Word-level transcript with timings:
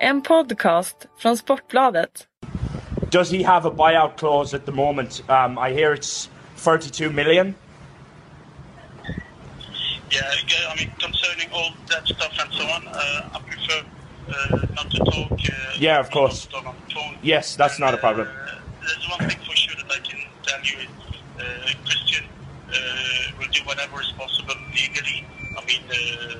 En 0.00 0.22
podcast 0.22 0.96
från 1.18 1.36
Sportbladet. 1.36 2.26
Does 3.10 3.30
he 3.30 3.44
have 3.44 3.68
a 3.68 3.70
buyout 3.70 4.16
clause 4.18 4.56
at 4.56 4.64
the 4.66 4.72
moment? 4.72 5.22
Um, 5.28 5.58
I 5.58 5.72
hear 5.72 5.92
it's 5.94 6.28
32 6.56 7.10
million. 7.10 7.54
Yeah, 10.10 10.22
yeah, 10.48 10.72
I 10.72 10.76
mean, 10.78 10.90
concerning 11.00 11.48
all 11.52 11.72
that 11.88 12.06
stuff 12.06 12.32
and 12.40 12.52
so 12.52 12.62
on, 12.62 12.86
uh, 12.88 13.36
I 13.36 13.40
prefer 13.50 13.84
uh, 14.28 14.74
not 14.74 14.90
to 14.90 14.98
talk. 14.98 15.32
Uh, 15.32 15.78
Yeah, 15.80 16.00
of 16.00 16.10
course. 16.10 16.48
On 16.54 16.64
the 16.64 16.94
phone. 16.94 17.16
Yes, 17.22 17.56
that's 17.56 17.78
not 17.78 17.94
a 17.94 17.96
problem. 17.96 18.26
Uh, 18.28 18.58
there's 18.80 19.08
one 19.18 19.28
thing 19.28 19.38
for 19.46 19.56
sure 19.56 19.76
that 19.76 19.90
I 19.92 20.00
can 20.08 20.20
tell 20.42 20.60
you 20.62 20.78
is 20.84 20.88
uh, 21.38 21.42
Christian 21.84 22.24
uh, 22.68 22.74
will 23.38 23.50
do 23.52 23.60
whatever 23.64 24.00
is 24.00 24.12
possible 24.18 24.54
legally. 24.74 25.24
I 25.58 25.64
mean, 25.66 25.82
uh, 25.90 26.38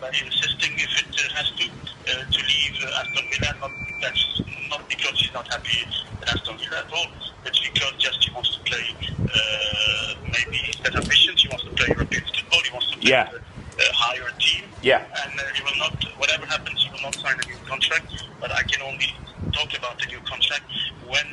by 0.00 0.08
insisting 0.08 0.72
if 0.78 0.92
it 1.02 1.10
uh, 1.10 1.34
has 1.34 1.50
to 1.58 1.64
uh, 1.66 2.24
to 2.30 2.38
leave 2.38 2.76
uh, 2.84 3.00
Aston 3.00 3.24
Villa. 3.32 3.50
Not 3.60 3.70
that's 4.00 4.42
not 4.70 4.88
because 4.88 5.18
he's 5.20 5.32
not 5.34 5.46
happy 5.52 5.84
at 6.22 6.28
Aston 6.34 6.56
Villa 6.58 6.78
at 6.86 6.92
all. 6.92 7.06
It's 7.44 7.58
because 7.68 7.92
just 7.98 8.22
he 8.24 8.30
wants 8.34 8.54
to 8.56 8.60
play. 8.64 8.86
Uh, 9.18 10.14
maybe 10.24 10.56
he's 10.58 10.76
got 10.76 10.94
ambitions. 10.94 11.42
He 11.42 11.48
wants 11.48 11.64
to 11.64 11.70
play 11.70 11.86
European 11.88 12.24
football. 12.34 12.60
He 12.64 12.70
wants 12.72 12.90
to 12.92 12.98
play 12.98 13.10
Yeah. 13.10 13.30
with 13.32 13.42
a, 13.42 13.82
a 13.82 13.92
higher 13.94 14.30
team. 14.38 14.64
Yeah. 14.82 15.04
And 15.24 15.38
uh, 15.38 15.42
he 15.54 15.62
will 15.62 15.78
not. 15.78 15.94
Whatever 16.18 16.46
happens, 16.46 16.82
he 16.84 16.90
will 16.90 17.02
not 17.02 17.14
sign 17.14 17.36
a 17.42 17.46
new 17.48 17.56
contract. 17.66 18.12
But 18.40 18.52
I 18.52 18.62
can 18.62 18.82
only 18.82 19.10
talk 19.52 19.76
about 19.76 19.98
the 19.98 20.06
new 20.06 20.20
contract 20.20 20.66
when 21.06 21.26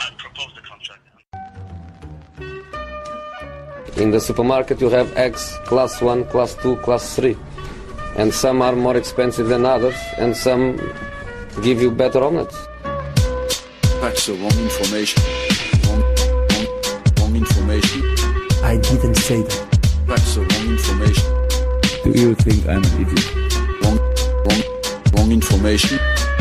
I 0.00 0.10
propose 0.18 0.52
the 0.54 0.62
contract. 0.62 1.02
In 3.96 4.10
the 4.10 4.20
supermarket 4.20 4.78
you 4.82 4.90
have 4.90 5.10
eggs 5.16 5.56
class 5.64 6.02
1, 6.02 6.26
class 6.26 6.54
2, 6.56 6.76
class 6.76 7.16
3. 7.16 7.34
And 8.16 8.32
some 8.32 8.62
are 8.62 8.74
more 8.74 8.96
expensive 8.96 9.48
than 9.48 9.66
others 9.66 9.94
and 10.16 10.34
some 10.34 10.80
give 11.62 11.82
you 11.82 11.90
better 11.90 12.24
omelets. 12.24 12.56
That's 14.00 14.26
the 14.26 14.34
wrong 14.34 14.58
information. 14.58 15.22
Wrong, 15.84 16.02
wrong, 16.50 16.66
wrong 17.18 17.36
information. 17.36 18.02
I 18.64 18.78
didn't 18.78 19.16
say 19.16 19.42
that. 19.42 19.78
That's 20.06 20.34
the 20.34 20.40
wrong 20.40 20.66
information. 20.70 21.26
Do 22.04 22.18
you 22.18 22.34
think 22.34 22.66
I'm 22.66 22.82
an 22.82 23.00
idiot? 23.02 23.34
Wrong, 23.82 23.98
wrong, 24.46 24.62
wrong 25.12 25.32
information. 25.32 25.98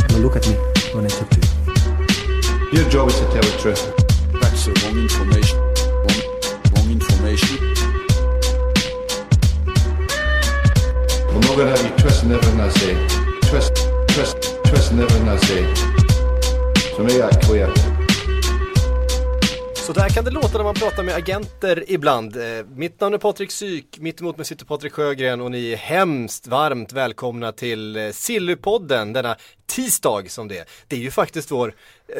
Now 0.09 0.17
look 0.17 0.37
at 0.37 0.47
me 0.47 0.55
when 0.93 1.05
I 1.05 1.09
talk 1.09 1.29
to 1.29 1.39
you. 1.39 2.79
Your 2.79 2.89
job 2.89 3.09
is 3.09 3.19
to 3.19 3.25
tell 3.25 3.43
the 3.43 3.57
truth. 3.59 3.83
That's 4.41 4.65
the 4.65 4.79
wrong 4.85 4.97
information. 4.97 5.64
I'm 11.57 11.67
have 11.67 11.85
you 11.85 11.95
twisting 11.97 12.31
everything 12.31 12.59
I 12.59 12.69
say. 12.69 12.95
Twist, 13.49 13.73
twist, 14.09 14.37
twisting 14.65 14.99
everything 14.99 15.29
I 15.29 15.37
say. 15.37 15.63
So 16.95 17.03
me 17.03 17.13
that 17.17 17.41
clear. 17.45 17.69
Så 19.75 19.93
där 19.93 20.09
kan 20.09 20.25
det 20.25 20.31
låta 20.31 20.57
när 20.57 20.63
man 20.63 20.73
pratar 20.73 21.03
med 21.03 21.15
agenter 21.15 21.83
ibland. 21.87 22.35
Eh, 22.37 22.65
mitt 22.75 23.01
namn 23.01 23.13
är 23.13 23.17
Patrik 23.17 23.51
Syk, 23.51 23.97
mitt 23.99 24.21
emot 24.21 24.37
mig 24.37 24.45
sitter 24.45 24.65
Patrik 24.65 24.93
Sjögren 24.93 25.41
och 25.41 25.51
ni 25.51 25.71
är 25.71 25.77
hemskt 25.77 26.47
varmt 26.47 26.93
välkomna 26.93 27.51
till 27.51 27.95
eh, 27.95 28.11
Sillypodden 28.11 29.13
denna 29.13 29.35
tisdag 29.65 30.31
som 30.31 30.47
det 30.47 30.57
är. 30.57 30.65
Det 30.87 30.95
är 30.95 30.99
ju 30.99 31.11
faktiskt 31.11 31.51
vår, 31.51 31.75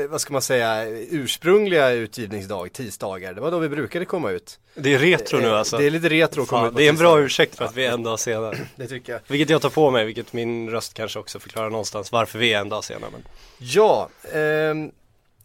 vad 0.09 0.21
ska 0.21 0.33
man 0.33 0.41
säga, 0.41 0.85
ursprungliga 1.09 1.89
utgivningsdag, 1.91 2.73
tisdagar. 2.73 3.33
Det 3.33 3.41
var 3.41 3.51
då 3.51 3.59
vi 3.59 3.69
brukade 3.69 4.05
komma 4.05 4.31
ut. 4.31 4.59
Det 4.73 4.93
är 4.93 4.99
retro 4.99 5.39
nu 5.39 5.47
Eh, 5.47 5.53
alltså. 5.53 5.77
Det 5.77 5.85
är 5.85 5.91
lite 5.91 6.09
retro 6.09 6.41
att 6.41 6.47
komma 6.47 6.61
Fan, 6.61 6.69
ut 6.69 6.77
det 6.77 6.85
är 6.85 6.89
en 6.89 6.95
bra 6.95 7.19
ursäkt 7.19 7.55
för 7.55 7.65
att 7.65 7.75
vi 7.75 7.85
är 7.85 7.91
en 7.91 8.03
dag 8.03 8.19
senare. 8.19 8.57
Det 8.75 8.87
tycker 8.87 9.13
jag. 9.13 9.21
Vilket 9.27 9.49
jag 9.49 9.61
tar 9.61 9.69
på 9.69 9.91
mig, 9.91 10.05
vilket 10.05 10.33
min 10.33 10.69
röst 10.69 10.93
kanske 10.93 11.19
också 11.19 11.39
förklarar 11.39 11.69
någonstans 11.69 12.11
varför 12.11 12.39
vi 12.39 12.53
är 12.53 12.59
en 12.59 12.69
dag 12.69 12.83
senare. 12.83 13.11
Men... 13.11 13.23
Ja, 13.57 14.09
ehm, 14.33 14.91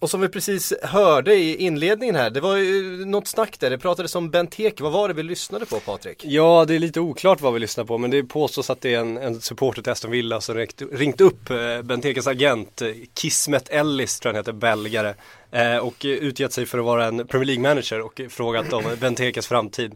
och 0.00 0.10
som 0.10 0.20
vi 0.20 0.28
precis 0.28 0.72
hörde 0.82 1.34
i 1.34 1.56
inledningen 1.56 2.14
här, 2.14 2.30
det 2.30 2.40
var 2.40 2.56
ju 2.56 3.04
något 3.04 3.26
snack 3.26 3.60
där, 3.60 3.70
det 3.70 3.78
pratades 3.78 4.14
om 4.14 4.30
Benteke, 4.30 4.82
vad 4.82 4.92
var 4.92 5.08
det 5.08 5.14
vi 5.14 5.22
lyssnade 5.22 5.66
på 5.66 5.80
Patrik? 5.80 6.24
Ja, 6.24 6.64
det 6.68 6.74
är 6.74 6.78
lite 6.78 7.00
oklart 7.00 7.40
vad 7.40 7.54
vi 7.54 7.60
lyssnar 7.60 7.84
på, 7.84 7.98
men 7.98 8.10
det 8.10 8.22
påstås 8.22 8.70
att 8.70 8.80
det 8.80 8.94
är 8.94 9.00
en, 9.00 9.16
en 9.16 9.40
supporter 9.40 9.82
till 9.82 9.92
Aston 9.92 10.10
Villa 10.10 10.40
som 10.40 10.54
ringt, 10.54 10.82
ringt 10.92 11.20
upp 11.20 11.50
eh, 11.50 11.82
Bentekes 11.82 12.26
agent, 12.26 12.82
eh, 12.82 12.88
Kismet 13.14 13.68
Ellis 13.68 14.20
tror 14.20 14.30
jag 14.30 14.34
han 14.34 14.40
heter, 14.40 14.52
belgare. 14.52 15.14
Eh, 15.50 15.76
och 15.76 16.04
eh, 16.04 16.10
utgett 16.10 16.52
sig 16.52 16.66
för 16.66 16.78
att 16.78 16.84
vara 16.84 17.06
en 17.06 17.26
Premier 17.26 17.46
League-manager 17.46 18.00
och 18.00 18.20
frågat 18.30 18.72
om 18.72 18.84
Bentekes 19.00 19.46
framtid. 19.46 19.94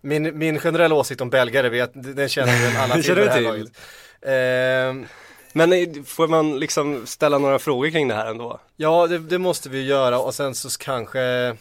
Min, 0.00 0.38
min 0.38 0.58
generella 0.58 0.94
åsikt 0.94 1.20
om 1.20 1.30
belgare, 1.30 1.68
vet, 1.68 1.90
den 1.94 2.28
känner 2.28 2.62
väl 2.62 2.76
alla 2.76 2.94
till 3.02 3.14
det 3.14 3.30
här 3.30 3.40
laget. 3.40 3.68
Ehm, 4.26 5.06
Men 5.56 5.72
eh, 5.72 5.88
får 6.04 6.28
man 6.28 6.58
liksom 6.58 7.06
ställa 7.06 7.38
några 7.38 7.58
frågor 7.58 7.90
kring 7.90 8.08
det 8.08 8.14
här 8.14 8.26
ändå? 8.26 8.60
ja, 8.76 9.06
det, 9.06 9.18
det 9.18 9.38
måste 9.38 9.68
vi 9.68 9.82
göra 9.82 10.18
och 10.18 10.34
sen 10.34 10.54
så 10.54 10.68
kanske 10.78 11.56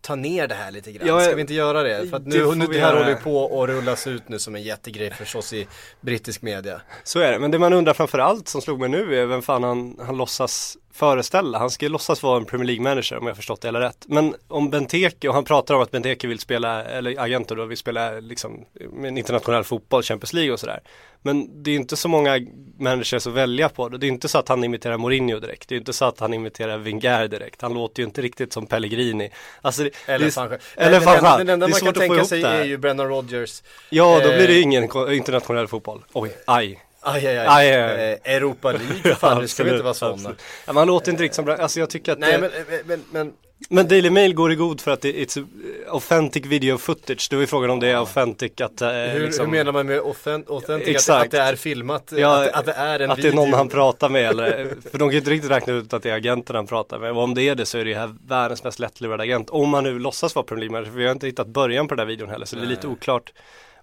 ta 0.00 0.14
ner 0.14 0.48
det 0.48 0.54
här 0.54 0.70
lite 0.70 0.92
grann. 0.92 1.08
Ja, 1.08 1.20
Ska 1.20 1.34
vi 1.34 1.40
inte 1.40 1.54
göra 1.54 1.82
det? 1.82 2.08
För 2.08 2.16
att 2.16 2.24
det 2.30 2.38
nu, 2.38 2.44
får 2.44 2.54
nu 2.54 2.66
det 2.66 2.80
här 2.80 2.94
håller 2.94 3.08
ju 3.08 3.16
på 3.16 3.62
att 3.62 3.68
rullas 3.68 4.06
ut 4.06 4.28
nu 4.28 4.38
som 4.38 4.54
en 4.54 4.62
jättegrej 4.62 5.10
förstås 5.10 5.52
i 5.52 5.66
brittisk 6.00 6.42
media. 6.42 6.80
Så 7.04 7.20
är 7.20 7.32
det, 7.32 7.38
men 7.38 7.50
det 7.50 7.58
man 7.58 7.72
undrar 7.72 7.94
framför 7.94 8.18
allt 8.18 8.48
som 8.48 8.60
slog 8.60 8.80
mig 8.80 8.88
nu 8.88 9.20
är 9.22 9.26
vem 9.26 9.42
fan 9.42 9.62
han, 9.62 9.96
han 10.06 10.16
låtsas 10.16 10.76
föreställa. 10.92 11.58
Han 11.58 11.70
ska 11.70 11.84
ju 11.86 11.92
låtsas 11.92 12.22
vara 12.22 12.36
en 12.36 12.44
Premier 12.44 12.66
League-manager 12.66 13.18
om 13.18 13.26
jag 13.26 13.36
förstått 13.36 13.60
det 13.60 13.68
eller 13.68 13.80
rätt. 13.80 14.04
Men 14.06 14.34
om 14.48 14.70
Benteke, 14.70 15.28
och 15.28 15.34
han 15.34 15.44
pratar 15.44 15.74
om 15.74 15.82
att 15.82 15.90
Benteke 15.90 16.26
vill 16.26 16.38
spela, 16.38 16.84
eller 16.84 17.20
agenter 17.20 17.56
då, 17.56 17.64
vill 17.64 17.78
spela 17.78 18.12
liksom 18.12 18.64
med 18.92 19.08
en 19.08 19.18
internationell 19.18 19.64
fotboll, 19.64 20.02
Champions 20.02 20.32
League 20.32 20.52
och 20.52 20.60
sådär. 20.60 20.80
Men 21.22 21.62
det 21.62 21.70
är 21.70 21.76
inte 21.76 21.96
så 21.96 22.08
många 22.08 22.40
managers 22.78 23.26
att 23.26 23.32
välja 23.32 23.68
på. 23.68 23.88
Det 23.88 24.06
är 24.06 24.08
inte 24.08 24.28
så 24.28 24.38
att 24.38 24.48
han 24.48 24.64
imiterar 24.64 24.96
Mourinho 24.96 25.38
direkt. 25.38 25.68
Det 25.68 25.74
är 25.74 25.78
inte 25.78 25.92
så 25.92 26.04
att 26.04 26.20
han 26.20 26.34
imiterar 26.34 26.78
Wenger 26.78 27.28
direkt. 27.28 27.62
Han 27.62 27.74
låter 27.74 28.02
ju 28.02 28.06
inte 28.06 28.22
riktigt 28.22 28.52
som 28.52 28.66
Pellegrini. 28.66 29.30
Alltså, 29.62 29.82
det, 29.82 29.90
Eller 30.06 30.24
det, 30.24 30.30
Fanchal. 30.32 30.58
Eller 30.76 31.00
Fanchal. 31.00 31.38
den, 31.38 31.48
enda 31.48 31.68
man 31.68 31.80
kan 31.80 31.94
tänka 31.94 32.24
sig 32.24 32.42
är 32.42 32.64
ju 32.64 32.76
Brendan 32.76 33.08
Rodgers. 33.08 33.62
Ja, 33.90 34.20
då 34.22 34.28
blir 34.28 34.48
det 34.48 34.58
Eh, 34.58 34.62
ingen 34.62 34.88
internationell 35.12 35.68
fotboll. 35.68 36.04
Oj, 36.12 36.36
aj. 36.44 36.80
Aj, 37.00 37.26
aj, 37.26 37.38
aj. 37.38 37.46
Aj, 37.48 37.72
aj, 37.72 37.82
aj. 37.82 38.12
Eh, 38.12 38.36
Europa 38.36 38.72
League, 38.72 39.14
fan 39.20 39.40
nu 39.40 39.48
ska 39.48 39.64
vi 39.64 39.70
inte 39.70 39.82
vara 39.82 39.94
sådana. 39.94 40.34
Ja, 40.66 40.72
man 40.72 40.86
låter 40.86 41.10
inte 41.10 41.22
riktigt 41.22 41.36
som 41.36 41.56
alltså 41.60 41.80
jag 41.80 41.90
tycker 41.90 42.12
att 42.12 42.18
Nej 42.18 42.32
det, 42.32 42.38
men, 42.38 42.80
men, 42.86 43.04
men, 43.10 43.32
Men 43.70 43.88
Daily 43.88 44.10
Mail 44.10 44.34
går 44.34 44.52
i 44.52 44.54
god 44.54 44.80
för 44.80 44.90
att 44.90 45.00
det 45.00 45.36
a 45.36 45.44
authentic 45.88 46.46
video 46.46 46.78
footage. 46.78 47.26
Det 47.30 47.36
var 47.36 47.40
ju 47.40 47.46
frågan 47.46 47.70
om 47.70 47.80
det 47.80 47.88
är 47.88 47.96
authentic 47.96 48.60
att 48.60 48.80
eh, 48.80 48.88
hur, 48.88 49.20
liksom, 49.20 49.44
hur 49.44 49.52
menar 49.52 49.72
man 49.72 49.86
med 49.86 49.98
authentic? 49.98 50.50
authentic 50.50 50.88
att, 50.88 50.94
Exakt. 50.94 51.24
att 51.24 51.30
det 51.30 51.38
är 51.38 51.56
filmat? 51.56 52.12
Ja, 52.16 52.44
att, 52.44 52.52
att 52.52 52.66
det 52.66 52.72
är 52.72 53.00
en 53.00 53.10
att 53.10 53.16
det 53.16 53.22
video? 53.22 53.42
är 53.42 53.46
någon 53.46 53.54
han 53.54 53.68
pratar 53.68 54.08
med 54.08 54.24
eller, 54.24 54.68
för 54.90 54.98
de 54.98 55.08
kan 55.08 55.10
ju 55.10 55.18
inte 55.18 55.30
riktigt 55.30 55.50
räkna 55.50 55.72
ut 55.72 55.92
att 55.92 56.02
det 56.02 56.10
är 56.10 56.14
agenten 56.14 56.56
han 56.56 56.66
pratar 56.66 56.98
med. 56.98 57.10
Och 57.10 57.22
om 57.22 57.34
det 57.34 57.42
är 57.42 57.54
det 57.54 57.66
så 57.66 57.78
är 57.78 57.84
det 57.84 57.94
här 57.94 58.14
världens 58.28 58.64
mest 58.64 58.78
lättlurade 58.78 59.22
agent. 59.22 59.50
Om 59.50 59.74
han 59.74 59.84
nu 59.84 59.98
låtsas 59.98 60.34
vara 60.34 60.46
Premier 60.46 60.70
League 60.70 60.90
för 60.90 60.98
vi 60.98 61.04
har 61.04 61.12
inte 61.12 61.26
hittat 61.26 61.46
början 61.46 61.88
på 61.88 61.94
den 61.94 61.98
här 62.00 62.06
videon 62.06 62.28
heller 62.28 62.46
så 62.46 62.56
det 62.56 62.62
är 62.62 62.66
lite 62.66 62.86
oklart 62.86 63.32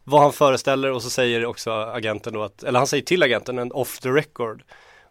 vad 0.07 0.21
han 0.21 0.33
föreställer 0.33 0.91
och 0.91 1.03
så 1.03 1.09
säger 1.09 1.45
också 1.45 1.71
agenten 1.71 2.33
då 2.33 2.43
att, 2.43 2.63
eller 2.63 2.79
han 2.79 2.87
säger 2.87 3.03
till 3.03 3.23
agenten 3.23 3.59
en 3.59 3.71
off 3.71 3.99
the 3.99 4.09
record. 4.09 4.63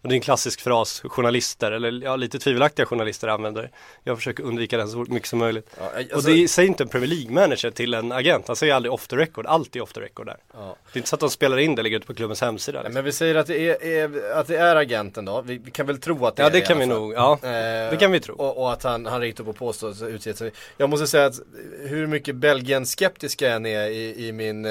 Och 0.04 0.08
det 0.10 0.14
är 0.14 0.16
en 0.16 0.20
klassisk 0.22 0.60
fras 0.60 1.02
journalister, 1.04 1.72
eller 1.72 2.04
ja, 2.04 2.16
lite 2.16 2.38
tvivelaktiga 2.38 2.86
journalister 2.86 3.28
använder. 3.28 3.70
Jag 4.02 4.16
försöker 4.16 4.42
undvika 4.44 4.76
den 4.76 4.88
så 4.88 4.98
mycket 5.08 5.28
som 5.28 5.38
möjligt. 5.38 5.70
Ja, 5.78 5.90
alltså- 5.96 6.16
och 6.16 6.22
det 6.36 6.48
säger 6.48 6.68
inte 6.68 6.82
en 6.82 6.88
Premier 6.88 7.10
League-manager 7.10 7.70
till 7.70 7.94
en 7.94 8.12
agent, 8.12 8.46
han 8.46 8.56
säger 8.56 8.74
aldrig 8.74 8.92
off 8.92 9.06
the 9.08 9.16
record, 9.16 9.46
alltid 9.46 9.82
off 9.82 9.92
the 9.92 10.00
record 10.00 10.26
där. 10.26 10.36
Ja. 10.54 10.76
Det 10.92 10.96
är 10.96 10.98
inte 10.98 11.08
så 11.08 11.16
att 11.16 11.20
de 11.20 11.30
spelar 11.30 11.58
in 11.58 11.74
det, 11.74 11.82
ligger 11.82 11.96
ute 11.96 12.06
på 12.06 12.14
klubbens 12.14 12.40
hemsida. 12.40 12.78
Liksom. 12.78 12.94
men 12.94 13.04
vi 13.04 13.12
säger 13.12 13.34
att 13.34 13.46
det 13.46 13.58
är, 13.58 13.84
är, 13.84 14.32
att 14.32 14.46
det 14.46 14.56
är 14.56 14.76
agenten 14.76 15.24
då, 15.24 15.42
vi, 15.42 15.58
vi 15.58 15.70
kan 15.70 15.86
väl 15.86 15.98
tro 16.00 16.26
att 16.26 16.36
det 16.36 16.42
Ja 16.42 16.46
är 16.46 16.52
det 16.52 16.58
i 16.58 16.60
kan 16.60 16.76
alla 16.76 16.80
vi 16.86 16.86
nog, 16.86 17.12
ja. 17.14 17.32
Eh, 17.42 17.90
Det 17.90 17.96
kan 18.00 18.12
vi 18.12 18.20
tro. 18.20 18.34
Och, 18.34 18.58
och 18.58 18.72
att 18.72 18.82
han, 18.82 19.06
han 19.06 19.20
ringt 19.20 19.40
upp 19.40 19.48
och 19.48 19.56
påstått 19.56 20.02
utgett 20.02 20.38
sig. 20.38 20.52
Jag 20.76 20.90
måste 20.90 21.06
säga 21.06 21.26
att 21.26 21.40
hur 21.86 22.06
mycket 22.06 22.36
Belgien-skeptisk 22.36 23.42
jag 23.42 23.52
än 23.52 23.66
är 23.66 23.86
i, 23.88 24.26
i 24.28 24.32
min 24.32 24.64
eh, 24.64 24.70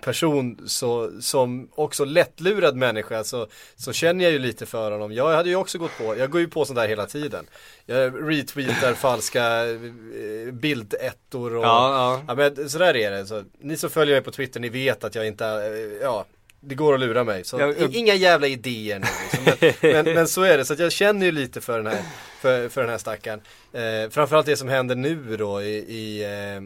person 0.00 0.58
så, 0.66 1.10
som 1.20 1.68
också 1.74 2.04
lättlurad 2.04 2.76
människa 2.76 3.24
så, 3.24 3.46
så 3.76 3.92
känner 3.92 4.24
jag 4.24 4.32
ju 4.32 4.41
lite 4.42 4.66
för 4.66 4.90
honom. 4.90 5.12
Jag 5.12 5.32
hade 5.36 5.48
ju 5.48 5.56
också 5.56 5.78
gått 5.78 5.98
på, 5.98 6.16
jag 6.16 6.30
går 6.30 6.40
ju 6.40 6.48
på 6.48 6.64
sånt 6.64 6.76
där 6.76 6.88
hela 6.88 7.06
tiden. 7.06 7.46
Jag 7.86 8.30
retweetar 8.30 8.94
falska 8.94 9.64
eh, 9.70 10.52
bildettor 10.52 11.56
och 11.56 11.64
Ja, 11.64 11.94
ja. 11.94 12.24
Ja 12.28 12.34
men 12.56 12.68
sådär 12.70 12.96
är 12.96 13.10
det. 13.10 13.26
Så, 13.26 13.44
ni 13.60 13.76
som 13.76 13.90
följer 13.90 14.14
mig 14.14 14.22
på 14.22 14.30
Twitter, 14.30 14.60
ni 14.60 14.68
vet 14.68 15.04
att 15.04 15.14
jag 15.14 15.26
inte, 15.26 15.46
eh, 15.46 16.02
ja 16.02 16.24
det 16.60 16.74
går 16.74 16.94
att 16.94 17.00
lura 17.00 17.24
mig. 17.24 17.44
Så, 17.44 17.58
Jag- 17.60 17.80
jag- 17.80 17.94
Inga 17.94 18.14
jävla 18.14 18.46
idéer 18.46 18.98
nu 18.98 19.06
liksom. 19.22 19.72
men, 19.82 20.04
men, 20.04 20.14
men 20.14 20.28
så 20.28 20.42
är 20.42 20.58
det, 20.58 20.64
så 20.64 20.74
jag 20.78 20.92
känner 20.92 21.26
ju 21.26 21.32
lite 21.32 21.60
för 21.60 21.76
den 21.78 21.86
här, 21.86 22.02
för, 22.40 22.68
för 22.68 22.80
den 22.80 22.90
här 22.90 22.98
stackaren. 22.98 23.40
Eh, 23.72 24.10
framförallt 24.10 24.46
det 24.46 24.56
som 24.56 24.68
händer 24.68 24.94
nu 24.94 25.36
då 25.36 25.62
i, 25.62 25.74
i 25.76 26.24
eh, 26.24 26.60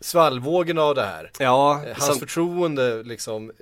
svallvågen 0.00 0.78
av 0.78 0.94
det 0.94 1.02
här. 1.02 1.30
Ja, 1.38 1.82
Eh, 1.86 1.92
Hans 1.92 2.06
sam- 2.06 2.18
förtroende 2.18 3.02
liksom, 3.02 3.52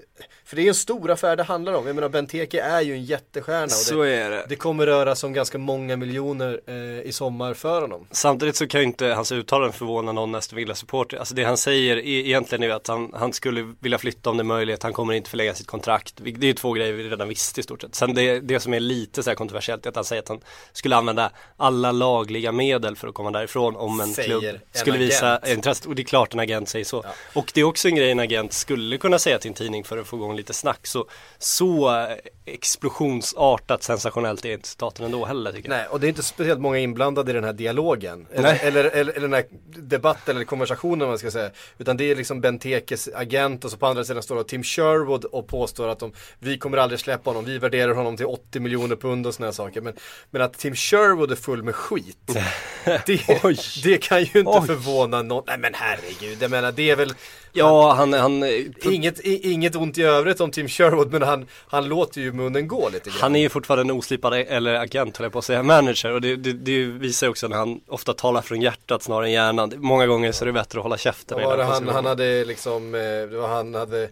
För 0.55 0.61
det 0.61 0.67
är 0.67 0.69
en 0.69 0.75
stor 0.75 1.11
affär 1.11 1.37
det 1.37 1.43
handlar 1.43 1.73
om. 1.73 1.87
Jag 1.87 1.95
menar 1.95 2.09
Benteke 2.09 2.61
är 2.61 2.81
ju 2.81 2.93
en 2.95 3.05
jättestjärna. 3.05 3.65
Och 3.65 3.71
Så 3.71 4.03
det, 4.03 4.11
är 4.15 4.31
det. 4.31 4.47
det 4.49 4.56
kommer 4.56 4.87
röra 4.87 5.15
sig 5.17 5.27
om 5.27 5.33
ganska 5.33 5.59
många 5.59 5.97
miljoner 5.97 6.61
eh, 6.67 6.75
i 7.09 7.12
sommar 7.12 7.55
för 7.55 7.81
honom. 7.81 8.06
Samtidigt 8.11 8.56
så 8.56 8.67
kan 8.67 8.81
ju 8.81 8.87
inte 8.87 9.06
hans 9.06 9.33
uttalanden 9.33 9.73
förvåna 9.73 10.12
någon 10.12 10.35
Aston 10.35 10.56
Villa-supporter. 10.56 11.17
Alltså 11.17 11.35
det 11.35 11.45
han 11.45 11.56
säger 11.56 11.97
e- 11.97 12.27
egentligen 12.27 12.62
är 12.62 12.75
att 12.75 12.87
han, 12.87 13.12
han 13.15 13.33
skulle 13.33 13.75
vilja 13.81 13.99
flytta 13.99 14.31
om 14.31 14.37
det 14.37 14.41
är 14.41 14.45
möjligt. 14.45 14.83
Han 14.83 14.93
kommer 14.93 15.12
inte 15.12 15.31
förlänga 15.31 15.55
sitt 15.55 15.67
kontrakt. 15.67 16.15
Det 16.17 16.31
är 16.31 16.45
ju 16.45 16.53
två 16.53 16.73
grejer 16.73 16.93
vi 16.93 17.09
redan 17.11 17.29
visste 17.29 17.61
i 17.61 17.62
stort 17.62 17.81
sett. 17.83 17.95
Sen 17.95 18.15
det, 18.15 18.41
det 18.41 18.61
som 18.61 18.75
är 18.75 18.81
lite 18.81 19.23
så 19.23 19.31
här 19.31 19.35
kontroversiellt 19.35 19.87
är 19.87 19.91
att 19.91 19.97
han 19.97 20.05
säger 20.05 20.23
att 20.23 20.29
han 20.29 20.41
skulle 20.73 20.97
använda 20.97 21.31
alla 21.56 21.93
lagliga 21.93 22.53
medel 22.53 22.97
för 22.97 23.09
att 23.09 23.15
komma 23.15 23.31
därifrån 23.31 23.77
om 23.77 24.01
en 24.01 24.09
Säger 24.09 24.29
klubb 24.29 24.45
en 24.45 24.59
skulle 24.73 24.99
visa 24.99 25.37
agent. 25.37 25.56
intresse. 25.56 25.89
Och 25.89 25.95
det 25.95 26.03
är 26.03 26.05
klart 26.05 26.35
en 26.35 26.41
agent 26.41 26.69
säger 26.69 26.85
så. 26.85 27.05
Och 27.33 27.51
det 27.55 27.61
är 27.61 27.65
också 27.65 27.89
en 27.89 27.95
grej 27.95 28.11
en 28.11 28.21
agent 28.21 28.53
skulle 28.53 28.99
kunna 28.99 29.19
säga 29.19 29.39
till 29.39 29.49
en 29.49 29.55
tidning 29.55 29.85
för 29.85 29.99
att 29.99 30.06
få 30.06 30.17
igång 30.17 30.37
lite 30.37 30.44
snack. 30.52 30.87
Så, 30.87 31.06
så 31.38 32.06
explosionsartat 32.44 33.82
sensationellt 33.82 34.44
är 34.44 34.52
inte 34.52 34.69
staten 34.69 35.05
ändå 35.05 35.25
heller 35.25 35.52
tycker 35.52 35.70
jag. 35.70 35.76
Nej, 35.76 35.87
och 35.87 36.00
det 36.00 36.06
är 36.06 36.08
inte 36.08 36.23
speciellt 36.23 36.61
många 36.61 36.79
inblandade 36.79 37.31
i 37.31 37.35
den 37.35 37.44
här 37.44 37.52
dialogen. 37.52 38.26
Eller, 38.32 38.58
eller, 38.62 38.85
eller, 38.85 39.12
eller 39.12 39.20
den 39.20 39.32
här 39.32 39.44
debatten 39.76 40.37
eller 40.37 40.44
konversationen 40.44 41.08
man 41.08 41.19
ska 41.19 41.31
säga. 41.31 41.50
Utan 41.79 41.96
det 41.96 42.11
är 42.11 42.17
liksom 42.17 42.41
Bentekes 42.41 43.08
agent 43.14 43.64
och 43.64 43.70
så 43.70 43.76
på 43.76 43.87
andra 43.87 44.05
sidan 44.05 44.23
står 44.23 44.37
det 44.37 44.44
Tim 44.44 44.62
Sherwood 44.62 45.25
och 45.25 45.49
påstår 45.49 45.88
att 45.88 45.99
de, 45.99 46.12
vi 46.38 46.58
kommer 46.58 46.79
aldrig 46.79 47.00
släppa 47.00 47.31
honom, 47.31 47.44
vi 47.44 47.58
värderar 47.58 47.94
honom 47.94 48.17
till 48.17 48.26
80 48.26 48.61
miljoner 48.61 48.96
pund 48.96 49.26
och 49.26 49.35
sådana 49.35 49.52
saker. 49.52 49.81
Men, 49.81 49.94
men 50.31 50.43
att 50.43 50.58
Tim 50.58 50.75
Sherwood 50.75 51.32
är 51.32 51.37
full 51.37 51.62
med 51.62 51.75
skit. 51.75 52.19
det, 52.85 53.82
det 53.82 53.99
kan 53.99 54.19
ju 54.19 54.38
inte 54.38 54.50
Oj. 54.50 54.67
förvåna 54.67 55.23
någon. 55.23 55.44
Nej 55.46 55.58
men 55.58 55.75
herregud, 55.75 56.43
jag 56.43 56.50
menar 56.50 56.73
det 56.73 56.91
är 56.91 56.96
väl 56.96 57.14
Ja, 57.56 57.93
han, 57.93 58.12
han, 58.12 58.45
Inget, 58.83 59.21
i- 59.21 59.53
inget 59.53 59.77
ont 59.77 59.99
i 59.99 60.03
övrigt 60.03 60.41
om 60.41 60.51
Tim 60.51 60.69
Sherwood 60.69 61.12
men 61.12 61.23
han, 61.23 61.47
han 61.69 61.89
låter 61.89 62.21
ju 62.21 62.33
munnen 62.33 62.69
gå 62.69 62.89
lite 62.93 63.11
grann. 63.11 63.19
Han 63.21 63.37
är 63.37 63.41
ju 63.41 63.49
fortfarande 63.49 63.93
en 63.93 63.99
oslipad 63.99 64.33
eller 64.35 64.75
agent 64.75 65.17
höll 65.17 65.25
jag 65.25 65.33
på 65.33 65.39
att 65.39 65.45
säga, 65.45 65.62
manager 65.62 66.12
och 66.12 66.21
det, 66.21 66.37
det, 66.37 66.53
det 66.53 66.85
visar 66.85 67.27
ju 67.27 67.31
också 67.31 67.49
när 67.49 67.56
han 67.56 67.81
ofta 67.89 68.12
talar 68.12 68.43
från 68.43 68.61
hjärtat 68.62 69.03
snarare 69.03 69.27
än 69.27 69.33
hjärnan. 69.33 69.73
Många 69.77 70.06
gånger 70.06 70.33
så 70.33 70.45
är 70.45 70.47
det 70.47 70.53
bättre 70.53 70.79
att 70.79 70.83
hålla 70.83 70.99
käften. 70.99 71.39
Det 71.39 71.65
han, 71.65 71.89
han 71.89 72.06
hade 72.06 72.45
liksom, 72.45 72.95
eh, 72.95 73.01
det 73.01 73.37
var 73.37 73.49
han 73.49 73.75
hade 73.75 74.09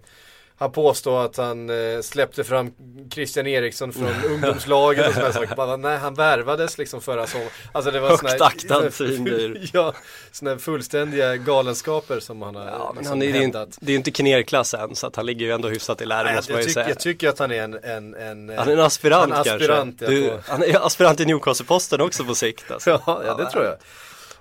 han 0.62 0.72
påstod 0.72 1.14
att 1.14 1.36
han 1.36 1.70
eh, 1.70 2.00
släppte 2.00 2.44
fram 2.44 2.72
Christian 3.10 3.46
Eriksson 3.46 3.92
från 3.92 4.08
ungdomslaget 4.30 5.08
och 5.08 5.14
sådana 5.14 5.32
saker. 5.32 5.56
Bara, 5.56 5.76
nej, 5.76 5.98
han 5.98 6.14
värvades 6.14 6.78
liksom 6.78 7.00
förra 7.00 7.26
sommaren. 7.26 7.50
Alltså 7.72 7.90
det 7.90 8.00
var 8.00 8.08
Högt 8.10 8.40
aktad 8.40 8.90
svindyr. 8.92 9.70
Ja, 9.72 9.94
sådana 10.32 10.58
fullständiga 10.58 11.36
galenskaper 11.36 12.20
som 12.20 12.42
han 12.42 12.54
har 12.54 12.66
Ja, 12.66 12.92
men 12.94 12.96
liksom 12.96 13.20
han 13.20 13.22
är, 13.28 13.32
det, 13.32 13.38
är 13.38 13.42
inte, 13.42 13.58
hävdat. 13.58 13.78
det 13.80 13.92
är 13.92 13.96
inte 13.96 14.10
kinerklass 14.10 14.74
än 14.74 14.96
så 14.96 15.06
att 15.06 15.16
han 15.16 15.26
ligger 15.26 15.46
ju 15.46 15.52
ändå 15.52 15.68
hyfsat 15.68 16.00
i 16.00 16.06
lära 16.06 16.22
Nej, 16.22 16.36
måste 16.36 16.52
jag, 16.52 16.62
ju 16.62 16.68
säga. 16.68 16.88
jag 16.88 16.98
tycker 16.98 17.28
att 17.28 17.38
han 17.38 17.50
är 17.50 17.62
en, 17.62 17.74
en, 17.74 18.14
en 18.14 18.58
Han 18.58 18.68
är 18.68 18.72
en 18.72 18.80
aspirant, 18.80 19.32
en 19.32 19.38
aspirant 19.38 19.98
kanske. 19.98 20.14
Du, 20.16 20.32
han 20.46 20.62
är 20.62 20.86
aspirant 20.86 21.20
i 21.20 21.24
Newcastle-posten 21.24 22.00
också 22.00 22.24
på 22.24 22.34
sikt 22.34 22.70
alltså. 22.70 22.90
Ja, 23.06 23.22
ja 23.26 23.34
det 23.34 23.50
tror 23.50 23.64
jag. 23.64 23.76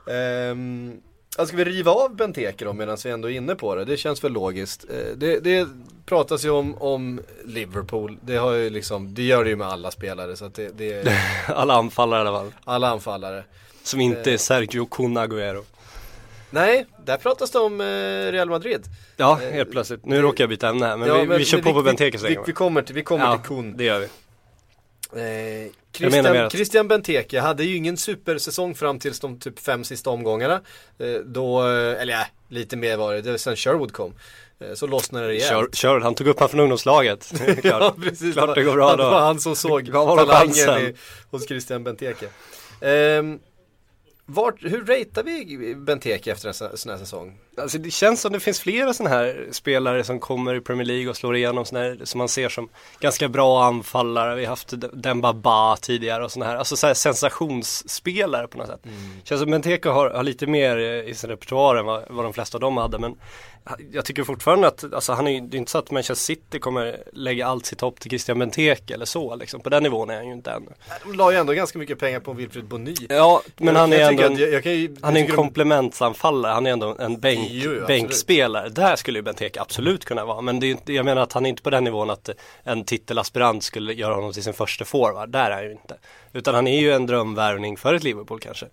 Ehm, 0.08 1.02
ja, 1.42 1.46
ska 1.46 1.58
vi 1.58 1.66
riva 1.66 1.92
av 1.92 2.16
Benteke 2.16 2.66
då 2.66 2.74
medan 2.74 2.98
vi 3.04 3.10
ändå 3.10 3.30
är 3.30 3.34
inne 3.36 3.56
på 3.56 3.76
det? 3.76 3.86
Det 3.86 3.98
känns 3.98 4.24
väl 4.24 4.32
logiskt. 4.32 4.86
Eh, 4.90 5.16
det, 5.16 5.40
det 5.40 5.68
pratas 6.06 6.46
ju 6.46 6.50
om, 6.50 6.76
om 6.82 7.22
Liverpool. 7.46 8.18
Det, 8.22 8.36
har 8.36 8.54
ju 8.54 8.70
liksom, 8.70 9.14
det 9.14 9.24
gör 9.24 9.44
det 9.44 9.50
ju 9.50 9.56
med 9.56 9.68
alla 9.68 9.92
spelare. 9.92 10.36
Så 10.36 10.48
det, 10.56 10.78
det 10.78 11.08
Alla 11.48 11.74
anfallare 11.74 12.24
i 12.24 12.28
alla 12.28 12.40
fall. 12.40 12.52
alla 12.64 12.90
anfallare. 12.90 13.44
Som 13.84 14.02
inte 14.02 14.32
är 14.34 14.38
Sergio 14.38 14.86
Kun. 14.86 15.18
Nej, 16.50 16.86
där 17.06 17.18
pratas 17.18 17.52
det 17.52 17.60
om 17.60 17.82
eh, 17.82 17.86
Real 18.32 18.50
Madrid. 18.50 18.82
Ja, 19.18 19.40
helt 19.52 19.72
plötsligt. 19.72 20.06
Nu 20.06 20.22
råkar 20.22 20.44
jag 20.44 20.50
byta 20.50 20.70
ämne 20.70 20.86
här 20.86 20.98
men 20.98 21.08
Ja, 21.08 21.18
vi, 21.24 21.38
vi 21.38 21.46
kör 21.46 21.62
på 21.62 21.74
på 21.74 21.82
Benteke 21.82 22.18
så 22.18 22.28
vi, 22.28 22.38
vi 22.46 22.54
kommer 22.54 22.82
till, 22.82 22.96
vi 22.96 23.04
kommer 23.04 23.26
Ja, 23.26 23.38
till 23.38 23.48
Kun. 23.48 23.78
det 23.78 23.84
gör 23.84 24.00
vi. 24.00 24.08
Eh, 25.16 25.72
Christian, 25.94 26.38
att- 26.38 26.52
Christian 26.52 26.88
Benteke 26.88 27.40
hade 27.40 27.64
ju 27.64 27.76
ingen 27.76 27.98
supersäsong 27.98 28.76
fram 28.76 29.00
tills 29.00 29.20
de 29.20 29.40
typ 29.40 29.60
fem 29.60 29.84
sista 29.84 30.10
omgångarna. 30.10 30.62
Eh, 31.00 31.08
då, 31.26 31.62
eh, 31.62 32.02
eller 32.02 32.14
ja, 32.14 32.26
lite 32.50 32.78
mer 32.78 32.98
var 32.98 33.14
det, 33.14 33.22
det 33.22 33.32
var 33.32 33.38
sen 33.38 33.56
Sherwood 33.56 33.94
kom. 33.94 34.14
Eh, 34.60 34.74
så 34.74 34.88
lossnade 34.88 35.28
det. 35.28 35.40
Kör, 35.50 35.70
kör, 35.74 36.00
han 36.00 36.16
tog 36.16 36.28
upp 36.28 36.40
han 36.40 36.50
från 36.50 36.60
ungdomslaget. 36.60 37.32
Klart. 37.62 37.64
ja, 37.64 37.96
precis. 38.04 38.34
Klart 38.34 38.56
det 38.56 38.64
går 38.64 38.74
bra 38.74 38.90
han, 38.90 38.98
då. 38.98 39.04
Det 39.04 39.10
var 39.10 39.22
han 39.22 39.40
som 39.40 39.56
såg 39.56 39.92
talangen 39.92 40.82
i, 40.82 40.96
hos 41.32 41.48
Christian 41.48 41.84
Benteke. 41.84 42.28
Vart, 44.34 44.56
hur 44.62 44.80
ratear 44.86 45.24
vi 45.24 45.76
Benteke 45.76 46.32
efter 46.32 46.48
en 46.48 46.54
så- 46.54 46.78
sån 46.78 46.92
här 46.92 46.98
säsong? 47.00 47.38
Alltså 47.58 47.78
det 47.78 47.92
känns 47.92 48.22
som 48.22 48.34
det 48.34 48.40
finns 48.40 48.60
flera 48.60 48.94
sådana 48.94 49.16
här 49.16 49.48
spelare 49.52 50.04
som 50.04 50.20
kommer 50.20 50.56
i 50.56 50.62
Premier 50.62 50.86
League 50.88 51.10
och 51.10 51.18
slår 51.18 51.36
igenom 51.36 51.66
här, 51.72 52.00
som 52.04 52.18
man 52.18 52.30
ser 52.30 52.50
som 52.50 52.70
ganska 53.00 53.30
bra 53.30 53.64
anfallare. 53.64 54.36
Vi 54.36 54.42
har 54.46 54.50
haft 54.50 54.74
Demba 54.94 55.34
Ba 55.34 55.78
tidigare 55.78 56.24
och 56.24 56.32
sådana 56.32 56.52
här, 56.52 56.58
alltså 56.58 56.76
så 56.78 56.88
här 56.88 56.94
sensationsspelare 56.94 58.48
på 58.48 58.58
något 58.58 58.68
sätt. 58.68 58.82
Känns 59.24 59.42
som 59.42 59.52
Benteke 59.52 59.90
har, 59.90 60.10
har 60.10 60.24
lite 60.24 60.48
mer 60.48 60.78
eh, 60.78 61.10
i 61.10 61.14
sin 61.14 61.30
repertoar 61.30 61.76
än 61.76 61.86
vad, 61.86 62.04
vad 62.10 62.26
de 62.26 62.34
flesta 62.34 62.58
av 62.58 62.62
dem 62.62 62.78
hade 62.78 63.00
men 63.00 63.16
jag 63.92 64.06
tycker 64.06 64.24
fortfarande 64.24 64.68
att, 64.68 64.94
alltså 64.94 65.14
han 65.14 65.28
är 65.28 65.42
det 65.42 65.58
är 65.58 65.60
inte 65.60 65.72
så 65.72 65.78
att 65.78 65.92
Manchester 65.92 66.16
City 66.26 66.60
kommer 66.60 67.04
lägga 67.14 67.48
allt 67.48 67.66
sitt 67.66 67.82
hopp 67.82 68.00
till 68.00 68.10
Christian 68.12 68.40
Benteke 68.40 68.94
eller 68.94 69.06
så 69.06 69.36
liksom. 69.36 69.62
På 69.62 69.70
den 69.70 69.84
nivån 69.84 70.10
är 70.10 70.16
han 70.16 70.28
ju 70.28 70.34
inte 70.34 70.52
än. 70.52 70.68
De 71.04 71.14
la 71.14 71.32
ju 71.32 71.38
ändå 71.38 71.54
ganska 71.54 71.80
mycket 71.80 72.00
pengar 72.00 72.20
på 72.20 72.34
Wilfried 72.34 72.66
Bony. 72.66 72.96
Ja, 73.10 73.42
men 73.58 73.76
han 73.76 73.94
är 73.94 74.10
ändå 74.10 74.24
en, 74.24 74.38
jag- 74.38 74.54
jag 74.54 74.66
ju- 74.66 74.96
han 75.02 75.18
är 75.18 75.22
en 75.22 75.28
komplementsanfallare, 75.36 76.52
han 76.54 76.66
är 76.68 76.72
ändå 76.72 76.96
en 77.00 77.20
bänk, 77.20 77.48
Jo, 77.52 77.62
jo, 77.64 77.70
absolut. 77.72 77.88
bänkspelare. 77.88 78.70
Där 78.70 78.96
skulle 78.96 79.20
ju 79.20 79.24
Benteke 79.24 79.62
absolut 79.62 80.06
kunna 80.06 80.26
vara. 80.26 80.42
Men 80.42 80.60
det 80.60 80.90
jag 80.90 81.06
menar 81.06 81.22
att 81.22 81.34
han 81.34 81.46
är 81.46 81.50
inte 81.50 81.62
på 81.64 81.70
den 81.70 81.84
nivån 81.84 82.10
att 82.10 82.30
en 82.64 82.84
titelaspirant 82.84 83.64
skulle 83.64 83.94
göra 83.94 84.14
honom 84.16 84.34
till 84.34 84.44
sin 84.44 84.54
första 84.54 84.86
forward. 84.86 85.30
Där 85.30 85.52
är 85.52 85.56
han 85.56 85.64
ju 85.64 85.72
inte. 85.72 85.98
Utan 86.34 86.56
han 86.56 86.68
är 86.68 86.80
ju 86.80 86.92
en 86.94 87.06
drömvärvning 87.06 87.78
för 87.78 87.94
ett 87.94 88.04
Liverpool 88.04 88.40
kanske. 88.40 88.66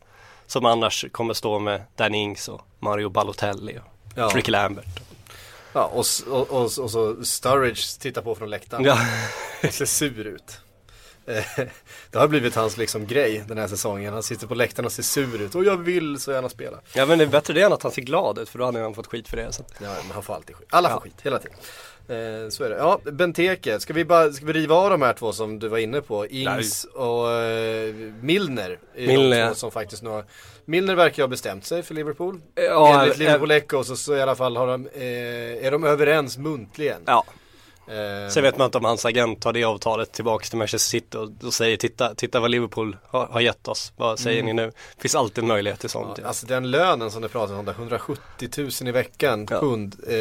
Som 0.46 0.66
annars 0.66 1.04
kommer 1.12 1.34
stå 1.34 1.58
med 1.58 1.82
Danny 1.96 2.18
Ings 2.18 2.48
och 2.48 2.60
Mario 2.78 3.08
Balotelli 3.08 3.78
och 3.78 3.97
Ja. 4.18 4.30
Ricky 4.34 4.50
Lambert. 4.52 4.86
Ja, 5.72 5.84
och, 5.84 6.04
och, 6.28 6.50
och, 6.50 6.62
och 6.78 6.90
så 6.90 7.24
Sturridge 7.24 7.82
tittar 8.00 8.22
på 8.22 8.34
från 8.34 8.50
läktaren. 8.50 8.84
Ja. 8.84 8.98
Ser 9.70 9.84
sur 9.86 10.26
ut. 10.26 10.58
Eh, 11.26 11.44
Det 12.10 12.18
har 12.18 12.28
blivit 12.28 12.54
hans 12.54 12.76
liksom 12.76 13.06
grej 13.06 13.44
den 13.48 13.58
här 13.58 13.68
säsongen. 13.68 14.12
Han 14.12 14.22
sitter 14.22 14.46
på 14.46 14.54
läktaren 14.54 14.86
och 14.86 14.92
ser 14.92 15.02
sur 15.02 15.40
ut. 15.42 15.54
Och 15.54 15.64
jag 15.64 15.76
vill 15.76 16.20
så 16.20 16.32
gärna 16.32 16.48
spela. 16.48 16.78
Ja 16.92 17.06
men 17.06 17.18
det 17.18 17.24
är 17.24 17.28
bättre 17.28 17.54
det 17.54 17.62
än 17.62 17.72
att 17.72 17.82
han 17.82 17.92
ser 17.92 18.02
glad 18.02 18.38
ut 18.38 18.48
för 18.48 18.58
då 18.58 18.64
hade 18.64 18.80
han 18.80 18.94
fått 18.94 19.06
skit 19.06 19.28
för 19.28 19.36
det. 19.36 19.52
Så. 19.52 19.64
Ja, 19.82 19.94
men 20.02 20.10
han 20.12 20.22
får 20.22 20.34
alltid 20.34 20.56
skit. 20.56 20.68
Alla 20.70 20.88
får 20.88 20.96
Ja. 20.96 21.00
skit, 21.00 21.14
hela 21.22 21.38
tiden. 21.38 21.56
Eh, 22.08 22.48
så 22.48 22.64
är 22.64 22.70
det. 22.70 22.76
Ja, 22.76 23.00
Benteke. 23.04 23.80
Ska 23.80 23.92
vi, 23.92 24.04
bara, 24.04 24.32
ska 24.32 24.46
vi 24.46 24.52
riva 24.52 24.74
av 24.74 24.90
de 24.90 25.02
här 25.02 25.12
två 25.12 25.32
som 25.32 25.58
du 25.58 25.68
var 25.68 25.78
inne 25.78 26.00
på? 26.00 26.26
Ings 26.26 26.84
och 26.84 27.32
eh, 27.32 27.94
Milner. 28.20 28.78
Är 28.96 29.06
Milner, 29.06 29.54
som 29.54 29.70
faktiskt 29.70 30.02
nu 30.02 30.10
har... 30.10 30.24
Milner 30.64 30.94
verkar 30.94 31.22
ha 31.22 31.28
bestämt 31.28 31.64
sig 31.64 31.82
för 31.82 31.94
Liverpool. 31.94 32.40
Ja, 32.54 33.00
Enligt 33.00 33.14
eh, 33.14 33.18
Liverpool 33.18 33.50
Echo 33.50 33.84
så, 33.84 33.96
så 33.96 34.16
i 34.16 34.22
alla 34.22 34.34
fall 34.34 34.56
har 34.56 34.66
de, 34.66 34.86
eh, 34.86 35.66
är 35.66 35.70
de 35.70 35.84
överens 35.84 36.38
muntligen. 36.38 37.02
Ja. 37.06 37.24
Eh, 37.90 38.28
Sen 38.30 38.42
vet 38.42 38.58
man 38.58 38.64
inte 38.64 38.78
om 38.78 38.84
hans 38.84 39.04
agent 39.04 39.40
tar 39.42 39.52
det 39.52 39.64
avtalet 39.64 40.12
tillbaks 40.12 40.50
till 40.50 40.58
Manchester 40.58 40.90
City 40.90 41.16
och, 41.18 41.30
och 41.46 41.54
säger 41.54 41.76
titta, 41.76 42.14
titta 42.14 42.40
vad 42.40 42.50
Liverpool 42.50 42.96
har, 43.06 43.26
har 43.26 43.40
gett 43.40 43.68
oss. 43.68 43.92
Vad 43.96 44.18
säger 44.18 44.42
Mm. 44.42 44.56
ni 44.56 44.62
nu? 44.62 44.72
finns 44.98 45.14
alltid 45.14 45.44
en 45.44 45.48
möjlighet 45.48 45.80
till 45.80 45.90
sånt. 45.90 46.18
Ja, 46.22 46.26
alltså 46.28 46.46
den 46.46 46.70
lönen 46.70 47.10
som 47.10 47.22
det 47.22 47.28
pratas 47.28 47.50
om 47.58 47.64
där, 47.64 47.72
170 47.72 48.48
000 48.56 48.70
i 48.88 48.92
veckan 48.92 49.46
Ja. 49.50 49.60
pund 49.60 49.96
eh, 50.08 50.14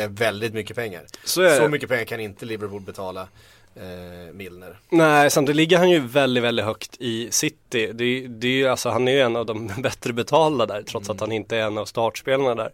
är 0.00 0.08
väldigt 0.08 0.54
mycket 0.54 0.76
pengar. 0.76 1.02
Så 1.24 1.40
det. 1.40 1.68
mycket 1.68 1.88
pengar 1.88 2.04
kan 2.04 2.20
inte 2.20 2.44
Liverpool 2.46 2.80
betala 2.80 3.28
eh, 3.76 4.32
Milner. 4.34 4.78
Nej, 4.88 5.30
samtidigt 5.30 5.56
ligger 5.56 5.78
han 5.78 5.90
ju 5.90 5.98
väldigt, 6.00 6.44
väldigt 6.44 6.64
högt 6.64 6.96
i 7.00 7.28
City. 7.30 7.90
Det, 7.94 8.20
det 8.26 8.46
är 8.46 8.52
ju, 8.52 8.68
alltså 8.68 8.88
han 8.90 9.08
är 9.08 9.12
ju 9.12 9.20
en 9.20 9.36
av 9.36 9.46
de 9.46 9.66
bättre 9.82 10.12
betalda 10.12 10.66
där 10.66 10.82
trots 10.82 11.08
Mm. 11.08 11.16
att 11.16 11.20
han 11.20 11.32
inte 11.32 11.56
är 11.56 11.62
en 11.62 11.78
av 11.78 11.84
startspelarna 11.84 12.54
där. 12.54 12.70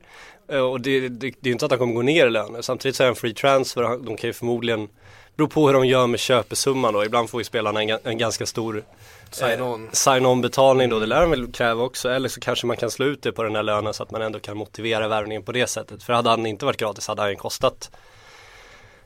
Eh, 0.49 0.61
Och 0.61 0.80
det, 0.80 1.00
det, 1.00 1.09
det 1.19 1.26
är 1.26 1.47
ju 1.47 1.52
inte 1.52 1.64
att 1.64 1.71
han 1.71 1.78
kommer 1.78 1.95
gå 1.95 2.02
ner 2.02 2.26
i 2.26 2.30
löner. 2.30 2.62
Samtidigt 2.62 2.97
så 2.97 3.02
är 3.02 3.07
han 3.07 3.16
free 3.16 3.35
transfer. 3.35 3.83
De 3.83 4.16
kan 4.16 4.28
ju 4.28 4.33
förmodligen, 4.33 4.88
beror 5.37 5.49
på 5.49 5.66
hur 5.66 5.75
de 5.75 5.87
gör 5.87 6.07
med 6.07 6.21
köpesumman 6.21 6.95
då. 6.95 7.04
Ibland 7.04 7.30
får 7.30 7.40
ju 7.40 7.45
spelarna 7.45 7.83
en, 7.83 7.99
en 8.04 8.19
ganska 8.19 8.47
stor 8.47 8.83
Sign-on. 9.30 9.85
eh, 9.85 9.90
sign-on 9.92 10.40
betalning 10.40 10.88
då. 10.88 10.99
Det 10.99 11.07
lär 11.07 11.21
de 11.21 11.30
väl 11.30 11.52
kräva 11.52 11.83
också. 11.83 12.09
Eller 12.09 12.28
så 12.28 12.40
kanske 12.40 12.66
man 12.66 12.76
kan 12.76 12.90
slå 12.90 13.07
ut 13.07 13.23
det 13.23 13.33
på 13.33 13.42
den 13.42 13.57
här 13.57 13.62
lönen 13.62 13.95
så 13.95 14.02
att 14.02 14.11
man 14.11 14.23
ändå 14.23 14.38
kan 14.38 14.57
motivera 14.57 15.09
värvningen 15.09 15.42
på 15.42 15.52
det 15.52 15.66
sättet. 15.66 16.02
För 16.02 16.12
hade 16.12 16.30
han 16.30 16.47
inte 16.47 16.64
varit 16.64 16.76
gratis 16.80 17.09
hade 17.09 17.23
han 17.23 17.30
ju 17.30 17.37
kostat 17.37 17.90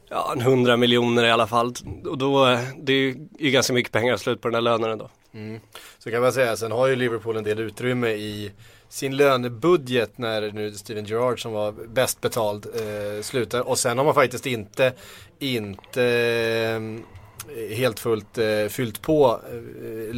ja, 0.08 0.32
en 0.32 0.40
100 0.40 0.76
miljoner 0.76 1.24
i 1.24 1.30
alla 1.30 1.46
fall. 1.46 1.74
Och 2.04 2.18
då, 2.18 2.58
det 2.76 2.92
är 2.92 3.14
ju 3.38 3.50
ganska 3.50 3.72
mycket 3.72 3.92
pengar 3.92 4.16
slut 4.16 4.40
på 4.40 4.48
den 4.48 4.54
här 4.54 4.62
lönen 4.62 4.90
ändå. 4.90 5.10
Mm. 5.34 5.60
Så 5.98 6.10
kan 6.10 6.22
man 6.22 6.32
säga, 6.32 6.56
sen 6.56 6.72
har 6.72 6.86
ju 6.86 6.96
Liverpool 6.96 7.36
en 7.36 7.44
del 7.44 7.60
utrymme 7.60 8.08
i 8.08 8.52
sin 8.88 9.16
lönebudget 9.16 10.18
när 10.18 10.52
nu 10.52 10.72
Steven 10.72 11.04
Gerrard 11.04 11.42
som 11.42 11.52
var 11.52 11.72
bäst 11.72 12.20
betald 12.20 12.66
eh, 12.66 13.22
slutar. 13.22 13.60
Och 13.60 13.78
sen 13.78 13.98
har 13.98 14.04
man 14.04 14.14
faktiskt 14.14 14.46
inte, 14.46 14.92
inte 15.38 16.04
eh, 16.04 16.80
helt 17.76 18.00
fullt 18.00 18.38
eh, 18.38 18.66
fyllt 18.68 19.02
på 19.02 19.40
eh, 19.52 20.14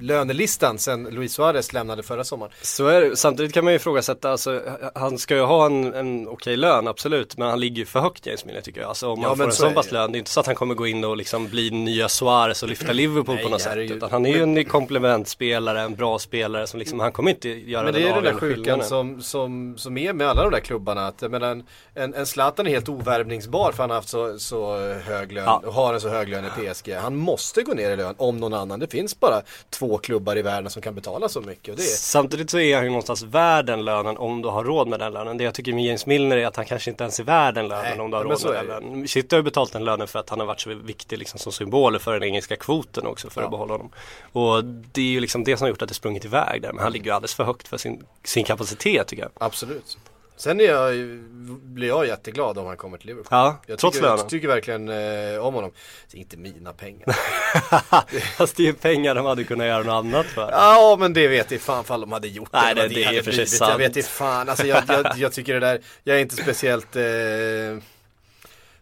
lönelistan 0.00 0.78
sen 0.78 1.04
Luis 1.10 1.32
Suarez 1.32 1.72
lämnade 1.72 2.02
förra 2.02 2.24
sommaren. 2.24 2.52
Så 2.62 2.86
är 2.86 3.00
det. 3.00 3.16
Samtidigt 3.16 3.52
kan 3.54 3.64
man 3.64 3.72
ju 3.72 3.76
ifrågasätta, 3.76 4.30
alltså, 4.30 4.62
han 4.94 5.18
ska 5.18 5.34
ju 5.36 5.42
ha 5.42 5.66
en, 5.66 5.94
en 5.94 6.28
okej 6.28 6.56
lön 6.56 6.88
absolut, 6.88 7.36
men 7.36 7.48
han 7.48 7.60
ligger 7.60 7.76
ju 7.76 7.86
för 7.86 8.00
högt 8.00 8.26
James 8.26 8.44
Milner 8.44 8.60
tycker 8.60 8.80
jag. 8.80 8.88
Alltså 8.88 9.08
om 9.08 9.20
Ja, 9.22 9.28
man 9.28 9.36
får 9.36 9.44
en 9.44 9.52
så 9.52 9.62
sån 9.62 9.74
pass 9.74 9.92
lön, 9.92 10.12
det 10.12 10.16
är 10.16 10.18
inte 10.18 10.30
så 10.30 10.40
att 10.40 10.46
han 10.46 10.54
kommer 10.54 10.74
gå 10.74 10.86
in 10.86 11.04
och 11.04 11.16
liksom 11.16 11.48
bli 11.48 11.70
nya 11.70 12.08
Suarez 12.08 12.62
och 12.62 12.68
lyfta 12.68 12.92
Liverpool 12.92 13.34
Nej, 13.34 13.44
på 13.44 13.50
något 13.50 13.60
sätt. 13.60 13.70
herregud. 13.70 13.96
Utan 13.96 14.10
han 14.10 14.26
är 14.26 14.30
ju 14.36 14.42
en 14.42 14.64
komplementspelare, 14.64 15.80
en 15.80 15.94
bra 15.94 16.18
spelare 16.18 16.66
som 16.66 16.78
liksom, 16.78 17.00
han 17.00 17.12
kommer 17.12 17.30
inte 17.30 17.48
göra 17.48 17.82
Men 17.84 17.92
det 17.94 18.00
är 18.00 18.06
ju 18.08 18.14
den 18.14 18.24
där 18.24 18.34
sjukan 18.40 18.84
som, 18.84 19.22
som, 19.22 19.78
som 19.78 19.98
är 19.98 20.12
med 20.12 20.28
alla 20.28 20.42
de 20.42 20.50
där 20.50 20.60
klubbarna. 20.60 21.06
Att, 21.06 21.22
jag 21.22 21.30
menar, 21.30 21.50
en, 21.50 21.64
en, 21.94 22.14
en 22.14 22.26
Zlatan 22.26 22.66
är 22.66 22.70
helt 22.70 22.88
ovärvningsbar 22.88 23.72
för 23.72 23.82
han 23.82 23.90
har 23.90 23.96
haft 23.96 24.08
så, 24.08 24.38
så 24.38 24.78
hög 25.06 25.32
lön 25.32 25.44
Ja. 25.44 25.62
och 25.66 25.72
har 25.74 25.97
en 25.98 26.10
så 26.10 26.16
hög 26.16 26.28
lön 26.28 26.44
i 26.44 26.48
PSG. 26.74 26.92
Han 26.94 27.16
måste 27.16 27.62
gå 27.62 27.74
ner 27.74 27.90
i 27.90 27.96
lön 27.96 28.14
om 28.18 28.36
någon 28.36 28.54
annan. 28.54 28.80
Det 28.80 28.86
finns 28.86 29.20
bara 29.20 29.42
två 29.70 29.98
klubbar 29.98 30.38
i 30.38 30.42
världen 30.42 30.70
som 30.70 30.82
kan 30.82 30.94
betala 30.94 31.28
så 31.28 31.40
mycket. 31.40 31.68
Och 31.72 31.76
det 31.76 31.82
är, 31.82 31.86
Samtidigt 31.96 32.50
så 32.50 32.58
är 32.58 32.74
han 32.76 32.84
ju 32.84 32.90
någonstans 32.90 33.22
värd 33.22 33.66
den 33.66 33.84
lönen 33.84 34.16
om 34.16 34.42
du 34.42 34.48
har 34.48 34.64
råd 34.64 34.88
med 34.88 35.00
den 35.00 35.12
lönen. 35.12 35.36
Det 35.38 35.44
jag 35.44 35.54
tycker 35.54 35.72
med 35.72 35.84
James 35.84 36.06
Milner 36.06 36.36
är 36.36 36.46
att 36.46 36.56
han 36.56 36.64
kanske 36.64 36.90
inte 36.90 37.04
ens 37.04 37.20
är 37.20 37.24
värd 37.24 37.54
den 37.54 37.68
lönen 37.68 37.84
Nej, 37.90 38.00
om 38.00 38.10
du 38.10 38.16
har 38.16 38.24
råd 38.24 38.44
med 38.44 38.54
den 38.54 38.66
lönen. 38.66 39.08
City 39.08 39.28
har 39.34 39.38
ju 39.38 39.42
betalt 39.42 39.72
den 39.72 39.84
lönen 39.84 40.08
för 40.08 40.18
att 40.18 40.30
han 40.30 40.40
har 40.40 40.46
varit 40.46 40.60
så 40.60 40.74
viktig 40.74 41.18
liksom 41.18 41.38
som 41.40 41.52
symbol 41.52 41.98
för 41.98 42.12
den 42.12 42.22
engelska 42.24 42.56
kvoten 42.56 43.06
också 43.06 43.30
för 43.30 43.40
Ja. 43.40 43.44
att 43.44 43.50
behålla 43.50 43.74
honom. 43.74 43.90
Och 44.32 44.64
det 44.64 45.00
är 45.00 45.04
ju 45.04 45.20
liksom 45.20 45.44
det 45.44 45.56
som 45.56 45.64
har 45.64 45.68
gjort 45.68 45.82
att 45.82 45.88
det 45.88 45.94
sprungit 45.94 46.24
iväg 46.24 46.62
där. 46.62 46.72
Men 46.72 46.82
han 46.82 46.92
ligger 46.92 47.06
ju 47.06 47.10
alldeles 47.12 47.34
för 47.34 47.44
högt 47.44 47.68
för 47.68 47.76
sin, 47.78 48.04
sin 48.24 48.44
kapacitet 48.44 49.06
tycker 49.08 49.22
jag. 49.22 49.32
absolut. 49.38 49.98
Sen 50.38 50.60
är 50.60 50.64
jag, 50.64 50.94
blir 51.62 51.88
jag 51.88 52.06
jätteglad 52.06 52.58
om 52.58 52.66
han 52.66 52.76
kommer 52.76 52.98
till 52.98 53.06
Liverpool. 53.06 53.28
Ja, 53.30 53.60
Jag 53.66 53.78
trots 53.78 53.96
tycker, 53.96 54.06
lönen. 54.08 54.18
jag 54.20 54.28
tycker 54.28 54.48
verkligen 54.48 54.88
eh, 54.88 55.38
om 55.46 55.54
honom. 55.54 55.70
Det 56.10 56.16
är 56.16 56.20
inte 56.20 56.36
mina 56.36 56.72
pengar. 56.72 57.16
Fast 58.36 58.56
det 58.56 58.62
är 58.62 58.66
ju 58.66 58.72
pengar 58.74 59.14
de 59.14 59.26
hade 59.26 59.44
kunnat 59.44 59.66
göra 59.66 59.82
något 59.82 59.92
annat 60.04 60.26
för. 60.26 60.50
Ja 60.52 60.96
men 61.00 61.12
det 61.12 61.28
vet 61.28 61.52
i 61.52 61.58
fan 61.58 61.84
fall 61.84 62.00
de 62.00 62.12
hade 62.12 62.28
gjort 62.28 62.48
Nej, 62.52 62.74
det. 62.74 62.82
det- 62.82 62.88
det 62.94 63.04
är 63.04 63.06
för 63.08 63.22
sig 63.22 63.22
blivit. 63.32 63.38
Jag 63.60 63.68
sant. 63.68 63.80
vet 63.80 63.96
i 63.96 64.02
fan, 64.02 64.48
alltså 64.48 64.66
jag, 64.66 64.82
jag, 64.88 65.06
jag 65.16 65.32
tycker 65.32 65.54
det 65.54 65.60
där, 65.60 65.80
jag 66.04 66.16
är 66.16 66.20
inte 66.20 66.36
speciellt 66.36 66.96
eh, 66.96 67.02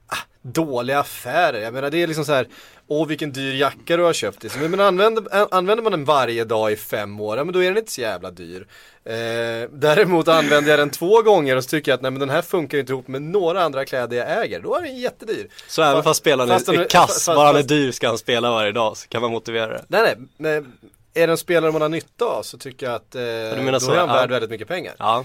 ah, 0.06 0.16
dåliga 0.42 0.98
affärer. 1.00 1.60
Jag 1.60 1.74
menar 1.74 1.90
det 1.90 2.02
är 2.02 2.06
liksom 2.06 2.24
så 2.24 2.32
här, 2.32 2.46
åh 2.88 3.06
vilken 3.06 3.32
dyr 3.32 3.54
jacka 3.54 3.96
du 3.96 4.02
har 4.02 4.12
köpt. 4.12 4.42
Liksom. 4.42 4.62
Men 4.62 4.80
använder, 4.80 5.54
använder 5.54 5.82
man 5.82 5.92
den 5.92 6.04
varje 6.04 6.44
dag 6.44 6.72
i 6.72 6.76
fem 6.76 7.20
år, 7.20 7.38
ja, 7.38 7.44
men 7.44 7.52
då 7.54 7.62
är 7.62 7.68
den 7.68 7.78
inte 7.78 7.92
så 7.92 8.00
jävla 8.00 8.30
dyr. 8.30 8.66
Eh, 9.04 9.68
däremot 9.70 10.28
använder 10.28 10.70
jag 10.70 10.78
den 10.78 10.90
två 10.90 11.22
gånger 11.22 11.56
och 11.56 11.64
så 11.64 11.70
tycker 11.70 11.92
jag 11.92 11.96
att 11.96 12.02
nej 12.02 12.10
men 12.10 12.20
den 12.20 12.30
här 12.30 12.42
funkar 12.42 12.78
inte 12.78 12.92
ihop 12.92 13.08
med 13.08 13.22
några 13.22 13.62
andra 13.62 13.84
kläder 13.84 14.16
jag 14.16 14.44
äger. 14.44 14.60
Då 14.60 14.74
är 14.74 14.82
den 14.82 14.96
jättedyr. 14.96 15.48
Så 15.68 15.82
även 15.82 16.02
fast 16.02 16.20
spelaren 16.20 16.48
fast 16.48 16.66
den- 16.66 16.80
är 16.80 16.84
kass, 16.84 17.26
bara 17.26 17.46
han 17.46 17.56
är 17.56 17.62
dyr 17.62 17.92
ska 17.92 18.08
han 18.08 18.18
spela 18.18 18.50
varje 18.50 18.72
dag 18.72 18.96
så 18.96 19.08
kan 19.08 19.22
man 19.22 19.30
motivera 19.30 19.68
det. 19.68 19.84
Nej 19.88 20.02
nej, 20.02 20.16
men 20.36 20.72
är 21.14 21.26
det 21.26 21.32
en 21.32 21.36
spelare 21.36 21.72
man 21.72 21.82
har 21.82 21.88
nytta 21.88 22.24
av 22.24 22.42
så 22.42 22.58
tycker 22.58 22.86
jag 22.86 22.94
att 22.94 23.14
eh, 23.14 23.22
menar 23.22 23.72
då 23.72 23.80
så, 23.80 23.92
är 23.92 23.96
han 23.96 24.08
ja. 24.08 24.14
värd 24.14 24.30
väldigt 24.30 24.50
mycket 24.50 24.68
pengar. 24.68 24.94
Ja, 24.98 25.24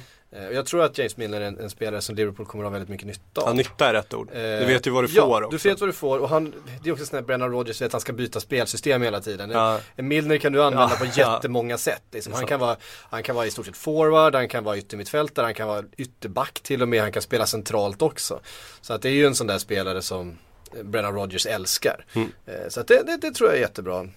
Jag 0.53 0.65
tror 0.65 0.83
att 0.83 0.97
James 0.97 1.17
Milner 1.17 1.41
är 1.41 1.45
en, 1.45 1.59
en 1.59 1.69
spelare 1.69 2.01
som 2.01 2.15
Liverpool 2.15 2.45
kommer 2.45 2.63
att 2.63 2.67
ha 2.69 2.71
väldigt 2.71 2.89
mycket 2.89 3.07
nytta 3.07 3.41
av. 3.41 3.47
ja 3.47 3.53
nytta 3.53 3.89
är 3.89 3.93
rätt 3.93 4.13
ord. 4.13 4.29
Eh, 4.33 4.35
Du 4.41 4.65
vet 4.65 4.87
ju 4.87 4.91
vad 4.91 5.03
du 5.03 5.07
ja, 5.13 5.21
får 5.25 5.43
också. 5.43 5.57
du 5.57 5.69
vet 5.69 5.79
vad 5.79 5.89
du 5.89 5.93
får 5.93 6.19
och 6.19 6.29
han, 6.29 6.53
det 6.83 6.89
är 6.89 6.93
också 6.93 7.05
sån 7.05 7.15
här 7.17 7.23
Brennan 7.23 7.51
Rodgers 7.51 7.75
säger 7.77 7.87
att 7.87 7.91
han 7.93 8.01
ska 8.01 8.13
byta 8.13 8.39
spelsystem 8.39 9.01
hela 9.01 9.21
tiden. 9.21 9.49
Ja. 9.51 9.79
Milner 9.95 10.37
kan 10.37 10.53
du 10.53 10.63
använda 10.63 10.89
Ja, 10.99 11.05
på 11.05 11.05
ja. 11.19 11.33
jättemånga 11.35 11.77
sätt. 11.77 12.03
Liksom. 12.11 12.33
Han, 12.33 12.45
kan 12.45 12.59
vara, 12.59 12.75
han 13.09 13.23
kan 13.23 13.35
vara 13.35 13.45
i 13.45 13.51
stort 13.51 13.65
sett 13.65 13.77
forward, 13.77 14.35
han 14.35 14.47
kan 14.47 14.63
vara 14.63 14.77
yttermittfältare, 14.77 15.43
han 15.43 15.53
kan 15.53 15.67
vara 15.67 15.83
ytterback 15.97 16.59
till 16.63 16.81
och 16.81 16.87
med, 16.89 17.01
han 17.01 17.11
kan 17.11 17.21
spela 17.21 17.45
centralt 17.45 18.01
också. 18.01 18.39
Så 18.81 18.93
att 18.93 19.01
det 19.01 19.09
är 19.09 19.13
ju 19.13 19.25
en 19.25 19.35
sån 19.35 19.47
där 19.47 19.57
spelare 19.57 20.01
som 20.01 20.37
eh, 20.77 20.83
Brennan 20.83 21.13
Rodgers 21.15 21.45
älskar. 21.45 22.05
Mm. 22.13 22.31
Eh, 22.45 22.53
Så 22.69 22.79
att 22.79 22.87
det, 22.87 23.03
det, 23.05 23.17
det 23.17 23.31
tror 23.31 23.49
jag 23.49 23.57
är 23.57 23.61
jättebra. 23.61 24.07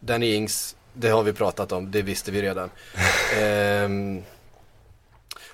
Danny 0.00 0.34
Ings, 0.34 0.76
det 0.92 1.08
har 1.08 1.22
vi 1.22 1.32
pratat 1.32 1.72
om, 1.72 1.90
det 1.90 2.02
visste 2.02 2.30
vi 2.30 2.42
redan. 2.42 2.70
Ehm, 3.40 4.22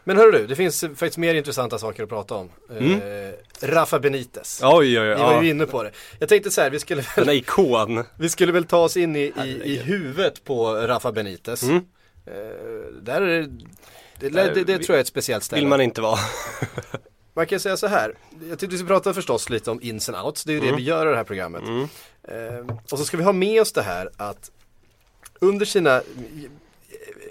men 0.05 0.17
hörru 0.17 0.31
du, 0.33 0.47
det 0.47 0.57
finns 0.57 0.81
faktiskt 0.81 1.17
mer 1.19 1.35
intressanta 1.35 1.79
saker 1.79 2.03
att 2.03 2.09
prata 2.09 2.35
om. 2.35 2.51
Eh, 2.71 3.67
Rafa 3.67 3.99
Benitez. 3.99 4.61
Oj, 4.63 5.01
oj, 5.01 5.09
oj. 5.11 5.15
Vi 5.15 5.23
var 5.23 5.43
ju 5.43 5.51
inne 5.51 5.67
på 5.67 5.83
det. 5.83 5.91
Jag 6.19 6.29
tänkte 6.29 6.51
så 6.51 6.61
här, 6.61 6.71
vi 6.71 6.79
skulle 6.81 7.03
Den 7.03 7.25
väl, 7.25 7.29
är 7.29 7.33
ikon. 7.33 8.05
vi 8.19 8.29
skulle 8.29 8.53
väl 8.53 8.65
ta 8.65 8.79
oss 8.79 8.97
in 8.97 9.17
i, 9.17 9.33
i, 9.45 9.61
i 9.65 9.77
huvudet 9.77 10.45
på 10.45 10.75
Rafa 10.75 11.13
Benitez. 11.13 11.63
Mm. 11.63 11.77
Eh, 12.27 12.33
där 13.03 13.21
är 13.21 13.43
det, 13.43 13.49
det, 14.19 14.29
det, 14.29 14.55
det, 14.55 14.65
Där 14.65 14.79
tror 14.79 14.89
jag 14.89 14.97
är 14.97 15.01
ett 15.01 15.07
speciellt 15.07 15.45
ställe. 15.45 15.61
Vill 15.61 15.69
man 15.69 15.81
inte 15.81 16.01
vara. 16.01 16.19
Man 17.37 17.47
kan 17.47 17.61
säga 17.61 17.77
så 17.77 17.87
här, 17.87 18.15
jag 18.49 18.59
tyckte 18.59 18.73
vi 18.73 18.79
ska 18.79 18.87
prata 18.87 19.15
förstås 19.15 19.51
lite 19.51 19.71
om 19.71 19.83
ins 19.83 20.09
and 20.09 20.27
outs, 20.27 20.45
det 20.45 20.53
är 20.53 20.55
ju 20.55 20.61
det 20.61 20.67
Mm. 20.67 20.77
vi 20.77 20.83
gör 20.83 21.07
i 21.07 21.11
det 21.11 21.17
här 21.17 21.25
programmet. 21.25 21.63
Eh, 22.29 22.77
och 22.91 22.99
så 22.99 23.05
ska 23.05 23.17
vi 23.17 23.23
ha 23.23 23.33
med 23.33 23.61
oss 23.63 23.73
det 23.73 23.83
här 23.83 24.11
att 24.17 24.51
under 25.41 25.67
sina 25.67 26.03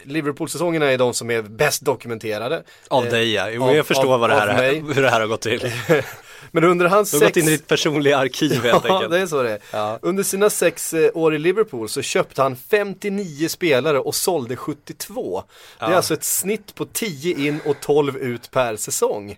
Liverpool-säsongerna 0.05 0.91
är 0.91 0.97
de 0.97 1.13
som 1.13 1.31
är 1.31 1.41
bäst 1.41 1.81
dokumenterade. 1.81 2.63
Av 2.87 3.05
dig 3.05 3.33
ja. 3.33 3.49
Jo, 3.49 3.63
av- 3.63 3.75
jag 3.75 3.85
förstår 3.85 4.13
av- 4.13 4.19
vad 4.19 4.29
det 4.29 4.35
här 4.35 4.63
är, 4.63 4.73
hur 4.93 5.01
det 5.01 5.09
här 5.09 5.19
har 5.19 5.27
gått 5.27 5.41
till. 5.41 5.71
Men 6.51 6.63
under 6.63 6.85
hans 6.85 7.11
Du 7.11 7.17
har 7.17 7.21
gått 7.25 7.33
sex... 7.33 7.37
in 7.47 7.53
i 7.53 7.57
ditt 7.57 7.67
personliga 7.67 8.17
arkiv 8.17 8.63
helt 8.63 8.85
Ja, 8.87 8.95
enkelt. 8.95 9.11
det 9.11 9.19
är 9.19 9.27
så 9.27 9.43
det 9.43 9.51
är. 9.51 9.59
Ja. 9.71 9.99
Under 10.01 10.23
sina 10.23 10.49
sex 10.49 10.93
eh, 10.93 11.09
år 11.13 11.35
i 11.35 11.39
Liverpool 11.39 11.89
så 11.89 12.01
köpte 12.01 12.41
han 12.41 12.55
59 12.55 13.47
spelare 13.47 13.99
och 13.99 14.15
sålde 14.15 14.55
72. 14.55 15.43
Det 15.79 15.85
är 15.85 15.89
Ja. 15.89 15.95
alltså 15.95 16.13
ett 16.13 16.23
snitt 16.23 16.75
på 16.75 16.85
10 16.85 17.47
in 17.47 17.59
och 17.65 17.75
12 17.81 18.17
ut 18.17 18.51
per 18.51 18.75
säsong. 18.75 19.37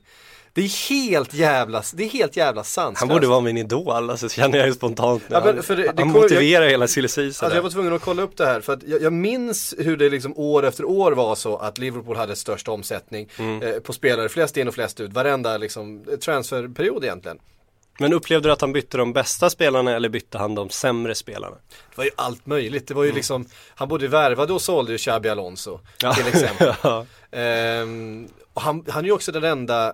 Det 0.56 0.62
är 0.62 0.90
helt 0.90 1.34
jävla, 1.34 1.84
det 1.94 2.04
är 2.04 2.10
helt 2.10 2.38
jävla 2.38 2.64
sanslöst. 2.64 3.00
Han 3.00 3.08
borde 3.10 3.28
vara 3.28 3.42
min 3.42 3.58
idol, 3.58 4.10
alltså 4.10 4.30
känner 4.30 4.58
jag 4.58 4.68
ju 4.68 4.74
spontant. 4.74 5.24
Ja, 5.28 5.40
Han- 5.40 5.56
det- 5.56 5.76
det 5.76 5.94
han 5.98 6.08
motiverar 6.12 6.68
hela 6.68 6.88
silly 6.88 7.06
Alltså 7.06 7.56
jag 7.56 7.62
var 7.62 7.70
tvungen 7.70 7.94
att 7.94 8.02
kolla 8.02 8.22
upp 8.22 8.38
det 8.38 8.46
här 8.46 8.62
för 8.62 8.74
att 8.74 8.84
jag, 8.84 9.02
jag 9.02 9.14
minns 9.14 9.76
hur 9.78 9.98
det 9.98 10.10
liksom 10.10 10.34
år 10.38 10.66
efter 10.66 10.86
år 10.86 11.12
var 11.12 11.36
så 11.36 11.58
att 11.58 11.78
Liverpool 11.78 12.16
hade 12.18 12.36
störst 12.36 12.68
omsättning 12.68 13.30
Mm. 13.40 13.62
eh, 13.62 13.74
på 13.80 13.94
spelare, 13.94 14.30
flest 14.30 14.58
in 14.58 14.68
och 14.68 14.74
flest 14.74 15.00
ut, 15.00 15.14
varenda 15.14 15.58
liksom 15.58 16.04
eh, 16.12 16.18
transferperiod 16.18 17.04
egentligen. 17.04 17.38
Men 18.00 18.14
upplevde 18.14 18.50
du 18.50 18.54
att 18.54 18.62
han 18.62 18.74
bytte 18.74 18.98
de 18.98 19.14
bästa 19.14 19.50
spelarna 19.50 19.96
eller 19.96 20.10
bytte 20.10 20.38
han 20.38 20.56
de 20.56 20.70
sämre 20.70 21.16
spelarna? 21.16 21.56
Det 21.70 21.98
var 21.98 22.04
ju 22.06 22.12
allt 22.16 22.46
möjligt, 22.46 22.88
det 22.88 22.94
var 22.94 23.04
ju 23.04 23.12
liksom, 23.12 23.46
han 23.76 23.88
både 23.88 24.08
värvade 24.08 24.54
och 24.54 24.62
sålde 24.62 24.92
ju 24.92 24.98
Xabi 24.98 25.30
Alonso 25.30 25.80
Ja. 26.02 26.14
till 26.14 26.28
exempel. 26.28 26.74
Ja. 26.84 27.06
Ehm, 27.32 28.28
och 28.54 28.62
han, 28.62 28.86
han 28.90 29.04
är 29.04 29.08
ju 29.08 29.12
också 29.14 29.32
den 29.32 29.44
enda 29.44 29.94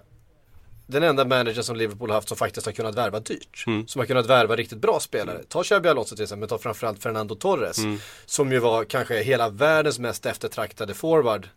den 0.91 1.03
enda 1.03 1.25
manager 1.25 1.61
som 1.61 1.75
Liverpool 1.75 2.09
har 2.09 2.15
haft 2.15 2.27
som 2.27 2.37
faktiskt 2.37 2.65
har 2.65 2.73
kunnat 2.73 2.95
värva 2.95 3.19
dyrt. 3.19 3.63
Mm. 3.67 3.87
Som 3.87 3.99
har 3.99 4.05
kunnat 4.05 4.25
värva 4.25 4.55
riktigt 4.55 4.77
bra 4.79 4.99
spelare. 4.99 5.41
Ta 5.49 5.63
Xabi 5.63 5.89
Alonso 5.89 6.15
till 6.15 6.23
exempel, 6.23 6.39
men 6.39 6.49
ta 6.49 6.57
framförallt 6.57 7.03
Fernando 7.03 7.35
Torres. 7.35 7.77
Mm. 7.77 7.97
Som 8.25 8.51
ju 8.51 8.59
var 8.59 8.83
kanske 8.83 9.23
hela 9.23 9.49
världens 9.49 9.99
mest 9.99 10.25
eftertraktade 10.25 10.93
forward. 10.93 11.47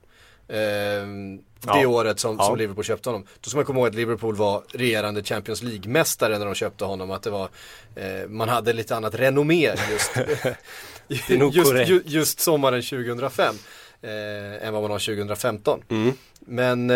ehm, 0.49 1.37
det 1.37 1.43
Ja. 1.67 1.87
året 1.88 2.21
som, 2.21 2.37
Ja. 2.38 2.45
som 2.47 2.57
Liverpool 2.57 2.85
köpte 2.85 3.09
honom. 3.09 3.26
Då 3.41 3.50
ska 3.50 3.57
man 3.59 3.64
komma 3.67 3.79
ihåg 3.79 3.88
att 3.88 3.95
Liverpool 3.95 4.35
var 4.37 4.62
regerande 4.69 5.23
Champions 5.23 5.62
League-mästare 5.62 6.38
när 6.38 6.47
de 6.47 6.55
köpte 6.55 6.85
honom. 6.85 7.11
Att 7.11 7.23
det 7.23 7.31
var, 7.31 7.49
eh, 7.95 8.29
man 8.29 8.49
hade 8.49 8.73
lite 8.73 8.97
annat 8.97 9.14
renommé 9.14 9.75
just, 9.91 10.17
just, 11.88 12.07
just 12.07 12.41
sommaren 12.41 12.83
2005. 12.83 13.55
Eh, 14.03 14.67
än 14.67 14.73
vad 14.73 14.83
man 14.83 14.91
har 14.91 14.99
2015. 14.99 15.83
Mm. 15.88 16.12
Men 16.41 16.91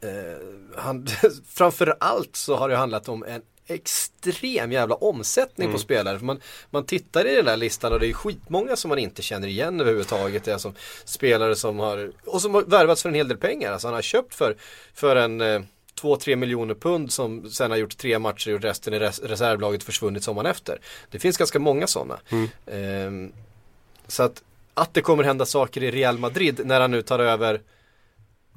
eh, 0.00 0.80
han, 0.82 1.06
framförallt 1.48 2.36
så 2.36 2.56
har 2.56 2.68
det 2.68 2.76
handlat 2.76 3.08
om 3.08 3.24
en 3.24 3.42
extrem 3.66 4.72
jävla 4.72 4.94
omsättning 4.94 5.72
på 5.72 5.78
spelare. 5.78 6.18
För 6.18 6.26
man, 6.26 6.40
man 6.70 6.84
tittar 6.84 7.26
i 7.26 7.34
den 7.34 7.44
där 7.44 7.56
listan 7.56 7.92
och 7.92 8.00
det 8.00 8.06
är 8.06 8.12
skitmånga 8.12 8.76
som 8.76 8.88
man 8.88 8.98
inte 8.98 9.22
känner 9.22 9.48
igen 9.48 9.80
överhuvudtaget. 9.80 10.44
Det 10.44 10.52
är 10.52 10.58
som 10.58 10.74
spelare 11.04 11.56
som 11.56 11.78
har, 11.78 12.12
och 12.24 12.42
som 12.42 12.54
har 12.54 12.62
värvats 12.62 13.02
för 13.02 13.08
en 13.08 13.14
hel 13.14 13.28
del 13.28 13.38
pengar. 13.38 13.72
Alltså 13.72 13.86
han 13.88 13.94
har 13.94 14.02
köpt 14.02 14.34
för, 14.34 14.56
för 14.94 15.16
en 15.16 15.40
eh, 15.40 15.60
2-3 16.00 16.36
miljoner 16.36 16.74
pund 16.74 17.12
som 17.12 17.50
sen 17.50 17.70
har 17.70 17.78
gjort 17.78 17.96
tre 17.96 18.18
matcher 18.18 18.48
och 18.48 18.52
gjort 18.52 18.64
resten 18.64 18.94
i 18.94 18.98
res 18.98 19.20
reservlaget 19.20 19.82
försvunnit 19.82 20.24
sommaren 20.24 20.50
efter. 20.50 20.78
Det 21.10 21.18
finns 21.18 21.36
ganska 21.36 21.58
många 21.58 21.86
sådana. 21.86 22.18
Ehm, 22.66 23.32
så 24.06 24.22
att, 24.22 24.42
att 24.74 24.94
det 24.94 25.00
kommer 25.00 25.24
hända 25.24 25.46
saker 25.46 25.82
i 25.82 25.90
Real 25.90 26.18
Madrid 26.18 26.60
när 26.64 26.80
han 26.80 26.90
nu 26.90 27.02
tar 27.02 27.18
över 27.18 27.60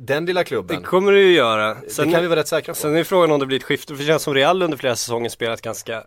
den 0.01 0.25
lilla 0.25 0.39
Det 0.39 0.43
klubben. 0.45 0.83
kommer 0.83 1.11
det 1.11 1.19
ju 1.19 1.31
göra. 1.33 1.73
det 1.97 2.11
kan 2.11 2.21
vi 2.21 2.27
vara 2.27 2.39
rätt 2.39 2.47
säkra 2.47 2.73
på. 2.73 2.79
Sen 2.79 2.95
är 2.95 3.03
frågan 3.03 3.31
om 3.31 3.39
det 3.39 3.45
blir 3.45 3.57
ett 3.57 3.63
skifte, 3.63 3.95
för 3.95 4.03
det 4.03 4.07
känns 4.07 4.23
som 4.23 4.33
Real 4.33 4.61
under 4.61 4.77
flera 4.77 4.95
säsonger 4.95 5.29
spelat 5.29 5.61
ganska 5.61 6.03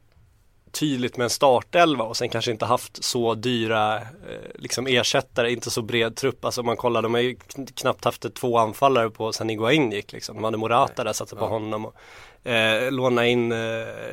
tydligt 0.72 1.16
med 1.16 1.24
en 1.24 1.30
startelva 1.30 2.04
och 2.04 2.16
sen 2.16 2.28
kanske 2.28 2.50
inte 2.50 2.64
haft 2.64 3.04
så 3.04 3.34
dyra 3.34 3.96
eh, 3.96 4.02
liksom 4.54 4.86
ersättare, 4.86 5.52
inte 5.52 5.70
så 5.70 5.82
bred 5.82 6.16
trupp. 6.16 6.44
Alltså 6.44 6.60
om 6.60 6.66
man 6.66 6.76
kollar, 6.76 7.02
de 7.02 7.14
har 7.14 7.20
ju 7.20 7.34
kn- 7.34 7.72
knappt 7.74 8.04
haft 8.04 8.34
två 8.34 8.58
anfallare 8.58 9.10
på 9.10 9.32
sen 9.32 9.50
Iguain 9.50 9.92
gick 9.92 10.12
liksom. 10.12 10.34
De 10.34 10.44
hade 10.44 10.56
Morata 10.56 11.04
där, 11.04 11.12
satte 11.12 11.36
på 11.36 11.44
Ja. 11.44 11.48
honom. 11.48 11.84
Och, 11.86 11.94
Eh, 12.44 12.90
låna 12.92 13.26
in 13.26 13.52
eh, 13.52 13.58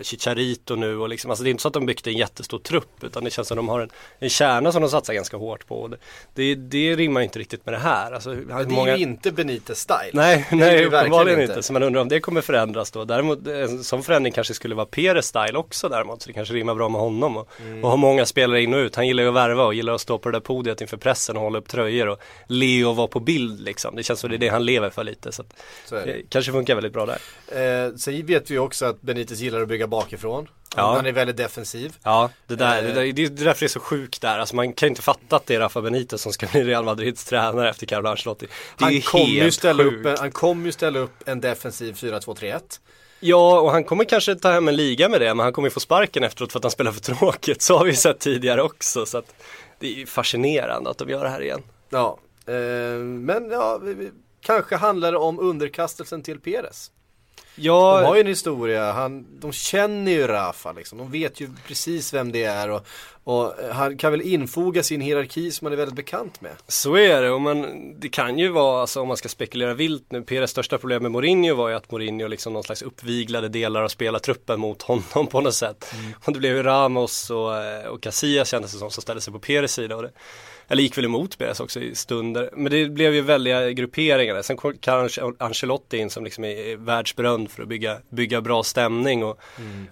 Chicharito 0.01 0.75
nu 0.75 0.97
och 0.97 1.09
liksom, 1.09 1.31
alltså 1.31 1.43
det 1.43 1.49
är 1.49 1.51
inte 1.51 1.61
så 1.61 1.67
att 1.67 1.73
de 1.73 1.85
byggt 1.85 2.07
en 2.07 2.13
jättestor 2.17 2.59
trupp 2.59 3.03
utan 3.03 3.23
det 3.23 3.29
känns 3.29 3.47
som 3.47 3.55
att 3.55 3.59
de 3.59 3.69
har 3.69 3.79
en, 3.79 3.89
en 4.19 4.29
kärna 4.29 4.71
som 4.71 4.81
de 4.81 4.89
satsar 4.89 5.13
ganska 5.13 5.37
hårt 5.37 5.67
på. 5.67 5.87
Det, 5.87 5.97
det, 6.33 6.55
det 6.55 6.95
rimmar 6.95 7.21
inte 7.21 7.39
riktigt 7.39 7.65
med 7.65 7.73
det 7.73 7.79
här. 7.79 8.11
Alltså, 8.11 8.33
det 8.33 8.53
är 8.53 8.97
ju 8.97 9.03
inte 9.03 9.31
Benitez 9.31 9.79
style. 9.79 10.09
Nej, 10.13 10.47
Det 10.49 10.55
nej 10.55 10.85
uppenbarligen 10.85 11.41
inte. 11.41 11.53
inte. 11.53 11.63
Så 11.63 11.73
man 11.73 11.83
undrar 11.83 12.01
om 12.01 12.07
det 12.09 12.19
kommer 12.19 12.41
förändras 12.41 12.91
då. 12.91 13.05
Däremot 13.05 13.47
en 13.47 13.83
sån 13.83 14.03
förändring 14.03 14.33
kanske 14.33 14.53
skulle 14.53 14.75
vara 14.75 14.85
Peres 14.85 15.25
style 15.27 15.57
också 15.57 15.89
däremot. 15.89 16.21
Så 16.21 16.27
det 16.29 16.33
kanske 16.33 16.53
rimmar 16.53 16.75
bra 16.75 16.89
med 16.89 17.01
honom. 17.01 17.37
Och, 17.37 17.49
Mm. 17.61 17.83
och 17.83 17.89
ha 17.89 17.97
många 17.97 18.25
spelare 18.25 18.61
in 18.61 18.73
och 18.73 18.77
ut. 18.77 18.95
Han 18.95 19.07
gillar 19.07 19.23
ju 19.23 19.29
att 19.29 19.35
värva 19.35 19.63
och 19.63 19.73
gillar 19.73 19.93
att 19.93 20.01
stå 20.01 20.17
på 20.17 20.29
det 20.31 20.35
där 20.35 20.41
podiet 20.41 20.81
inför 20.81 20.97
pressen 20.97 21.37
och 21.37 21.43
hålla 21.43 21.59
upp 21.59 21.67
tröjor 21.67 22.07
och 22.07 22.19
le 22.47 22.85
och 22.85 22.95
vara 22.95 23.07
på 23.07 23.19
bild 23.19 23.61
liksom. 23.61 23.95
Det 23.95 24.03
känns 24.03 24.19
som 24.19 24.29
det 24.29 24.35
är 24.35 24.37
det 24.37 24.47
han 24.49 24.65
lever 24.65 24.89
för 24.89 25.03
lite. 25.03 25.31
Så, 25.31 25.41
att, 25.41 25.53
Så 25.85 25.95
det 25.95 26.21
kanske 26.29 26.51
funkar 26.51 26.75
väldigt 26.75 26.93
bra 26.93 27.05
där. 27.05 27.17
Eh, 27.87 27.93
sen 28.19 28.27
vet 28.27 28.49
vi 28.49 28.53
ju 28.53 28.59
också 28.59 28.85
att 28.85 29.01
Benitez 29.01 29.39
gillar 29.39 29.61
att 29.61 29.67
bygga 29.67 29.87
bakifrån. 29.87 30.47
Ja. 30.75 30.95
Han 30.95 31.05
är 31.05 31.11
väldigt 31.11 31.37
defensiv. 31.37 31.95
Ja, 32.03 32.29
det 32.47 32.55
där, 32.55 32.77
Eh. 32.77 32.83
det, 32.83 32.93
där, 32.93 33.13
det 33.13 33.23
är 33.23 33.29
därför 33.29 33.59
det 33.59 33.65
är 33.65 33.67
så 33.67 33.79
sjukt 33.79 34.21
där. 34.21 34.39
Alltså 34.39 34.55
man 34.55 34.73
kan 34.73 34.87
ju 34.87 34.89
inte 34.89 35.01
fatta 35.01 35.35
att 35.35 35.45
det 35.45 35.55
är 35.55 35.59
Rafa 35.59 35.81
Benitez 35.81 36.21
som 36.21 36.33
ska 36.33 36.47
bli 36.47 36.63
Real 36.63 36.85
Madrids 36.85 37.25
tränare 37.25 37.69
efter 37.69 37.85
Carlo 37.85 38.09
Ancelotti. 38.09 38.47
Det 38.77 38.83
är 38.83 38.91
Han 38.91 39.01
kommer 39.01 39.25
ju 39.25 39.51
ställa 39.51 39.83
sjukt. 39.83 39.99
upp 39.99 40.05
en, 40.05 40.17
han 40.19 40.31
kommer 40.31 40.65
ju 40.65 40.71
ställa 40.71 40.99
upp 40.99 41.27
en 41.29 41.41
defensiv 41.41 41.93
4-2-3-1. 41.93 42.79
Ja, 43.19 43.59
och 43.59 43.71
han 43.71 43.83
kommer 43.83 44.03
kanske 44.03 44.35
ta 44.35 44.51
hem 44.51 44.67
en 44.67 44.75
liga 44.75 45.09
med 45.09 45.21
det, 45.21 45.33
men 45.33 45.43
han 45.43 45.53
kommer 45.53 45.65
ju 45.67 45.71
få 45.71 45.79
sparken 45.79 46.23
efteråt 46.23 46.51
för 46.51 46.59
att 46.59 46.63
han 46.63 46.71
spelar 46.71 46.91
för 46.91 47.01
tråkigt. 47.01 47.61
Så 47.61 47.77
har 47.77 47.85
vi 47.85 47.95
sett 47.95 48.19
tidigare 48.19 48.61
också, 48.61 49.05
så 49.05 49.17
att 49.17 49.33
det 49.79 50.01
är 50.01 50.05
fascinerande 50.05 50.89
att 50.89 50.97
de 50.97 51.09
gör 51.09 51.23
det 51.23 51.29
här 51.29 51.41
igen. 51.41 51.61
Ja, 51.89 52.17
eh, 52.45 52.53
men 52.99 53.49
ja, 53.51 53.77
vi, 53.83 53.93
vi, 53.93 54.11
kanske 54.41 54.75
handlar 54.75 55.11
det 55.11 55.17
om 55.17 55.39
underkastelsen 55.39 56.23
till 56.23 56.39
Perez. 56.39 56.91
Ja, 57.61 57.99
De 57.99 58.05
har 58.05 58.15
ju 58.15 58.21
en 58.21 58.27
historia, 58.27 58.91
han, 58.91 59.25
de 59.39 59.51
känner 59.51 60.11
ju 60.11 60.27
Rafa 60.27 60.71
liksom, 60.71 60.97
de 60.97 61.11
vet 61.11 61.41
ju 61.41 61.49
precis 61.67 62.13
vem 62.13 62.31
det 62.31 62.43
är 62.43 62.69
och, 62.69 62.87
och 63.23 63.53
han 63.71 63.97
kan 63.97 64.11
väl 64.11 64.21
infoga 64.21 64.83
sin 64.83 65.01
hierarki 65.01 65.51
som 65.51 65.65
han 65.65 65.73
är 65.73 65.77
väldigt 65.77 65.95
bekant 65.95 66.41
med. 66.41 66.51
så 66.67 66.95
är 66.95 67.21
det. 67.21 67.31
Och 67.31 67.41
man, 67.41 67.65
det 67.99 68.09
kan 68.09 68.39
ju 68.39 68.49
vara, 68.49 68.81
alltså, 68.81 69.01
om 69.01 69.07
man 69.07 69.17
ska 69.17 69.29
spekulera 69.29 69.73
vilt 69.73 70.11
nu, 70.11 70.21
Peres 70.21 70.51
största 70.51 70.77
problem 70.77 71.03
med 71.03 71.11
Mourinho 71.11 71.55
var 71.55 71.69
ju 71.69 71.75
att 71.75 71.91
Mourinho 71.91 72.27
liksom 72.27 72.53
någon 72.53 72.63
slags 72.63 72.81
uppviglade 72.81 73.49
delar 73.49 73.83
av 73.83 73.87
spelartruppen 73.87 74.59
mot 74.59 74.81
honom 74.81 75.27
på 75.27 75.41
något 75.41 75.55
sätt. 75.55 75.93
Och 76.25 76.33
det 76.33 76.39
blev 76.39 76.55
ju 76.55 76.63
Ramos 76.63 77.29
och, 77.29 77.57
eh, 77.57 77.87
och 77.87 78.01
Casillas 78.01 78.49
kändes 78.49 78.71
det 78.71 78.77
som, 78.77 78.91
som 78.91 79.01
ställde 79.01 79.21
sig 79.21 79.33
på 79.33 79.39
Peres 79.39 79.73
sida. 79.73 79.95
Och 79.95 80.01
det, 80.03 80.11
eller 80.69 80.83
gick 80.83 80.97
väl 80.97 81.05
emot 81.05 81.37
Perez 81.37 81.59
också 81.59 81.79
i 81.79 81.95
stunder. 81.95 82.49
Men 82.53 82.71
det 82.71 82.89
blev 82.89 83.13
ju 83.13 83.21
väldiga 83.21 83.71
grupperingar. 83.71 84.41
Sen 84.41 84.57
kom 84.57 84.77
kanske 84.79 85.21
Ancelotti 85.37 85.97
in 85.97 86.09
som 86.09 86.23
liksom 86.23 86.43
är 86.43 86.77
världsberömd 86.77 87.51
för 87.51 87.63
att 87.63 87.69
bygga, 87.69 87.97
bygga 88.09 88.41
bra 88.41 88.63
stämning 88.63 89.23
och, 89.23 89.39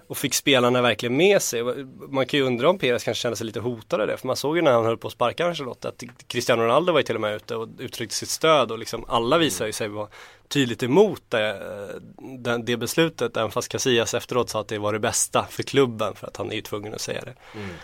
och 0.06 0.18
fick 0.18 0.34
spelarna 0.34 0.82
verkligen 0.82 1.16
med 1.16 1.42
sig. 1.42 1.62
Man 2.08 2.26
kan 2.26 2.40
ju 2.40 2.46
undra 2.46 2.70
om 2.70 2.78
Perez 2.78 3.04
kanske 3.04 3.22
kände 3.22 3.36
sig 3.36 3.46
lite 3.46 3.60
hotad 3.60 4.00
av 4.00 4.06
det. 4.06 4.16
För 4.16 4.26
man 4.26 4.36
såg 4.36 4.56
ju 4.56 4.62
när 4.62 4.72
han 4.72 4.84
höll 4.84 4.98
på 4.98 5.06
att 5.06 5.12
sparka 5.12 5.46
Ancelotti 5.46 5.88
att 5.88 6.04
Cristiano 6.26 6.62
Ronaldo 6.62 6.92
var 6.92 7.00
ju 7.00 7.04
till 7.04 7.14
och 7.14 7.20
med 7.20 7.34
ute 7.34 7.56
och 7.56 7.68
uttryckte 7.78 8.16
sitt 8.16 8.28
stöd 8.28 8.72
och 8.72 8.78
liksom 8.78 9.04
alla 9.08 9.38
visar 9.38 9.66
ju 9.66 9.72
sig 9.72 9.88
vara 9.88 10.08
tydligt 10.48 10.82
emot 10.82 11.22
det, 11.28 12.60
det, 12.64 12.76
beslutet 12.76 13.36
även 13.36 13.50
fast 13.50 13.68
Casillas 13.68 14.14
efteråt 14.14 14.50
sa 14.50 14.60
att 14.60 14.68
det 14.68 14.78
var 14.78 14.92
det 14.92 14.98
bästa 14.98 15.46
för 15.50 15.62
klubben 15.62 16.14
för 16.14 16.26
att 16.26 16.36
han 16.36 16.50
är 16.50 16.54
ju 16.54 16.62
tvungen 16.62 16.94
att 16.94 17.00
säga 17.00 17.20
det. 17.20 17.34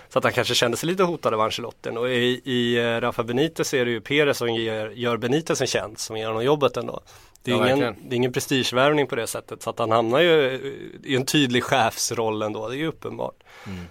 Så 0.09 0.19
att 0.19 0.25
han 0.25 0.33
kanske 0.33 0.55
kände 0.55 0.77
sig 0.77 0.89
lite 0.89 1.03
hotad 1.03 1.35
av 1.35 1.41
Ancelotti 1.41 1.91
och 1.91 2.11
i, 2.11 2.41
i 2.45 2.77
eh, 2.77 3.01
Rafa 3.01 3.23
Benitez 3.23 3.75
är 3.75 3.85
det 3.85 3.91
ju 3.91 4.01
Perez 4.01 4.39
som 4.39 4.55
ger, 4.55 4.91
gör 4.91 5.17
Benitez 5.17 5.61
en 5.61 5.67
tjänst 5.67 6.01
som 6.01 6.17
ger 6.17 6.27
honom 6.27 6.45
jobbet 6.45 6.77
ändå. 6.77 7.01
Det 7.45 7.53
är, 7.53 7.57
Ja, 7.57 7.71
ingen, 7.77 7.97
det 8.09 8.15
är 8.15 8.17
ingen 8.17 8.33
prestigevärvning 8.33 9.07
på 9.07 9.17
det 9.17 9.27
sättet 9.27 9.63
så 9.63 9.71
att 9.71 9.79
han 9.79 9.91
hamnar 9.91 10.21
ju 10.21 10.61
i 11.05 11.17
en 11.17 11.27
tydlig 11.27 11.65
chefsroll 11.65 12.43
ändå, 12.43 12.69
det 12.69 12.75
är 12.77 12.79
ju 12.79 12.87
uppenbart. 12.87 13.35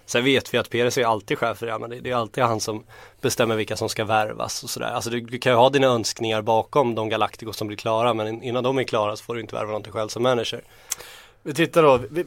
Sen 0.05 0.23
vet 0.23 0.53
vi 0.53 0.57
att 0.57 0.69
Perez 0.69 0.97
är 0.97 1.05
alltid 1.05 1.37
chef 1.37 1.57
för 1.57 1.65
det, 1.65 1.79
men 1.79 2.03
det, 2.03 2.09
är 2.11 2.15
alltid 2.15 2.43
han 2.43 2.59
som 2.59 2.83
bestämmer 3.21 3.55
vilka 3.55 3.75
som 3.75 3.89
ska 3.89 4.05
värvas 4.05 4.63
och 4.63 4.69
sådär. 4.69 4.87
Alltså 4.91 5.09
du, 5.09 5.21
du 5.21 5.37
kan 5.39 5.51
ju 5.51 5.55
ha 5.55 5.69
dina 5.69 5.87
önskningar 5.87 6.41
bakom 6.41 6.95
de 6.95 7.09
Galacticos 7.09 7.57
som 7.57 7.67
blir 7.67 7.77
klara 7.77 8.13
men 8.13 8.43
innan 8.43 8.63
de 8.63 8.77
är 8.79 8.83
klara 8.83 9.15
så 9.15 9.23
får 9.23 9.35
du 9.35 9.41
inte 9.41 9.55
värva 9.55 9.67
någonting 9.67 9.93
själv 9.93 10.07
som 10.07 10.23
manager. 10.23 10.61
Vi 11.43 11.53
tittar 11.53 11.83
då, 11.83 11.99
vi, 12.11 12.25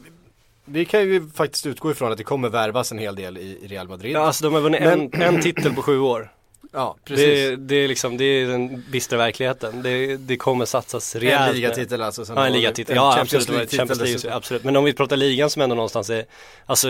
vi 0.64 0.84
kan 0.84 1.00
ju 1.00 1.28
faktiskt 1.34 1.66
utgå 1.66 1.90
ifrån 1.90 2.12
att 2.12 2.18
det 2.18 2.24
kommer 2.24 2.48
värvas 2.48 2.92
en 2.92 2.98
hel 2.98 3.16
del 3.16 3.38
i, 3.38 3.58
i 3.62 3.66
Real 3.66 3.88
Madrid. 3.88 4.12
Ja, 4.12 4.20
alltså 4.20 4.44
de 4.44 4.54
har 4.54 4.60
vunnit 4.60 4.80
Men- 4.80 5.10
en, 5.12 5.22
en 5.22 5.42
titel 5.42 5.74
på 5.74 5.82
sju 5.82 6.00
år. 6.00 6.32
Ja, 6.72 6.96
precis. 7.04 7.26
Det, 7.26 7.56
det 7.56 7.74
är 7.74 7.88
liksom, 7.88 8.16
det 8.16 8.24
är 8.24 8.46
den 8.48 8.84
bistra 8.90 9.18
verkligheten. 9.18 9.82
Det, 9.82 10.16
det 10.16 10.36
kommer 10.36 10.64
satsas 10.64 11.16
rejält. 11.16 11.48
en 11.48 11.54
ligatitel 11.56 12.02
alltså. 12.02 12.24
Ja, 12.34 12.46
en 12.46 12.52
ligatitel. 12.52 12.96
Ja, 12.96 13.12
Champions 13.16 13.44
absolut. 13.48 13.70
Champions 13.70 14.00
League, 14.00 14.14
dessutom. 14.14 14.36
absolut. 14.36 14.64
Men 14.64 14.76
om 14.76 14.84
vi 14.84 14.92
pratar 14.92 15.16
ligan 15.16 15.50
som 15.50 15.62
ändå 15.62 15.74
någonstans 15.74 16.10
är, 16.10 16.24
alltså 16.66 16.88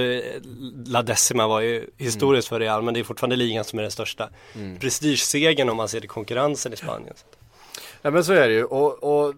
La 0.86 1.02
Decima 1.02 1.46
var 1.46 1.60
ju 1.60 1.90
historiskt 1.98 2.48
för 2.48 2.60
Real, 2.60 2.82
men 2.82 2.94
det 2.94 3.00
är 3.00 3.04
fortfarande 3.04 3.36
ligan 3.36 3.64
som 3.64 3.78
är 3.78 3.82
den 3.82 3.90
största 3.90 4.28
Mm. 4.54 4.78
prestigesegern 4.78 5.68
om 5.68 5.76
man 5.76 5.88
ser 5.88 6.00
till 6.00 6.08
konkurrensen 6.08 6.72
i 6.72 6.76
Spanien. 6.76 7.14
Ja 8.02 8.10
men 8.10 8.24
så 8.24 8.32
är 8.32 8.48
det 8.48 8.54
ju 8.54 8.64
och, 8.64 9.04
och 9.26 9.34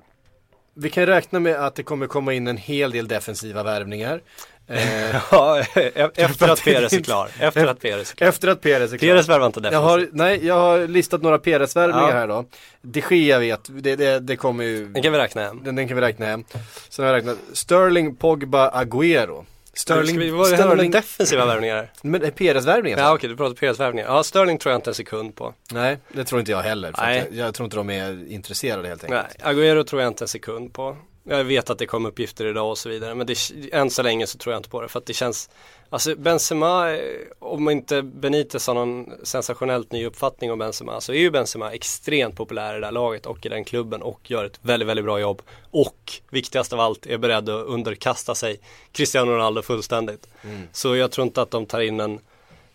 vi 0.75 0.90
kan 0.90 1.06
räkna 1.06 1.40
med 1.40 1.54
att 1.56 1.75
det 1.75 1.82
kommer 1.82 2.06
komma 2.06 2.32
in 2.35 2.47
en 2.47 2.56
hel 2.56 2.90
del 2.90 3.08
defensiva 3.08 3.62
värvningar. 3.62 4.20
Eh, 4.68 5.16
Ja, 5.30 5.60
e- 5.75 6.08
efter 6.14 6.48
att 6.48 6.64
Perez 6.64 6.92
är 6.92 7.00
klar. 7.02 7.28
Efter 7.40 7.66
att 7.66 7.80
Perez 7.80 8.10
är 8.12 8.16
klar. 8.16 8.28
efter 8.28 8.48
att 8.48 8.60
Perez 8.60 8.92
är 8.92 8.96
klar. 8.98 9.08
Perez 9.08 9.28
värvar 9.28 9.46
inte 9.46 9.61
jag 9.72 9.81
har, 9.81 10.09
nej, 10.12 10.46
jag 10.46 10.54
har 10.54 10.87
listat 10.87 11.22
några 11.22 11.38
Perez-värvningar 11.38 12.09
Ja. 12.09 12.14
här 12.14 12.28
då. 12.28 12.44
De 12.83 13.02
Gea 13.16 13.38
vet, 13.38 13.61
det, 13.83 13.96
det, 13.96 14.18
det 14.18 14.37
kommer 14.37 14.64
ju, 14.64 14.87
Den 14.88 15.02
kan 15.02 15.12
vi 15.12 15.18
räkna 15.18 15.42
hem. 15.42 15.61
den, 15.64 15.76
den 15.76 15.88
kan 15.88 15.96
vi 15.96 16.02
räkna 16.02 16.26
hem. 16.26 16.44
Sen 16.88 17.04
har 17.04 17.12
jag 17.12 17.18
räknat 17.18 17.37
Sterling, 17.52 18.16
Pogba, 18.16 18.70
Agüero. 18.70 19.44
Sterling, 19.74 20.07
Sterling, 20.07 20.37
vad 20.37 20.46
hände 20.46 20.64
med 20.64 20.72
Sterling, 20.74 20.90
defensiva 20.90 21.46
värvningar? 21.46 21.90
men 22.02 22.22
eh, 22.22 22.31
Perez-värvningar? 22.31 22.98
Ja 22.98 23.14
okej, 23.14 23.28
du 23.28 23.37
pratar 23.37 23.54
Perez-värvningar. 23.54 24.07
Ja, 24.09 24.22
Sterling 24.22 24.59
tror 24.59 24.72
jag 24.72 24.78
inte 24.78 24.90
en 24.90 24.94
sekund 24.94 25.35
på. 25.35 25.54
Nej, 25.72 25.96
det 26.12 26.24
tror 26.24 26.40
inte 26.40 26.52
jag 26.52 26.61
heller. 26.62 26.94
Nej. 26.98 27.26
jag, 27.31 27.46
jag 27.46 27.54
tror 27.54 27.64
inte 27.64 27.76
de 27.76 27.90
är 27.90 28.33
intresserade 28.33 28.88
helt 28.88 29.04
enkelt. 29.04 29.26
Nej, 29.44 29.54
Agüero 29.54 29.85
tror 29.85 30.02
jag 30.02 30.11
inte 30.11 30.24
en 30.24 30.28
sekund 30.28 30.72
på. 30.72 30.96
Jag 31.29 31.45
vet 31.45 31.71
att 31.71 31.79
det 31.79 31.87
kom 31.87 32.07
uppgifter 32.07 32.47
idag 32.47 32.71
och 32.71 32.79
så 32.79 32.88
vidare 32.88 33.14
men 33.14 33.27
det, 33.27 33.37
än 33.73 33.91
så 33.91 34.03
länge 34.03 34.27
så 34.27 34.38
tror 34.38 34.53
jag 34.53 34.61
inte 34.61 34.69
på 34.69 34.83
det 34.83 34.88
för 34.88 34.99
att 34.99 35.07
det 35.07 35.14
känns 35.14 35.51
Alltså 35.91 36.14
Benzema, 36.14 36.99
om 37.38 37.71
inte 37.71 38.03
Benitez 38.03 38.67
har 38.67 38.75
någon 38.75 39.12
sensationellt 39.23 39.93
ny 39.93 40.07
uppfattning 40.07 40.53
om 40.53 40.59
Benzema 40.59 41.01
så 41.01 41.12
är 41.12 41.17
ju 41.17 41.31
Benzema 41.31 41.73
extremt 41.73 42.37
populär 42.37 42.73
i 42.73 42.81
det 42.81 42.87
där 42.87 42.93
laget 42.93 43.27
och 43.27 43.47
i 43.47 43.49
den 43.49 43.64
klubben 43.64 44.03
och 44.03 44.31
gör 44.31 44.45
ett 44.45 44.59
väldigt, 44.62 44.88
väldigt 44.88 45.05
bra 45.05 45.21
jobb. 45.21 45.43
Och 45.71 46.12
viktigast 46.31 46.73
av 46.73 46.81
allt 46.81 47.07
är 47.07 47.19
beredd 47.19 47.49
att 47.49 47.67
underkasta 47.67 48.35
sig 48.35 48.61
Cristiano 48.93 49.33
Ronaldo 49.33 49.62
fullständigt. 49.62 50.29
Så 50.73 50.97
jag 50.97 51.11
tror 51.11 51.27
inte 51.27 51.43
att 51.43 51.51
de 51.51 51.67
tar 51.67 51.81
in 51.81 52.01
en 52.01 52.21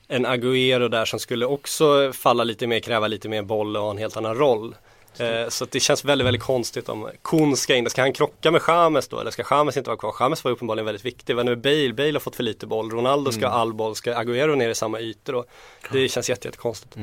en 0.07 0.25
Agüero 0.25 0.89
där 0.89 1.05
som 1.05 1.19
skulle 1.19 1.45
också 1.45 2.13
falla 2.13 2.43
lite 2.43 2.67
mer, 2.67 2.79
kräva 2.79 3.07
lite 3.07 3.29
mer 3.29 3.41
boll 3.41 3.77
och 3.77 3.83
ha 3.83 3.91
en 3.91 3.97
helt 3.97 4.17
annan 4.17 4.35
roll. 4.35 4.75
Eh, 5.19 5.49
så 5.49 5.65
det 5.71 5.79
känns 5.79 6.05
väldigt, 6.05 6.27
väldigt 6.27 6.43
konstigt 6.43 6.89
om 6.89 7.09
Kun 7.23 7.57
ska 7.57 7.75
in. 7.75 7.89
Ska 7.89 8.01
han 8.01 8.13
krocka 8.13 8.51
med 8.51 8.61
James 8.67 9.07
då? 9.07 9.19
Eller 9.19 9.31
ska 9.31 9.43
James 9.51 9.77
inte 9.77 9.89
vara 9.89 9.97
kvar? 9.97 10.15
James 10.19 10.43
var 10.43 10.51
uppenbarligen 10.51 10.85
väldigt 10.85 11.05
viktig. 11.05 11.35
Men 11.35 11.45
nu 11.45 11.55
Bale, 11.55 11.93
Bale 11.93 12.13
har 12.13 12.19
fått 12.19 12.35
för 12.35 12.43
lite 12.43 12.67
boll. 12.67 12.91
Ronaldo 12.91 13.31
ska 13.31 13.47
ha 13.47 13.55
all 13.59 13.73
boll. 13.73 13.95
Ska 13.95 14.13
Agüero 14.13 14.55
ner 14.55 14.69
i 14.69 14.75
samma 14.75 14.99
ytor 14.99 15.33
då? 15.33 15.45
Det 15.91 16.09
känns 16.09 16.29
jätte, 16.29 16.47
jättekonstigt. 16.47 16.95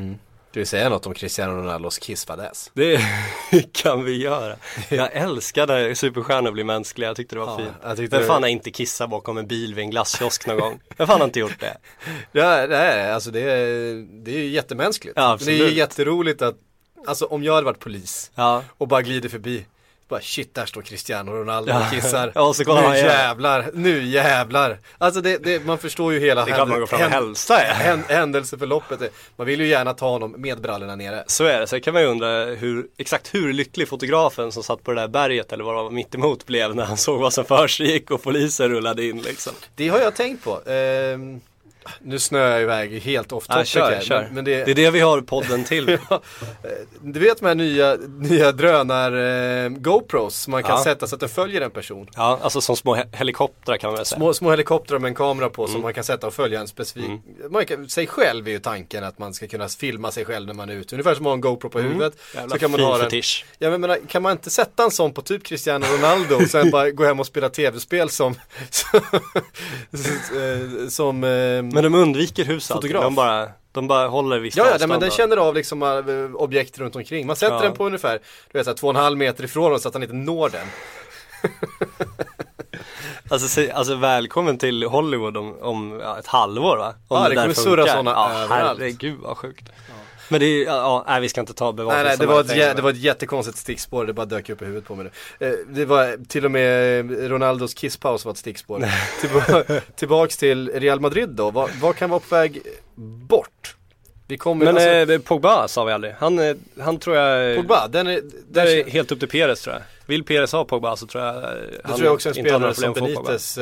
Ska 0.51 0.61
vi 0.61 0.67
säga 0.67 0.89
något 0.89 1.07
om 1.07 1.15
Cristiano 1.15 1.53
Ronaldos 1.63 1.99
kissfadäs? 1.99 2.71
Det 2.75 3.01
kan 3.73 4.05
vi 4.05 4.23
göra. 4.23 4.57
Jag 4.89 5.13
älskar 5.13 5.67
när 5.67 5.95
superstjärnor 5.95 6.51
blir 6.51 6.65
mänskliga. 6.65 7.09
Jag 7.09 7.17
tyckte 7.17 7.37
det 7.37 7.41
var 7.41 7.47
Ja, 7.53 7.57
fint. 7.59 7.71
jag 7.83 7.97
tyckte 7.97 8.19
Vem 8.19 8.27
fan 8.27 8.43
har 8.43 8.51
inte 8.51 8.71
kissat 8.71 9.11
bakom 9.11 9.39
en 9.39 9.47
bil 9.47 9.75
vid 9.75 9.85
en 9.85 9.91
glasskiosk 9.91 10.47
någon 10.47 10.59
gång? 10.59 10.81
Vem 10.97 11.07
fan 11.07 11.21
har 11.21 11.25
inte 11.27 11.41
gjort 11.41 11.61
det? 11.61 11.77
Ja, 12.33 12.45
är 12.53 13.13
alltså 13.13 13.31
det 13.31 13.41
är, 13.41 14.25
det 14.25 14.31
är 14.31 14.39
ju 14.39 14.49
jättemänskligt. 14.49 15.17
Ja, 15.17 15.39
det 15.45 15.53
är 15.53 15.57
ju 15.69 15.75
jätteroligt 15.75 16.43
att, 16.43 16.57
alltså 17.07 17.25
om 17.25 17.45
jag 17.45 17.55
hade 17.55 17.65
varit 17.65 17.79
polis 17.81 18.31
Ja. 18.35 18.63
och 18.79 18.89
bara 18.89 19.03
glider 19.03 19.29
förbi, 19.29 19.67
bara 20.09 20.21
shit 20.21 20.55
där 20.55 20.67
står 20.67 20.83
Cristiano 20.83 21.33
Ronaldo 21.33 21.73
och 21.73 21.91
kissar. 21.91 22.33
Ja, 22.35 22.43
och 22.43 22.57
så 22.57 22.65
kollar 22.65 22.81
nu 22.83 22.87
man 22.89 22.97
igen. 22.97 23.07
jävlar, 23.07 23.71
nu 23.75 24.03
jävlar. 24.07 24.79
Alltså 24.99 25.21
det, 25.21 25.39
det, 25.39 25.65
man 25.67 25.79
förstår 25.79 26.13
ju 26.13 26.21
hela 26.21 26.45
Det 26.45 26.59
man 26.67 26.81
går 26.81 26.87
fram 26.87 27.01
och 27.01 27.07
hälsar, 27.11 27.65
ja. 27.69 27.73
hän, 27.75 28.03
händelseförloppet. 28.09 29.13
Man 29.37 29.47
vill 29.47 29.61
ju 29.61 29.67
gärna 29.67 29.95
ta 29.95 30.09
honom 30.11 30.35
med 30.39 30.61
brallorna 30.61 30.97
nere. 30.97 31.25
Så 31.27 31.45
är 31.45 31.61
det, 31.61 31.67
så 31.67 31.81
kan 31.81 31.93
man 31.95 32.03
ju 32.03 32.09
undra 32.09 32.45
hur, 32.45 32.87
exakt 32.97 33.35
hur 33.35 33.53
lycklig 33.53 33.89
fotografen 33.89 34.53
som 34.53 34.63
satt 34.63 34.85
på 34.85 34.93
det 34.93 35.01
där 35.01 35.09
berget 35.09 35.53
eller 35.53 35.65
vad 35.65 35.75
det 35.77 35.83
var 35.83 35.91
mitt 35.91 36.15
emot 36.15 36.47
blev 36.47 36.75
när 36.75 36.85
han 36.85 36.97
såg 36.97 37.21
vad 37.21 37.33
som 37.33 37.45
försiggick 37.45 38.11
och 38.11 38.23
polisen 38.23 38.69
rullade 38.69 39.05
in 39.05 39.23
liksom. 39.23 39.53
Det 39.75 39.89
har 39.89 39.99
jag 40.01 40.15
tänkt 40.15 40.45
på. 40.45 40.71
Ehm, 40.71 41.41
Nu 42.03 42.19
snöar 42.19 42.51
jag 42.51 42.63
iväg 42.63 43.01
helt 43.03 43.33
off 43.33 43.47
topic 43.47 43.69
kör, 43.69 43.91
här. 43.91 44.01
kör. 44.01 44.23
Men, 44.23 44.35
men 44.35 44.45
det, 44.45 44.65
Det 44.65 44.71
är 44.71 44.75
det 44.75 44.91
vi 44.91 45.01
har 45.01 45.21
podden 45.21 45.65
till. 45.65 45.99
Ja, 46.11 46.23
eh, 46.65 46.71
du 47.03 47.21
vet 47.21 47.39
de 47.41 47.47
här 47.47 47.55
nya, 47.55 47.97
nya 48.19 48.53
drönar 48.53 49.13
eh, 49.65 49.69
GoPros 49.69 50.37
som 50.37 50.51
man 50.51 50.63
kan 50.63 50.71
Ja. 50.79 50.85
sätta 50.85 51.07
så 51.07 51.15
att 51.15 51.21
den 51.21 51.29
följer 51.29 51.61
en 51.61 51.71
person. 51.71 52.09
Ja, 52.17 52.39
alltså 52.43 52.61
som 52.61 52.77
små 52.77 52.97
he- 52.97 53.17
helikoptrar 53.17 53.77
kan 53.77 53.89
man 53.91 53.97
väl 53.97 54.07
säga. 54.07 54.17
Små, 54.17 54.35
små 54.35 54.51
helikoptrar 54.51 54.99
med 54.99 55.09
en 55.09 55.15
kamera 55.15 55.51
på 55.51 55.67
som 55.67 55.71
Mm. 55.75 55.83
man 55.83 55.95
kan 55.95 56.05
sätta 56.05 56.27
och 56.27 56.35
följa 56.35 56.61
en 56.61 56.69
specifik, 56.69 57.11
man 57.51 57.67
kan, 57.67 57.89
sig 57.89 58.07
själv 58.07 58.47
är 58.49 58.53
ju 58.53 58.59
tanken 58.59 59.05
att 59.05 59.19
man 59.19 59.35
ska 59.35 59.47
kunna 59.47 59.69
filma 59.69 60.11
sig 60.11 60.25
själv 60.25 60.47
när 60.47 60.55
man 60.55 60.71
är 60.71 60.75
ute. 60.75 60.95
Ungefär 60.95 61.15
som 61.15 61.27
att 61.27 61.31
ha 61.31 61.35
en 61.35 61.41
GoPro 61.41 61.71
på 61.71 61.81
huvudet. 61.81 62.01
Mm. 62.15 62.15
Jävla 62.43 62.55
Så 62.55 62.59
kan 62.59 62.71
man 62.71 62.81
ha 62.81 62.99
den. 62.99 63.11
fetisch. 63.11 63.45
Ja 63.59 63.71
men 63.71 63.81
menar, 63.81 63.99
kan 64.09 64.23
man 64.23 64.33
inte 64.33 64.51
sätta 64.51 64.83
en 64.85 64.91
sån 64.91 65.13
på 65.15 65.23
typ 65.23 65.45
Cristiano 65.45 65.87
Ronaldo 65.97 66.35
och 66.35 66.51
sen 66.51 66.71
bara 66.73 66.91
gå 66.91 67.05
hem 67.05 67.21
och 67.21 67.27
spela 67.27 67.49
tv-spel 67.49 68.11
som, 68.11 68.35
som, 68.71 69.01
eh, 69.93 70.89
som 70.89 71.25
eh, 71.25 71.63
Men 71.73 71.83
de 71.85 71.95
undviker 71.95 72.45
hus 72.45 72.71
alltid. 72.71 72.91
Fotograf. 72.91 73.03
De 73.05 73.15
bara, 73.15 73.49
de 73.73 73.89
bara 73.89 74.09
håller 74.09 74.39
visst 74.39 74.57
Ja, 74.57 74.67
ja 74.81 74.87
men 74.87 75.01
den 75.01 75.11
känner 75.11 75.37
av 75.37 75.55
liksom 75.55 75.83
äh, 75.83 76.35
objekt 76.35 76.79
runt 76.79 76.97
omkring. 76.97 77.27
Man 77.27 77.37
sätter 77.37 77.55
Ja. 77.57 77.63
den 77.63 77.73
på 77.73 77.87
ungefär, 77.87 78.19
du 78.53 78.59
vet, 78.59 78.65
så 78.65 78.71
här, 78.71 78.77
två 78.77 78.87
och 78.87 78.95
en 78.95 79.01
halv 79.03 79.19
meter 79.19 79.45
ifrån 79.45 79.63
honom 79.65 79.79
så 79.79 79.89
att 79.89 79.95
han 79.95 80.03
inte 80.03 80.15
når 80.15 80.49
den. 80.51 80.67
Alltså, 83.31 83.49
se- 83.49 83.71
alltså 83.71 83.95
välkommen 83.95 84.59
till 84.59 84.83
Hollywood 84.85 85.37
om, 85.37 85.55
om 85.63 86.01
ja, 86.03 86.19
ett 86.19 86.27
halvår 86.27 86.77
va? 86.77 86.95
Om 87.09 87.23
Ja, 87.23 87.29
det 87.29 87.35
där 87.35 87.43
kommer 87.43 87.55
surra 87.55 87.87
såna 87.87 88.11
ja, 88.11 88.31
överallt. 88.33 88.79
herregud 88.81 89.19
vad 89.23 89.37
sjukt. 89.37 89.69
Men 90.31 90.41
det 90.41 90.47
är, 90.47 90.65
ja, 90.67 91.05
nej 91.09 91.21
vi 91.21 91.29
ska 91.29 91.41
inte 91.41 91.55
ta 91.55 91.73
Nej, 91.73 91.87
nej, 92.05 92.17
det 92.19 92.27
var, 92.27 92.41
ett, 92.41 92.47
jä- 92.57 92.75
det 92.75 92.83
var 92.83 92.91
ett 92.91 92.97
jättekonstigt 92.97 93.59
stickspår, 93.59 94.07
det 94.07 94.13
bara 94.13 94.27
dök 94.27 94.51
upp 94.51 94.63
i 94.63 94.65
huvudet 94.65 94.85
på 94.89 94.95
mig 94.95 95.11
nu. 95.39 95.47
Eh, 95.47 95.55
det 95.69 95.85
var 95.85 96.27
till 96.29 96.45
och 96.45 96.51
med 96.51 97.31
Ronaldos 97.31 97.75
kisspaus 97.75 98.25
var 98.25 98.33
ett 98.33 98.39
stickspår. 98.39 98.85
Tillba- 99.21 99.81
tillbaks 99.97 100.37
till 100.37 100.69
Real 100.75 101.01
Madrid 101.01 101.29
då, 101.29 101.51
vad, 101.51 101.71
vad 101.81 101.97
kan 101.97 102.11
vara 102.11 102.21
på 102.21 102.35
väg 102.35 102.63
bort? 103.29 103.77
Men 104.59 104.69
alltså, 104.69 105.13
eh, 105.13 105.19
Pogba 105.19 105.69
sa 105.69 105.85
vi 105.85 105.93
aldrig. 105.93 106.15
Han, 106.19 106.39
eh, 106.39 106.57
han 106.81 106.99
tror 106.99 107.17
jag, 107.17 107.57
Pogba, 107.57 107.89
den 107.89 108.07
är, 108.07 108.21
där 108.49 108.67
den, 108.67 108.79
är 108.79 108.91
helt 108.91 109.13
upp 109.13 109.19
till 109.19 109.29
Perez 109.29 109.61
tror 109.61 109.75
jag. 109.75 109.83
Vill 110.07 110.25
Perez 110.25 110.53
ha 110.53 110.65
Pogba 110.65 110.97
så 110.97 111.07
tror 111.07 111.25
jag 111.25 111.37
eh, 111.37 111.43
det 111.43 111.51
han 111.85 111.95
tror 111.97 112.07
jag 112.07 112.15
också 112.15 112.29
är 112.29 112.39
en 112.39 112.45
spelare 112.45 112.75
som. 112.75 112.93
Benitez 112.93 113.59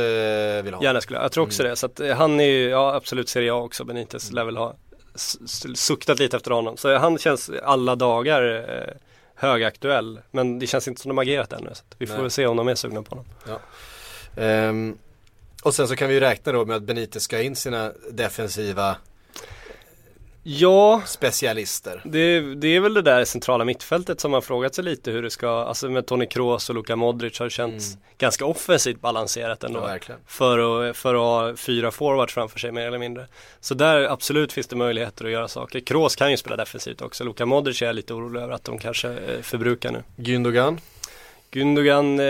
vill 0.65 0.75
ha. 0.75 0.83
Gärna 0.83 1.01
skulle 1.01 1.17
jag, 1.19 1.25
jag 1.25 1.33
tror 1.33 1.45
också 1.45 1.63
det. 1.63 1.77
Så 1.77 1.87
att 1.87 2.01
han 2.17 2.41
är 2.41 2.45
ju, 2.45 2.69
ja 2.69 2.95
absolut 2.95 3.29
Serie 3.29 3.53
A 3.53 3.57
också, 3.57 3.85
Benitez 3.85 4.33
lär 4.33 4.45
väl 4.45 4.57
ha 4.57 4.75
suktat 5.75 6.19
lite 6.19 6.37
efter 6.37 6.51
honom. 6.51 6.77
Så 6.77 6.97
han 6.97 7.19
känns 7.19 7.51
alla 7.63 7.97
dagar 7.97 8.71
eh, 8.71 8.95
högaktuell. 9.35 10.21
Men 10.31 10.59
det 10.59 10.67
känns 10.67 10.89
inte 10.89 11.01
som 11.01 11.09
de 11.09 11.19
agerat 11.19 11.53
ännu. 11.53 11.71
Så 11.75 11.83
vi 11.99 12.07
får 12.07 12.15
Nej. 12.15 12.23
väl 12.23 12.31
se 12.31 12.47
om 12.47 12.57
de 12.57 12.69
är 12.69 12.75
sugna 12.75 13.03
på 13.03 13.11
honom. 13.11 13.27
Ehm, 14.37 14.99
och 15.63 15.75
sen 15.75 15.89
så 15.89 15.97
kan 15.97 16.09
vi 16.09 16.15
ju 16.15 16.21
räkna 16.21 16.53
då 16.53 16.65
med 16.65 16.77
att 16.77 16.83
Benitez 16.83 17.23
ska 17.23 17.43
in 17.43 17.57
sina 17.57 17.93
defensiva 18.11 18.97
Ja, 20.51 21.03
specialister. 21.07 22.03
det, 22.05 22.41
det 22.55 22.77
är 22.77 22.81
väl 22.81 22.95
det 22.95 23.03
där 23.03 23.25
centrala 23.25 23.65
mittfältet 23.65 24.21
som 24.21 24.33
har 24.33 24.41
frågat 24.41 24.75
sig 24.75 24.85
lite 24.85 25.11
hur 25.11 25.23
det 25.23 25.31
ska, 25.31 25.49
alltså 25.49 25.89
med 25.89 26.07
Toni 26.07 26.27
Kroos 26.27 26.69
och 26.69 26.75
Luka 26.75 26.97
Modric 26.97 27.39
har 27.39 27.47
det 27.47 27.51
känts 27.51 27.97
ganska 28.19 28.45
offensivt 28.47 29.01
balanserat 29.01 29.65
ändå. 29.65 29.85
Mm. 29.85 29.99
Ja, 30.09 30.15
för, 30.27 30.89
att, 30.89 30.97
för 30.97 31.15
att 31.15 31.21
ha 31.21 31.57
fyra 31.57 31.91
forwards 31.91 32.35
framför 32.35 32.59
sig 32.59 32.73
mer 32.73 32.87
eller 32.87 32.99
mindre. 32.99 33.27
Så 33.61 33.75
där 33.75 34.05
absolut 34.05 34.53
finns 34.53 34.67
det 34.67 34.77
möjligheter 34.77 35.25
att 35.25 35.31
göra 35.31 35.49
saker. 35.49 35.81
Kroos 35.81 36.17
kan 36.17 36.31
ju 36.31 36.37
spela 36.37 36.57
defensivt 36.57 37.03
också. 37.03 37.25
Luka 37.25 37.47
Modric 37.47 37.83
är 37.83 37.87
jag 37.87 37.97
lite 37.97 38.15
orolig 38.15 38.41
över 38.41 38.55
att 38.55 38.65
de 38.65 38.79
kanske 38.79 39.09
eh, 39.09 39.43
förbrukar 39.43 39.93
nu. 39.93 40.03
Gündogan. 40.17 40.81
Gundogan, 41.51 42.21
eh, 42.21 42.25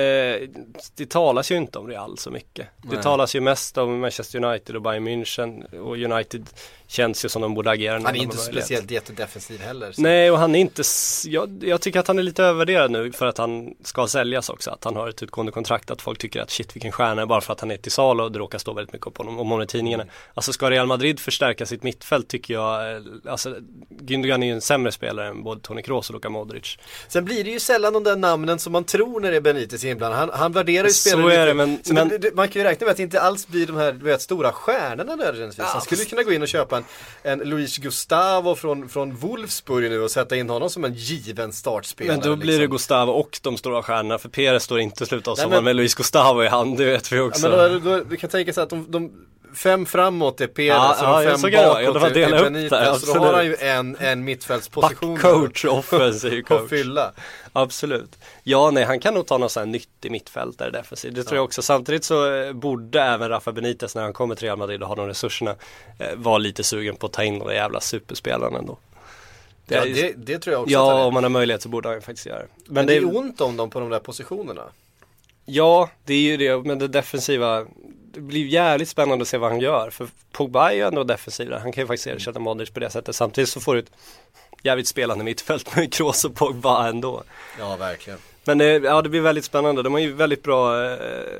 det 0.95 1.09
talas 1.11 1.51
ju 1.51 1.57
inte 1.57 1.79
om 1.79 1.89
Real 1.89 2.19
så 2.19 2.31
mycket. 2.31 2.69
Det 2.83 2.95
Nej. 2.95 3.03
talas 3.03 3.35
ju 3.37 3.41
mest 3.41 3.79
om 3.79 4.01
Manchester 4.01 4.45
United 4.45 4.77
och 4.77 4.83
Bayern 4.83 5.09
München 5.09 5.79
och 5.81 5.97
United 5.97 6.47
känns 6.87 7.25
ju 7.25 7.29
som 7.29 7.43
de 7.43 7.55
borde 7.55 7.71
agera 7.71 7.93
Han 7.95 8.07
är 8.07 8.21
inte 8.23 8.37
speciellt 8.37 8.91
jättedefensiv 8.91 9.61
heller. 9.61 9.93
så- 9.93 10.03
Nej 10.03 10.31
och 10.31 10.39
han 10.39 10.55
är 10.55 10.59
inte, 10.61 10.83
jag, 11.27 11.65
jag 11.65 11.81
tycker 11.81 12.01
att 12.01 12.09
han 12.09 12.19
är 12.19 12.23
lite 12.23 12.43
övervärderad 12.45 12.91
nu 12.91 13.13
för 13.13 13.27
att 13.27 13.39
han 13.39 13.75
ska 13.85 14.07
säljas 14.07 14.49
också. 14.49 14.71
Att 14.71 14.85
han 14.85 14.97
har 14.97 15.09
ett 15.09 15.23
utgående 15.23 15.53
kontrakt, 15.53 15.91
att 15.91 16.03
folk 16.03 16.19
tycker 16.19 16.41
att 16.41 16.51
shit 16.51 16.77
vilken 16.77 16.93
stjärna 16.93 17.27
bara 17.27 17.41
för 17.41 17.53
att 17.53 17.61
han 17.61 17.71
är 17.71 17.77
till 17.77 17.93
salu 17.93 18.23
och 18.23 18.33
det 18.33 18.39
råkar 18.39 18.59
stå 18.59 18.73
väldigt 18.73 18.93
mycket 18.93 19.07
om 19.07 19.13
honom, 19.17 19.39
om 19.41 19.49
honom 19.51 19.63
i 19.63 19.67
tidningarna. 19.67 20.05
Alltså 20.35 20.53
ska 20.53 20.71
Real 20.71 20.87
Madrid 20.87 21.21
förstärka 21.21 21.67
sitt 21.67 21.83
mittfält 21.83 22.29
tycker 22.29 22.55
jag, 22.55 22.97
eh, 22.97 23.03
alltså 23.29 23.57
Gündogan 24.01 24.43
är 24.43 24.47
ju 24.47 24.53
en 24.53 24.61
sämre 24.61 24.93
spelare 24.93 25.29
än 25.29 25.43
både 25.43 25.61
Toni 25.61 25.83
Kroos 25.83 26.09
och 26.11 26.15
Luka 26.15 26.29
Modric. 26.29 26.79
Sen 27.09 27.25
blir 27.25 27.45
det 27.45 27.51
ju 27.51 27.61
sällan 27.61 27.93
de 27.93 28.05
där 28.05 28.17
namnen 28.17 28.59
som 28.59 28.73
man 28.73 28.85
tror 28.85 29.08
när 29.09 29.31
det 29.31 29.37
är 29.37 29.41
Benitez 29.41 29.85
inblandad. 29.85 30.19
Han, 30.19 30.31
han 30.33 30.53
värderar 30.53 30.85
ju 30.87 30.93
Så 30.93 31.09
spelare 31.11 31.35
är 31.35 31.39
lite. 31.39 31.47
det, 31.47 31.55
men- 31.55 31.79
så 31.85 31.95
men- 31.95 32.09
det, 32.09 32.19
det, 32.19 32.35
man 32.35 32.49
kan 32.49 32.63
ju 32.63 32.69
räkna 32.69 32.85
med 32.85 32.91
att 32.91 32.97
det 32.97 33.03
inte 33.03 33.21
alls 33.21 33.47
blir 33.49 33.67
de 33.67 33.77
här 33.77 33.93
du 33.93 34.05
vet, 34.05 34.23
stora 34.23 34.53
stjärnorna 34.53 35.17
nödvändigtvis. 35.17 35.67
han 35.67 35.81
skulle 35.81 36.05
kunna 36.05 36.23
gå 36.23 36.33
in 36.33 36.43
och 36.43 36.49
köpa 36.49 36.77
en, 36.77 36.85
en 37.23 37.39
Luis 37.39 37.79
Gustavo 37.79 38.55
från, 38.55 38.89
från 38.89 39.17
Wolfsburg 39.17 39.91
nu 39.91 40.01
och 40.03 40.11
sätta 40.11 40.37
in 40.37 40.51
honom 40.51 40.71
som 40.71 40.85
en 40.85 40.95
given 40.95 41.53
startspelare. 41.53 42.17
Men 42.19 42.27
då 42.31 42.37
blir 42.37 42.53
det 42.53 42.59
liksom. 42.59 42.73
Gustavo 42.77 43.13
och 43.13 43.39
de 43.43 43.57
stora 43.57 43.83
stjärnorna 43.83 44.19
för 44.19 44.29
Perez 44.29 44.63
står 44.63 44.81
inte 44.81 45.05
i 45.05 45.07
slutet 45.07 45.29
av 45.29 45.35
sommaren 45.37 45.51
men- 45.51 45.65
med 45.65 45.77
Luis 45.77 45.95
Gustavo 45.95 46.43
i 46.45 46.49
hand, 46.49 46.79
det 46.79 46.85
vet 46.85 47.13
vi 47.13 47.17
Ja, 47.17 47.23
också. 47.23 47.49
men 47.49 47.73
då, 47.85 47.91
då, 47.99 48.03
vi 48.09 48.17
kan 48.17 48.31
tänka 48.31 48.53
sig 48.53 48.63
att 48.63 48.71
de, 48.71 48.87
de 48.91 49.11
fem 49.55 49.87
framåt 49.87 50.41
är 50.41 50.47
Perez 50.47 50.69
Ja, 50.69 51.17
och 51.17 51.25
ja, 51.25 51.31
fem 51.39 51.41
det. 51.43 51.51
Ja, 51.57 51.93
bakåt 51.93 52.03
är, 52.17 52.33
är 52.35 52.43
Benitez. 52.43 53.01
så 53.07 53.15
då 53.15 53.21
har 53.21 53.33
han 53.35 53.47
ju 53.47 53.57
en, 53.61 53.97
en 54.01 54.25
mittfältsposition 54.25 55.15
Backcoach, 55.15 55.65
offensiv 55.65 56.39
att 56.43 56.49
coach. 56.49 56.71
fylla. 56.71 57.13
Absolut. 57.63 58.19
Ja, 58.43 58.71
nej, 58.71 58.85
han 58.85 59.01
kan 59.01 59.15
nog 59.15 59.27
ta 59.27 59.39
någon 59.39 59.51
sån 59.51 59.61
här 59.61 59.67
nyttig 59.67 60.11
mittfältare 60.11 60.71
defensivt. 60.71 61.15
Det 61.15 61.25
tror 61.25 61.37
jag 61.37 61.45
också. 61.45 61.63
Samtidigt 61.63 62.05
så 62.05 62.35
eh, 62.35 62.53
borde 62.53 63.03
även 63.03 63.29
Rafa 63.29 63.53
Benitez 63.53 63.95
när 63.95 64.03
han 64.03 64.13
kommer 64.13 64.35
till 64.35 64.45
Real 64.45 64.59
Madrid 64.59 64.83
och 64.83 64.89
har 64.89 64.97
de 64.97 65.07
resurserna 65.07 65.55
eh, 65.99 66.15
vara 66.17 66.39
lite 66.39 66.65
sugen 66.65 66.97
på 66.97 67.07
att 67.07 67.13
ta 67.13 67.25
in 67.25 67.39
de 67.39 67.49
där 67.49 67.55
jävla 67.55 67.81
superspelarna 67.81 68.59
ändå. 68.59 68.79
Det 69.67 69.75
Ja, 69.75 69.85
det, 69.85 70.13
det 70.17 70.39
tror 70.39 70.53
jag 70.53 70.63
också 70.63 70.73
ja, 70.73 71.05
om 71.05 71.15
man 71.15 71.23
har 71.23 71.31
möjlighet 71.31 71.63
så 71.63 71.69
borde 71.69 71.89
han 71.89 72.03
faktiskt 72.03 72.27
göra 72.27 72.39
det. 72.39 72.49
Men, 72.67 72.87
det 72.87 72.93
det 72.93 72.99
är 72.99 73.17
ont 73.17 73.41
om 73.41 73.57
dem 73.57 73.71
på 73.71 73.81
de 73.81 73.91
där 73.91 74.01
positionerna. 74.01 74.63
Ja, 75.45 75.91
det 76.05 76.15
är 76.15 76.21
ju 76.21 76.37
det, 76.37 76.67
men 76.67 76.79
det 76.79 76.89
defensiva 76.89 77.67
Det 78.13 78.21
blir 78.21 78.47
jävligt 78.47 78.89
spännande 78.89 79.23
att 79.23 79.29
se 79.29 79.39
vad 79.39 79.51
han 79.51 79.61
gör 79.61 79.91
För 79.91 80.09
Pogba 80.33 80.71
är 80.71 80.75
ju 80.75 80.83
ändå 80.83 81.05
defensiv 81.05 81.49
där. 81.49 81.59
Han 81.59 81.73
kan 81.73 81.83
ju 81.83 81.87
faktiskt 81.87 82.07
ersätta 82.07 82.39
Modric 82.39 82.71
på 82.71 82.81
det 82.81 82.91
sättet 82.91 83.17
Samtidigt 83.17 83.51
så 83.51 83.61
får 83.61 83.75
du 83.75 83.81
ett 83.81 83.91
jävligt 84.63 84.89
spelande 84.89 85.25
mittfält 85.25 85.77
med 85.77 85.93
Kroos 85.93 86.25
och 86.25 86.35
Pogba 86.35 86.89
ändå 86.89 87.23
Ja, 87.59 87.77
verkligen. 87.77 88.19
Men 88.45 88.59
det, 88.59 88.65
ja, 88.79 89.03
det 89.03 89.09
blir 89.09 89.21
väldigt 89.21 89.45
spännande. 89.45 89.83
De 89.83 89.93
har 89.93 90.01
ju 90.01 90.13
väldigt 90.13 90.43
bra, 90.43 90.85
eh, 90.93 90.97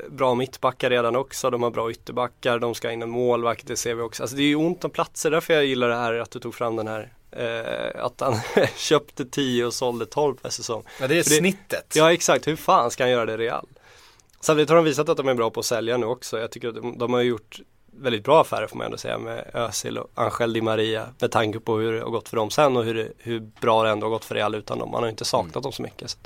bra 0.09 0.35
mittbackar 0.35 0.89
redan 0.89 1.15
också. 1.15 1.49
De 1.49 1.63
har 1.63 1.69
bra 1.71 1.91
ytterbackar. 1.91 2.59
De 2.59 2.75
ska 2.75 2.87
ha 2.87 2.93
in 2.93 3.01
en 3.01 3.09
målvakt, 3.09 3.67
det 3.67 3.75
ser 3.77 3.95
vi 3.95 4.01
också. 4.01 4.23
Alltså 4.23 4.35
det 4.37 4.43
är 4.43 4.47
ju 4.47 4.55
ont 4.55 4.83
om 4.83 4.91
platser. 4.91 5.31
Därför 5.31 5.53
jag 5.53 5.65
gillar 5.65 5.89
det 5.89 5.95
här 5.95 6.13
att 6.13 6.31
du 6.31 6.39
tog 6.39 6.55
fram 6.55 6.75
den 6.75 6.87
här. 6.87 7.13
Eh, 7.31 8.05
att 8.05 8.21
han 8.21 8.35
köpte 8.75 9.25
10 9.25 9.65
och 9.65 9.73
sålde 9.73 10.05
12 10.05 10.35
per 10.35 10.49
säsong. 10.49 10.83
Ja, 11.01 11.07
det 11.07 11.19
är 11.19 11.23
För 11.23 11.29
det- 11.29 11.35
snittet. 11.35 11.93
Ja 11.95 12.13
exakt, 12.13 12.47
hur 12.47 12.55
fan 12.55 12.91
ska 12.91 13.03
han 13.03 13.11
göra 13.11 13.25
det 13.25 13.37
real? 13.37 13.67
Samtidigt 14.41 14.69
har 14.69 14.75
de 14.75 14.85
visat 14.85 15.09
att 15.09 15.17
de 15.17 15.27
är 15.27 15.33
bra 15.33 15.49
på 15.49 15.59
att 15.59 15.65
sälja 15.65 15.97
nu 15.97 16.05
också. 16.05 16.39
Jag 16.39 16.51
tycker 16.51 16.67
att 16.67 16.75
de, 16.75 16.97
de 16.97 17.13
har 17.13 17.21
gjort 17.21 17.59
väldigt 17.99 18.23
bra 18.23 18.41
affärer 18.41 18.67
får 18.67 18.77
man 18.77 18.85
ändå 18.85 18.97
säga 18.97 19.17
med 19.17 19.51
Özil 19.53 19.97
och 19.97 20.09
Angel 20.13 20.53
Di 20.53 20.61
Maria 20.61 21.07
med 21.19 21.31
tanke 21.31 21.59
på 21.59 21.77
hur 21.77 21.93
det 21.93 22.01
har 22.01 22.09
gått 22.09 22.29
för 22.29 22.37
dem 22.37 22.49
sen 22.49 22.77
och 22.77 22.83
hur, 22.83 23.13
hur 23.17 23.39
bra 23.39 23.83
det 23.83 23.89
ändå 23.89 24.05
har 24.05 24.11
gått 24.11 24.25
för 24.25 24.35
Real 24.35 24.55
utan 24.55 24.79
dem. 24.79 24.91
Man 24.91 24.99
har 24.99 25.07
ju 25.07 25.11
inte 25.11 25.25
saknat 25.25 25.63
dem 25.63 25.71
så 25.71 25.81
mycket. 25.81 26.09
Så 26.09 26.17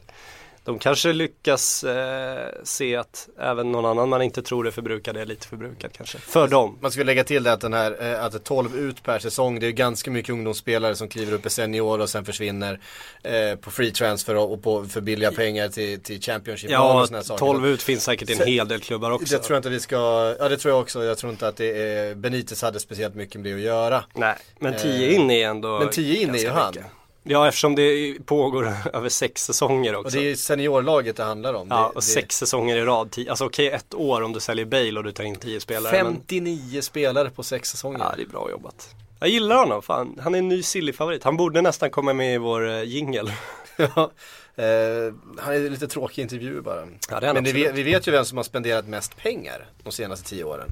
de 0.66 0.80
kanske 0.80 1.14
lyckas 1.14 1.84
eh, 1.84 2.48
se 2.64 2.96
att 2.96 3.30
även 3.40 3.72
någon 3.72 3.86
annan 3.86 4.10
man 4.10 4.22
inte 4.22 4.42
tror 4.42 4.68
är 4.68 4.72
förbrukad 4.72 5.18
är 5.18 5.26
lite 5.26 5.48
förbrukad 5.48 5.92
kanske. 5.94 6.18
För 6.18 6.48
dem. 6.48 6.78
Man 6.82 6.92
skulle 6.92 7.06
lägga 7.06 7.24
till 7.24 7.44
det 7.44 7.54
att 7.54 7.62
den 7.62 7.74
här, 7.74 8.14
eh, 8.14 8.24
att 8.26 8.32
det 8.32 8.38
är 8.38 8.40
12 8.40 8.78
ut 8.78 9.04
per 9.04 9.20
säsong, 9.20 9.60
det 9.60 9.68
är 9.68 9.72
ganska 9.72 10.12
mycket 10.12 10.30
ungdomsspelare 10.34 10.96
som 10.96 11.08
kliver 11.08 11.34
upp 11.34 11.46
i 11.46 11.50
senior 11.50 12.00
och 12.02 12.10
sen 12.10 12.26
försvinner 12.26 12.80
eh, 13.24 13.56
på 13.56 13.72
free 13.72 13.92
transfer 13.92 14.36
och, 14.36 14.54
och 14.54 14.64
på, 14.64 14.86
för 14.86 15.02
billiga 15.02 15.32
pengar 15.32 15.70
till, 15.70 16.00
till 16.02 16.22
Championship 16.22 16.70
och 16.70 16.74
Ja, 16.74 17.06
såna 17.08 17.18
här 17.18 17.24
saker. 17.24 17.40
12 17.46 17.68
ut 17.68 17.82
finns 17.82 18.04
säkert 18.04 18.30
i 18.30 18.32
en 18.32 18.38
Sen- 18.38 18.48
hel 18.48 18.68
del 18.68 18.80
klubbar 18.80 19.12
också. 19.12 19.38
Det 19.38 19.44
tror 19.44 19.56
jag 19.56 19.60
inte 19.60 19.70
vi 19.70 19.80
ska, 19.80 20.36
ja 20.40 20.50
det 20.50 20.58
tror 20.58 20.74
jag 20.74 20.82
också, 20.82 21.04
jag 21.04 21.18
tror 21.18 21.32
inte 21.32 21.48
att 21.48 21.58
det 21.58 21.82
är, 21.82 22.16
Benitez 22.16 22.62
hade 22.62 22.80
speciellt 22.80 23.16
mycket 23.16 23.42
med 23.42 23.52
det 23.52 23.56
att 23.56 23.62
göra. 23.62 24.04
Nej, 24.14 24.36
men 24.60 24.78
10 24.78 25.08
Eh, 25.08 25.16
in 25.16 25.32
är 25.32 25.48
ändå 25.48 25.80
Men 25.80 25.90
10 25.90 26.22
in 26.22 26.36
är 26.36 26.40
ju 26.40 26.50
han. 26.50 26.72
mycket. 26.74 26.86
Ja, 27.24 27.48
eftersom 27.48 27.76
det 27.76 28.16
pågår 28.26 28.74
över 28.94 29.10
sex 29.10 29.46
säsonger 29.46 29.96
också. 29.96 30.18
Och 30.18 30.24
det 30.24 30.32
är 30.32 30.36
seniorlaget 30.36 31.16
det 31.18 31.24
handlar 31.24 31.54
om. 31.54 31.68
Ja, 31.70 31.76
det, 31.94 31.98
och 31.98 32.04
sex 32.04 32.38
säsonger 32.38 32.78
i 32.78 32.82
rad. 32.82 33.16
Alltså 33.30 33.46
okej, 33.46 33.68
ett 33.68 33.94
år 33.94 34.22
om 34.22 34.34
du 34.34 34.40
säljer 34.40 34.66
Bale 34.66 34.98
och 34.98 35.04
du 35.04 35.12
tar 35.12 35.24
in 35.24 35.36
tio 35.36 35.60
spelare. 35.60 36.04
Men, 36.04 36.14
59 36.14 36.82
spelare 36.82 37.30
på 37.30 37.44
sex 37.44 37.70
säsonger. 37.70 38.00
ja, 38.00 38.14
det 38.18 38.24
är 38.24 38.28
bra 38.28 38.50
jobbat. 38.50 38.90
Jag 39.20 39.30
gillar 39.30 39.56
honom, 39.56 39.82
fan. 39.82 40.20
Han 40.24 40.36
är 40.36 40.40
en 40.40 40.50
ny 40.50 40.64
silly-favorit. 40.64 41.24
Han 41.24 41.38
borde 41.38 41.62
nästan 41.62 41.90
komma 41.90 42.14
med 42.14 42.36
i 42.36 42.38
vår 42.38 42.62
uh, 42.68 42.84
jingel. 42.84 43.32
Ja, 43.78 44.12
eh, 44.56 45.14
han 45.38 45.54
är 45.54 45.70
lite 45.70 45.88
tråkig 45.88 46.22
intervju 46.22 46.62
bara. 46.62 46.88
Ja, 47.10 47.20
det 47.20 47.28
är 47.28 47.34
Men 47.34 47.44
det, 47.44 47.54
vet- 47.54 47.76
vi 47.76 47.84
vet 47.84 48.08
ju 48.08 48.12
vem 48.12 48.26
som 48.26 48.38
har 48.38 48.44
spenderat 48.44 48.88
mest 48.88 49.18
pengar 49.18 49.66
de 49.84 49.92
senaste 49.92 50.30
tio 50.30 50.44
åren. 50.44 50.70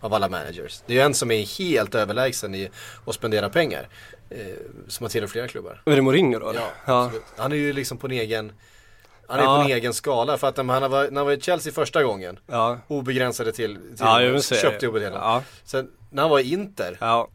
Av 0.00 0.14
alla 0.14 0.28
managers. 0.28 0.82
Det 0.86 0.92
är 0.92 0.96
ju 0.96 1.02
en 1.02 1.14
som 1.14 1.30
är 1.30 1.58
helt 1.58 1.94
överlägsen 1.94 2.54
i 2.54 2.70
att 3.06 3.14
spendera 3.14 3.50
pengar. 3.50 3.88
Eh, 4.30 4.38
som 4.88 5.04
har 5.04 5.08
tillhört 5.08 5.30
flera 5.30 5.48
klubbar. 5.48 5.82
Är 5.86 5.96
det 5.96 6.02
Mourinho 6.02 6.38
då? 6.38 6.52
Ja, 6.54 6.70
absolut. 7.04 7.22
Han 7.36 7.52
är 7.52 7.56
ju 7.56 7.72
liksom 7.72 7.98
på 7.98 8.06
en 8.06 8.12
egen 8.12 8.52
Han 9.28 9.38
är 9.38 9.42
Ja. 9.42 9.56
på 9.56 9.62
en 9.70 9.76
egen 9.76 9.94
skala 9.94 10.38
för 10.38 10.48
att 10.48 10.56
när 10.56 10.64
han 10.80 10.90
var, 10.90 11.10
när 11.10 11.16
han 11.20 11.26
var 11.26 11.32
i 11.32 11.40
Chelsea 11.40 11.72
första 11.72 12.02
gången, 12.02 12.38
Ja, 12.46 12.78
obegränsade 12.88 13.52
till, 13.52 13.74
till 13.74 13.94
ja 13.98 14.40
köpte 14.40 14.86
hela. 14.86 15.10
Ja, 15.10 15.42
Sen 15.64 15.90
när 16.10 16.22
han 16.22 16.30
var 16.30 16.38
i 16.40 16.52
Inter, 16.52 16.96
ja. 17.00 17.28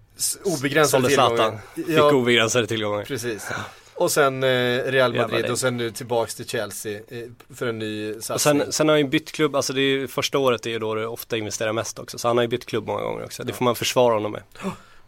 obegränsade 0.43 1.07
tillgångar. 1.07 1.59
Fick 1.75 1.89
Ja, 1.89 2.11
obegränsade 2.11 2.67
tillgångar. 2.67 3.03
precis. 3.05 3.49
Och 3.93 4.11
sen 4.11 4.43
eh, 4.43 4.83
Real 4.83 5.15
Madrid 5.15 5.45
och 5.51 5.59
sen 5.59 5.77
nu 5.77 5.91
tillbaks 5.91 6.35
till 6.35 6.47
Chelsea 6.47 6.99
eh, 7.07 7.23
för 7.55 7.67
en 7.67 7.79
ny 7.79 8.13
satsning. 8.21 8.33
Och 8.35 8.41
sen, 8.41 8.71
sen 8.71 8.87
har 8.87 8.93
han 8.95 9.01
ju 9.01 9.07
bytt 9.07 9.31
klubb, 9.31 9.55
alltså 9.55 9.73
det 9.73 9.81
är 9.81 9.83
ju, 9.83 10.07
första 10.07 10.37
året 10.37 10.65
är 10.65 10.69
ju 10.69 10.79
då 10.79 10.95
du 10.95 11.05
ofta 11.05 11.37
investerar 11.37 11.73
mest 11.73 11.99
också. 11.99 12.17
Så 12.17 12.27
han 12.27 12.37
har 12.37 12.41
ju 12.43 12.47
bytt 12.47 12.65
klubb 12.65 12.87
många 12.87 13.01
gånger 13.01 13.23
också. 13.25 13.43
Det 13.43 13.53
får 13.53 13.65
man 13.65 13.75
försvara 13.75 14.13
honom 14.13 14.31
med. 14.31 14.41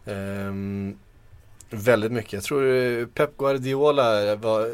Ehm, 0.06 0.98
väldigt 1.76 2.12
mycket. 2.12 2.32
Jag 2.32 2.42
tror 2.42 2.74
eh, 2.74 3.06
Pep 3.06 3.36
Guardiola 3.38 4.36
var 4.36 4.60
eh, 4.60 4.68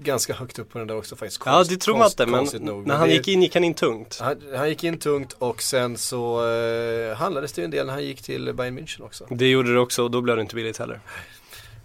ganska 0.00 0.34
högt 0.34 0.58
upp 0.58 0.72
på 0.72 0.78
den 0.78 0.86
där 0.86 0.96
också 0.96 1.16
faktiskt. 1.16 1.42
Ja 1.44 1.52
Konst- 1.52 1.70
det 1.70 1.76
tror 1.76 1.94
man 1.98 2.02
konst- 2.02 2.20
inte 2.54 2.64
men 2.64 2.64
nog. 2.74 2.86
när 2.86 2.94
han 2.96 3.08
det- 3.08 3.14
gick 3.14 3.28
in 3.28 3.42
gick 3.42 3.54
han 3.54 3.64
in 3.64 3.74
tungt. 3.74 4.18
Han, 4.20 4.36
han 4.56 4.68
gick 4.68 4.84
in 4.84 4.98
tungt 4.98 5.32
och 5.38 5.62
sen 5.62 5.96
så 5.96 6.50
eh, 6.52 7.16
handlades 7.16 7.52
det 7.52 7.60
ju 7.60 7.64
en 7.64 7.70
del 7.70 7.86
när 7.86 7.92
han 7.92 8.04
gick 8.04 8.22
till 8.22 8.52
Bayern 8.54 8.78
München 8.78 9.02
också. 9.04 9.26
Det 9.30 9.50
gjorde 9.50 9.72
det 9.72 9.80
också 9.80 10.02
och 10.04 10.10
då 10.10 10.20
blev 10.20 10.36
det 10.36 10.42
inte 10.42 10.54
billigt 10.54 10.78
heller. 10.78 11.00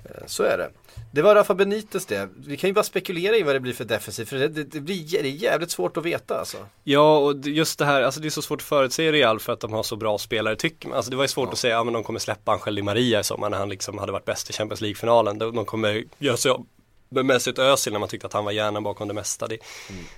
Eh, 0.05 0.25
Så 0.25 0.43
är 0.43 0.57
det. 0.57 0.69
Det 1.11 1.21
var 1.21 1.35
Rafa 1.35 1.53
Benitez 1.53 2.05
det. 2.05 2.29
Vi 2.35 2.57
kan 2.57 2.69
ju 2.69 2.73
bara 2.73 2.83
spekulera 2.83 3.35
i 3.37 3.43
vad 3.43 3.55
det 3.55 3.59
blir 3.59 3.73
för 3.73 3.85
defensiv 3.85 4.25
för 4.25 4.35
det, 4.35 4.47
det, 4.47 4.63
det 4.63 4.79
blir 4.79 5.23
det 5.23 5.29
är 5.29 5.31
jävligt 5.31 5.71
svårt 5.71 5.97
att 5.97 6.05
veta 6.05 6.39
alltså. 6.39 6.57
Ja 6.83 7.17
och 7.17 7.35
just 7.47 7.79
det 7.79 7.85
här, 7.85 8.01
alltså 8.01 8.19
det 8.19 8.27
är 8.27 8.29
så 8.29 8.41
svårt 8.41 8.61
att 8.61 8.67
förutse 8.67 9.11
Real 9.11 9.39
för 9.39 9.53
att 9.53 9.59
de 9.59 9.73
har 9.73 9.83
så 9.83 9.95
bra 9.95 10.17
spelare 10.17 10.55
tycker 10.55 10.87
man. 10.87 10.97
Alltså 10.97 11.11
det 11.11 11.17
var 11.17 11.23
ju 11.23 11.27
svårt 11.27 11.53
att 11.53 11.59
säga, 11.59 11.73
ja 11.73 11.83
men 11.83 11.93
de 11.93 12.03
kommer 12.03 12.19
släppa 12.19 12.51
Angel 12.51 12.75
Di 12.75 12.81
Maria 12.81 13.19
i 13.19 13.23
sommar 13.23 13.49
när 13.49 13.57
han 13.57 13.69
liksom 13.69 13.97
hade 13.97 14.11
varit 14.11 14.25
bäst 14.25 14.49
i 14.49 14.53
Champions 14.53 14.81
League-finalen. 14.81 15.37
De, 15.37 15.65
kommer 15.65 16.03
göra 16.19 16.37
sig 16.37 16.51
av 16.51 16.65
med 17.09 17.25
Mesut 17.25 17.59
Özil 17.59 17.93
när 17.93 17.99
man 17.99 18.09
tyckte 18.09 18.27
att 18.27 18.33
han 18.33 18.45
var 18.45 18.51
hjärnan 18.51 18.83
bakom 18.83 19.07
det 19.07 19.13
mesta. 19.13 19.47
Det, 19.47 19.57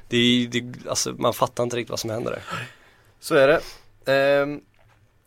det, 0.10 0.48
det, 0.48 0.90
alltså 0.90 1.14
man 1.18 1.34
fattar 1.34 1.64
inte 1.64 1.76
riktigt 1.76 1.90
vad 1.90 2.00
som 2.00 2.10
händer 2.10 2.32
där. 2.32 2.44
Så 3.20 3.36
är 3.36 3.48
det. 3.48 3.62
Ehm, 4.14 4.62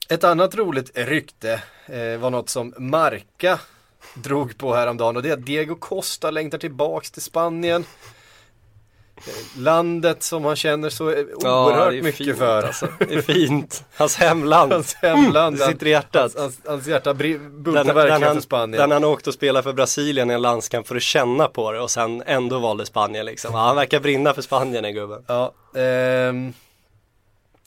ett 0.09 0.25
annat 0.25 0.55
roligt 0.55 0.91
rykte 0.95 1.63
eh, 1.87 2.19
var 2.19 2.31
något 2.31 2.49
som 2.49 2.75
Marca 2.79 3.59
drog 4.15 4.59
på 4.59 4.75
häromdagen 4.75 5.17
och 5.17 5.23
det 5.23 5.29
är 5.29 5.33
att 5.33 5.47
Diego 5.47 5.75
Costa 5.75 6.31
längtar 6.31 6.59
tillbaks 6.59 7.11
till 7.11 7.23
Spanien. 7.23 7.85
Landet 9.57 10.23
som 10.23 10.45
han 10.45 10.57
känner 10.57 10.91
så 10.91 11.05
oerhört 11.05 11.93
är 11.93 12.03
mycket 12.03 12.27
fint, 12.27 12.39
för. 12.39 12.63
Alltså. 12.63 12.89
Det 12.99 13.15
är 13.15 13.23
fint. 13.23 13.85
Hans 13.97 14.17
hemland. 14.17 14.73
Hans 14.73 14.95
hemland. 14.95 15.59
Det 15.59 15.67
sitter 15.67 15.87
i 15.87 15.91
hjärtat. 15.91 16.35
Hans, 16.39 16.59
hans 16.67 16.87
hjärta 16.87 17.15
bultar 17.15 17.95
verkligen 17.95 18.23
han, 18.23 18.35
för 18.35 18.41
Spanien. 18.41 18.81
den 18.81 18.91
han 18.91 19.05
åkte 19.05 19.31
och 19.31 19.35
spelade 19.35 19.63
för 19.63 19.73
Brasilien 19.73 20.31
i 20.31 20.35
en 20.35 20.43
landskamp 20.43 20.87
för 20.87 20.97
att 20.97 21.03
känna 21.03 21.49
på 21.49 21.73
det 21.73 21.81
och 21.81 21.91
sen 21.91 22.23
ändå 22.27 22.59
valde 22.59 22.87
Spanien 22.87 23.27
liksom. 23.27 23.51
Ja, 23.55 23.59
han 23.59 23.77
verkar 23.77 24.01
brinna 24.01 24.35
för 24.35 24.43
Spanien 24.43 24.83
den 24.83 24.95
gubben. 24.95 25.25
Ja, 25.27 25.53
ehm, 25.77 26.53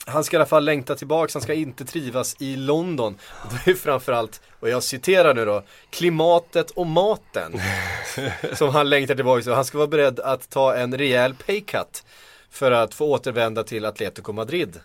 han 0.05 0.23
ska 0.23 0.35
i 0.35 0.37
alla 0.37 0.45
fall 0.45 0.65
längta 0.65 0.95
tillbaks, 0.95 1.33
han 1.33 1.41
ska 1.43 1.53
inte 1.53 1.85
trivas 1.85 2.35
i 2.39 2.55
London. 2.55 3.15
Det 3.65 3.71
är 3.71 3.75
framförallt, 3.75 4.41
och 4.59 4.69
jag 4.69 4.83
citerar 4.83 5.33
nu 5.33 5.45
då, 5.45 5.63
klimatet 5.89 6.71
och 6.71 6.87
maten. 6.87 7.61
som 8.53 8.69
han 8.69 8.89
längtar 8.89 9.15
tillbaks 9.15 9.43
till. 9.43 9.53
Han 9.53 9.65
ska 9.65 9.77
vara 9.77 9.87
beredd 9.87 10.19
att 10.19 10.49
ta 10.49 10.75
en 10.75 10.97
rejäl 10.97 11.35
paycut. 11.45 12.03
För 12.51 12.71
att 12.71 12.93
få 12.93 13.05
återvända 13.05 13.63
till 13.63 13.85
Atletico 13.85 14.31
Madrid. 14.33 14.79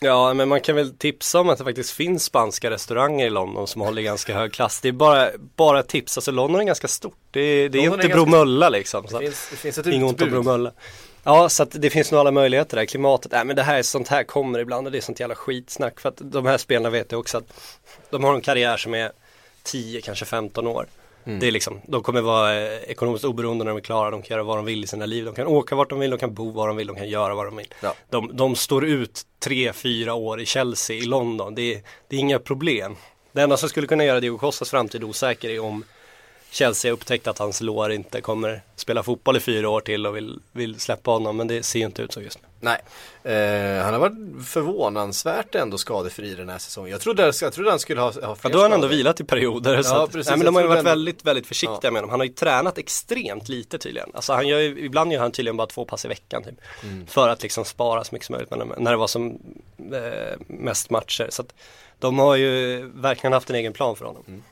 Ja, 0.00 0.34
men 0.34 0.48
man 0.48 0.60
kan 0.60 0.76
väl 0.76 0.90
tipsa 0.96 1.40
om 1.40 1.48
att 1.48 1.58
det 1.58 1.64
faktiskt 1.64 1.90
finns 1.90 2.24
spanska 2.24 2.70
restauranger 2.70 3.26
i 3.26 3.30
London 3.30 3.66
som 3.66 3.80
håller 3.80 4.02
ganska 4.02 4.34
hög 4.34 4.52
klass. 4.52 4.80
Det 4.80 4.88
är 4.88 4.92
bara, 4.92 5.30
bara 5.56 5.82
tips, 5.82 6.18
alltså 6.18 6.30
London 6.30 6.60
är 6.60 6.64
ganska 6.64 6.88
stort. 6.88 7.16
Det, 7.30 7.40
är- 7.40 7.68
det 7.68 7.78
är 7.78 7.82
London 7.82 8.00
är 8.00 8.04
inte 8.04 8.08
ganska- 8.18 8.30
Bromölla 8.30 8.68
liksom. 8.68 9.06
Det 9.10 9.18
finns, 9.18 9.48
det 9.50 9.56
finns 9.56 9.78
ett 9.78 9.86
inget 9.86 10.08
ont 10.08 10.20
om 10.20 10.26
utbud. 10.28 10.30
Bromölla. 10.44 10.72
Ja, 11.24 11.48
så 11.48 11.62
att 11.62 11.82
det 11.82 11.90
finns 11.90 12.12
nog 12.12 12.20
alla 12.20 12.30
möjligheter 12.30 12.76
där. 12.76 12.84
Klimatet, 12.84 13.32
nej 13.32 13.44
men 13.44 13.56
det 13.56 13.62
här, 13.62 13.82
sånt 13.82 14.08
här 14.08 14.24
kommer 14.24 14.58
ibland 14.58 14.86
och 14.86 14.92
det 14.92 14.98
är 14.98 15.02
sånt 15.02 15.20
jävla 15.20 15.34
skitsnack. 15.34 16.00
För 16.00 16.08
att 16.08 16.16
de 16.18 16.46
här 16.46 16.58
spelarna 16.58 16.90
vet 16.90 17.12
ju 17.12 17.16
också 17.16 17.38
att 17.38 17.44
de 18.10 18.24
har 18.24 18.34
en 18.34 18.40
karriär 18.40 18.76
som 18.76 18.94
är 18.94 19.12
10, 19.62 20.00
kanske 20.00 20.24
15 20.24 20.66
år. 20.66 20.86
Mm. 21.24 21.40
Det 21.40 21.46
är 21.46 21.52
liksom, 21.52 21.80
de 21.86 22.02
kommer 22.02 22.20
vara 22.20 22.60
eh, 22.60 22.78
ekonomiskt 22.78 23.24
oberoende 23.24 23.64
när 23.64 23.70
de 23.70 23.76
är 23.76 23.80
klara, 23.80 24.10
de 24.10 24.22
kan 24.22 24.34
göra 24.34 24.42
vad 24.44 24.58
de 24.58 24.64
vill 24.64 24.84
i 24.84 24.86
sina 24.86 25.06
liv, 25.06 25.24
de 25.24 25.34
kan 25.34 25.46
åka 25.46 25.74
vart 25.74 25.90
de 25.90 25.98
vill, 25.98 26.10
de 26.10 26.18
kan 26.18 26.34
bo 26.34 26.50
var 26.50 26.68
de 26.68 26.76
vill, 26.76 26.86
de 26.86 26.96
kan 26.96 27.08
göra 27.08 27.34
vad 27.34 27.46
de 27.46 27.56
vill. 27.56 27.74
Ja. 27.82 27.94
De, 28.10 28.36
de 28.36 28.56
står 28.56 28.84
ut 28.84 29.22
3-4 29.44 30.10
år 30.10 30.40
i 30.40 30.46
Chelsea, 30.46 30.96
i 30.96 31.02
London, 31.02 31.54
det 31.54 31.74
är, 31.74 31.82
det 32.08 32.16
är 32.16 32.20
inga 32.20 32.38
problem. 32.38 32.96
Det 33.32 33.42
enda 33.42 33.56
som 33.56 33.68
skulle 33.68 33.86
kunna 33.86 34.04
göra 34.04 34.20
Diego 34.20 34.38
Costas 34.38 34.70
framtid 34.70 35.04
osäker 35.04 35.48
är 35.48 35.60
om 35.60 35.84
Chelsea 36.50 36.92
upptäckt 36.92 37.26
att 37.26 37.38
hans 37.38 37.60
lår 37.60 37.92
inte 37.92 38.20
kommer 38.20 38.62
spela 38.76 39.02
fotboll 39.02 39.36
i 39.36 39.40
fyra 39.40 39.68
år 39.68 39.80
till 39.80 40.06
och 40.06 40.16
vill, 40.16 40.40
vill 40.52 40.80
släppa 40.80 41.10
honom, 41.10 41.36
men 41.36 41.46
det 41.48 41.62
ser 41.62 41.78
ju 41.78 41.84
inte 41.84 42.02
ut 42.02 42.12
så 42.12 42.20
just 42.20 42.38
nu. 42.42 42.48
Nej, 42.60 42.78
eh, 43.34 43.82
han 43.84 43.92
har 43.94 44.00
varit 44.00 44.46
förvånansvärt 44.46 45.54
ändå 45.54 45.78
skadefri 45.78 46.34
den 46.34 46.48
här 46.48 46.58
säsongen. 46.58 46.90
Jag 46.92 47.00
trodde, 47.00 47.32
jag 47.40 47.52
trodde 47.52 47.70
han 47.70 47.78
skulle 47.78 48.00
ha, 48.00 48.06
ha 48.06 48.34
fler 48.34 48.50
Ja, 48.50 48.52
då 48.52 48.58
har 48.58 48.62
han 48.62 48.72
ändå 48.72 48.86
vilat 48.86 49.20
i 49.20 49.24
perioder. 49.24 49.82
så 49.82 49.94
att, 49.96 50.12
precis. 50.12 50.28
nej, 50.30 50.38
men 50.38 50.44
de 50.46 50.54
har 50.54 50.62
ju 50.62 50.68
varit 50.68 50.78
ändå- 50.78 50.90
väldigt, 50.90 51.24
väldigt 51.24 51.46
försiktiga 51.46 51.78
Ja. 51.82 51.90
med 51.90 52.00
honom. 52.00 52.10
Han 52.10 52.20
har 52.20 52.24
ju 52.26 52.32
tränat 52.32 52.78
extremt 52.78 53.48
lite 53.48 53.78
tydligen. 53.78 54.10
Alltså 54.14 54.32
han 54.32 54.48
gör 54.48 54.58
ju, 54.58 54.84
ibland 54.84 55.12
gör 55.12 55.20
han 55.20 55.32
tydligen 55.32 55.56
bara 55.56 55.66
två 55.66 55.84
pass 55.84 56.04
i 56.04 56.08
veckan 56.08 56.42
typ. 56.44 56.54
Mm. 56.82 57.06
För 57.06 57.28
att 57.28 57.42
liksom 57.42 57.64
spara 57.64 58.04
så 58.04 58.14
mycket 58.14 58.26
som 58.26 58.32
möjligt 58.32 58.50
men 58.50 58.72
när 58.84 58.90
det 58.90 58.96
var 58.96 59.06
som 59.06 59.38
eh, 59.92 60.38
mest 60.46 60.90
matcher. 60.90 61.26
Så 61.30 61.42
att 61.42 61.54
de 61.98 62.18
har 62.18 62.36
ju 62.36 62.82
verkligen 62.94 63.32
haft 63.32 63.50
en 63.50 63.56
egen 63.56 63.72
plan 63.72 63.96
för 63.96 64.04
honom. 64.04 64.22
Mm. 64.28 64.42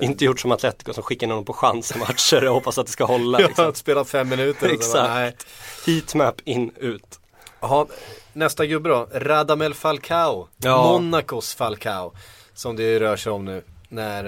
Inte 0.00 0.24
gjort 0.24 0.40
som 0.40 0.52
Atletico 0.52 0.92
som 0.92 1.02
skickar 1.02 1.26
honom 1.26 1.44
på 1.44 1.52
chanser 1.52 2.48
och 2.48 2.54
hoppas 2.54 2.78
att 2.78 2.86
det 2.86 2.92
ska 2.92 3.04
hålla. 3.04 3.40
Ja, 3.40 3.46
Liksom. 3.48 3.68
att 3.68 3.76
spela 3.76 4.04
fem 4.04 4.28
minuter. 4.28 4.76
så 4.80 4.92
bara. 4.92 5.26
Exakt. 5.28 5.46
Heatmap 5.86 6.40
in, 6.44 6.70
ut. 6.76 7.20
Jaha, 7.60 7.86
nästa 8.32 8.66
gubbe 8.66 8.88
då. 8.88 9.08
Radamel 9.12 9.74
Falcao. 9.74 10.48
Ja. 10.56 10.82
Monacos 10.82 11.54
Falcao. 11.54 12.12
Som 12.54 12.76
det 12.76 13.00
rör 13.00 13.16
sig 13.16 13.32
om 13.32 13.44
nu. 13.44 13.62
När 13.88 14.24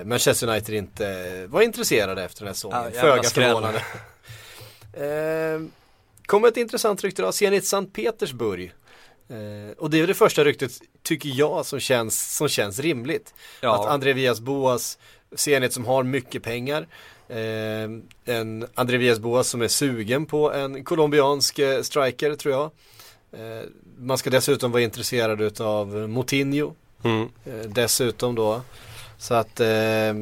eh, 0.00 0.04
Manchester 0.04 0.48
United 0.48 0.74
inte 0.74 1.46
var 1.46 1.62
intresserade 1.62 2.24
efter 2.24 2.40
den 2.40 2.46
här 2.46 2.54
säsongen. 2.54 2.90
Ja, 2.94 3.00
Föga 3.00 3.22
förvånande. 3.22 3.78
eh, 4.92 5.60
kom 6.26 6.44
ett 6.44 6.56
intressant 6.56 7.04
rykte 7.04 7.22
då. 7.22 7.32
Zenit 7.32 7.66
Sankt 7.66 7.92
Petersburg. 7.94 8.72
Eh, 9.30 9.72
och 9.78 9.90
det 9.90 10.00
är 10.00 10.06
det 10.06 10.14
första 10.14 10.44
ryktet, 10.44 10.72
tycker 11.02 11.28
jag, 11.28 11.66
som 11.66 11.80
känns, 11.80 12.36
som 12.36 12.48
känns 12.48 12.78
rimligt. 12.78 13.34
Ja. 13.60 13.74
Att 13.74 13.90
André 13.90 14.12
Villas 14.12 14.40
Boas, 14.40 14.98
Zenit 15.36 15.72
som 15.72 15.84
har 15.84 16.02
mycket 16.02 16.42
pengar. 16.42 16.86
Eh, 17.28 17.88
en 18.24 18.66
André 18.74 18.96
Villas 18.96 19.18
Boas 19.18 19.48
som 19.48 19.62
är 19.62 19.68
sugen 19.68 20.26
på 20.26 20.52
en 20.52 20.84
colombiansk 20.84 21.58
eh, 21.58 21.82
striker 21.82 22.34
tror 22.34 22.54
jag. 22.54 22.70
Eh, 23.32 23.64
man 23.98 24.18
ska 24.18 24.30
dessutom 24.30 24.72
vara 24.72 24.82
intresserad 24.82 25.40
utav 25.40 25.88
Moutinho. 25.88 26.72
Mm. 27.02 27.22
Eh, 27.22 27.68
dessutom 27.68 28.34
då. 28.34 28.62
Så 29.18 29.34
att, 29.34 29.60
eh, 29.60 30.14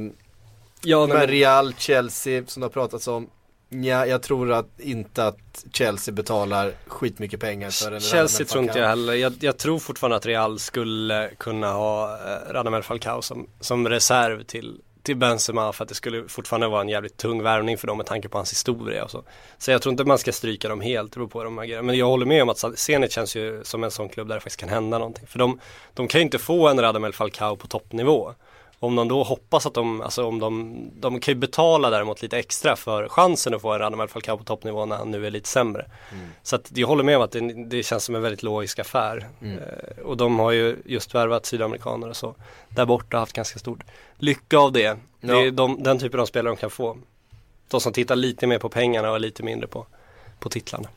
Ja, 0.83 1.07
men 1.07 1.17
men, 1.17 1.27
Real, 1.27 1.75
Chelsea 1.75 2.43
som 2.47 2.61
det 2.61 2.65
har 2.65 2.71
pratats 2.71 3.09
om. 3.09 3.31
Ja, 3.69 4.07
jag 4.07 4.23
tror 4.23 4.53
att 4.53 4.81
inte 4.81 5.27
att 5.27 5.65
Chelsea 5.73 6.15
betalar 6.15 6.73
skitmycket 6.87 7.41
pengar 7.41 7.71
för 7.71 7.93
en 7.93 8.01
Chelsea 8.01 8.47
tror 8.47 8.65
inte 8.65 8.79
jag 8.79 8.89
heller. 8.89 9.15
Jag, 9.15 9.33
jag 9.41 9.59
tror 9.59 9.79
fortfarande 9.79 10.17
att 10.17 10.27
Real 10.27 10.59
skulle 10.59 11.31
kunna 11.39 11.73
ha 11.73 12.15
eh, 12.15 12.53
Radamel 12.53 12.83
Falcao 12.83 13.23
som, 13.23 13.47
som 13.61 13.89
reserv 13.89 14.43
till, 14.43 14.81
till 15.03 15.17
Benzema 15.17 15.73
för 15.73 15.85
att 15.85 15.89
det 15.89 15.95
skulle 15.95 16.29
fortfarande 16.29 16.69
vara 16.69 16.81
en 16.81 16.89
jävligt 16.89 17.17
tung 17.17 17.43
värvning 17.43 17.79
för 17.79 17.87
dem 17.87 17.97
med 17.97 18.07
tanke 18.07 18.29
på 18.29 18.39
hans 18.39 18.53
historia 18.53 19.05
och 19.05 19.11
så. 19.11 19.23
Så 19.59 19.71
jag 19.71 19.83
tror 19.83 19.91
inte 19.91 20.05
man 20.05 20.19
ska 20.19 20.33
stryka 20.33 20.69
dem 20.69 20.81
helt, 20.81 21.13
det 21.13 21.19
beror 21.19 21.29
på 21.29 21.39
hur 21.39 21.45
de 21.45 21.59
agerar. 21.59 21.83
Men 21.83 21.97
jag 21.99 22.07
håller 22.07 22.27
med 22.27 22.43
om 22.43 22.49
att 22.49 22.79
Zenit 22.79 23.13
känns 23.13 23.37
ju 23.37 23.61
som 23.65 23.85
en 23.85 23.91
sån 23.91 24.09
klubb 24.09 24.29
där 24.29 24.35
det 24.35 24.41
faktiskt 24.41 24.61
kan 24.61 24.69
hända 24.69 24.99
någonting. 24.99 25.27
För 25.27 25.39
de, 25.39 25.61
de 25.95 26.09
kan 26.09 26.21
ju 26.21 26.25
inte 26.25 26.39
få 26.39 26.69
en 26.69 26.81
Radamel 26.81 27.13
Falcao 27.13 27.57
på 27.57 27.67
toppnivå. 27.67 28.35
Om 28.81 28.97
de 28.97 29.09
då 29.09 29.23
hoppas 29.23 29.67
att 29.67 29.75
de, 29.75 30.01
alltså 30.01 30.25
om 30.25 30.39
de, 30.39 30.77
de 31.01 31.21
kan 31.21 31.35
ju 31.35 31.39
betala 31.41 31.91
däremot 31.91 32.23
lite 32.23 32.39
extra 32.39 32.77
för 32.77 33.09
chansen 33.09 33.55
att 33.55 33.63
få 33.63 33.73
en 33.73 33.79
Radamel 33.79 34.09
Falcao 34.09 34.39
på 34.39 34.45
toppnivå 34.45 34.87
när 34.87 34.97
han 34.97 35.11
nu 35.11 35.27
är 35.27 35.31
lite 35.31 35.49
sämre. 35.49 35.87
Så 36.43 36.57
att 36.57 36.71
jag 36.75 36.89
håller 36.89 37.05
med 37.05 37.17
om 37.17 37.23
att 37.23 37.31
det, 37.33 37.65
det 37.65 37.83
känns 37.83 38.05
som 38.05 38.15
en 38.15 38.23
väldigt 38.23 38.43
logisk 38.43 38.79
affär. 38.79 39.29
Eh, 39.43 40.05
och 40.05 40.17
de 40.17 40.39
har 40.39 40.51
ju 40.53 40.77
just 40.85 41.15
värvat 41.15 41.47
sydamerikaner 41.47 42.09
och 42.09 42.17
så. 42.17 42.35
Där 42.69 42.87
borta 42.87 43.17
har 43.17 43.21
haft 43.21 43.33
ganska 43.33 43.59
stort 43.59 43.81
lycka 44.19 44.59
av 44.59 44.73
det. 44.73 44.97
Det 45.21 45.33
är 45.33 45.45
Ja. 45.45 45.51
de, 45.51 45.83
den 45.83 45.99
typen 45.99 46.21
av 46.21 46.27
spelare 46.27 46.55
de 46.55 46.61
kan 46.61 46.71
få. 46.71 46.97
De 47.71 47.81
som 47.81 47.93
tittar 47.93 48.17
lite 48.17 48.47
mer 48.47 48.59
på 48.59 48.69
pengarna 48.69 49.11
och 49.11 49.21
lite 49.21 49.43
mindre 49.43 49.67
på, 49.67 49.87
på 50.39 50.49
titlarna. 50.51 50.89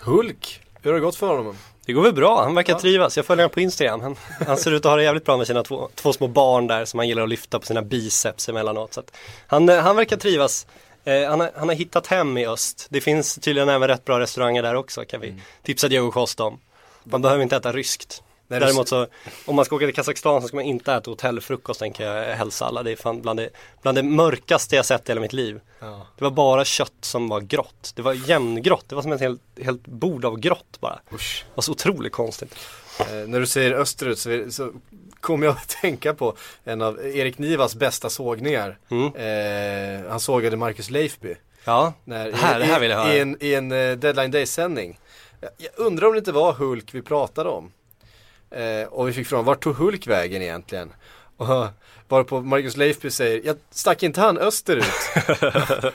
Hulk, 0.00 0.60
hur 0.82 0.90
har 0.90 0.98
det 0.98 1.04
gått 1.04 1.16
för 1.16 1.36
honom? 1.36 1.56
Det 1.90 1.94
går 1.94 2.02
väl 2.02 2.12
bra, 2.12 2.42
han 2.42 2.54
verkar 2.54 2.72
Ja. 2.72 2.78
trivas. 2.80 3.16
Jag 3.16 3.26
följer 3.26 3.42
honom 3.44 3.54
på 3.54 3.60
Instagram. 3.60 4.00
Han, 4.00 4.16
han 4.46 4.56
ser 4.56 4.70
ut 4.72 4.84
att 4.84 4.90
ha 4.90 4.96
det 4.96 5.02
jävligt 5.02 5.24
bra 5.24 5.36
med 5.36 5.46
sina 5.46 5.62
två, 5.62 5.88
två 5.94 6.12
små 6.12 6.28
barn 6.28 6.66
där 6.66 6.84
som 6.84 6.98
han 6.98 7.08
gillar 7.08 7.22
att 7.22 7.28
lyfta 7.28 7.58
på 7.58 7.66
sina 7.66 7.82
biceps 7.82 8.48
emellanåt. 8.48 8.94
Så 8.94 9.02
han, 9.46 9.68
eh, 9.68 9.78
han 9.78 9.96
verkar 9.96 10.16
trivas. 10.16 10.66
Eh, 11.04 11.28
han, 11.28 11.40
har, 11.40 11.50
han 11.56 11.68
har 11.68 11.74
hittat 11.76 12.06
hem 12.06 12.38
i 12.38 12.46
öst. 12.46 12.86
Det 12.90 13.00
finns 13.00 13.34
tydligen 13.34 13.68
även 13.68 13.88
rätt 13.88 14.04
bra 14.04 14.20
restauranger 14.20 14.62
där 14.62 14.74
också 14.74 15.04
kan 15.04 15.20
vi 15.20 15.34
tipsa 15.62 15.88
Diego 15.88 16.10
Costa 16.10 16.44
om. 16.44 16.58
Man 17.04 17.22
behöver 17.22 17.42
inte 17.42 17.56
äta 17.56 17.72
ryskt. 17.72 18.22
Däremot 18.58 18.88
så, 18.88 19.06
om 19.44 19.56
man 19.56 19.64
ska 19.64 19.76
åka 19.76 19.86
till 19.86 19.94
Kazakstan 19.94 20.42
så 20.42 20.48
ska 20.48 20.56
man 20.56 20.64
inte 20.64 20.92
äta 20.92 21.10
hotellfrukost, 21.10 21.80
den 21.80 21.92
kan 21.92 22.06
jag 22.06 22.36
hälsa 22.36 22.66
alla. 22.66 22.82
Det 22.82 22.92
är 22.92 22.96
fan 22.96 23.22
bland 23.22 23.38
det, 23.38 23.50
bland 23.82 23.98
det 23.98 24.02
mörkaste 24.02 24.76
jag 24.76 24.86
sett 24.86 25.08
i 25.08 25.10
hela 25.12 25.20
mitt 25.20 25.32
liv. 25.32 25.60
Ja. 25.80 26.06
Det 26.16 26.24
var 26.24 26.30
bara 26.30 26.64
kött 26.64 26.92
som 27.00 27.28
var 27.28 27.40
grått. 27.40 27.92
Det 27.94 28.02
var 28.02 28.12
jämngrått, 28.12 28.84
det 28.88 28.94
var 28.94 29.02
som 29.02 29.12
ett 29.12 29.20
helt, 29.20 29.42
helt 29.62 29.86
bord 29.86 30.24
av 30.24 30.38
grått 30.40 30.80
bara. 30.80 31.00
Usch. 31.12 31.44
Det 31.48 31.56
var 31.56 31.62
så 31.62 31.72
otroligt 31.72 32.12
konstigt. 32.12 32.54
Eh, 33.00 33.06
när 33.06 33.40
du 33.40 33.46
säger 33.46 33.72
österut 33.72 34.18
så, 34.18 34.46
så 34.50 34.72
kommer 35.20 35.46
jag 35.46 35.52
att 35.56 35.68
tänka 35.68 36.14
på 36.14 36.36
en 36.64 36.82
av 36.82 37.06
Erik 37.06 37.38
Nivas 37.38 37.74
bästa 37.74 38.10
sågningar. 38.10 38.78
Mm. 38.88 39.14
Eh, 39.14 40.10
han 40.10 40.20
sågade 40.20 40.56
Marcus 40.56 40.90
Leifby. 40.90 41.34
Ja, 41.64 41.92
När, 42.04 42.30
det 42.30 42.36
här, 42.36 42.58
det 42.58 42.64
här 42.64 42.80
vill 42.80 42.90
jag 42.90 42.98
höra. 42.98 43.14
I 43.14 43.20
en, 43.20 43.36
i 43.40 43.54
en 43.54 43.72
eh, 43.72 43.96
Deadline 43.96 44.30
Day-sändning. 44.30 44.98
Jag, 45.40 45.50
jag 45.56 45.70
undrar 45.86 46.06
om 46.06 46.12
det 46.12 46.18
inte 46.18 46.32
var 46.32 46.52
Hulk 46.52 46.94
vi 46.94 47.02
pratade 47.02 47.48
om. 47.50 47.72
Eh, 48.50 48.88
och 48.88 49.08
vi 49.08 49.12
fick 49.12 49.26
frågan, 49.26 49.44
vart 49.44 49.62
tog 49.62 49.74
Hulk 49.74 50.06
vägen 50.06 50.42
egentligen? 50.42 50.92
Och 51.36 51.46
varpå 52.08 52.40
Marcus 52.40 52.76
Leifby 52.76 53.10
säger, 53.10 53.40
jag 53.44 53.56
stack 53.70 54.02
inte 54.02 54.20
han 54.20 54.38
österut? 54.38 54.84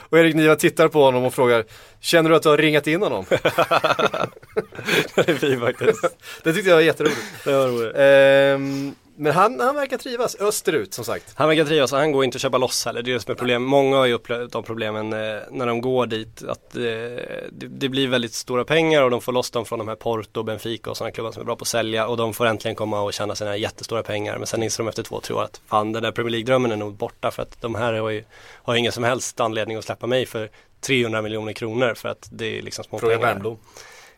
och 0.08 0.18
Erik 0.18 0.34
Niva 0.34 0.56
tittar 0.56 0.88
på 0.88 1.04
honom 1.04 1.24
och 1.24 1.34
frågar, 1.34 1.64
känner 2.00 2.30
du 2.30 2.36
att 2.36 2.42
du 2.42 2.48
har 2.48 2.58
ringat 2.58 2.86
in 2.86 3.02
honom? 3.02 3.24
det 5.14 5.28
är 5.28 5.34
fint 5.34 5.60
faktiskt. 5.60 6.04
det 6.42 6.52
tyckte 6.52 6.70
jag 6.70 6.76
var 6.76 6.82
jätteroligt. 6.82 7.44
Det 7.44 7.52
var 7.52 7.68
roligt. 7.68 7.92
Ehm, 7.96 8.94
men 9.18 9.32
han, 9.32 9.60
han 9.60 9.74
verkar 9.74 9.98
trivas 9.98 10.36
österut 10.40 10.94
som 10.94 11.04
sagt. 11.04 11.32
Han 11.34 11.48
verkar 11.48 11.64
trivas 11.64 11.92
och 11.92 11.98
han 11.98 12.12
går 12.12 12.24
inte 12.24 12.36
att 12.36 12.42
köpa 12.42 12.58
loss 12.58 12.84
heller. 12.84 13.02
Det 13.02 13.10
är 13.10 13.14
det 13.14 13.20
som 13.20 13.32
är 13.32 13.36
problem. 13.36 13.62
Många 13.62 13.96
har 13.96 14.06
ju 14.06 14.12
upplevt 14.12 14.52
de 14.52 14.62
problemen 14.62 15.12
eh, 15.12 15.40
när 15.50 15.66
de 15.66 15.80
går 15.80 16.06
dit. 16.06 16.42
Att 16.42 16.76
eh, 16.76 16.82
det, 16.82 17.66
det 17.68 17.88
blir 17.88 18.08
väldigt 18.08 18.34
stora 18.34 18.64
pengar 18.64 19.02
och 19.02 19.10
de 19.10 19.20
får 19.20 19.32
loss 19.32 19.50
dem 19.50 19.64
från 19.64 19.78
de 19.78 19.88
här 19.88 19.94
Porto, 19.94 20.42
Benfica 20.42 20.90
och 20.90 20.96
sådana 20.96 21.12
klubbar 21.12 21.32
som 21.32 21.40
är 21.40 21.44
bra 21.44 21.56
på 21.56 21.62
att 21.62 21.68
sälja. 21.68 22.06
Och 22.06 22.16
de 22.16 22.34
får 22.34 22.46
äntligen 22.46 22.74
komma 22.74 23.00
och 23.00 23.12
tjäna 23.12 23.34
sina 23.34 23.56
jättestora 23.56 24.02
pengar. 24.02 24.38
Men 24.38 24.46
sen 24.46 24.62
inser 24.62 24.84
de 24.84 24.88
efter 24.88 25.02
två, 25.02 25.20
tre 25.20 25.34
år 25.34 25.42
att 25.42 25.60
fan 25.66 25.92
den 25.92 26.02
där 26.02 26.12
Premier 26.12 26.30
League-drömmen 26.30 26.72
är 26.72 26.76
nog 26.76 26.94
borta. 26.94 27.30
För 27.30 27.42
att 27.42 27.60
de 27.60 27.74
här 27.74 27.92
har 27.92 28.10
ju 28.10 28.24
har 28.62 28.74
ingen 28.74 28.92
som 28.92 29.04
helst 29.04 29.40
anledning 29.40 29.76
att 29.76 29.84
släppa 29.84 30.06
mig 30.06 30.26
för 30.26 30.50
300 30.80 31.22
miljoner 31.22 31.52
kronor. 31.52 31.94
För 31.94 32.08
att 32.08 32.28
det 32.32 32.58
är 32.58 32.62
liksom 32.62 32.84
små 32.84 32.98
Fråga 32.98 33.16
pengar. 33.16 33.28
Wernbloom. 33.28 33.58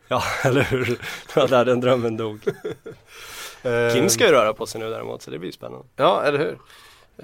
Ja, 0.09 0.23
eller 0.45 0.63
hur. 0.63 0.87
Det 1.35 1.37
var 1.37 1.49
där 1.49 1.65
den 1.65 1.81
drömmen 1.81 2.17
dog. 2.17 2.41
Ehm, 3.63 3.93
Kim 3.95 4.09
ska 4.09 4.27
ju 4.27 4.33
röra 4.33 4.55
på 4.55 4.67
sig 4.67 4.81
nu 4.81 4.91
däremot 4.91 5.23
så 5.23 5.31
det 5.31 5.39
blir 5.39 5.53
spännande. 5.53 5.87
Ja, 5.97 6.23
eller 6.23 6.39
hur? 6.39 6.59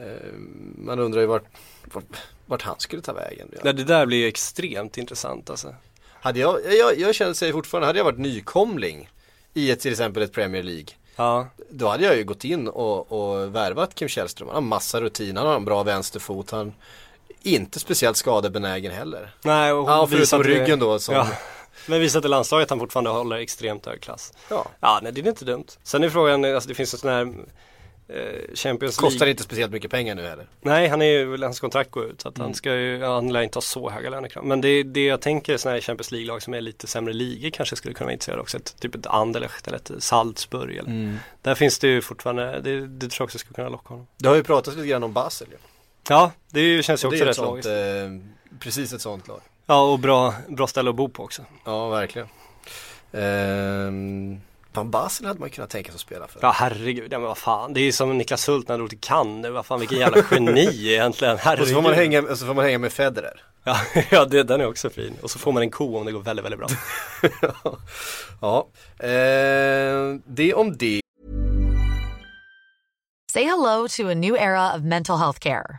Ehm, 0.05 0.75
man 0.79 0.99
undrar 0.99 1.21
ju 1.21 1.27
vart, 1.27 1.45
vart, 1.85 2.05
vart 2.47 2.63
han 2.63 2.75
skulle 2.79 3.03
ta 3.03 3.13
vägen. 3.13 3.49
Ja. 3.65 3.73
Det 3.73 3.85
där 3.85 4.07
blir 4.07 4.19
ju 4.19 4.27
extremt 4.29 4.99
intressant 4.99 5.51
alltså. 5.51 5.75
Hade 6.13 6.41
jag, 6.41 6.59
jag, 6.79 6.99
jag 6.99 7.15
känner 7.15 7.35
sig 7.35 7.53
fortfarande, 7.53 7.87
hade 7.87 7.99
jag 7.99 8.05
varit 8.05 8.19
nykomling 8.19 9.11
i 9.55 9.71
ett, 9.71 9.81
till 9.81 9.91
exempel 9.93 10.23
ett 10.23 10.33
Premier 10.33 10.63
League. 10.63 10.87
Ja, 11.17 11.49
Då 11.71 11.89
hade 11.89 12.05
jag 12.05 12.17
ju 12.17 12.25
gått 12.25 12.45
in 12.45 12.69
och, 12.69 13.13
och 13.13 13.55
värvat 13.55 13.95
Kim 13.95 14.09
Källström. 14.09 14.49
Han 14.49 14.55
har 14.55 14.63
massa 14.63 15.01
rutin, 15.01 15.37
han 15.37 15.47
har 15.47 15.57
en 15.57 15.65
bra 15.65 15.83
vänsterfot. 15.83 16.51
Han 16.51 16.75
är 17.43 17.51
inte 17.55 17.81
speciellt 17.81 18.17
skadebenägen 18.17 18.93
heller. 18.93 19.35
nej 19.43 19.73
och 19.73 19.89
Ja, 19.91 20.07
förutom 20.11 20.43
det- 20.43 20.49
ryggen 20.49 20.79
då. 20.79 20.99
Som, 20.99 21.15
Ja, 21.15 21.29
men 21.87 22.01
visat 22.01 22.25
i 22.25 22.29
landslaget 22.29 22.67
att 22.67 22.71
han 22.71 22.79
fortfarande 22.79 23.11
håller 23.11 23.37
extremt 23.37 23.87
hög 23.87 24.01
klass. 24.01 24.33
ja. 24.51 24.67
Ja, 24.81 25.01
nej 25.03 25.13
det 25.13 25.21
är 25.21 25.27
inte 25.29 25.45
dumt. 25.45 25.67
Sen 25.83 26.03
är 26.03 26.09
frågan, 26.09 26.45
alltså 26.45 26.69
det 26.69 26.75
finns 26.75 26.95
en 26.95 26.99
sån 27.01 27.11
här 27.11 27.35
eh, 28.09 28.55
Champions 28.55 28.97
Kostar 28.97 29.19
League. 29.19 29.31
inte 29.31 29.43
speciellt 29.43 29.73
mycket 29.73 29.91
pengar 29.91 30.15
nu 30.15 30.23
heller. 30.23 30.47
Nej, 30.61 30.89
han 30.89 31.03
är 31.03 31.07
ju, 31.07 31.43
hans 31.43 31.61
kontrakt 31.61 31.91
går 31.91 32.05
ut 32.05 32.21
så 32.21 32.29
att 32.29 32.37
Mm. 32.39 32.45
han 32.47 32.55
ska 32.55 32.75
ju, 32.75 33.03
han 33.05 33.33
lär 33.33 33.43
inte 33.43 33.57
ha 33.57 33.63
så 33.63 33.91
höga 33.91 34.11
lönekrav. 34.11 34.45
Men 34.45 34.61
det, 34.61 34.83
det 34.83 35.05
jag 35.05 35.21
tänker 35.21 35.53
är 35.53 35.57
sådana 35.57 35.75
här 35.77 35.81
Champions 35.81 36.11
League-lag 36.11 36.43
som 36.43 36.55
är 36.55 36.61
lite 36.61 36.87
sämre 36.87 37.13
ligor 37.15 37.51
kanske 37.51 37.77
skulle 37.77 37.95
kunna 37.95 38.07
vara 38.07 38.13
intresserade 38.13 38.43
också. 38.43 38.57
Ett, 38.57 38.77
typ 38.81 38.95
ett 38.95 39.07
Anderlecht 39.07 39.67
eller 39.67 39.77
ett 39.79 39.91
Salzburg 39.99 40.77
eller. 40.77 40.91
Mm. 40.91 41.17
Där 41.43 41.55
finns 41.55 41.79
det 41.79 41.89
ju 41.89 42.03
fortfarande, 42.03 42.61
det, 42.61 42.87
det 42.87 43.09
tror 43.09 43.15
jag 43.23 43.25
också 43.27 43.39
skulle 43.39 43.55
kunna 43.55 43.69
locka 43.69 43.89
honom. 43.89 44.07
Det 44.19 44.29
har 44.29 44.37
ju 44.37 44.43
pratats 44.43 44.77
lite 44.77 44.89
grann 44.89 45.03
om 45.05 45.13
Basel 45.13 45.49
ju. 45.51 45.57
Ja, 46.09 46.33
det 46.51 46.83
känns 46.85 47.05
ju 47.05 47.09
också 47.09 47.25
rätt 47.25 47.39
logiskt. 47.39 47.69
eh, 47.69 48.55
precis 48.61 48.93
ett 48.93 49.01
sånt 49.01 49.29
lag. 49.29 49.41
Ja, 49.67 49.93
och 49.93 49.99
bra, 49.99 50.35
bra 50.49 50.67
ställe 50.67 50.91
att 50.91 50.97
bo 50.97 51.09
på 51.09 51.25
också. 51.25 51.43
Ja, 51.65 51.89
verkligen. 51.89 52.29
Ehm, 53.13 54.41
Van 54.73 54.91
Basel 54.91 55.27
hade 55.27 55.41
man 55.41 55.51
kunnat 55.51 55.71
tänka 55.71 55.91
sig 55.91 55.95
att 55.95 56.01
spela 56.01 56.29
för. 56.29 56.39
Ja 56.43 56.51
herregud, 56.51 57.13
ja 57.13 57.19
men 57.19 57.29
vad 57.29 57.39
fan. 57.39 57.73
Det 57.73 57.81
är 57.81 57.85
ju 57.85 57.93
som 57.93 58.19
Niklas 58.19 58.49
Hult 58.49 58.69
när 58.69 58.73
han 58.73 58.81
drog 58.81 58.91
till 58.91 59.01
Cannes. 59.01 59.51
Vad 59.51 59.67
fan 59.67 59.81
vilken 59.81 59.99
jävla 59.99 60.23
geni 60.31 60.93
egentligen. 60.93 61.39
Herregud. 61.39 61.63
Och 61.63 61.69
så 61.69 61.75
får 61.75 61.83
man 61.83 61.95
hänga, 61.95 62.23
och 62.23 62.39
så 62.39 62.47
får 62.47 62.55
man 62.55 62.65
hänga 62.65 62.79
med 62.79 62.93
Federer. 62.93 63.43
Ja, 63.65 63.77
ja 64.11 64.25
det, 64.25 64.43
den 64.43 64.61
är 64.61 64.67
också 64.67 64.91
fin. 64.91 65.17
Och 65.23 65.31
så 65.31 65.39
får 65.39 65.53
man 65.53 65.63
en 65.63 65.71
ko 65.71 65.99
om 65.99 66.05
det 66.05 66.13
går 66.13 66.21
väldigt, 66.21 66.45
väldigt 66.45 66.61
bra. 66.61 66.69
ja, 68.41 68.69
eh, 68.99 70.17
det 70.27 70.55
om 70.55 70.77
det. 70.77 71.01
Say 73.33 73.45
hello 73.45 73.89
to 73.89 74.11
a 74.11 74.15
new 74.15 74.37
era 74.37 74.77
of 74.77 74.83
mental 74.83 75.19
health 75.19 75.39
care. 75.39 75.79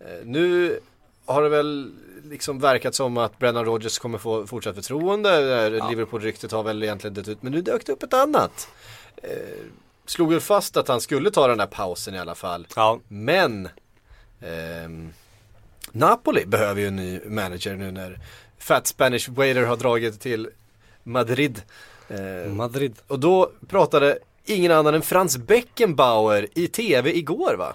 Eh, 0.00 0.06
Nu 0.24 0.78
har 1.24 1.42
det 1.42 1.48
väl 1.48 1.92
liksom 2.24 2.58
verkat 2.58 2.94
som 2.94 3.16
att 3.16 3.38
Brennan 3.38 3.64
Rodgers 3.64 3.98
kommer 3.98 4.18
få 4.18 4.46
fortsatt 4.46 4.74
förtroende. 4.74 5.66
Eh, 5.66 5.90
Liverpool-ryktet 5.90 6.52
har 6.52 6.62
väl 6.62 6.82
egentligen 6.82 7.14
dött 7.14 7.28
ut. 7.28 7.42
Men 7.42 7.52
nu 7.52 7.62
dök 7.62 7.86
det 7.86 7.92
upp 7.92 8.02
ett 8.02 8.14
annat. 8.14 8.68
Eh, 9.16 9.30
slog 10.06 10.30
väl 10.30 10.40
fast 10.40 10.76
att 10.76 10.88
han 10.88 11.00
skulle 11.00 11.30
ta 11.30 11.46
den 11.48 11.58
där 11.58 11.66
pausen 11.66 12.14
i 12.14 12.18
alla 12.18 12.34
fall. 12.34 12.66
Ja, 12.76 13.00
Men 13.08 13.68
ehm, 14.40 15.12
Napoli 15.92 16.46
behöver 16.46 16.80
ju 16.80 16.86
en 16.86 16.96
ny 16.96 17.20
manager 17.26 17.76
nu 17.76 17.90
när 17.90 18.18
Fat 18.58 18.86
Spanish 18.86 19.30
Waiter 19.30 19.62
har 19.62 19.76
dragit 19.76 20.20
till 20.20 20.48
Madrid. 21.02 21.62
Eh, 22.08 22.52
Madrid. 22.52 22.94
och 23.06 23.18
då 23.20 23.50
pratade 23.68 24.18
ingen 24.44 24.72
annan 24.72 24.94
än 24.94 25.02
Frans 25.02 25.36
Beckenbauer 25.36 26.46
i 26.54 26.68
tv 26.68 27.16
igår 27.16 27.54
va? 27.58 27.74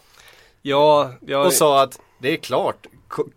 Ja, 0.61 1.11
jag, 1.25 1.45
Och 1.45 1.53
sa 1.53 1.81
att 1.83 1.99
det 2.25 2.33
är 2.33 2.38
klart, 2.38 2.88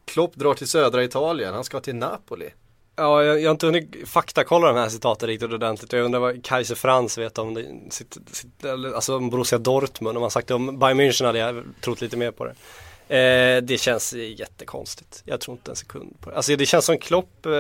Klopp 0.05 0.35
drar 0.35 0.55
till 0.55 0.67
södra 0.67 1.05
Italien, 1.05 1.55
han 1.55 1.65
ska 1.65 1.81
till 1.81 1.95
Napoli. 1.95 2.51
ja, 2.97 3.23
jag, 3.23 3.41
jag 3.41 3.49
har 3.49 3.51
inte 3.51 3.67
hunnit 3.67 4.09
faktakolla 4.09 4.67
de 4.67 4.77
här 4.77 4.89
citaten 4.89 5.29
riktigt 5.29 5.53
ordentligt. 5.53 5.93
Jag 5.93 6.05
undrar 6.05 6.21
vad 6.21 6.45
Kaiser 6.45 6.75
Franz 6.75 7.19
vet 7.19 7.39
om 7.39 7.55
det, 7.55 7.67
sitt, 7.91 8.17
sitt, 8.33 8.65
alltså 8.95 9.17
om 9.17 9.31
Borussia 9.31 9.59
Dortmund. 9.59 10.17
Om 10.17 10.23
han 10.23 10.31
sagt 10.31 10.49
det 10.49 10.55
om 10.55 10.79
Bayern 10.79 11.01
München 11.01 11.27
hade 11.27 11.39
jag 11.39 11.65
trott 11.81 12.01
lite 12.01 12.17
mer 12.17 12.31
på 12.31 12.45
det. 12.45 12.55
Eh, 13.09 13.63
det 13.63 13.81
känns 13.81 14.13
jättekonstigt. 14.13 15.23
Jag 15.25 15.41
tror 15.41 15.57
inte 15.57 15.71
en 15.71 15.77
sekund 15.77 16.21
på 16.21 16.31
det. 16.31 16.37
Alltså 16.37 16.57
det 16.57 16.67
känns 16.67 16.85
som 16.85 16.99
Klopp, 16.99 17.47
eh, 17.47 17.53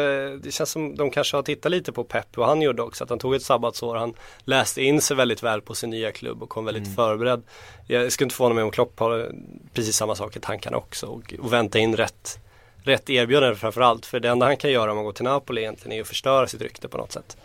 det 0.43 0.53
känns 0.53 0.71
som 0.71 0.97
de 0.97 1.11
kanske 1.11 1.37
har 1.37 1.43
tittat 1.43 1.73
lite 1.73 1.93
på 1.93 2.05
Pep 2.05 2.39
och 2.39 2.47
han 2.47 2.63
gjorde 2.63 2.83
också 2.83 3.05
att 3.05 3.11
han 3.11 3.19
tog 3.19 3.35
ett 3.35 3.43
sabbatsår. 3.43 3.97
Han 3.97 4.15
läste 4.45 4.83
in 4.83 5.01
sig 5.01 5.17
väldigt 5.17 5.43
väl 5.43 5.61
på 5.61 5.75
sin 5.75 5.91
nya 5.91 6.13
klubb 6.13 6.43
och 6.43 6.49
kom 6.49 6.65
väldigt 6.65 6.95
förberedd. 6.95 7.43
Jag 7.87 8.13
skulle 8.13 8.27
inte 8.27 8.37
förvåna 8.37 8.55
mig 8.55 8.65
om 8.65 8.71
Klopp 8.71 9.01
har 9.01 9.33
precis 9.73 9.97
samma 9.97 10.15
sak 10.15 10.37
i 10.37 10.41
tankarna 10.41 10.77
också 10.77 11.07
och, 11.07 11.35
och 11.39 11.53
vänta 11.53 11.79
in 11.79 11.97
rätt 11.97 12.39
rätt 12.83 13.11
erbjudande 13.11 13.57
framförallt. 13.57 14.07
För 14.07 14.21
det 14.21 14.29
enda 14.29 14.47
han 14.47 14.57
kan 14.57 14.71
göra 14.71 14.91
om 14.91 14.97
han 14.97 15.05
går 15.05 15.13
till 15.13 15.25
Napoli 15.25 15.61
egentligen 15.61 15.99
är 15.99 16.01
att 16.01 16.09
förstöra 16.09 16.47
sitt 16.47 16.63
rykte 16.63 16.89
på 16.89 16.99
något 16.99 17.13
sätt. 17.13 17.37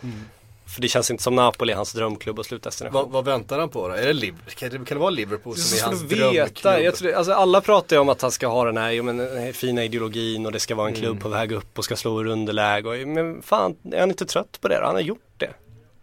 För 0.74 0.82
det 0.82 0.88
känns 0.88 1.12
inte 1.12 1.24
som 1.24 1.36
Napoli 1.36 1.74
hans 1.74 1.94
drömklubb 1.94 2.40
och 2.40 2.46
slutdestination. 2.46 3.12
Vad, 3.12 3.26
väntar 3.26 3.60
han 3.60 3.70
på 3.70 3.88
då? 3.88 3.94
Är 3.94 4.14
det? 4.14 4.32
Kan 4.56 4.70
det, 4.70 4.78
kan 4.78 4.86
det 4.86 4.96
vara 4.96 5.10
Liverpool 5.10 5.56
som 5.56 5.78
är 5.78 5.84
hans 5.84 6.00
skulle 6.00 6.22
drömklubb? 6.22 6.48
veta, 6.48 6.82
jag 6.82 6.96
tror, 6.96 7.14
alltså 7.14 7.34
alla 7.34 7.62
pratar 7.62 7.96
ju 7.96 8.00
om 8.00 8.10
att 8.10 8.22
han 8.22 8.32
ska 8.32 8.48
ha 8.48 8.66
den 8.66 8.78
här, 8.78 8.92
jo, 8.92 9.04
men, 9.04 9.18
den 9.18 9.38
här 9.38 9.52
fina 9.52 9.84
ideologin 9.84 10.46
och 10.46 10.52
det 10.52 10.60
ska 10.60 10.76
vara 10.76 10.88
en 10.88 10.94
klubb 10.96 11.12
Mm. 11.12 11.22
på 11.22 11.30
väg 11.30 11.52
upp 11.52 11.78
och 11.78 11.86
ska 11.86 11.96
slå 11.96 12.22
ur 12.22 12.28
underläge. 12.28 12.88
Och, 12.90 13.08
men 13.08 13.42
fan, 13.42 13.76
är 13.92 14.00
han 14.00 14.10
inte 14.10 14.26
trött 14.26 14.58
på 14.62 14.68
det 14.68 14.80
då? 14.80 14.86
Han 14.86 14.96
har 14.96 15.02
gjort 15.02 15.20
det. 15.38 15.50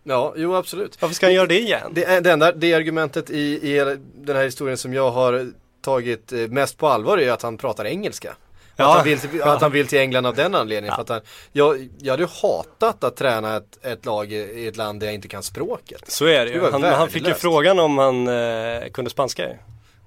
Ja, 0.02 0.34
jo 0.36 0.54
absolut. 0.54 1.02
Varför 1.02 1.14
ska 1.14 1.26
han 1.26 1.34
göra 1.34 1.46
det 1.46 1.60
igen? 1.60 1.90
Det, 1.94 2.20
det 2.20 2.30
enda 2.30 2.52
det 2.52 2.74
argumentet 2.74 3.30
i, 3.30 3.40
i 3.40 3.96
den 4.14 4.36
här 4.36 4.44
historien 4.44 4.78
som 4.78 4.94
jag 4.94 5.10
har 5.10 5.52
tagit 5.82 6.32
eh, 6.32 6.38
mest 6.38 6.78
på 6.78 6.88
allvar 6.88 7.18
är 7.18 7.30
att 7.32 7.42
han 7.42 7.56
pratar 7.56 7.84
engelska. 7.84 8.36
Ja. 8.80 8.90
Att, 8.90 8.96
han 8.96 9.04
vill 9.04 9.18
till, 9.20 9.42
att 9.42 9.60
han 9.62 9.72
vill 9.72 9.86
till 9.86 9.98
England 9.98 10.26
av 10.26 10.34
den 10.34 10.54
anledningen. 10.54 10.94
För 10.94 11.02
att 11.02 11.08
han, 11.08 11.20
jag, 11.52 11.88
jag 11.98 12.12
hade 12.12 12.22
ju 12.22 12.28
hatat 12.42 13.04
att 13.04 13.16
träna 13.16 13.56
ett, 13.56 13.78
ett 13.84 14.04
lag 14.04 14.32
i, 14.32 14.66
ett 14.68 14.76
land 14.76 15.00
där 15.00 15.06
jag 15.06 15.14
inte 15.14 15.28
kan 15.28 15.42
språket. 15.42 16.10
Så 16.10 16.26
är 16.26 16.44
det 16.44 16.52
ju. 16.52 16.70
Han, 16.70 16.82
han 16.82 17.08
fick 17.08 17.28
ju 17.28 17.34
frågan 17.34 17.78
om 17.78 17.98
han 17.98 18.28
eh, 18.28 18.88
kunde 18.92 19.10
spanska 19.10 19.48
ju. 19.48 19.54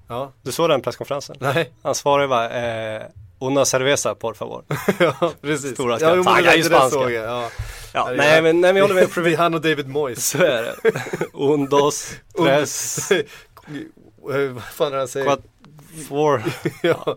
Ja. 0.08 0.32
Du 0.42 0.52
såg 0.52 0.68
den 0.68 0.80
presskonferensen? 0.80 1.36
Nej. 1.40 1.70
Han 1.82 1.94
svarade 1.94 2.28
bara 2.28 2.50
eh, 2.96 3.02
Una 3.40 3.64
cerveza 3.64 4.14
por 4.14 4.34
favor. 4.34 4.64
ja, 4.98 5.32
precis. 5.40 5.74
Stora 5.74 5.92
ja, 5.92 5.98
skratt. 5.98 6.14
jo, 6.16 6.22
men 6.22 6.44
det, 6.44 6.62
det 6.62 6.68
där 6.68 6.88
såg 6.90 7.12
jag. 7.12 7.24
Ja. 7.24 7.50
Ja, 7.92 8.10
nej, 8.16 8.42
men- 8.42 8.60
nej, 8.60 8.72
men 8.72 8.76
jag 8.76 8.88
håller 8.88 9.22
med. 9.22 9.38
Han 9.38 9.54
och 9.54 9.60
David 9.60 9.88
Moyes. 9.88 10.28
Så 10.28 10.38
är 10.38 10.62
det. 10.62 10.74
Un, 11.34 11.66
dos, 11.68 12.14
tres, 12.38 12.98
Vad 14.16 14.62
fan 14.62 14.86
är 14.86 14.90
det 14.90 14.98
han 14.98 15.08
säger? 15.08 15.26
quat, 15.26 15.40
four. 16.08 16.42
ja. 16.82 17.16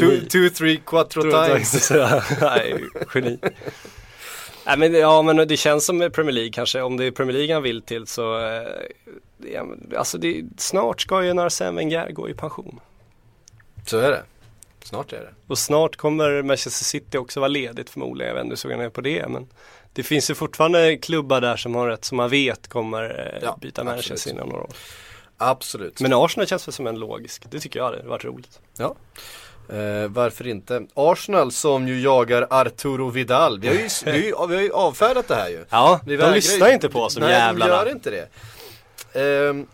Geni. 0.00 0.20
Two, 0.20 0.28
two, 0.28 0.54
three, 0.54 0.76
quattro 0.86 1.22
times. 1.22 1.90
Nej, 2.40 2.84
geni. 3.14 3.38
Nej 4.66 4.78
men 4.78 4.94
ja 4.94 5.22
men 5.22 5.36
det 5.48 5.56
känns 5.56 5.86
som 5.86 6.10
Premier 6.14 6.32
League 6.32 6.50
kanske, 6.52 6.82
om 6.82 6.96
det 6.96 7.04
är 7.04 7.10
Premier 7.10 7.36
League 7.36 7.54
han 7.54 7.62
vill 7.62 7.82
till 7.82 8.06
så 8.06 8.38
eh, 8.40 8.62
ja, 9.52 9.66
Alltså 9.96 10.18
det, 10.18 10.44
snart 10.58 11.00
ska 11.00 11.24
ju 11.24 11.40
Arsene 11.40 11.76
Wenger 11.76 12.10
gå 12.10 12.28
i 12.28 12.34
pension. 12.34 12.80
Så 13.86 13.98
är 13.98 14.10
det. 14.10 14.22
Snart 14.84 15.12
är 15.12 15.20
det. 15.20 15.34
Och 15.46 15.58
snart 15.58 15.96
kommer 15.96 16.42
Manchester 16.42 16.84
City 16.84 17.18
också 17.18 17.40
vara 17.40 17.48
ledigt 17.48 17.90
förmodligen, 17.90 18.28
jag 18.28 18.34
vet 18.34 18.44
inte 18.44 18.52
hur 18.52 18.56
såg 18.56 18.72
jag 18.72 18.78
ner 18.78 18.88
på 18.90 19.00
det 19.00 19.28
men 19.28 19.48
Det 19.92 20.02
finns 20.02 20.30
ju 20.30 20.34
fortfarande 20.34 20.96
klubbar 20.96 21.40
där 21.40 21.56
som 21.56 21.74
har 21.74 21.88
rätt 21.88 22.04
som 22.04 22.16
man 22.16 22.30
vet 22.30 22.68
kommer 22.68 23.34
eh, 23.34 23.42
Ja, 23.42 23.58
byta 23.60 23.82
absolut. 23.82 24.26
inom 24.26 24.48
några 24.48 24.62
år. 24.62 24.70
Absolut. 25.38 26.00
Men 26.00 26.12
Arsenal 26.12 26.46
känns 26.46 26.68
väl 26.68 26.72
som 26.72 26.86
en 26.86 26.98
logisk, 26.98 27.42
det 27.50 27.60
tycker 27.60 27.78
jag 27.78 27.86
hade 27.86 28.02
varit 28.02 28.24
roligt. 28.24 28.60
Ja. 28.78 28.94
Eh, 29.68 30.08
varför 30.08 30.46
inte? 30.46 30.86
Arsenal 30.94 31.52
som 31.52 31.88
ju 31.88 32.00
jagar 32.00 32.46
Arturo 32.50 33.10
Vidal. 33.10 33.60
Vi 33.60 33.68
har 33.68 33.74
ju, 33.74 33.88
vi 34.04 34.10
har 34.10 34.16
ju, 34.18 34.46
vi 34.48 34.54
har 34.54 34.62
ju 34.62 34.72
avfärdat 34.72 35.28
det 35.28 35.34
här 35.34 35.48
ju. 35.48 35.64
Ja, 35.70 36.00
Vi 36.06 36.10
de 36.12 36.16
vägrar 36.16 36.28
ju- 36.30 36.34
lyssnar 36.34 36.72
inte 36.72 36.88
på 36.88 37.00
oss, 37.00 37.14
de 37.14 37.20
Nej, 37.20 37.30
jävlarna. 37.30 37.72
de 37.72 37.78
gör 37.88 37.92
inte 37.94 38.10
det. 38.10 38.28
Ehm, 39.48 39.66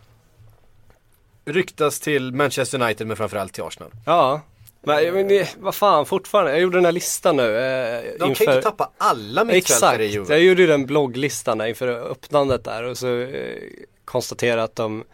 ryktas 1.44 2.00
till 2.00 2.32
Manchester 2.32 2.82
United 2.82 3.06
men 3.06 3.16
framförallt 3.16 3.52
till 3.52 3.62
Arsenal. 3.62 3.90
Ja, 4.06 4.40
men, 4.82 5.26
men 5.26 5.44
vad 5.58 5.74
fan 5.74 6.06
fortfarande, 6.06 6.50
jag 6.50 6.60
gjorde 6.60 6.76
den 6.76 6.84
här 6.84 6.92
listan 6.92 7.36
nu. 7.36 7.56
Eh, 7.58 8.02
De 8.18 8.34
kan 8.34 8.54
ju 8.54 8.62
tappa 8.62 8.90
alla 8.98 9.44
mittfältare 9.44 9.94
Exakt, 9.94 10.00
i 10.00 10.04
Juve. 10.06 10.34
jag 10.34 10.42
gjorde 10.44 10.60
ju 10.62 10.66
den 10.68 10.86
blogglistan 10.86 11.58
där 11.58 11.66
inför 11.66 11.88
öppnandet 12.10 12.64
där 12.64 12.82
och 12.84 12.98
så 12.98 13.18
eh, 13.20 13.56
konstaterade 14.04 14.62
att 14.62 14.76
de, 14.76 15.04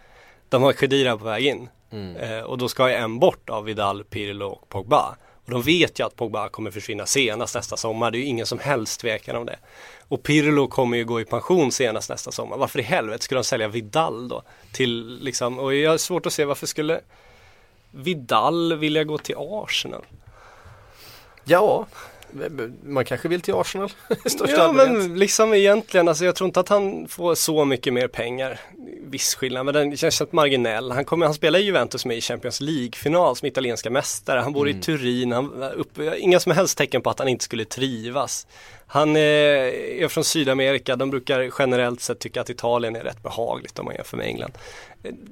de 0.49 0.63
har 0.63 0.73
Khedira 0.73 1.17
på 1.19 1.25
väg 1.25 1.47
in. 1.47 1.69
Mm. 1.91 2.17
Eh, 2.17 2.41
och 2.41 2.59
då 2.59 2.69
ska 2.69 2.89
ju 2.89 2.95
en 2.95 3.19
bort 3.19 3.51
av 3.51 3.65
Vidal, 3.65 4.05
Pirlo 4.05 4.47
och 4.47 4.69
Pogba. 4.69 5.17
Och 5.45 5.51
de 5.53 5.63
vet 5.63 6.01
ju 6.01 6.07
att 6.07 6.17
Pogba 6.17 6.49
kommer 6.49 6.71
försvinna 6.71 7.07
senast 7.07 7.55
nästa 7.55 7.77
sommar, 7.77 8.11
det 8.11 8.19
är 8.19 8.21
ju 8.21 8.27
ingen 8.27 8.47
som 8.47 8.59
helst 8.59 9.01
tvekan 9.01 9.37
om 9.37 9.47
det. 9.47 9.57
Och 10.09 10.23
Pirlo 10.23 10.69
kommer 10.69 10.97
ju 10.97 11.05
gå 11.05 11.21
i 11.21 11.25
pension 11.25 11.73
senast 11.73 12.11
nästa 12.11 12.33
sommar. 12.33 12.57
Varför 12.57 12.79
i 12.79 12.83
helvete 12.83 13.25
skulle 13.25 13.39
de 13.41 13.45
sälja 13.45 13.69
Vidal 13.69 14.29
då? 14.29 14.43
Till 14.73 15.19
liksom, 15.23 15.59
och 15.59 15.75
jag 15.75 15.91
har 15.91 15.99
svårt 15.99 16.27
att 16.27 16.33
se 16.33 16.45
varför 16.45 16.67
skulle 16.67 17.01
Vidal 17.91 18.77
vilja 18.77 19.05
gå 19.05 19.19
till 19.19 19.35
Arsenal? 19.39 20.05
Ja, 21.45 21.87
man 22.85 23.05
kanske 23.05 23.29
vill 23.29 23.41
till 23.41 23.55
Arsenal 23.55 23.91
i 24.25 24.31
största 24.31 24.57
Ja 24.57 24.63
allmänhet. 24.63 24.99
men 25.09 25.19
liksom 25.19 25.55
egentligen, 25.55 26.09
alltså 26.09 26.25
jag 26.25 26.35
tror 26.35 26.47
inte 26.47 26.61
att 26.61 26.69
han 26.69 27.09
får 27.09 27.35
så 27.35 27.65
mycket 27.65 27.93
mer 27.93 28.09
pengar. 28.09 28.61
Viss 29.03 29.35
skillnad, 29.35 29.65
men 29.65 29.75
den 29.75 29.97
känns 29.97 30.21
rätt 30.21 30.33
marginell. 30.33 30.91
Han, 30.93 31.05
kommer, 31.05 31.27
han 31.27 31.35
spelar 31.35 31.59
i 31.59 31.63
Juventus 31.63 32.05
med 32.05 32.17
i 32.17 32.21
Champions 32.21 32.61
League-final 32.61 33.37
som 33.37 33.49
italienska 33.49 33.91
mästare. 33.91 34.41
Han 34.41 34.53
bor 34.53 34.67
Mm. 34.69 34.79
i 34.79 34.83
Turin, 34.83 35.33
han, 35.33 35.63
upp, 35.63 35.99
inga 36.19 36.41
som 36.41 36.53
helst 36.53 36.79
tecken 36.79 37.03
på 37.03 37.11
att 37.11 37.19
han 37.19 37.29
inte 37.29 37.45
skulle 37.45 37.65
trivas. 37.65 38.47
Han 38.87 39.17
eh, 39.17 39.23
är 39.23 40.09
från 40.09 40.25
Sydamerika, 40.25 40.97
de 40.97 41.11
brukar 41.11 41.51
generellt 41.59 42.01
sett 42.01 42.19
tycka 42.19 42.41
att 42.41 42.51
Italien 42.51 42.97
är 42.97 43.01
rätt 43.01 43.23
behagligt 43.23 43.79
om 43.79 43.85
man 43.85 43.95
jämför 43.95 44.17
med 44.17 44.27
England. 44.27 44.53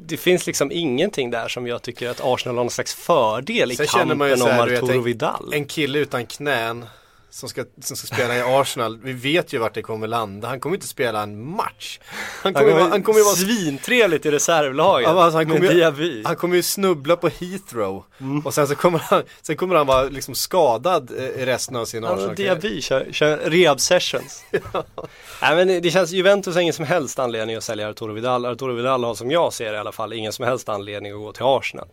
Det 0.06 0.16
finns 0.16 0.46
liksom 0.46 0.72
ingenting 0.72 1.30
där 1.30 1.48
som 1.48 1.66
jag 1.66 1.82
tycker 1.82 2.08
att 2.08 2.20
Arsenal 2.24 2.56
har 2.56 2.64
någon 2.64 2.70
slags 2.70 2.94
fördel 2.94 3.72
i 3.72 3.76
Sen 3.76 3.86
känner 3.86 4.14
man 4.14 4.28
ju 4.28 4.36
kampen 4.36 4.58
om 4.60 4.74
Arturo 4.74 5.00
Vidal. 5.00 5.50
en 5.54 5.64
kille 5.64 5.98
utan 5.98 6.26
knän 6.26 6.86
som 7.34 7.48
ska, 7.48 7.64
som 7.82 7.96
ska 7.96 8.06
spela 8.14 8.36
i 8.36 8.42
Arsenal. 8.42 8.98
Vi 9.02 9.12
vet 9.12 9.52
ju 9.52 9.58
vart 9.58 9.74
det 9.74 9.82
kommer 9.82 10.06
landa. 10.06 10.48
Han 10.48 10.60
kommer 10.60 10.76
inte 10.76 10.86
spela 10.86 11.22
en 11.22 11.50
match. 11.56 12.00
Han 12.42 12.54
kommer, 12.54 12.80
han 12.80 13.02
kommer 13.02 13.18
ju 13.18 13.24
vara 13.24 13.34
svintrevligt 13.34 14.26
i 14.26 14.30
reservlaget. 14.30 15.08
Ja, 15.08 15.22
alltså, 15.22 15.38
han, 15.38 15.46
kommer 15.46 15.60
ju, 15.72 15.78
han 16.24 16.36
kommer 16.36 16.56
ju 16.56 16.62
snubbla 16.62 17.16
på 17.16 17.28
Heathrow 17.28 18.04
och 18.44 18.54
sen 18.54 18.68
så 18.68 18.74
kommer 18.74 18.98
han, 18.98 19.22
sen 19.42 19.56
kommer 19.56 19.74
han 19.74 19.86
vara 19.86 20.02
liksom 20.02 20.34
skadad 20.34 21.10
eh, 21.18 21.24
i 21.24 21.46
resten 21.46 21.76
av 21.76 21.84
sin 21.84 22.04
arsenal 22.04 22.34
Diaby 22.34 22.80
kör, 22.80 23.08
kör 23.12 23.36
rehab 23.36 23.80
sessions. 23.80 24.44
Nej 25.42 25.56
men 25.56 25.68
det- 25.68 25.80
det 25.80 25.90
känns, 25.90 26.10
Juventus 26.10 26.54
har 26.54 26.62
ingen 26.62 26.74
som 26.74 26.84
helst 26.84 27.18
anledning 27.18 27.56
att 27.56 27.64
sälja 27.64 27.88
Arturo 27.88 28.12
Vidal. 28.12 28.46
Arturo 28.46 28.72
Vidal 28.72 29.04
har 29.04 29.14
som 29.14 29.30
jag 29.30 29.52
ser 29.52 29.70
det 29.70 29.76
i 29.76 29.78
alla 29.80 29.92
fall 29.92 30.12
ingen 30.12 30.32
som 30.32 30.44
helst 30.44 30.68
anledning 30.68 31.12
att 31.12 31.18
gå 31.18 31.32
till 31.32 31.44
Arsenal. 31.44 31.88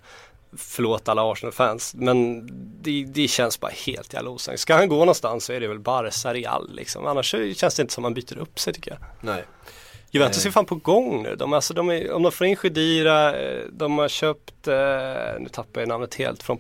Förlåt 0.58 1.10
alla 1.10 1.32
Arsenal-fans, 1.32 1.94
men 1.96 2.48
det, 2.82 3.04
det 3.04 3.28
känns 3.28 3.60
bara 3.60 3.72
helt 3.86 4.14
jävla 4.14 4.30
osannolikt. 4.30 4.62
Ska 4.62 4.76
han 4.76 4.90
gå 4.90 4.96
någonstans 4.96 5.46
så 5.46 5.54
är 5.54 5.60
det 5.60 5.68
väl 5.68 5.80
Barca 5.80 6.34
Real 6.34 6.76
liksom. 6.76 7.08
Annars 7.08 7.36
känns 7.56 7.76
det 7.76 7.82
inte 7.82 7.94
som 7.94 8.02
man 8.02 8.14
byter 8.14 8.38
upp 8.38 8.60
sig 8.60 8.74
tycker 8.74 8.92
jag. 8.92 9.00
Nej. 9.22 9.44
Juventus 10.12 10.46
är 10.46 10.52
fan 10.52 10.66
på 10.66 10.76
gång 10.76 11.24
nu. 11.24 11.36
De, 11.36 11.54
alltså, 11.54 11.74
de 11.74 11.90
är, 11.90 12.12
om 12.12 12.24
de 12.24 12.32
får 12.32 12.48
in 12.48 12.56
Khedira, 12.56 13.40
eh, 13.40 13.64
de 13.72 13.98
har 13.98 14.08
köpt, 14.08 14.68
eh, 14.68 14.76
nu 15.40 15.50
tappar 15.52 15.82
jag 15.82 15.88
namnet 15.88 16.16
helt, 16.16 16.44
från 16.44 16.60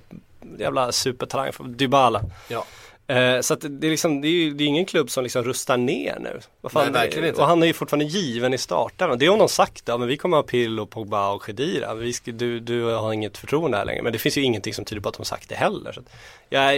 jävla 0.57 0.91
supertalang 0.91 1.53
från 1.53 1.77
Dybala. 1.77 2.21
Ja. 2.47 2.65
Eh, 3.11 3.41
så 3.41 3.53
att 3.53 3.61
det 3.61 3.87
är 3.87 3.91
liksom, 3.91 4.21
det 4.21 4.27
är 4.27 4.29
ju 4.29 4.53
det 4.53 4.63
är 4.63 4.65
ingen 4.65 4.85
klubb 4.85 5.09
som 5.09 5.23
liksom 5.23 5.43
rustar 5.43 5.77
ner 5.77 6.17
nu. 6.19 6.39
Vad 6.61 6.71
fan, 6.71 6.83
Nej, 6.83 6.91
verkligen 6.91 7.27
inte. 7.27 7.41
Och 7.41 7.47
han 7.47 7.63
är 7.63 7.67
ju 7.67 7.73
fortfarande 7.73 8.05
given 8.05 8.53
i 8.53 8.57
starten. 8.57 9.19
Det 9.19 9.27
har 9.27 9.37
någon 9.37 9.49
sagt, 9.49 9.83
ja 9.85 9.97
men 9.97 10.07
vi 10.07 10.17
kommer 10.17 10.37
ha 10.37 10.43
Pirlo, 10.43 10.85
Pogba 10.85 11.31
och 11.31 11.43
Khedira. 11.43 11.93
Vi 11.93 12.13
ska, 12.13 12.31
du, 12.31 12.59
du 12.59 12.83
har 12.83 13.13
inget 13.13 13.37
förtroende 13.37 13.77
här 13.77 13.85
längre. 13.85 14.03
Men 14.03 14.13
det 14.13 14.19
finns 14.19 14.37
ju 14.37 14.41
ingenting 14.41 14.73
som 14.73 14.85
tyder 14.85 15.01
på 15.01 15.09
att 15.09 15.17
de 15.17 15.25
sagt 15.25 15.49
det 15.49 15.55
heller. 15.55 15.91
Så 15.91 15.99
att, 15.99 16.05
ja, 16.49 16.71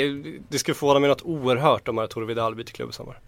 det 0.50 0.60
skulle 0.60 0.76
förvåna 0.76 1.00
mig 1.00 1.10
något 1.10 1.22
oerhört 1.22 1.88
om 1.88 1.98
Arturo 1.98 2.26
Vidal 2.26 2.56
byter 2.56 2.66
klubb 2.66 2.90
i 2.90 2.94
sommar. 2.94 3.20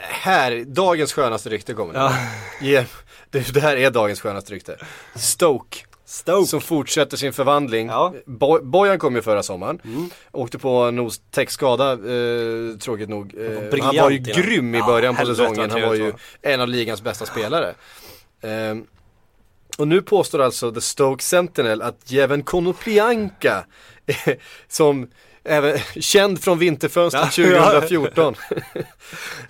Här, 0.00 0.64
dagens 0.66 1.12
skönaste 1.12 1.48
rykte 1.50 1.74
kommer 1.74 1.92
nu. 1.92 1.98
Ja. 1.98 2.84
Det, 3.30 3.48
det 3.54 3.60
här 3.60 3.76
är 3.76 3.90
dagens 3.90 4.20
skönaste 4.20 4.52
rykte. 4.52 4.76
Stoke. 5.14 5.78
Stoke. 6.08 6.46
Som 6.46 6.60
fortsätter 6.60 7.16
sin 7.16 7.32
förvandling. 7.32 7.86
Ja. 7.88 8.14
Bo- 8.26 8.62
Bojan 8.62 8.98
kom 8.98 9.14
ju 9.16 9.22
förra 9.22 9.42
sommaren. 9.42 9.80
Åkte 10.32 10.58
på 10.58 10.68
en 10.70 10.96
nos-täckskada, 10.96 11.92
eh, 11.92 12.78
tråkigt 12.78 13.08
nog. 13.08 13.34
Eh, 13.38 13.82
han 13.84 13.96
var 13.96 14.10
ju 14.10 14.16
innan. 14.16 14.32
grym 14.42 14.74
i 14.74 14.78
Ja, 14.78 14.86
början 14.86 15.14
på 15.14 15.18
helvete 15.18 15.42
vad 15.42 15.50
säsongen. 15.50 15.70
Han 15.70 15.82
var 15.82 15.94
ju 15.94 16.12
en 16.42 16.60
av 16.60 16.68
ligans 16.68 17.02
bästa 17.02 17.26
spelare. 17.26 17.74
Ehm, 18.42 18.84
och 19.78 19.88
nu 19.88 20.02
påstår 20.02 20.38
alltså 20.42 20.72
The 20.72 20.80
Stoke 20.80 21.24
Sentinel 21.24 21.82
att 21.82 22.10
Jeven 22.10 22.42
Konoplyanka, 22.42 23.64
som 24.68 25.08
även 25.44 25.78
känd 26.00 26.42
från 26.42 26.58
vinterfönstret 26.58 27.38
Ja. 27.38 27.70
2014. 27.70 28.34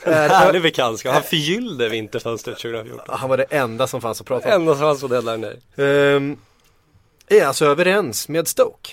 En 0.03 0.13
härlig 0.31 0.63
bekantskap. 0.63 1.13
Han 1.15 1.23
förgyllde 1.23 1.89
vinterfönstret 1.89 2.59
2014. 2.59 3.05
Han 3.19 3.31
var 3.31 3.37
det 3.37 3.45
enda 3.45 3.87
som 3.87 4.01
fanns 4.01 4.21
att 4.21 4.27
prata 4.27 4.49
om. 4.49 4.55
Enda 4.61 4.73
som 4.73 4.81
fanns 4.81 5.01
på 5.01 5.09
deadline 5.09 5.41
day. 5.41 5.57
Är 7.29 7.47
alltså 7.47 7.64
överens 7.64 8.29
med 8.29 8.49
Stoke. 8.49 8.91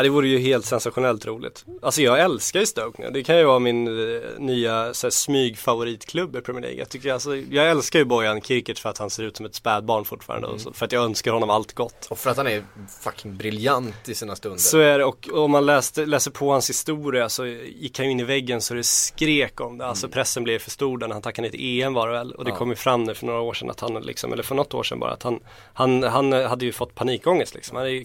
Ja 0.00 0.04
det 0.04 0.08
vore 0.10 0.28
ju 0.28 0.38
helt 0.38 0.66
sensationellt 0.66 1.26
roligt. 1.26 1.64
Alltså 1.82 2.02
jag 2.02 2.20
älskar 2.20 2.60
ju 2.60 2.66
Stoke 2.66 3.02
nu. 3.02 3.10
Det 3.10 3.22
kan 3.22 3.38
ju 3.38 3.44
vara 3.44 3.58
min 3.58 3.86
eh, 3.88 4.20
nya 4.38 4.94
så 4.94 5.06
här, 5.06 5.10
smygfavoritklubb 5.10 6.36
i 6.36 6.40
Premier 6.40 6.62
League. 6.62 6.78
Jag, 6.78 6.88
tycker, 6.88 7.12
alltså, 7.12 7.36
jag 7.36 7.70
älskar 7.70 7.98
ju 7.98 8.04
Bojan 8.04 8.40
Kirkic 8.40 8.78
för 8.80 8.88
att 8.90 8.98
han 8.98 9.10
ser 9.10 9.22
ut 9.22 9.36
som 9.36 9.46
ett 9.46 9.54
spädbarn 9.54 10.04
fortfarande. 10.04 10.46
Och 10.48 10.60
så, 10.60 10.72
för 10.72 10.86
att 10.86 10.92
jag 10.92 11.04
önskar 11.04 11.32
honom 11.32 11.50
allt 11.50 11.72
gott. 11.72 12.06
Och 12.10 12.18
för 12.18 12.30
att 12.30 12.36
han 12.36 12.46
är 12.46 12.64
fucking 13.02 13.36
briljant 13.36 14.08
i 14.08 14.14
sina 14.14 14.36
stunder. 14.36 14.58
Så 14.58 14.78
är 14.78 14.98
det 14.98 15.04
och 15.04 15.28
om 15.32 15.50
man 15.50 15.66
läste, 15.66 16.06
läser 16.06 16.30
på 16.30 16.50
hans 16.52 16.70
historia 16.70 17.28
så 17.28 17.46
gick 17.46 17.98
han 17.98 18.06
ju 18.06 18.12
in 18.12 18.20
i 18.20 18.24
väggen 18.24 18.60
så 18.60 18.74
det 18.74 18.84
skrek 18.84 19.60
om 19.60 19.78
det. 19.78 19.86
Alltså 19.86 20.08
pressen 20.08 20.44
blev 20.44 20.58
för 20.58 20.70
stor 20.70 20.98
när 20.98 21.08
han 21.08 21.22
tackade 21.22 21.48
ner 21.48 21.52
till 21.52 21.82
EM 21.82 21.94
var 21.94 22.08
det 22.08 22.12
väl. 22.12 22.32
Och 22.32 22.44
det 22.44 22.50
Ja. 22.50 22.56
kom 22.56 22.70
ju 22.70 22.76
fram 22.76 23.04
nu 23.04 23.14
för 23.14 23.26
några 23.26 23.40
år 23.40 23.54
sedan 23.54 23.70
att 23.70 23.80
han 23.80 23.94
liksom, 23.94 24.32
eller 24.32 24.42
för 24.42 24.54
något 24.54 24.74
år 24.74 24.82
sedan 24.82 24.98
bara 25.00 25.12
att 25.12 25.22
han, 25.22 25.40
han, 25.74 26.02
han 26.02 26.32
hade 26.32 26.64
ju 26.64 26.72
fått 26.72 26.94
panikångest 26.94 27.54
liksom. 27.54 27.76
Han 27.76 27.86
hade 27.86 28.04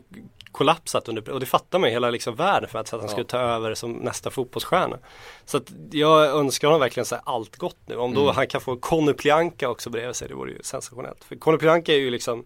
kollapsat 0.56 1.08
under, 1.10 1.30
och 1.30 1.39
det 1.39 1.45
fattar 1.45 1.80
man 1.80 1.89
ju 1.89 1.93
hela 1.93 2.10
liksom 2.10 2.36
världen 2.36 2.70
för 2.70 2.80
att, 2.80 2.88
så 2.88 2.95
att 2.95 3.01
han 3.01 3.08
Ja. 3.10 3.12
skulle 3.12 3.28
ta 3.28 3.38
över 3.39 3.74
som 3.74 3.91
nästa 3.93 4.30
fotbollsstjärna. 4.30 4.97
Så 5.45 5.58
att 5.58 5.72
jag 5.91 6.26
önskar 6.30 6.68
honom 6.68 6.80
verkligen 6.80 7.06
så 7.06 7.16
allt 7.24 7.56
gott 7.58 7.78
nu. 7.86 7.95
Om 7.95 8.14
då 8.14 8.22
Mm. 8.22 8.36
han 8.36 8.47
kan 8.47 8.62
få 8.62 8.76
Conny 8.78 9.14
Plianka 9.14 9.70
också 9.70 9.89
bredvid 9.89 10.16
sig, 10.16 10.28
det 10.28 10.34
vore 10.36 10.51
ju 10.51 10.60
sensationellt. 10.64 11.24
För 11.24 11.36
Conny 11.36 11.58
Plianka 11.58 11.93
är 11.93 11.97
ju 11.97 12.10
liksom 12.10 12.45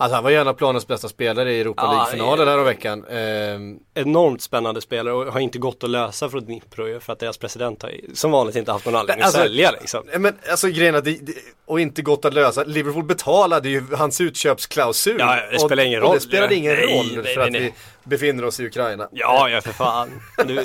Alltså 0.00 0.14
han 0.14 0.24
var 0.24 0.30
gärna 0.30 0.54
planens 0.54 0.86
bästa 0.86 1.08
spelare 1.08 1.52
i 1.52 1.60
Europa 1.60 1.92
League-finalen 1.92 2.46
ja. 2.46 2.52
här 2.52 2.58
om 2.58 2.64
veckan. 2.64 3.04
Ehm, 3.10 3.76
Enormt 3.94 4.42
spännande 4.42 4.80
spelare 4.80 5.14
och 5.14 5.32
har 5.32 5.40
inte 5.40 5.58
gått 5.58 5.84
att 5.84 5.90
lösa 5.90 6.28
från 6.28 6.44
Dnipro 6.44 6.88
ju, 6.88 7.00
för 7.00 7.12
att 7.12 7.18
deras 7.18 7.38
president 7.38 7.82
har 7.82 7.90
ju 7.90 8.14
som 8.14 8.30
vanligt 8.30 8.56
inte 8.56 8.72
haft 8.72 8.86
någon 8.86 8.96
anledning 8.96 9.24
Alltså- 9.24 9.38
att 9.38 9.44
sälja 9.44 9.70
liksom. 9.70 10.04
Men 10.18 10.36
alltså 10.50 10.68
grejen 10.68 10.94
att 10.94 11.04
det, 11.04 11.10
det, 11.26 11.32
och 11.66 11.80
inte 11.80 12.02
gått 12.02 12.24
att 12.24 12.34
lösa. 12.34 12.64
Liverpool 12.64 13.04
betalade 13.04 13.68
ju 13.68 13.82
hans 13.94 14.20
utköpsklausul. 14.20 15.16
Ja, 15.18 15.38
det 15.50 15.56
Och- 15.56 15.62
spelar 15.62 15.82
ingen 15.84 16.02
Och 16.02 16.08
roll. 16.08 16.14
det 16.14 16.20
spelade 16.20 16.54
ingen 16.54 16.74
Nej, 16.74 16.98
roll 16.98 17.24
för 17.24 17.36
nej, 17.36 17.38
att 17.46 17.52
nej. 17.52 17.60
vi 17.62 17.72
befinner 18.04 18.44
oss 18.44 18.60
i 18.60 18.66
Ukraina. 18.66 19.08
Ja, 19.12 19.48
ja 19.48 19.60
för 19.60 19.72
fan. 19.72 20.10
Du, 20.46 20.64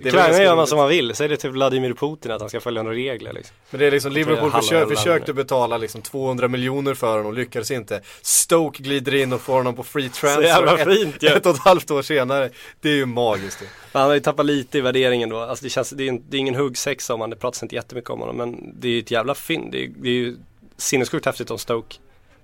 Ukraina 0.08 0.42
gör 0.42 0.56
man 0.56 0.66
som 0.66 0.78
man 0.78 0.88
vill, 0.88 1.14
säg 1.14 1.28
det 1.28 1.36
till 1.36 1.50
Vladimir 1.50 1.92
Putin 1.92 2.32
att 2.32 2.40
han 2.40 2.48
ska 2.48 2.60
följa 2.60 2.82
några 2.82 2.96
regler 2.96 3.32
liksom. 3.32 3.56
Men 3.70 3.80
det 3.80 3.86
är 3.86 3.90
liksom 3.90 4.12
Liverpool 4.12 4.50
försökte 4.96 5.32
betala 5.32 5.76
liksom 5.76 6.02
200 6.02 6.48
miljoner 6.48 6.94
för 6.94 7.10
honom 7.10 7.26
och 7.26 7.32
lyckades 7.34 7.70
inte. 7.70 8.00
Stoke 8.40 8.82
glider 8.82 9.14
in 9.14 9.32
och 9.32 9.40
får 9.40 9.54
honom 9.54 9.74
på 9.74 9.82
free 9.82 10.08
transfer. 10.08 10.42
jävla 10.42 10.78
ett, 10.78 10.88
fint 10.98 11.22
ju. 11.22 11.28
ett 11.28 11.46
och 11.46 11.54
ett 11.54 11.60
halvt 11.60 11.90
år 11.90 12.02
senare. 12.02 12.50
Det 12.80 12.88
är 12.90 12.94
ju 12.94 13.06
magiskt. 13.06 13.58
Det. 13.60 13.98
Han 13.98 14.08
har 14.08 14.14
ju 14.14 14.20
tappat 14.20 14.46
lite 14.46 14.78
i 14.78 14.80
värderingen 14.80 15.28
då, 15.28 15.40
alltså 15.40 15.64
det 15.64 15.70
känns, 15.70 15.90
det 15.90 16.04
är, 16.04 16.08
en, 16.08 16.22
det 16.28 16.36
är 16.36 16.38
ingen 16.38 16.54
huggsexa 16.54 17.14
om 17.14 17.20
han, 17.20 17.30
det 17.30 17.36
pratas 17.36 17.62
inte 17.62 17.74
jättemycket 17.74 18.10
om 18.10 18.20
honom 18.20 18.36
men 18.36 18.74
det 18.80 18.88
är 18.88 18.92
ju 18.92 18.98
ett 18.98 19.10
jävla 19.10 19.34
fynd. 19.34 19.72
Det 19.72 19.84
är, 19.84 19.88
det 19.96 20.08
är 20.08 20.12
ju 20.12 20.36
sinnessjukt 20.76 21.26
häftigt 21.26 21.50
om 21.50 21.58
Stoke 21.58 21.96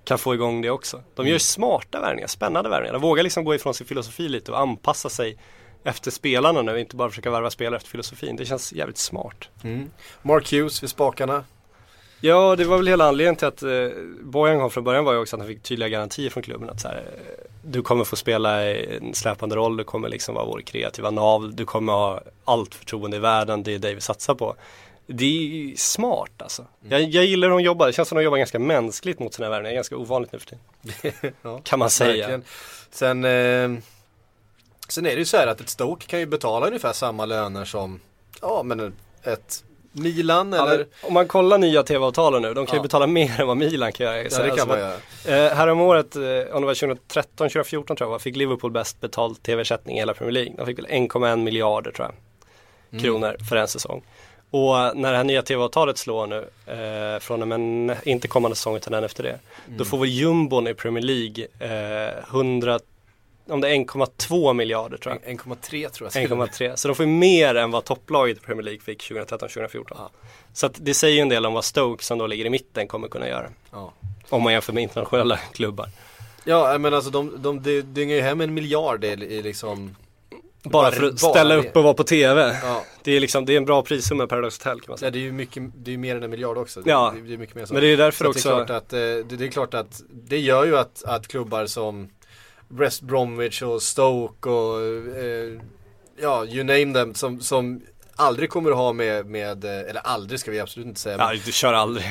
kan 0.03 0.17
få 0.17 0.33
igång 0.33 0.61
det 0.61 0.69
också. 0.69 1.03
De 1.15 1.21
Mm. 1.21 1.31
gör 1.31 1.39
smarta 1.39 2.01
värvningar, 2.01 2.27
spännande 2.27 2.69
värvningar. 2.69 2.93
De 2.93 3.01
vågar 3.01 3.23
liksom 3.23 3.43
gå 3.43 3.55
ifrån 3.55 3.73
sin 3.73 3.87
filosofi 3.87 4.29
lite 4.29 4.51
och 4.51 4.59
anpassa 4.59 5.09
sig 5.09 5.37
efter 5.83 6.11
spelarna 6.11 6.61
nu, 6.61 6.79
inte 6.79 6.95
bara 6.95 7.09
försöka 7.09 7.31
värva 7.31 7.49
spelare 7.49 7.75
efter 7.77 7.89
filosofin. 7.89 8.35
Det 8.35 8.45
känns 8.45 8.73
jävligt 8.73 8.97
smart. 8.97 9.49
Mark 10.21 10.51
Hughes 10.51 10.83
vid 10.83 10.89
spakarna. 10.89 11.43
Ja, 12.21 12.55
det 12.55 12.65
var 12.65 12.77
väl 12.77 12.87
hela 12.87 13.05
anledningen 13.05 13.35
till 13.35 13.47
att 13.47 13.63
eh, 13.63 13.87
Bojan 14.21 14.59
kom 14.59 14.69
från 14.71 14.83
början 14.83 15.05
var 15.05 15.13
ju 15.13 15.19
också 15.19 15.35
att 15.35 15.39
han 15.39 15.47
fick 15.47 15.63
tydliga 15.63 15.89
garantier 15.89 16.29
från 16.29 16.43
klubben 16.43 16.69
att 16.69 16.81
så 16.81 16.87
här, 16.87 16.95
eh, 16.97 17.43
du 17.63 17.81
kommer 17.81 18.03
få 18.03 18.15
spela 18.15 18.63
en 18.65 19.13
släpande 19.13 19.55
roll, 19.55 19.77
du 19.77 19.83
kommer 19.83 20.09
liksom 20.09 20.35
vara 20.35 20.45
vår 20.45 20.61
kreativa 20.61 21.11
nav, 21.11 21.53
du 21.55 21.65
kommer 21.65 21.93
ha 21.93 22.21
allt 22.45 22.75
förtroende 22.75 23.17
i 23.17 23.19
världen, 23.19 23.63
det 23.63 23.73
är 23.73 23.79
det 23.79 23.93
vi 23.93 24.01
satsar 24.01 24.35
på. 24.35 24.55
Det 25.07 25.25
är 25.25 25.75
smart 25.75 26.31
alltså. 26.37 26.65
Jag, 26.89 27.01
jag 27.01 27.25
gillar 27.25 27.47
hur 27.47 27.55
de 27.55 27.63
jobbar, 27.63 27.87
det 27.87 27.93
känns 27.93 28.07
som 28.09 28.17
de 28.17 28.23
jobbar 28.23 28.37
ganska 28.37 28.59
mänskligt 28.59 29.19
mot 29.19 29.33
sina 29.33 29.49
värvningar, 29.49 29.75
ganska 29.75 29.97
ovanligt 29.97 30.31
nu 30.31 30.39
för 30.39 30.45
tiden. 30.47 31.33
Ja, 31.41 31.61
Kan 31.63 31.79
man 31.79 31.89
säga. 31.89 32.13
verkligen. 32.27 32.43
Sen, 32.91 33.25
eh, 33.25 33.81
sen 34.89 35.05
är 35.05 35.09
det 35.09 35.19
ju 35.19 35.25
så 35.25 35.37
här 35.37 35.47
att 35.47 35.61
ett 35.61 35.69
Stoke 35.69 36.05
kan 36.07 36.19
ju 36.19 36.25
betala 36.25 36.67
ungefär 36.67 36.93
samma 36.93 37.25
löner 37.25 37.65
som, 37.65 37.99
ja 38.41 38.63
men 38.63 38.93
ett 39.23 39.63
Milan 39.97 40.53
Ja, 40.53 40.63
eller? 40.67 40.77
men 40.77 40.87
om 41.01 41.13
man 41.13 41.27
kollar 41.27 41.57
nya 41.57 41.83
tv-avtalen 41.83 42.41
nu, 42.41 42.53
de 42.53 42.65
kan 42.65 42.75
ju 42.75 42.79
Ja. 42.79 42.83
betala 42.83 43.07
mer 43.07 43.41
än 43.41 43.47
vad 43.47 43.57
Milan 43.57 43.91
kan 43.91 44.05
göra. 44.05 44.17
Ja 44.17 44.23
det 44.43 44.49
kan 44.57 44.67
man 44.67 44.79
göra. 44.79 44.93
Eh, 45.47 45.55
häromåret, 45.55 46.15
eh, 46.15 46.21
om 46.55 46.61
det 46.61 46.67
var 46.67 46.73
2013, 46.73 47.49
2014 47.49 47.97
tror 47.97 48.05
jag 48.07 48.11
var, 48.11 48.19
fick 48.19 48.35
Liverpool 48.35 48.71
bäst 48.71 49.01
betalt 49.01 49.43
tv-ersättning 49.43 49.95
i 49.95 49.99
hela 49.99 50.13
Premier 50.13 50.33
League. 50.33 50.53
De 50.57 50.65
fick 50.65 50.77
väl 50.79 50.85
1,1 50.89 51.43
miljarder 51.43 51.91
tror 51.91 52.07
jag, 52.07 52.15
Mm. 52.91 53.03
kronor 53.03 53.35
för 53.49 53.55
en 53.55 53.67
säsong. 53.67 54.01
Och 54.51 54.73
när 54.97 55.11
det 55.11 55.17
här 55.17 55.23
nya 55.23 55.41
tv-avtalet 55.41 55.97
slår 55.97 56.27
nu, 56.27 56.37
eh, 56.67 57.19
från 57.19 57.41
och 57.41 57.47
med, 57.47 57.97
inte 58.03 58.27
kommande 58.27 58.55
säsong 58.55 58.75
utan 58.75 58.93
den 58.93 59.03
efter 59.03 59.23
det, 59.23 59.29
Mm. 59.65 59.77
då 59.77 59.85
får 59.85 59.97
väl 59.97 60.09
jumbon 60.09 60.67
i 60.67 60.73
Premier 60.73 61.03
League 61.03 61.47
eh, 62.07 62.13
100, 62.31 62.79
om 63.49 63.61
det 63.61 63.69
är 63.69 63.73
1,2 63.75 64.53
miljarder 64.53 64.97
tror 64.97 65.17
jag. 65.25 65.35
1,3 65.37 65.89
tror 65.89 66.09
jag. 66.13 66.23
1,3. 66.29 66.75
Så 66.75 66.87
de 66.87 66.95
får 66.95 67.05
ju 67.05 67.11
mer 67.11 67.55
än 67.55 67.71
vad 67.71 67.83
topplaget 67.85 68.37
i 68.37 68.39
Premier 68.41 68.63
League 68.63 68.81
fick 68.81 69.11
2013-2014. 69.11 70.09
Så 70.53 70.65
att 70.65 70.73
det 70.77 70.93
säger 70.93 71.15
ju 71.15 71.21
en 71.21 71.29
del 71.29 71.45
om 71.45 71.53
vad 71.53 71.65
Stoke 71.65 72.03
som 72.03 72.17
då 72.17 72.27
ligger 72.27 72.45
i 72.45 72.49
mitten 72.49 72.87
kommer 72.87 73.07
kunna 73.07 73.27
göra. 73.27 73.49
Ja. 73.71 73.93
Om 74.29 74.43
man 74.43 74.53
jämför 74.53 74.73
med 74.73 74.83
internationella 74.83 75.37
klubbar. 75.53 75.89
Ja 76.43 76.77
men 76.77 76.93
alltså 76.93 77.11
de, 77.11 77.41
de, 77.41 77.63
de 77.63 77.81
dyngar 77.81 78.15
ju 78.15 78.21
hem 78.21 78.41
en 78.41 78.53
miljard 78.53 79.03
i, 79.03 79.07
i 79.07 79.41
liksom 79.41 79.95
Bara 80.63 80.91
för 80.91 81.03
att 81.05 81.19
ställa 81.19 81.55
upp 81.55 81.75
och 81.75 81.83
vara 81.83 81.93
på 81.93 82.03
TV. 82.03 82.59
Ja. 82.63 82.83
Det 83.03 83.11
är 83.11 83.19
liksom, 83.19 83.45
det 83.45 83.53
är 83.53 83.57
en 83.57 83.65
bra 83.65 83.81
prissumma 83.81 84.27
Paradise 84.27 84.57
Hotel 84.59 84.81
kan 84.81 84.91
man 84.91 84.97
säga. 84.97 85.07
Ja, 85.07 85.11
det 85.11 85.19
är 85.19 85.21
ju 85.21 85.31
mycket, 85.31 85.63
det 85.75 85.93
är 85.93 85.97
mer 85.97 86.15
än 86.15 86.23
en 86.23 86.29
miljard 86.29 86.57
också. 86.57 86.81
Det, 86.81 86.89
Ja. 86.89 87.13
det, 87.27 87.33
är 87.33 87.37
mycket 87.37 87.55
mer 87.55 87.65
så. 87.65 87.73
Men 87.73 87.83
det 87.83 87.87
är 87.87 87.97
därför 87.97 88.25
Så 88.25 88.29
också- 88.29 88.49
Det 88.49 88.55
är, 88.61 88.65
klart 88.65 88.83
att, 88.83 88.93
eh, 88.93 88.99
det, 88.99 89.23
det 89.23 89.45
är 89.45 89.51
klart 89.51 89.73
att 89.73 90.01
det 90.09 90.39
gör 90.39 90.65
ju 90.65 90.77
att, 90.77 91.03
att 91.03 91.27
klubbar 91.27 91.65
som 91.65 92.09
West 92.67 93.01
Bromwich 93.01 93.61
och 93.61 93.81
Stoke 93.83 94.49
och 94.49 94.81
eh, 95.17 95.61
ja, 96.21 96.45
you 96.45 96.63
name 96.63 96.93
them 96.93 97.13
som, 97.13 97.41
som 97.41 97.81
aldrig 98.17 98.49
kommer 98.49 98.71
att 98.71 98.77
ha 98.77 98.93
med, 98.93 99.25
med, 99.25 99.65
eh, 99.65 99.71
eller 99.71 100.01
aldrig 100.01 100.39
ska 100.39 100.51
vi 100.51 100.59
absolut 100.59 100.87
inte 100.87 100.99
säga. 100.99 101.15
Ja, 101.19 101.33
du 101.45 101.51
kör 101.51 101.73
aldrig. 101.73 102.05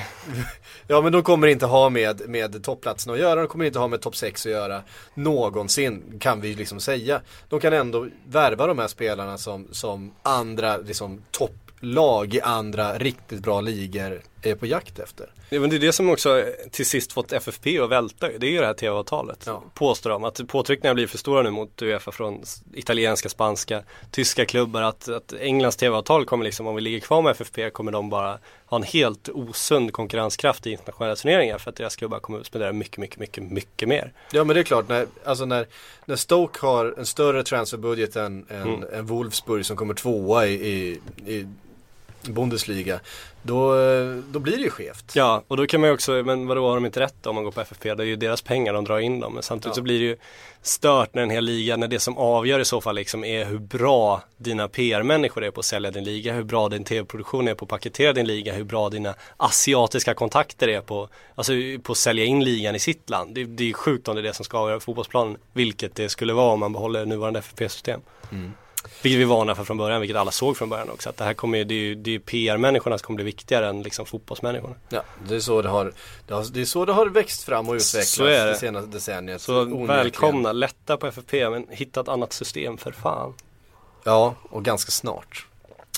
ja 0.86 1.00
men 1.00 1.12
de 1.12 1.22
kommer 1.22 1.46
inte 1.46 1.66
ha 1.66 1.88
med, 1.90 2.28
med 2.28 2.64
toppplatsen 2.64 3.12
att 3.12 3.18
göra, 3.18 3.40
de 3.40 3.48
kommer 3.48 3.64
inte 3.64 3.78
ha 3.78 3.88
med 3.88 4.00
topp 4.00 4.16
6 4.16 4.46
att 4.46 4.52
göra 4.52 4.82
någonsin 5.14 6.18
kan 6.20 6.40
vi 6.40 6.54
liksom 6.54 6.80
säga. 6.80 7.20
De 7.48 7.60
kan 7.60 7.72
ändå 7.72 8.08
värva 8.28 8.66
de 8.66 8.78
här 8.78 8.88
spelarna 8.88 9.38
som, 9.38 9.68
som 9.72 10.14
andra 10.22 10.76
liksom 10.76 11.22
topplag 11.30 12.34
i 12.34 12.40
andra 12.40 12.98
riktigt 12.98 13.40
bra 13.40 13.60
ligor 13.60 14.22
är 14.42 14.54
på 14.54 14.66
jakt 14.66 14.98
efter. 14.98 15.30
Ja, 15.48 15.60
men 15.60 15.70
det 15.70 15.76
är 15.76 15.80
det 15.80 15.92
som 15.92 16.10
också 16.10 16.44
till 16.70 16.86
sist 16.86 17.12
fått 17.12 17.32
FFP 17.32 17.78
att 17.78 17.90
välta. 17.90 18.28
Det 18.38 18.46
är 18.46 18.50
ju 18.50 18.60
det 18.60 18.66
här 18.66 18.74
tv-avtalet. 18.74 19.44
Ja. 19.46 19.62
Påstår 19.74 20.10
de. 20.10 20.24
Att 20.24 20.46
påtryckningarna 20.48 20.94
blir 20.94 21.06
för 21.06 21.18
stora 21.18 21.42
nu 21.42 21.50
mot 21.50 21.82
Uefa 21.82 22.12
från 22.12 22.42
italienska, 22.74 23.28
spanska, 23.28 23.82
tyska 24.10 24.44
klubbar. 24.44 24.82
Att, 24.82 25.08
att 25.08 25.32
Englands 25.40 25.76
tv-avtal 25.76 26.24
kommer 26.24 26.44
liksom, 26.44 26.66
om 26.66 26.74
vi 26.74 26.80
ligger 26.80 27.00
kvar 27.00 27.22
med 27.22 27.30
FFP 27.30 27.70
kommer 27.70 27.92
de 27.92 28.10
bara 28.10 28.38
ha 28.66 28.76
en 28.76 28.82
helt 28.82 29.28
osund 29.28 29.92
konkurrenskraft 29.92 30.66
i 30.66 30.70
internationella 30.70 31.16
turneringar. 31.16 31.58
För 31.58 31.70
att 31.70 31.76
deras 31.76 31.96
klubbar 31.96 32.18
kommer 32.18 32.40
att 32.40 32.46
spendera 32.46 32.72
mycket, 32.72 32.98
mycket, 32.98 33.18
mycket, 33.18 33.42
mycket 33.44 33.88
mer. 33.88 34.12
Ja 34.32 34.44
men 34.44 34.54
det 34.54 34.60
är 34.60 34.64
klart, 34.64 34.88
när, 34.88 35.06
alltså 35.24 35.44
när, 35.44 35.66
när 36.04 36.16
Stoke 36.16 36.66
har 36.66 36.94
en 36.98 37.06
större 37.06 37.42
transferbudget 37.42 38.16
än, 38.16 38.46
än, 38.50 38.66
Mm. 38.66 38.84
än 38.92 39.06
Wolfsburg 39.06 39.66
som 39.66 39.76
kommer 39.76 39.94
tvåa 39.94 40.46
i, 40.46 40.52
i, 40.52 41.00
i 41.26 41.46
Bundesliga, 42.28 43.00
då, 43.42 43.74
då 44.30 44.38
blir 44.38 44.56
det 44.56 44.62
ju 44.62 44.70
skevt. 44.70 45.12
Ja, 45.14 45.42
och 45.48 45.56
då 45.56 45.66
kan 45.66 45.80
man 45.80 45.88
ju 45.90 45.94
också, 45.94 46.12
men 46.12 46.46
vadå 46.46 46.68
har 46.68 46.74
de 46.74 46.86
inte 46.86 47.00
rätt 47.00 47.14
då, 47.22 47.30
om 47.30 47.34
man 47.34 47.44
går 47.44 47.50
på 47.52 47.60
FFP? 47.60 47.94
Det 47.94 48.02
är 48.02 48.06
ju 48.06 48.16
deras 48.16 48.42
pengar, 48.42 48.72
de 48.72 48.84
drar 48.84 48.98
in 48.98 49.20
dem. 49.20 49.34
Men 49.34 49.42
samtidigt 49.42 49.72
Ja. 49.72 49.74
så 49.74 49.82
blir 49.82 49.98
det 50.00 50.04
ju 50.06 50.16
stört 50.62 51.14
när 51.14 51.22
en 51.22 51.30
hel 51.30 51.44
liga, 51.44 51.76
när 51.76 51.88
det 51.88 51.98
som 51.98 52.18
avgör 52.18 52.60
i 52.60 52.64
så 52.64 52.80
fall 52.80 52.94
liksom 52.94 53.24
är 53.24 53.44
hur 53.44 53.58
bra 53.58 54.22
dina 54.36 54.68
PR-människor 54.68 55.44
är 55.44 55.50
på 55.50 55.60
att 55.60 55.66
sälja 55.66 55.90
din 55.90 56.04
liga, 56.04 56.32
hur 56.32 56.42
bra 56.44 56.68
din 56.68 56.84
tv-produktion 56.84 57.48
är 57.48 57.54
på 57.54 57.64
att 57.64 57.68
paketera 57.68 58.12
din 58.12 58.26
liga, 58.26 58.52
hur 58.54 58.64
bra 58.64 58.88
dina 58.90 59.14
asiatiska 59.36 60.14
kontakter 60.14 60.68
är 60.68 60.80
på, 60.80 61.08
alltså 61.34 61.52
på 61.82 61.92
att 61.92 61.98
sälja 61.98 62.24
in 62.24 62.44
ligan 62.44 62.74
i 62.74 62.78
sitt 62.78 63.10
land. 63.10 63.34
Det, 63.34 63.44
det 63.44 63.62
är 63.62 63.68
ju 63.68 63.72
sjukt 63.74 64.08
om 64.08 64.14
det 64.14 64.20
är 64.20 64.22
det 64.22 64.34
som 64.34 64.44
ska 64.44 64.58
avgöra 64.58 64.80
fotbollsplanen, 64.80 65.36
vilket 65.52 65.94
det 65.94 66.08
skulle 66.08 66.32
vara 66.32 66.52
om 66.52 66.60
man 66.60 66.72
behåller 66.72 67.06
nuvarande 67.06 67.38
FFP-system. 67.38 68.00
Vilket 69.02 69.20
vi 69.20 69.24
varnade 69.24 69.56
för 69.56 69.64
från 69.64 69.76
början, 69.76 70.00
vilket 70.00 70.16
alla 70.16 70.30
såg 70.30 70.56
från 70.56 70.68
början 70.68 70.90
också. 70.90 71.08
Att 71.08 71.16
det 71.16 71.24
här 71.24 71.34
kommer 71.34 71.58
ju, 71.58 71.64
det 71.64 71.74
är 71.74 71.78
ju, 71.78 71.94
det 71.94 72.14
är 72.14 72.18
PR-människorna 72.18 72.98
som 72.98 73.06
kommer 73.06 73.16
bli 73.16 73.24
viktigare 73.24 73.68
än 73.68 73.82
liksom 73.82 74.06
fotbollsmänniskorna. 74.06 74.74
Ja, 74.88 75.02
det 75.28 75.34
är 75.34 75.40
så 75.40 75.62
det 75.62 75.68
har, 75.68 75.92
det 76.26 76.34
har, 76.34 76.44
det 76.52 76.60
är 76.60 76.64
så 76.64 76.84
det 76.84 76.92
har 76.92 77.06
växt 77.06 77.42
fram 77.42 77.68
och 77.68 77.74
utvecklats 77.74 78.10
Så 78.10 78.24
är 78.24 78.46
det. 78.46 78.52
det 78.52 78.58
senaste 78.58 78.90
decenniet. 78.90 79.40
Så 79.42 79.60
onekligen. 79.60 79.86
välkomna, 79.86 80.52
lätta 80.52 80.96
på 80.96 81.06
FFP 81.06 81.50
men 81.50 81.66
hitta 81.70 82.00
ett 82.00 82.08
annat 82.08 82.32
system 82.32 82.78
för 82.78 82.92
fan. 82.92 83.34
Ja, 84.04 84.34
och 84.50 84.64
ganska 84.64 84.90
snart. 84.90 85.46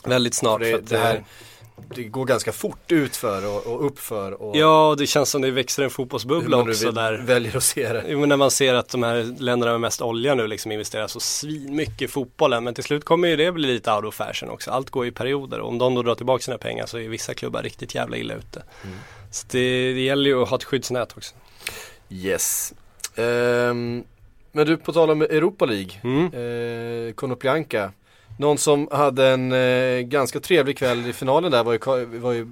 Väldigt 0.04 0.34
snart. 0.34 0.60
Det, 0.60 0.80
det, 0.80 0.98
här, 0.98 1.24
det 1.94 2.02
går 2.04 2.24
ganska 2.24 2.52
fort 2.52 2.92
utför 2.92 3.46
och, 3.46 3.66
och 3.66 3.86
uppför. 3.86 4.42
Och 4.42 4.56
Ja, 4.56 4.94
det 4.98 5.06
känns 5.06 5.30
som 5.30 5.42
det 5.42 5.50
växer 5.50 5.82
en 5.82 5.84
hur 5.84 5.90
fotbollsbubbla 5.90 6.56
man 6.56 6.66
nu 6.66 6.72
också 6.72 6.92
där. 6.92 7.18
väljer 7.18 7.56
att 7.56 7.62
se 7.62 7.92
det. 7.92 8.04
Jo, 8.08 8.20
men 8.20 8.28
när 8.28 8.36
man 8.36 8.50
ser 8.50 8.74
att 8.74 8.88
de 8.88 9.02
här 9.02 9.34
länderna 9.38 9.72
med 9.72 9.80
mest 9.80 10.02
olja 10.02 10.34
nu 10.34 10.46
liksom 10.46 10.72
investerar 10.72 11.06
så 11.06 11.20
svin 11.20 11.76
mycket 11.76 12.02
i 12.02 12.08
fotbollen. 12.08 12.64
Men 12.64 12.74
till 12.74 12.84
slut 12.84 13.04
kommer 13.04 13.28
ju 13.28 13.36
det 13.36 13.52
bli 13.52 13.66
lite 13.68 13.92
out 13.92 14.04
of 14.04 14.14
fashion 14.14 14.50
också. 14.50 14.70
Allt 14.70 14.90
går 14.90 15.06
i 15.06 15.10
perioder 15.10 15.60
och 15.60 15.68
om 15.68 15.78
de 15.78 15.94
då 15.94 16.02
drar 16.02 16.14
tillbaka 16.14 16.42
sina 16.42 16.58
pengar 16.58 16.86
så 16.86 16.98
är 16.98 17.08
vissa 17.08 17.34
klubbar 17.34 17.62
riktigt 17.62 17.94
jävla 17.94 18.16
illa 18.16 18.34
ute. 18.34 18.62
Så 19.30 19.46
det, 19.50 19.92
det 19.92 20.00
gäller 20.00 20.30
ju 20.30 20.42
att 20.42 20.48
ha 20.48 20.56
ett 20.56 20.64
skyddsnät 20.64 21.16
också. 21.16 21.34
Yes. 22.10 22.74
Ehm, 23.14 24.04
men 24.52 24.66
du, 24.66 24.76
på 24.76 24.92
tal 24.92 25.10
om 25.10 25.22
Europa 25.22 25.64
League. 25.66 25.90
Mm. 26.02 26.24
Eh, 27.08 27.12
Konoplyanka. 27.14 27.92
Någon 28.38 28.58
som 28.58 28.88
hade 28.90 29.26
en 29.26 29.52
eh, 29.52 30.00
ganska 30.00 30.40
trevlig 30.40 30.78
kväll 30.78 31.06
i 31.06 31.12
finalen 31.12 31.50
där 31.50 31.64
var 31.64 31.72
ju, 31.72 32.04
var 32.18 32.32
ju 32.32 32.48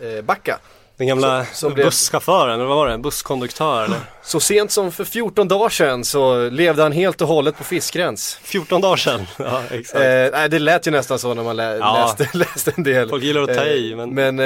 eh, 0.00 0.24
Backa. 0.24 0.58
Den 1.02 1.08
gamla 1.08 1.44
Så- 1.52 1.70
blev- 1.70 1.86
busschauffören, 1.86 2.54
eller 2.54 2.64
vad 2.64 2.76
var 2.76 2.88
det? 2.88 2.98
Busskonduktör 2.98 3.84
eller? 3.84 3.98
Så 4.22 4.40
sent 4.40 4.70
som 4.70 4.92
för 4.92 5.04
14 5.04 5.48
dagar 5.48 5.68
sedan 5.68 6.04
så 6.04 6.48
levde 6.50 6.82
han 6.82 6.92
helt 6.92 7.20
och 7.20 7.28
hållet 7.28 7.58
på 7.58 7.64
fiskgräns. 7.64 8.38
14 8.42 8.80
dagar 8.80 8.96
sedan. 8.96 9.26
Ja, 9.38 9.62
exakt. 9.70 9.94
Eh, 10.34 10.48
det 10.50 10.58
lät 10.58 10.86
ju 10.86 10.90
nästan 10.90 11.18
så 11.18 11.34
när 11.34 11.42
man 11.42 11.56
lä- 11.56 11.76
Ja. 11.76 12.14
läste, 12.18 12.38
läste 12.38 12.72
en 12.76 12.82
del. 12.82 13.08
Folk 13.08 13.24
gillar 13.24 13.42
att 13.42 13.54
ta 13.56 13.64
i, 13.64 13.90
Eh, 13.92 13.96
men- 13.96 14.14
Men, 14.14 14.38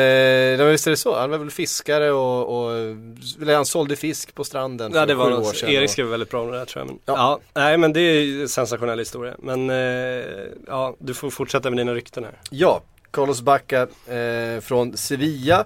eh, 0.60 0.66
visst 0.66 0.86
är 0.86 0.90
det 0.90 0.96
så. 0.96 1.18
Han 1.18 1.30
var 1.30 1.38
väl 1.38 1.50
fiskare 1.50 2.10
och, 2.12 2.64
och 2.66 2.72
han 3.46 3.66
sålde 3.66 3.96
fisk 3.96 4.34
på 4.34 4.44
stranden 4.44 4.92
för 4.92 4.98
Ja 4.98 5.06
det 5.06 5.14
var 5.14 5.30
något, 5.30 5.46
år 5.48 5.52
sedan. 5.52 5.70
Erik 5.70 5.90
skrev 5.90 6.06
väldigt 6.06 6.30
bra 6.30 6.42
om 6.42 6.50
det 6.50 6.58
där 6.58 6.64
tror 6.64 6.80
jag. 6.80 6.86
Men, 6.86 6.98
Ja. 7.06 7.14
ja. 7.54 7.60
nej 7.62 7.76
men 7.78 7.92
det 7.92 8.00
är 8.00 8.40
en 8.42 8.48
sensationell 8.48 8.98
historia. 8.98 9.34
Men 9.38 9.70
eh, 9.70 9.76
ja, 10.66 10.94
du 10.98 11.14
får 11.14 11.30
fortsätta 11.30 11.70
med 11.70 11.78
dina 11.78 11.94
rykten 11.94 12.24
här. 12.24 12.32
Ja, 12.50 12.82
Carlos 13.10 13.40
Bacca 13.40 13.82
eh, 13.82 14.60
från 14.62 14.96
Sevilla. 14.96 15.64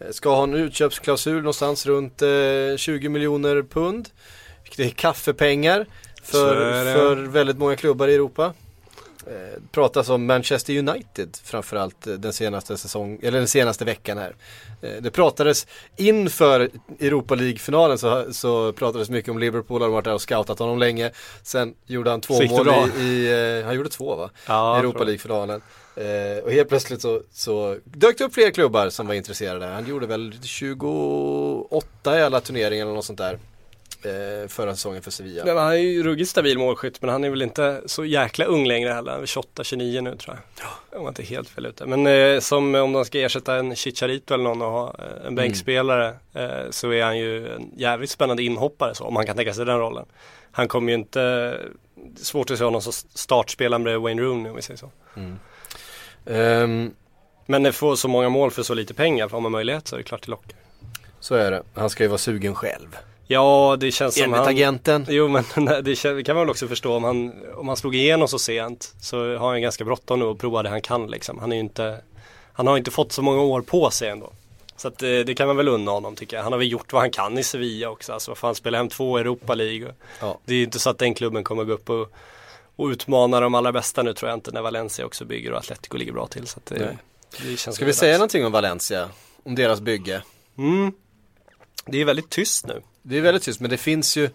Eh, 0.00 0.10
Ska 0.10 0.34
ha 0.34 0.42
en 0.42 0.54
utköpsklausul 0.54 1.36
någonstans 1.36 1.86
runt 1.86 2.22
eh, 2.22 2.28
20 2.76 3.08
miljoner 3.08 3.62
pund. 3.62 4.08
Vilket 4.62 4.86
är 4.86 4.90
kaffepengar 4.90 5.86
för, 6.22 6.56
är 6.56 6.84
det. 6.84 6.92
för 6.92 7.16
väldigt 7.16 7.58
många 7.58 7.76
klubbar 7.76 8.08
i 8.08 8.14
Europa. 8.14 8.52
Eh, 9.26 9.60
pratas 9.72 10.08
om 10.08 10.26
Manchester 10.26 10.78
United 10.78 11.36
framförallt 11.44 12.06
eh, 12.06 12.14
den 12.14 12.32
senaste 12.32 12.76
säsong, 12.76 13.18
eller 13.22 13.38
den 13.38 13.48
senaste 13.48 13.84
veckan 13.84 14.18
här. 14.18 14.34
Eh, 14.82 14.90
det 15.02 15.10
pratades 15.10 15.66
inför 15.96 16.70
Europa 17.00 17.34
League-finalen 17.34 17.98
så, 17.98 18.32
så 18.32 18.72
pratades 18.72 19.10
mycket 19.10 19.30
om 19.30 19.38
Liverpool, 19.38 19.82
har 19.82 19.88
varit 19.88 20.04
där 20.04 20.14
och 20.14 20.20
scoutat 20.22 20.58
honom 20.58 20.78
länge. 20.78 21.10
Sen 21.42 21.74
gjorde 21.86 22.10
han 22.10 22.20
två 22.20 22.40
det 22.40 22.48
mål 22.48 22.68
i, 22.68 23.02
i 23.02 23.58
eh, 23.60 23.66
han 23.66 23.74
gjorde 23.74 23.88
två 23.88 24.16
va? 24.16 24.30
Ja, 24.46 24.78
Europa 24.78 25.04
League-finalen. 25.04 25.60
Eh, 25.96 26.44
och 26.44 26.52
helt 26.52 26.68
plötsligt 26.68 27.02
så, 27.02 27.22
så 27.32 27.78
dök 27.84 28.18
det 28.18 28.24
upp 28.24 28.34
fler 28.34 28.50
klubbar 28.50 28.88
som 28.88 29.06
var 29.06 29.14
intresserade. 29.14 29.66
Han 29.66 29.86
gjorde 29.86 30.06
väl 30.06 30.34
28 30.42 32.18
i 32.18 32.22
alla 32.22 32.40
turneringar 32.40 32.86
eller 32.86 32.94
något 32.94 33.04
sånt 33.04 33.18
där. 33.18 33.38
Eh, 34.02 34.48
förra 34.48 34.74
säsongen 34.74 35.02
för 35.02 35.10
Sevilla. 35.10 35.44
Nej, 35.44 35.54
han 35.54 35.72
är 35.72 35.76
ju 35.76 36.02
ruggigt 36.02 36.30
stabil 36.30 36.58
målskytt 36.58 37.02
men 37.02 37.10
han 37.10 37.24
är 37.24 37.30
väl 37.30 37.42
inte 37.42 37.82
så 37.86 38.04
jäkla 38.04 38.44
ung 38.44 38.66
längre 38.66 38.92
heller. 38.92 39.12
Han 39.12 39.22
är 39.22 39.26
28-29 39.26 40.00
nu 40.00 40.16
tror 40.16 40.36
jag. 40.36 40.66
Om 41.00 41.04
jag 41.04 41.10
inte 41.10 41.22
är 41.22 41.26
helt 41.26 41.48
fel 41.48 41.66
ute. 41.66 41.86
Men 41.86 42.06
eh, 42.06 42.40
som 42.40 42.74
om 42.74 42.92
de 42.92 43.04
ska 43.04 43.18
ersätta 43.20 43.56
en 43.56 43.76
Chicharito 43.76 44.34
eller 44.34 44.44
någon 44.44 44.62
och 44.62 44.70
ha 44.70 44.94
eh, 44.98 45.26
en 45.26 45.34
bänkspelare 45.34 46.14
eh, 46.34 46.70
så 46.70 46.92
är 46.92 47.04
han 47.04 47.18
ju 47.18 47.54
en 47.54 47.70
jävligt 47.76 48.10
spännande 48.10 48.42
inhoppare 48.42 48.94
så 48.94 49.04
om 49.04 49.16
han 49.16 49.26
kan 49.26 49.36
tänka 49.36 49.54
sig 49.54 49.64
den 49.64 49.78
rollen. 49.78 50.06
Han 50.52 50.68
kommer 50.68 50.92
ju 50.92 50.98
inte, 50.98 51.20
det 51.94 52.20
är 52.20 52.24
svårt 52.24 52.50
att 52.50 52.58
se 52.58 52.64
honom 52.64 52.82
som 52.82 52.92
startspelare 52.92 53.80
med 53.80 54.00
Wayne 54.00 54.22
Rooney 54.22 54.50
om 54.50 54.56
vi 54.56 54.62
säger 54.62 54.78
så. 54.78 54.90
Ehm, 56.26 56.90
Men 57.46 57.62
när 57.62 57.72
får 57.72 57.96
så 57.96 58.08
många 58.08 58.28
mål 58.28 58.50
för 58.50 58.62
så 58.62 58.74
lite 58.74 58.94
pengar, 58.94 59.28
får 59.28 59.40
man 59.40 59.52
möjlighet 59.52 59.88
så 59.88 59.96
är 59.96 59.98
det 59.98 60.02
klart 60.04 60.22
det 60.22 60.30
lockar. 60.30 60.58
så 61.20 61.34
är 61.34 61.50
det. 61.50 61.62
Han 61.74 61.90
ska 61.90 62.02
ju 62.04 62.08
vara 62.08 62.18
sugen 62.18 62.54
själv. 62.54 62.96
Ja, 63.28 63.76
det 63.80 63.90
känns 63.92 64.14
som 64.14 64.24
Enligt 64.24 64.38
han... 64.38 64.48
agenten. 64.48 65.06
Jo 65.08 65.28
men 65.28 65.44
nej, 65.56 65.82
det 65.82 65.90
kän- 65.94 66.24
kan 66.24 66.36
man 66.36 66.44
väl 66.46 66.50
också 66.50 66.68
förstå 66.68 66.96
om 66.96 67.04
han, 67.04 67.32
om 67.56 67.68
han 67.68 67.76
slog 67.76 67.94
igenom 67.94 68.28
så 68.28 68.38
sent 68.38 68.94
så 69.00 69.36
har 69.36 69.50
han 69.50 69.62
ganska 69.62 69.84
bråttom 69.84 70.18
nu 70.18 70.24
och 70.24 70.38
provar 70.38 70.62
det 70.62 70.68
han 70.68 70.82
kan 70.82 71.06
liksom. 71.06 71.38
Han 71.38 71.52
är 71.52 71.56
ju 71.56 71.60
inte, 71.62 72.00
han 72.52 72.66
har 72.66 72.76
inte 72.76 72.90
fått 72.90 73.12
så 73.12 73.22
många 73.22 73.42
år 73.42 73.60
på 73.62 73.90
sig 73.90 74.08
ändå. 74.08 74.32
Så 74.76 74.88
att 74.88 74.98
det, 74.98 75.24
det 75.24 75.34
kan 75.34 75.46
man 75.46 75.56
väl 75.56 75.68
unna 75.68 75.90
honom 75.90 76.16
tycker 76.16 76.36
jag. 76.36 76.44
Han 76.44 76.52
har 76.52 76.58
väl 76.58 76.70
gjort 76.72 76.92
vad 76.92 77.02
han 77.02 77.10
kan 77.10 77.38
i 77.38 77.42
Sevilla 77.42 77.88
också. 77.90 78.12
Alltså 78.12 78.30
vad 78.30 78.38
fan, 78.38 78.54
spela 78.54 78.78
hem 78.78 78.88
två 78.88 79.18
Europa 79.18 79.54
League. 79.54 79.94
Ja. 80.20 80.38
Det 80.44 80.52
är 80.54 80.58
ju 80.58 80.64
inte 80.64 80.78
så 80.78 80.90
att 80.90 80.98
den 80.98 81.14
klubben 81.14 81.44
kommer 81.44 81.64
gå 81.64 81.72
upp 81.72 81.90
och, 81.90 82.12
och 82.76 82.86
utmana 82.86 83.40
de 83.40 83.54
allra 83.54 83.72
bästa 83.72 84.02
nu 84.02 84.14
tror 84.14 84.28
jag 84.30 84.36
inte 84.36 84.50
när 84.50 84.62
Valencia 84.62 85.06
också 85.06 85.24
bygger 85.24 85.52
och 85.52 85.58
Atletico 85.58 85.96
ligger 85.96 86.12
bra 86.12 86.26
till. 86.26 86.46
Så 86.46 86.60
det, 86.64 86.78
Nej. 86.78 86.98
det 87.50 87.56
känns 87.56 87.76
Ska 87.76 87.84
vi 87.84 87.90
det 87.90 87.96
säga 87.96 88.12
dags. 88.12 88.18
någonting 88.18 88.46
om 88.46 88.52
Valencia? 88.52 89.08
Om 89.44 89.54
deras 89.54 89.80
bygge? 89.80 90.22
Mm. 90.58 90.92
Det 91.86 92.00
är 92.00 92.04
väldigt 92.04 92.30
tyst 92.30 92.66
nu. 92.66 92.82
Det 93.02 93.16
är 93.18 93.20
väldigt 93.20 93.42
tyst 93.42 93.60
men 93.60 93.70
det 93.70 93.76
finns 93.76 94.16
ju 94.16 94.30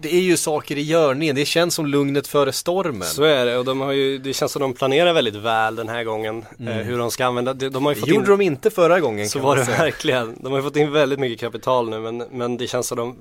Det 0.00 0.14
är 0.14 0.20
ju 0.20 0.36
saker 0.36 0.78
i 0.78 0.82
görningen. 0.82 1.36
Det 1.36 1.44
känns 1.44 1.74
som 1.74 1.86
lugnet 1.86 2.26
före 2.26 2.52
stormen. 2.52 3.08
Så 3.08 3.22
är 3.22 3.46
det 3.46 3.58
och 3.58 3.64
de 3.64 3.80
har 3.80 3.92
ju, 3.92 4.18
det 4.18 4.32
känns 4.32 4.52
som 4.52 4.62
de 4.62 4.74
planerar 4.74 5.12
väldigt 5.12 5.34
väl 5.34 5.76
den 5.76 5.88
här 5.88 6.04
gången 6.04 6.44
eh, 6.60 6.66
hur 6.66 6.98
de 6.98 7.10
ska 7.10 7.26
använda, 7.26 7.54
de, 7.54 7.68
de 7.68 7.84
har 7.84 7.92
ju 7.92 7.94
Det 7.94 8.00
fått 8.00 8.08
Mm. 8.08 8.20
gjorde 8.20 8.32
in, 8.32 8.38
de 8.38 8.44
inte 8.44 8.70
förra 8.70 9.00
gången 9.00 9.28
Så 9.28 9.38
var 9.38 9.56
det 9.56 9.62
verkligen. 9.64 10.36
De 10.42 10.52
har 10.52 10.58
ju 10.58 10.62
fått 10.64 10.76
in 10.76 10.92
väldigt 10.92 11.18
mycket 11.18 11.40
kapital 11.40 11.90
nu 11.90 12.00
men, 12.00 12.18
men 12.18 12.56
det 12.56 12.66
känns 12.66 12.86
som 12.86 12.96
de 12.98 13.16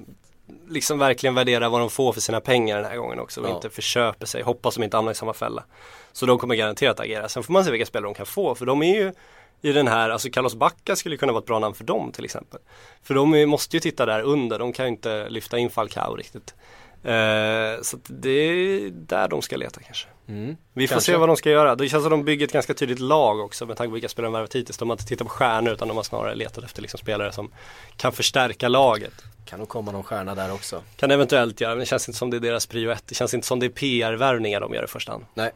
liksom 0.70 1.00
verkligen 1.00 1.36
värderar 1.36 1.70
vad 1.70 1.80
de 1.82 1.90
får 1.90 2.14
för 2.14 2.22
sina 2.22 2.40
pengar 2.42 2.76
den 2.78 2.86
här 2.86 2.98
gången 2.98 3.20
också 3.20 3.42
och 3.42 3.50
Ja. 3.50 3.56
inte 3.56 3.70
förköper 3.70 4.26
sig. 4.26 4.42
Hoppas 4.44 4.76
de 4.76 4.84
inte 4.84 4.98
hamnar 4.98 5.12
i 5.12 5.16
samma 5.16 5.34
fälla. 5.34 5.64
Så 6.12 6.26
de 6.26 6.38
kommer 6.40 6.56
garanterat 6.56 7.00
agera. 7.00 7.30
Sen 7.30 7.44
får 7.44 7.54
man 7.54 7.66
se 7.66 7.72
vilka 7.72 7.86
spelare 7.86 8.08
de 8.10 8.14
kan 8.14 8.26
få 8.26 8.56
för 8.56 8.66
de 8.66 8.84
är 8.84 8.96
ju 8.96 9.14
i 9.62 9.72
den 9.72 9.88
här, 9.88 10.10
alltså 10.10 10.30
Carlos 10.30 10.56
Bacca 10.56 10.96
skulle 10.96 11.18
kunna 11.18 11.32
vara 11.32 11.40
ett 11.42 11.46
bra 11.48 11.60
namn 11.60 11.76
för 11.76 11.84
dem 11.84 12.12
till 12.12 12.26
exempel. 12.26 12.60
För 13.04 13.14
de 13.14 13.46
måste 13.50 13.76
ju 13.76 13.80
titta 13.80 14.06
där 14.06 14.22
under, 14.22 14.60
de 14.60 14.74
kan 14.74 14.86
ju 14.86 14.92
inte 14.92 15.30
lyfta 15.30 15.58
in 15.58 15.70
Falcao 15.70 16.16
riktigt. 16.16 16.56
Eh, 17.04 17.82
så 17.82 17.98
det 18.08 18.30
är 18.30 18.90
där 18.90 19.28
de 19.28 19.42
ska 19.42 19.58
leta 19.58 19.82
kanske. 19.82 20.08
Mm. 20.28 20.58
Vi 20.74 20.88
får 20.88 20.94
Kanske. 20.94 21.12
se 21.12 21.18
vad 21.18 21.30
de 21.30 21.38
ska 21.38 21.50
göra. 21.50 21.76
Det 21.76 21.90
känns 21.90 22.04
som 22.04 22.12
de 22.12 22.24
bygger 22.24 22.46
ett 22.48 22.54
ganska 22.54 22.74
tydligt 22.74 23.00
lag 23.00 23.40
också 23.40 23.66
med 23.66 23.78
tanke 23.78 23.90
på 23.90 23.94
vilka 23.94 24.10
spelare 24.10 24.28
de 24.28 24.34
värvat 24.34 24.56
hittills. 24.56 24.78
De 24.78 24.90
har 24.90 24.94
inte 24.94 25.06
tittat 25.06 25.28
på 25.28 25.34
stjärnor 25.34 25.74
utan 25.74 25.88
de 25.88 25.98
har 25.98 26.04
snarare 26.04 26.36
letat 26.36 26.64
efter 26.64 26.82
liksom 26.82 26.98
spelare 26.98 27.32
som 27.32 27.52
kan 27.98 28.12
förstärka 28.12 28.68
laget. 28.68 29.14
Kan 29.46 29.60
nog 29.60 29.70
komma 29.70 29.92
någon 29.92 30.04
stjärna 30.04 30.36
där 30.36 30.54
också. 30.54 30.82
Kan 30.96 31.12
eventuellt 31.12 31.62
göra, 31.62 31.72
men 31.72 31.80
det 31.80 31.86
känns 31.86 32.10
inte 32.10 32.18
som 32.18 32.30
det 32.30 32.38
är 32.38 32.42
deras 32.42 32.66
prio 32.66 32.92
ett. 32.92 33.04
Det 33.08 33.16
känns 33.16 33.34
inte 33.34 33.48
som 33.48 33.60
det 33.60 33.66
är 33.66 33.70
PR-värvningar 33.70 34.60
de 34.60 34.74
gör 34.74 34.84
i 34.84 34.88
första 34.88 35.12
hand. 35.12 35.26
Nej, 35.34 35.52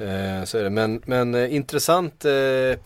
eh, 0.00 0.44
så 0.44 0.58
är 0.58 0.62
det. 0.62 0.70
Men, 0.70 1.02
men 1.04 1.34
eh, 1.34 1.54
intressant 1.54 2.24
eh, 2.24 2.32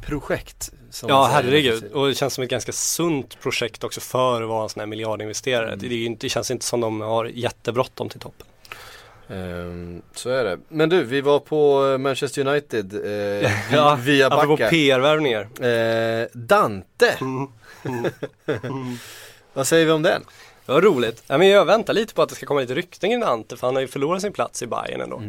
projekt. 0.07 0.73
Ja 1.09 1.29
herregud, 1.33 1.93
och 1.93 2.09
det 2.09 2.15
känns 2.15 2.35
som 2.35 2.45
ett 2.45 2.51
ganska 2.51 2.73
sunt 2.73 3.41
projekt 3.41 3.85
också 3.85 4.01
för 4.01 4.43
att 4.43 4.49
vara 4.49 4.63
en 4.63 4.69
sån 4.69 4.81
här 4.81 4.87
miljardinvesterare. 4.87 5.77
Det, 5.77 5.87
är 5.87 5.91
ju 5.91 6.05
inte, 6.05 6.27
det 6.27 6.31
känns 6.31 6.51
inte 6.51 6.65
som 6.65 6.81
de 6.81 7.01
har 7.01 7.25
jättebråttom 7.25 8.09
till 8.09 8.21
toppen. 8.21 8.47
Ehm, 9.29 10.03
så 10.15 10.31
är 10.31 10.45
det. 10.45 10.59
Men 10.69 10.89
du, 10.89 11.05
vi 11.05 11.21
var 11.21 11.39
på 11.39 11.91
eh, 11.93 11.99
Manchester 11.99 12.47
United 12.47 12.95
eh, 13.45 13.53
Ja, 13.73 13.99
via 14.01 14.27
apropå 14.27 14.47
Backa. 14.57 14.69
PR-värvningar. 14.71 15.49
Eh, 16.23 16.29
Dante. 16.33 17.19
Vad 19.53 19.67
säger 19.67 19.87
vi 19.87 19.93
om 19.93 20.03
den? 20.03 20.25
Det 20.67 20.73
var 20.73 20.81
roligt. 20.81 21.23
Ja, 21.27 21.39
men 21.39 21.49
jag 21.49 21.65
väntar 21.65 21.95
lite 21.95 22.15
på 22.15 22.23
att 22.23 22.29
det 22.29 22.35
ska 22.35 22.47
komma 22.47 22.61
lite 22.61 22.75
rykten 22.75 23.11
kring 23.11 23.23
Ante 23.23 23.57
för 23.57 23.67
han 23.67 23.75
har 23.75 23.81
ju 23.81 23.89
förlorat 23.89 24.23
sin 24.23 24.33
plats 24.33 24.63
i 24.63 24.67
Bayern 24.67 25.01
ändå. 25.01 25.23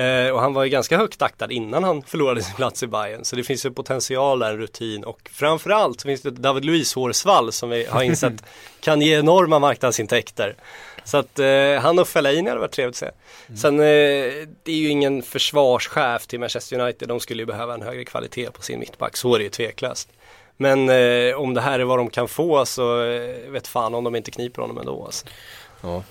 Eh, 0.00 0.30
och 0.30 0.40
han 0.40 0.54
var 0.54 0.64
ju 0.64 0.70
ganska 0.70 0.96
högt 0.96 1.22
aktad 1.22 1.52
innan 1.52 1.84
han 1.84 2.02
förlorade 2.02 2.42
sin 2.42 2.54
plats 2.54 2.82
i 2.82 2.86
Bayern. 2.86 3.24
Så 3.24 3.36
det 3.36 3.44
finns 3.44 3.66
ju 3.66 3.70
potential 3.70 4.38
där, 4.38 4.50
en 4.50 4.58
rutin 4.58 5.04
och 5.04 5.30
framförallt 5.32 6.00
så 6.00 6.08
finns 6.08 6.22
det 6.22 6.30
David 6.30 6.64
Luiz 6.64 6.94
hårsvall 6.94 7.52
som 7.52 7.70
vi 7.70 7.86
har 7.86 8.02
insett 8.02 8.44
kan 8.80 9.00
ge 9.00 9.18
enorma 9.18 9.58
marknadsintäkter. 9.58 10.56
Så 11.04 11.16
att 11.16 11.38
eh, 11.38 11.74
han 11.80 11.98
och 11.98 12.08
Fellaini 12.08 12.48
hade 12.48 12.60
varit 12.60 12.72
trevligt 12.72 13.02
att 13.02 13.14
se. 13.48 13.56
Sen 13.56 13.74
eh, 13.74 13.84
det 14.62 14.72
är 14.72 14.76
ju 14.76 14.88
ingen 14.88 15.22
försvarschef 15.22 16.26
till 16.26 16.40
Manchester 16.40 16.80
United. 16.80 17.08
De 17.08 17.20
skulle 17.20 17.42
ju 17.42 17.46
behöva 17.46 17.74
en 17.74 17.82
högre 17.82 18.04
kvalitet 18.04 18.50
på 18.50 18.62
sin 18.62 18.80
mittback. 18.80 19.16
Så 19.16 19.34
är 19.34 19.38
det 19.38 19.44
ju 19.44 19.50
tveklöst. 19.50 20.08
Men 20.56 20.88
eh, 20.88 21.34
om 21.34 21.54
det 21.54 21.60
här 21.60 21.78
är 21.78 21.84
vad 21.84 21.98
de 21.98 22.10
kan 22.10 22.28
få 22.28 22.66
så 22.66 23.02
eh, 23.02 23.50
vet 23.50 23.66
fan 23.66 23.94
om 23.94 24.04
de 24.04 24.16
inte 24.16 24.30
kniper 24.30 24.62
honom 24.62 24.78
ändå. 24.78 25.04
Alltså. 25.04 25.26
Ja. 25.80 26.02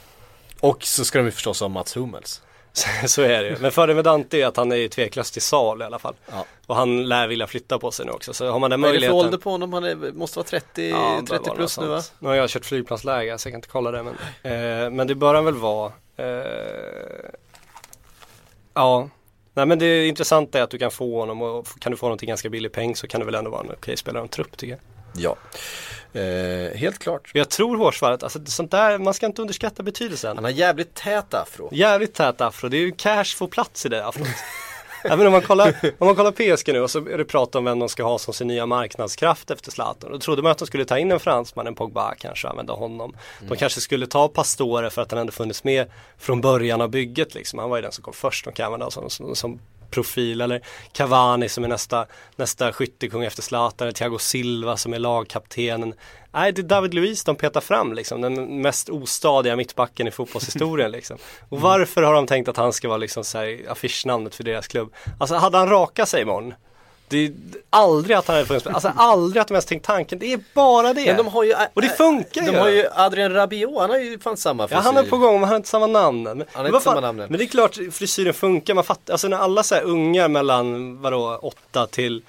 Och 0.59 0.83
så 0.83 1.05
ska 1.05 1.19
de 1.19 1.25
ju 1.25 1.31
förstås 1.31 1.61
ha 1.61 1.67
Mats 1.67 1.97
Hummels. 1.97 2.41
så 3.07 3.21
är 3.21 3.43
det 3.43 3.49
ju. 3.49 3.57
Men 3.59 3.71
fördelen 3.71 3.95
med 3.95 4.05
Dante 4.05 4.37
är 4.37 4.45
att 4.45 4.57
han 4.57 4.71
är 4.71 4.75
ju 4.75 4.87
tveklöst 4.87 5.33
till 5.33 5.41
sal 5.41 5.81
i 5.81 5.85
alla 5.85 5.99
fall. 5.99 6.15
Ja. 6.31 6.45
Och 6.65 6.75
han 6.75 7.09
lär 7.09 7.27
vilja 7.27 7.47
flytta 7.47 7.79
på 7.79 7.91
sig 7.91 8.05
nu 8.05 8.11
också. 8.11 8.33
Så 8.33 8.51
har 8.51 8.59
man 8.59 8.69
den 8.69 8.81
Vad 8.81 8.89
är 8.89 8.93
det 8.93 8.99
för 8.99 9.07
möjligheten. 9.07 9.25
ålder 9.25 9.37
på 9.37 9.49
honom? 9.49 9.73
Han 9.73 9.83
är, 9.83 10.11
måste 10.13 10.39
vara 10.39 10.47
30, 10.47 10.89
Ja, 10.89 11.15
det 11.17 11.29
bör 11.29 11.37
30 11.37 11.49
vara 11.49 11.55
plus 11.57 11.79
nu 11.79 11.87
va? 11.87 12.01
Nu 12.19 12.27
har 12.27 12.35
jag 12.35 12.49
kört 12.49 12.65
flygplansläge 12.65 13.37
så 13.37 13.47
jag 13.47 13.53
kan 13.53 13.57
inte 13.57 13.67
kolla 13.67 13.91
det 13.91 14.03
men, 14.03 14.13
eh, 14.43 14.89
men 14.89 15.07
det 15.07 15.15
bör 15.15 15.33
han 15.35 15.45
väl 15.45 15.55
vara. 15.55 15.91
Eh, 16.17 16.25
ja, 18.73 19.09
nej 19.53 19.65
men 19.65 19.79
det 19.79 20.07
intressanta 20.07 20.59
är 20.59 20.63
att 20.63 20.69
du 20.71 20.77
kan 20.77 20.91
få 20.91 21.19
honom 21.19 21.41
och 21.41 21.67
kan 21.79 21.91
du 21.91 21.97
få 21.97 22.05
honom 22.05 22.17
till 22.17 22.27
ganska 22.27 22.49
billig 22.49 22.71
peng 22.71 22.95
så 22.95 23.07
kan 23.07 23.19
det 23.19 23.25
väl 23.25 23.35
ändå 23.35 23.51
vara 23.51 23.61
en 23.61 23.71
okej 23.71 23.97
spelare 23.97 24.23
en 24.23 24.29
trupp 24.29 24.57
tycker 24.57 24.71
jag. 24.73 24.79
Ja. 25.13 25.35
Eh, 26.13 26.77
helt 26.77 26.99
klart. 26.99 27.31
Jag 27.33 27.49
tror 27.49 27.77
hårsvallet, 27.77 28.23
alltså 28.23 28.39
sånt 28.45 28.71
där, 28.71 28.97
man 28.97 29.13
ska 29.13 29.25
inte 29.25 29.41
underskatta 29.41 29.83
betydelsen. 29.83 30.37
Han 30.37 30.43
har 30.43 30.51
jävligt 30.51 30.93
tät 30.93 31.33
afro. 31.33 31.69
Jävligt 31.71 32.13
tät 32.13 32.41
afro, 32.41 32.69
det 32.69 32.77
är 32.77 32.81
ju 32.81 32.91
cash 32.91 33.35
får 33.37 33.47
plats 33.47 33.85
i 33.85 33.89
det 33.89 34.05
afrot. 34.05 34.27
Men 35.03 35.25
om, 35.25 35.31
man 35.31 35.41
kollar, 35.41 35.75
om 35.97 36.07
man 36.07 36.15
kollar 36.15 36.31
PSG 36.31 36.73
nu 36.73 36.81
och 36.81 36.91
så 36.91 36.99
är 36.99 37.17
det 37.17 37.25
prat 37.25 37.55
om 37.55 37.65
vem 37.65 37.79
de 37.79 37.89
ska 37.89 38.03
ha 38.03 38.17
som 38.17 38.33
sin 38.33 38.47
nya 38.47 38.65
marknadskraft 38.65 39.51
efter 39.51 39.71
Zlatan. 39.71 40.11
Då 40.11 40.19
trodde 40.19 40.41
man 40.41 40.51
att 40.51 40.57
de 40.57 40.65
skulle 40.65 40.85
ta 40.85 40.97
in 40.97 41.11
en 41.11 41.19
fransman, 41.19 41.67
en 41.67 41.75
Pogba 41.75 42.15
kanske 42.15 42.47
och 42.47 42.51
använda 42.51 42.73
honom. 42.73 43.15
De 43.47 43.57
kanske 43.57 43.81
skulle 43.81 44.07
ta 44.07 44.27
Pastore 44.27 44.89
för 44.89 45.01
att 45.01 45.11
han 45.11 45.19
ändå 45.19 45.31
funnits 45.31 45.63
med 45.63 45.87
från 46.17 46.41
början 46.41 46.81
av 46.81 46.89
bygget 46.89 47.35
liksom. 47.35 47.59
Han 47.59 47.69
var 47.69 47.77
ju 47.77 47.81
den 47.81 47.91
som 47.91 48.03
kom 48.03 48.13
först, 48.13 48.45
de 48.45 48.53
kan 48.53 48.65
använda 48.65 48.91
som, 48.91 49.09
som, 49.09 49.35
som 49.35 49.59
profil 49.91 50.41
eller 50.41 50.61
Cavani 50.91 51.49
som 51.49 51.63
är 51.63 51.67
nästa, 51.67 52.05
nästa 52.35 52.73
skyttekung 52.73 53.23
efter 53.23 53.41
Zlatan 53.41 53.87
eller 53.87 53.95
Thiago 53.95 54.17
Silva 54.17 54.77
som 54.77 54.93
är 54.93 54.99
lagkaptenen. 54.99 55.93
Nej, 56.31 56.51
det 56.51 56.61
är 56.61 56.63
David 56.63 56.93
Luiz 56.93 57.23
de 57.23 57.35
petar 57.35 57.61
fram 57.61 57.93
liksom, 57.93 58.21
den 58.21 58.61
mest 58.61 58.89
ostadiga 58.89 59.55
mittbacken 59.55 60.07
i 60.07 60.11
fotbollshistorien 60.11 60.91
liksom. 60.91 61.17
Och 61.49 61.61
varför 61.61 62.03
har 62.03 62.13
de 62.13 62.27
tänkt 62.27 62.47
att 62.47 62.57
han 62.57 62.73
ska 62.73 62.87
vara 62.87 62.97
liksom 62.97 63.23
så 63.23 63.37
här, 63.37 63.65
affischnamnet 63.69 64.35
för 64.35 64.43
deras 64.43 64.67
klubb? 64.67 64.93
Alltså 65.19 65.35
hade 65.35 65.57
han 65.57 65.69
rakat 65.69 66.09
sig 66.09 66.21
imorgon 66.21 66.53
det 67.09 67.25
är 67.25 67.31
aldrig 67.69 68.17
att 68.17 68.27
han 68.27 68.35
hade 68.35 68.47
funnits, 68.47 68.67
alltså 68.67 68.91
aldrig 68.95 69.41
att 69.41 69.47
de 69.47 69.53
ens 69.53 69.65
tänkt 69.65 69.85
tanken, 69.85 70.19
det 70.19 70.33
är 70.33 70.39
bara 70.53 70.93
det. 70.93 71.05
Men 71.05 71.17
de 71.17 71.27
har 71.27 71.43
ju, 71.43 71.53
Och 71.73 71.81
det 71.81 71.89
funkar 71.89 72.41
De 72.41 72.51
ju. 72.51 72.57
har 72.57 72.69
ju 72.69 72.85
Adrian 72.95 73.33
Rabiot, 73.33 73.81
han 73.81 73.89
har 73.89 73.97
ju 73.97 74.19
fan 74.19 74.37
samma 74.37 74.63
Ja 74.63 74.67
frisyr. 74.67 74.81
han 74.83 74.97
är 74.97 75.03
på 75.03 75.17
gång 75.17 75.33
men 75.33 75.41
han 75.43 75.49
har 75.49 75.55
inte 75.55 75.69
samma 75.69 75.87
namn. 75.87 76.23
Men, 76.23 76.43
Han 76.51 76.65
har 76.65 76.73
inte 76.73 76.79
samma 76.83 76.99
namn. 77.01 77.17
Men 77.17 77.31
det 77.37 77.43
är 77.43 77.47
klart 77.47 77.75
frisyren 77.91 78.33
funkar, 78.33 78.73
man 78.73 78.83
fattar, 78.83 79.13
alltså 79.13 79.27
när 79.27 79.37
alla 79.37 79.63
så 79.63 79.75
här 79.75 79.81
ungar 79.83 80.27
mellan 80.27 81.01
vadå 81.01 81.39
8 81.41 81.87
till 81.87 82.21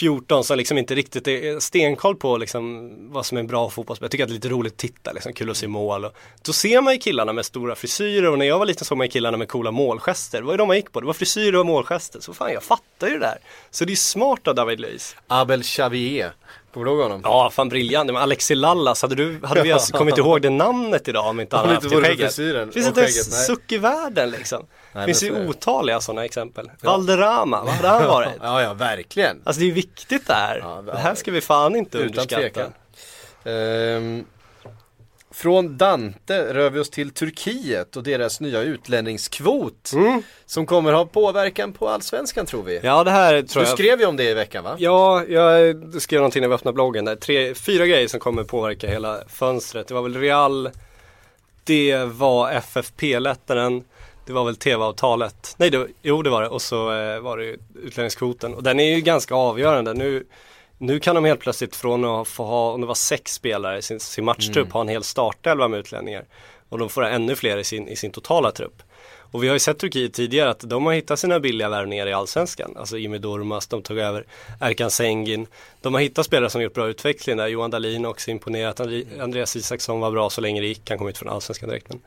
14 0.00 0.44
som 0.44 0.56
liksom 0.56 0.78
inte 0.78 0.94
riktigt 0.94 1.28
är 1.28 1.60
stenkoll 1.60 2.16
på 2.16 2.36
liksom 2.36 2.90
vad 3.12 3.26
som 3.26 3.36
är 3.36 3.40
en 3.40 3.46
bra 3.46 3.70
fotbollsspelare. 3.70 4.06
Jag 4.06 4.10
tycker 4.10 4.24
att 4.24 4.28
det 4.28 4.32
är 4.32 4.34
lite 4.34 4.48
roligt 4.48 4.72
att 4.72 4.78
titta, 4.78 5.12
liksom, 5.12 5.32
kul 5.32 5.50
att 5.50 5.56
se 5.56 5.68
mål. 5.68 6.04
Och, 6.04 6.12
då 6.42 6.52
ser 6.52 6.80
man 6.80 6.92
ju 6.92 6.98
killarna 6.98 7.32
med 7.32 7.44
stora 7.44 7.74
frisyrer 7.74 8.30
och 8.30 8.38
när 8.38 8.46
jag 8.46 8.58
var 8.58 8.66
liten 8.66 8.84
såg 8.84 8.98
man 8.98 9.06
ju 9.06 9.10
killarna 9.10 9.36
med 9.36 9.48
coola 9.48 9.70
målgester. 9.70 10.38
Det 10.38 10.44
var 10.44 10.52
ju 10.52 10.56
de 10.56 10.68
man 10.68 10.76
gick 10.76 10.92
på? 10.92 11.00
Det 11.00 11.06
var 11.06 11.12
frisyrer 11.12 11.56
och 11.56 11.66
målgester. 11.66 12.20
Så 12.20 12.34
fan 12.34 12.52
jag 12.52 12.62
fattar 12.62 13.06
ju 13.06 13.12
det 13.12 13.20
där. 13.20 13.38
Så 13.70 13.84
det 13.84 13.92
är 13.92 13.96
smart 13.96 14.48
av 14.48 14.54
David 14.54 14.80
Luiz. 14.80 15.16
Abel 15.26 15.62
Xavier 15.62 16.32
Kommer 16.74 16.86
du 16.86 16.92
ihåg 16.92 17.00
honom? 17.02 17.20
Ja, 17.24 17.50
fan 17.50 17.68
briljant. 17.68 18.06
Men 18.06 18.16
Alexi 18.22 18.54
Lallas, 18.54 19.02
hade, 19.02 19.14
du, 19.14 19.40
hade 19.44 19.62
vi 19.62 19.72
alltså 19.72 19.96
kommit 19.96 20.18
ihåg 20.18 20.42
det 20.42 20.50
namnet 20.50 21.08
idag 21.08 21.26
om 21.26 21.40
inte 21.40 21.56
han 21.56 21.64
hade 21.66 21.74
haft 21.74 21.88
för 21.88 22.02
skägget? 22.02 22.34
frisyren 22.34 22.72
Finns 22.72 22.86
inte 22.86 23.02
en 23.02 23.08
suck 23.12 23.72
i 23.72 23.78
världen 23.78 24.30
liksom? 24.30 24.66
Nej, 24.92 25.06
Finns 25.06 25.22
men 25.22 25.28
ju 25.28 25.34
så 25.34 25.40
är 25.40 25.44
det. 25.44 25.50
otaliga 25.50 26.00
sådana 26.00 26.24
exempel. 26.24 26.70
Valderrama, 26.82 27.64
vad 27.64 27.74
hade 27.74 27.88
han 27.88 28.06
varit? 28.06 28.28
Ja, 28.42 28.62
ja, 28.62 28.74
verkligen. 28.74 29.36
Alltså 29.44 29.60
det 29.60 29.64
är 29.64 29.68
ju 29.68 29.72
viktigt 29.72 30.26
det 30.26 30.32
här. 30.34 30.58
Ja, 30.64 30.82
det 30.92 30.98
här 30.98 31.14
ska 31.14 31.30
vi 31.30 31.40
fan 31.40 31.76
inte 31.76 31.98
Utan 31.98 32.08
underskatta. 32.08 32.40
tvekan. 32.42 32.72
Ehm, 33.44 34.24
från 35.34 35.76
Dante 35.76 36.54
rör 36.54 36.70
vi 36.70 36.78
oss 36.80 36.90
till 36.90 37.10
Turkiet 37.10 37.96
och 37.96 38.02
deras 38.02 38.40
nya 38.40 38.62
utlänningskvot. 38.62 39.92
Som 40.46 40.66
kommer 40.66 40.92
ha 40.92 41.06
påverkan 41.06 41.72
på 41.72 41.88
allsvenskan 41.88 42.46
tror 42.46 42.62
vi. 42.62 42.76
Mm. 42.76 42.86
Ja, 42.86 43.04
det 43.04 43.10
här 43.10 43.42
tror 43.42 43.62
Du 43.62 43.68
jag. 43.68 43.78
skrev 43.78 44.00
ju 44.00 44.06
om 44.06 44.16
det 44.16 44.24
i 44.30 44.34
veckan 44.34 44.64
va? 44.64 44.76
Ja, 44.78 45.24
jag 45.28 45.76
skrev 46.02 46.18
någonting 46.20 46.40
när 46.40 46.48
vi 46.48 46.54
öppnade 46.54 46.74
bloggen 46.74 47.04
där. 47.04 47.16
Tre, 47.16 47.54
fyra 47.54 47.86
grejer 47.86 48.08
som 48.08 48.20
kommer 48.20 48.44
påverka 48.44 48.88
hela 48.90 49.20
fönstret. 49.28 49.88
Det 49.88 49.94
var 49.94 50.02
väl 50.02 50.16
Real, 50.16 50.70
det 51.64 51.96
var 52.04 52.50
FFP-lättnaden, 52.50 53.84
det 54.26 54.32
var 54.32 54.44
väl 54.44 54.56
TV-avtalet. 54.56 55.54
Nej, 55.58 55.70
det, 55.70 55.86
jo 56.02 56.22
det 56.22 56.30
var 56.30 56.42
det. 56.42 56.48
Och 56.48 56.62
så 56.62 56.92
eh, 56.92 57.20
var 57.20 57.38
det 57.38 57.56
utlänningskvoten. 57.82 58.54
Och 58.54 58.62
den 58.62 58.80
är 58.80 58.94
ju 58.94 59.00
ganska 59.00 59.34
avgörande. 59.34 59.94
Nu, 59.94 60.24
nu 60.80 61.00
kan 61.00 61.14
de 61.14 61.24
helt 61.24 61.40
plötsligt 61.40 61.76
från 61.76 62.04
att 62.04 62.28
få 62.28 62.44
ha, 62.44 62.72
om 62.72 62.80
det 62.80 62.86
var 62.86 62.94
sex 62.94 63.34
spelare 63.34 63.78
i 63.78 63.82
sin, 63.82 64.00
sin 64.00 64.24
matchtrupp, 64.24 64.56
Mm. 64.66 64.72
ha 64.72 64.80
en 64.80 64.88
hel 64.88 65.02
startelva 65.04 65.68
med 65.68 65.80
utlänningar. 65.80 66.24
Och 66.68 66.78
de 66.78 66.88
får 66.88 67.02
ha 67.02 67.08
ännu 67.08 67.36
fler 67.36 67.56
i 67.58 67.64
sin, 67.64 67.88
i 67.88 67.96
sin 67.96 68.10
totala 68.12 68.50
trupp. 68.52 68.82
Och 69.32 69.42
vi 69.42 69.48
har 69.48 69.54
ju 69.54 69.58
sett 69.58 69.78
Turkiet 69.78 70.14
tidigare 70.14 70.50
att 70.50 70.60
de 70.60 70.86
har 70.86 70.92
hittat 70.92 71.18
sina 71.18 71.40
billiga 71.40 71.68
värvningar 71.68 72.06
i 72.06 72.12
Allsvenskan. 72.12 72.76
Alltså 72.76 72.98
Jimmy 72.98 73.18
Durmaz, 73.18 73.66
de 73.66 73.82
tog 73.82 73.98
över 73.98 74.24
Erkan 74.60 74.90
Sengin. 74.90 75.46
De 75.80 75.94
har 75.94 76.00
hittat 76.00 76.26
spelare 76.26 76.50
som 76.50 76.62
gjort 76.62 76.74
bra 76.74 76.88
utveckling 76.88 77.36
där. 77.36 77.46
Johan 77.46 77.70
Dahlin 77.70 78.06
också 78.06 78.30
imponerat. 78.30 78.80
Andreas 79.20 79.56
Isaksson 79.56 80.00
var 80.00 80.10
bra 80.10 80.30
så 80.30 80.40
länge 80.40 80.60
det 80.60 80.66
gick. 80.66 80.88
Han 80.90 80.98
kom 80.98 81.08
inte 81.08 81.18
från 81.20 81.28
Allsvenskan 81.32 81.68
direkt. 81.68 81.88
Men. 81.88 82.00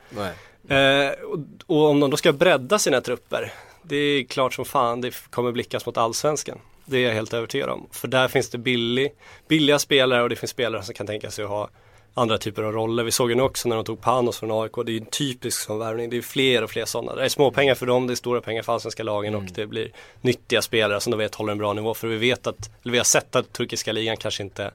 Eh, 1.06 1.12
och, 1.12 1.40
och 1.66 1.90
om 1.90 2.00
de 2.00 2.10
då 2.10 2.18
ska 2.18 2.34
bredda 2.34 2.80
sina 2.80 3.02
trupper. 3.02 3.54
Det 3.84 3.96
är 3.96 4.24
klart 4.24 4.54
som 4.54 4.66
fan 4.66 5.02
det 5.02 5.14
kommer 5.30 5.52
blickas 5.52 5.86
mot 5.86 5.98
Allsvenskan. 5.98 6.60
Det 6.86 6.98
är 6.98 7.02
jag 7.08 7.14
helt 7.14 7.34
övertygad 7.34 7.70
om. 7.70 7.88
För 7.92 8.08
där 8.08 8.28
finns 8.28 8.50
det 8.50 8.58
billig, 8.58 9.14
billiga 9.48 9.80
spelare 9.80 10.24
och 10.24 10.30
det 10.30 10.36
finns 10.36 10.52
spelare 10.52 10.84
som 10.84 10.96
kan 10.96 11.08
tänka 11.08 11.32
sig 11.32 11.44
att 11.44 11.50
ha 11.50 11.70
andra 12.14 12.38
typer 12.38 12.64
av 12.64 12.72
roller. 12.72 13.04
Vi 13.04 13.12
såg 13.12 13.30
ju 13.30 13.36
nu 13.36 13.44
också 13.44 13.70
när 13.70 13.76
de 13.76 13.86
tog 13.86 14.02
Panos 14.02 14.40
från 14.40 14.52
AIK. 14.52 14.72
Det 14.86 14.92
är 14.92 14.94
ju 14.94 15.00
en 15.00 15.06
typisk 15.06 15.60
sån 15.60 15.80
värvning. 15.80 16.10
Det 16.10 16.18
är 16.18 16.22
fler 16.22 16.64
och 16.64 16.70
fler 16.70 16.86
sådana. 16.86 17.16
Det 17.16 17.26
är 17.26 17.30
småpengar 17.30 17.76
för 17.76 17.86
dem, 17.86 18.08
det 18.08 18.14
är 18.14 18.16
stora 18.16 18.42
pengar 18.42 18.64
för 18.64 18.74
allsvenska 18.74 19.04
lagen 19.04 19.36
och 19.36 19.44
det 19.44 19.66
blir 19.68 19.92
nyttiga 20.22 20.62
spelare 20.62 21.00
som 21.00 21.12
de 21.12 21.18
vet 21.18 21.36
håller 21.36 21.52
en 21.52 21.58
bra 21.58 21.74
nivå. 21.74 21.94
För 21.94 22.08
vi 22.08 22.18
vet 22.18 22.48
att, 22.48 22.70
eller 22.82 22.92
vi 22.92 22.98
har 22.98 23.06
sett 23.06 23.36
att 23.36 23.54
turkiska 23.54 23.92
ligan 23.92 24.18
kanske 24.18 24.44
inte 24.44 24.72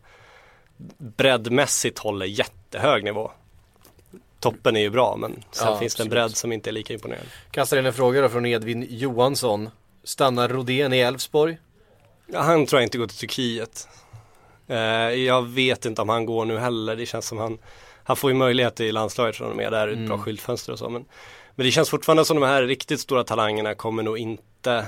breddmässigt 0.99 1.99
håller 1.99 2.27
jättehög 2.27 3.05
nivå. 3.05 3.31
Toppen 4.41 4.77
är 4.77 4.81
ju 4.81 4.91
bra 4.91 5.17
men 5.17 5.45
sen 5.51 5.69
Ja, 5.69 5.79
finns 5.79 5.95
det 5.95 6.01
en 6.03 6.07
absolut. 6.07 6.11
bredd 6.11 6.37
som 6.37 6.53
inte 6.53 6.71
är 6.71 6.73
lika 6.73 6.95
imponerande. 6.95 7.29
Kastar 7.51 7.77
in 7.79 7.87
en 7.87 7.93
fråga 7.93 8.21
då 8.21 8.29
från 8.29 8.47
Edvin 8.47 8.87
Johansson. 8.91 9.71
Stannar 10.05 10.49
Rodén 10.49 10.93
i 10.93 10.99
Elfsborg? 10.99 11.59
Han 12.35 12.67
tror 12.67 12.81
jag 12.81 12.87
inte 12.87 12.99
går 12.99 13.07
till 13.07 13.17
Turkiet. 13.19 13.89
Eh, 14.67 14.77
jag 15.11 15.43
vet 15.49 15.85
inte 15.85 16.03
om 16.03 16.09
han 16.09 16.27
går 16.27 16.45
nu 16.45 16.59
heller. 16.59 16.97
Det 16.97 17.07
känns 17.07 17.27
som 17.27 17.39
han, 17.39 17.59
han 18.05 18.17
får 18.17 18.31
ju 18.31 18.37
möjlighet 18.37 18.81
i 18.81 18.93
landslaget 18.93 19.37
från 19.37 19.51
och 19.51 19.57
med. 19.57 19.73
Där 19.73 19.89
är 19.89 19.93
ett 19.93 19.99
bra 19.99 20.15
Mm. 20.15 20.19
skyltfönster 20.23 20.73
och 20.73 20.79
så. 20.79 20.89
Men, 20.89 21.05
men 21.55 21.67
det 21.67 21.73
känns 21.73 21.91
fortfarande 21.91 22.25
som 22.25 22.41
de 22.41 22.47
här 22.47 22.63
riktigt 22.63 23.01
stora 23.01 23.25
talangerna 23.25 23.75
kommer 23.75 24.03
nog 24.03 24.19
inte 24.19 24.87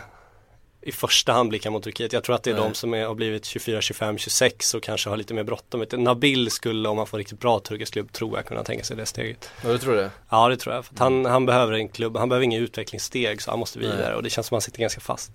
i 0.83 0.93
första 0.93 1.33
hand 1.33 1.49
blicka 1.49 1.71
mot 1.71 1.83
Turkiet. 1.85 2.13
Jag 2.13 2.25
tror 2.25 2.35
att 2.37 2.43
det 2.43 2.51
är 2.51 2.55
Nej. 2.55 2.63
de 2.63 2.75
som 2.75 2.95
är, 2.95 3.07
har 3.07 3.15
blivit 3.15 3.45
24, 3.45 3.81
25, 3.81 4.19
26 4.19 4.75
och 4.75 4.83
kanske 4.83 5.11
har 5.11 5.17
lite 5.17 5.35
mer 5.35 5.43
bråttom. 5.45 5.85
Nabil 5.93 6.51
skulle, 6.51 6.89
om 6.89 6.99
han 6.99 7.07
får 7.07 7.19
riktigt 7.19 7.41
bra 7.41 7.61
turkisk 7.61 7.93
klubb, 7.93 8.13
tror 8.13 8.37
jag 8.39 8.47
kunna 8.47 8.65
tänka 8.65 8.85
sig 8.85 8.97
det 8.97 9.07
steget. 9.07 9.51
Ja, 9.65 9.69
du 9.73 9.79
tror 9.79 9.95
det? 9.97 10.11
Ja 10.31 10.49
det 10.49 10.57
tror 10.57 10.75
jag. 10.75 10.85
För 10.85 10.95
han, 10.99 11.25
han 11.25 11.47
behöver 11.47 11.73
en 11.73 11.89
klubb, 11.89 12.17
han 12.17 12.29
behöver 12.29 12.45
inga 12.45 12.59
utvecklingssteg 12.59 13.43
så 13.43 13.51
han 13.51 13.59
måste 13.59 13.79
vidare 13.79 14.07
Nej. 14.07 14.15
och 14.15 14.23
det 14.23 14.31
känns 14.31 14.47
som 14.47 14.55
att 14.57 14.63
han 14.63 14.65
sitter 14.67 14.81
ganska 14.81 15.01
fast. 15.01 15.31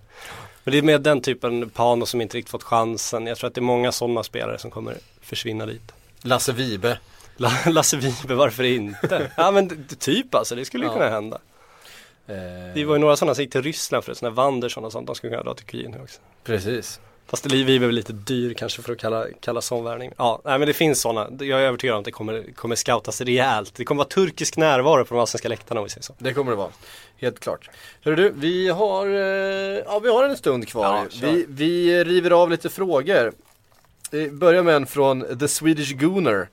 Men 0.64 0.72
det 0.72 0.78
är 0.78 0.82
med 0.82 1.02
den 1.02 1.22
typen 1.22 1.70
Pano 1.70 2.06
som 2.06 2.22
inte 2.22 2.38
riktigt 2.38 2.52
fått 2.52 2.64
chansen. 2.64 3.28
Jag 3.28 3.38
tror 3.38 3.48
att 3.48 3.54
det 3.56 3.60
är 3.60 3.64
många 3.64 3.92
sådana 3.92 4.24
spelare 4.24 4.58
som 4.60 4.72
kommer 4.72 4.98
försvinna 5.22 5.66
dit. 5.66 5.92
Lasse 6.22 6.52
Vibe? 6.54 6.98
La- 7.38 7.52
Lasse 7.66 7.98
Vibe, 7.98 8.36
varför 8.36 8.64
inte? 8.64 9.32
ja 9.38 9.52
men 9.52 9.88
typ 10.00 10.36
alltså, 10.36 10.56
det 10.56 10.66
skulle 10.66 10.84
ju 10.84 10.90
Ja. 10.90 10.94
kunna 10.94 11.10
hända. 11.10 11.38
Eh, 12.28 12.36
Det 12.76 12.86
var 12.86 12.96
ju 12.96 13.00
några 13.00 13.16
sådana 13.16 13.36
som 13.36 13.42
gick 13.44 13.52
till 13.52 13.62
Ryssland 13.62 14.04
för 14.04 14.14
sådana 14.14 14.36
Wanderson 14.36 14.86
och 14.86 14.92
sånt, 14.92 15.08
de 15.08 15.16
skulle 15.16 15.32
kunna 15.32 15.44
dra 15.44 15.54
till 15.54 15.90
nu 15.90 16.02
också. 16.04 16.20
Precis. 16.44 17.00
Fast 17.28 17.46
Vibe 17.46 17.72
är 17.76 17.80
väl 17.80 17.96
lite 17.96 18.14
dyr 18.14 18.54
kanske 18.54 18.82
för 18.82 18.92
att 18.94 19.00
kalla, 19.00 19.26
kalla 19.40 19.62
sån 19.62 19.84
värvning. 19.84 20.12
Ja, 20.18 20.42
nej 20.46 20.60
men 20.60 20.68
det 20.68 20.74
finns 20.74 21.02
sådana. 21.02 21.30
Jag 21.46 21.62
är 21.62 21.66
övertygad 21.68 21.94
om 21.94 22.00
att 22.00 22.06
det 22.06 22.12
kommer, 22.12 22.46
kommer 22.56 22.76
scoutas 22.76 23.22
rejält. 23.22 23.74
Det 23.76 23.86
kommer 23.86 23.98
vara 24.00 24.08
turkisk 24.08 24.58
närvaro 24.58 25.06
på 25.06 25.14
de 25.14 25.20
allsvenska 25.22 25.50
läktarna 25.50 25.80
om 25.80 25.84
vi 25.84 25.90
säger 25.90 26.04
så. 26.04 26.14
Det 26.18 26.34
kommer 26.34 26.52
det 26.52 26.58
vara. 26.58 26.70
Helt 27.18 27.40
klart. 27.40 27.70
Hörru 28.04 28.16
du, 28.16 28.34
vi 28.36 28.70
har, 28.70 29.06
eh, 29.08 29.84
ja, 29.86 30.00
vi 30.00 30.10
har 30.10 30.24
en 30.24 30.38
stund 30.38 30.68
kvar. 30.68 30.84
Ja, 30.84 31.06
vi, 31.22 31.46
vi 31.50 32.04
river 32.04 32.32
av 32.32 32.50
lite 32.52 32.70
frågor. 32.70 33.34
Vi 34.12 34.32
börjar 34.32 34.64
med 34.64 34.76
en 34.76 34.86
från 34.86 35.38
The 35.40 35.48
Swedish 35.48 35.94
Gooner. 35.98 36.50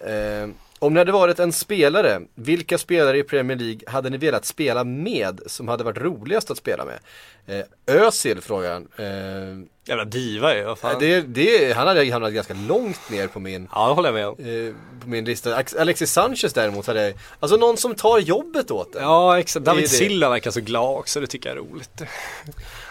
Eh, 0.00 0.48
om 0.82 0.94
ni 0.94 0.98
hade 0.98 1.12
varit 1.12 1.38
en 1.38 1.52
spelare, 1.52 2.20
vilka 2.34 2.78
spelare 2.78 3.18
i 3.18 3.22
Premier 3.22 3.58
League 3.58 3.80
hade 3.86 4.10
ni 4.10 4.16
velat 4.16 4.44
spela 4.44 4.84
med 4.84 5.40
som 5.46 5.68
hade 5.68 5.84
varit 5.84 5.98
roligast 5.98 6.50
att 6.50 6.58
spela 6.58 6.84
med? 6.84 6.98
Eh, 7.46 7.96
Özil 7.96 8.40
frågar 8.40 8.72
han. 8.72 8.88
Eh, 8.96 9.66
Jävla 9.84 10.04
diva 10.04 10.54
ju, 10.56 10.64
vad 10.64 10.78
fan. 10.78 10.96
det, 11.00 11.20
det, 11.20 11.72
han 11.76 11.86
hade 11.86 12.12
hamnat 12.12 12.32
ganska 12.32 12.54
långt 12.68 13.10
ner 13.10 13.26
på 13.26 13.40
min 13.40 13.68
Ja, 13.72 13.88
det 13.88 13.94
håller 13.94 14.08
jag 14.08 14.14
med 14.14 14.26
om. 14.28 14.34
eh, 14.68 14.74
på 15.02 15.08
min 15.08 15.24
lista. 15.24 15.62
Alexis 15.78 16.12
Sanchez 16.12 16.52
däremot 16.52 16.86
hade, 16.86 17.14
alltså 17.40 17.56
någon 17.56 17.76
som 17.76 17.94
tar 17.94 18.18
jobbet 18.18 18.70
åt 18.70 18.94
en. 18.94 19.02
Ja, 19.02 19.38
exakt. 19.38 19.64
David. 19.66 19.90
Silva 19.90 20.28
verkar 20.28 20.50
så 20.50 20.60
glad 20.60 20.98
också, 20.98 21.20
det 21.20 21.26
tycker 21.26 21.48
jag 21.48 21.58
är 21.58 21.62
roligt. 21.70 22.02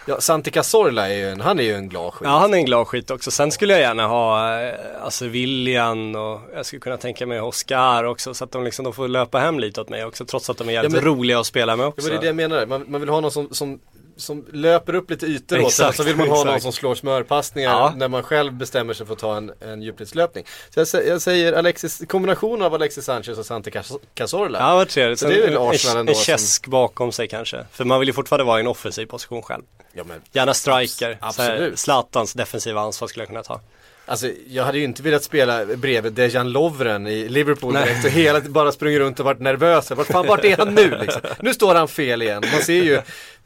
Ja, 0.06 0.22
Santi 0.22 0.52
Cazorla 0.52 1.10
är 1.10 1.14
ju 1.16 1.30
en, 1.30 1.42
han 1.42 1.60
är 1.60 1.64
ju 1.64 1.74
en 1.76 1.89
glad 1.89 2.14
skit. 2.14 2.28
Ja, 2.28 2.39
han 2.39 2.54
är 2.54 2.58
en 2.58 2.66
glad 2.66 2.88
skit 2.88 3.12
också. 3.12 3.32
Sen 3.32 3.52
skulle 3.52 3.74
jag 3.74 3.82
gärna 3.82 4.08
ha, 4.08 4.60
eh, 4.62 4.74
alltså 5.04 5.26
William 5.28 6.16
och 6.16 6.39
jag 6.56 6.66
skulle 6.66 6.80
kunna 6.80 6.98
tänka 6.98 7.26
mig 7.26 7.42
Oscar 7.42 8.04
också. 8.04 8.34
Så 8.34 8.44
att 8.44 8.52
de 8.52 8.64
liksom 8.64 8.84
de 8.84 8.94
får 8.94 9.08
löpa 9.08 9.39
hem 9.39 9.60
lite 9.60 9.82
åt 9.82 9.89
mig 9.89 10.06
också, 10.06 10.26
trots 10.26 10.50
att 10.50 10.58
de 10.58 10.70
är 10.70 10.74
jävligt 10.74 10.94
Ja, 10.94 11.02
men- 11.02 11.06
roliga 11.18 11.39
att 11.39 11.46
spela 11.46 11.76
med 11.76 11.84
Ja, 11.84 11.88
också. 11.88 12.02
men 12.02 12.10
det 12.12 12.18
är 12.18 12.22
det 12.22 12.28
jag 12.28 12.36
menar, 12.36 12.66
man, 12.66 12.86
man 12.88 13.02
vill 13.02 13.10
ha 13.10 13.20
någon 13.22 13.32
som, 13.32 13.48
som, 13.54 13.80
som 14.18 14.45
löper 14.53 14.95
upp 14.95 15.09
lite 15.09 15.26
ytor 15.26 15.59
åt 15.59 15.68
Exakt, 15.68 15.97
så 15.97 16.03
vill 16.03 16.16
man 16.16 16.30
ha 16.30 16.36
någon 16.38 16.47
exakt. 16.47 16.64
som 16.64 16.72
slår 16.72 16.95
smörpassningar 16.95 17.70
Ja. 17.72 17.93
när 17.97 18.07
man 18.07 18.24
själv 18.24 18.53
bestämmer 18.53 18.93
sig 18.93 19.05
för 19.05 19.14
att 19.14 19.20
ta 19.20 19.38
en, 19.38 19.51
en 19.59 19.82
djupledslöpning. 19.82 20.45
Så 20.70 20.80
jag, 20.80 21.07
jag 21.07 21.22
säger 21.22 21.53
Alexis, 21.53 22.01
kombinationen 22.07 22.62
av 22.62 22.74
Alexis 22.74 23.05
Sanchez 23.05 23.38
och 23.38 23.45
Santi 23.45 23.72
Cazorla. 24.14 24.59
Ja, 24.59 24.76
vad 24.76 24.89
trevligt. 24.89 25.20
Så 25.20 25.28
det 25.28 25.36
är 25.36 25.41
väl 25.41 25.53
en, 25.53 25.57
Arsenal 25.62 25.95
en, 25.95 25.99
ändå 25.99 26.12
en 26.12 26.16
som- 26.16 26.24
käsk 26.24 26.68
bakom 26.68 27.12
sig 27.12 27.28
kanske. 27.28 27.66
För 27.72 27.86
man 27.86 27.99
vill 27.99 28.09
ju 28.09 28.14
fortfarande 28.14 28.43
vara 28.45 28.57
i 28.57 28.62
en 28.62 28.68
offensiv 28.68 29.05
position 29.05 29.41
själv. 29.41 29.64
Ja, 29.93 30.03
men, 30.03 30.22
Gärna 30.32 30.53
striker. 30.53 31.18
Absolut. 31.22 31.80
Zlatans 31.80 32.34
defensiva 32.34 32.82
ansvar 32.82 33.07
skulle 33.07 33.22
jag 33.22 33.28
kunna 33.30 33.43
ta. 33.43 33.62
alltså 34.05 34.28
jag 34.47 34.64
hade 34.64 34.78
ju 34.78 34.84
inte 34.84 35.03
velat 35.03 35.24
spela 35.24 35.66
bredvid 35.66 36.14
Dejan 36.14 36.51
Lovren 36.51 37.07
i 37.07 37.30
Liverpool 37.30 37.74
direkt 37.74 38.05
och 38.05 38.12
hela 38.12 38.39
bara 38.41 38.72
sprungit 38.72 38.99
runt 38.99 39.20
och 39.20 39.26
varit 39.26 39.39
nervös. 39.39 39.91
Vart 39.91 40.07
fan, 40.07 40.28
vart 40.28 40.45
är 40.45 40.57
han 40.57 40.76
nu 40.76 40.97
liksom? 41.01 41.22
Nu 41.39 41.53
står 41.53 41.76
han 41.76 41.88
fel 41.88 42.22
igen. 42.22 42.43
Man 42.53 42.62
ser 42.62 42.84
ju, 42.84 43.01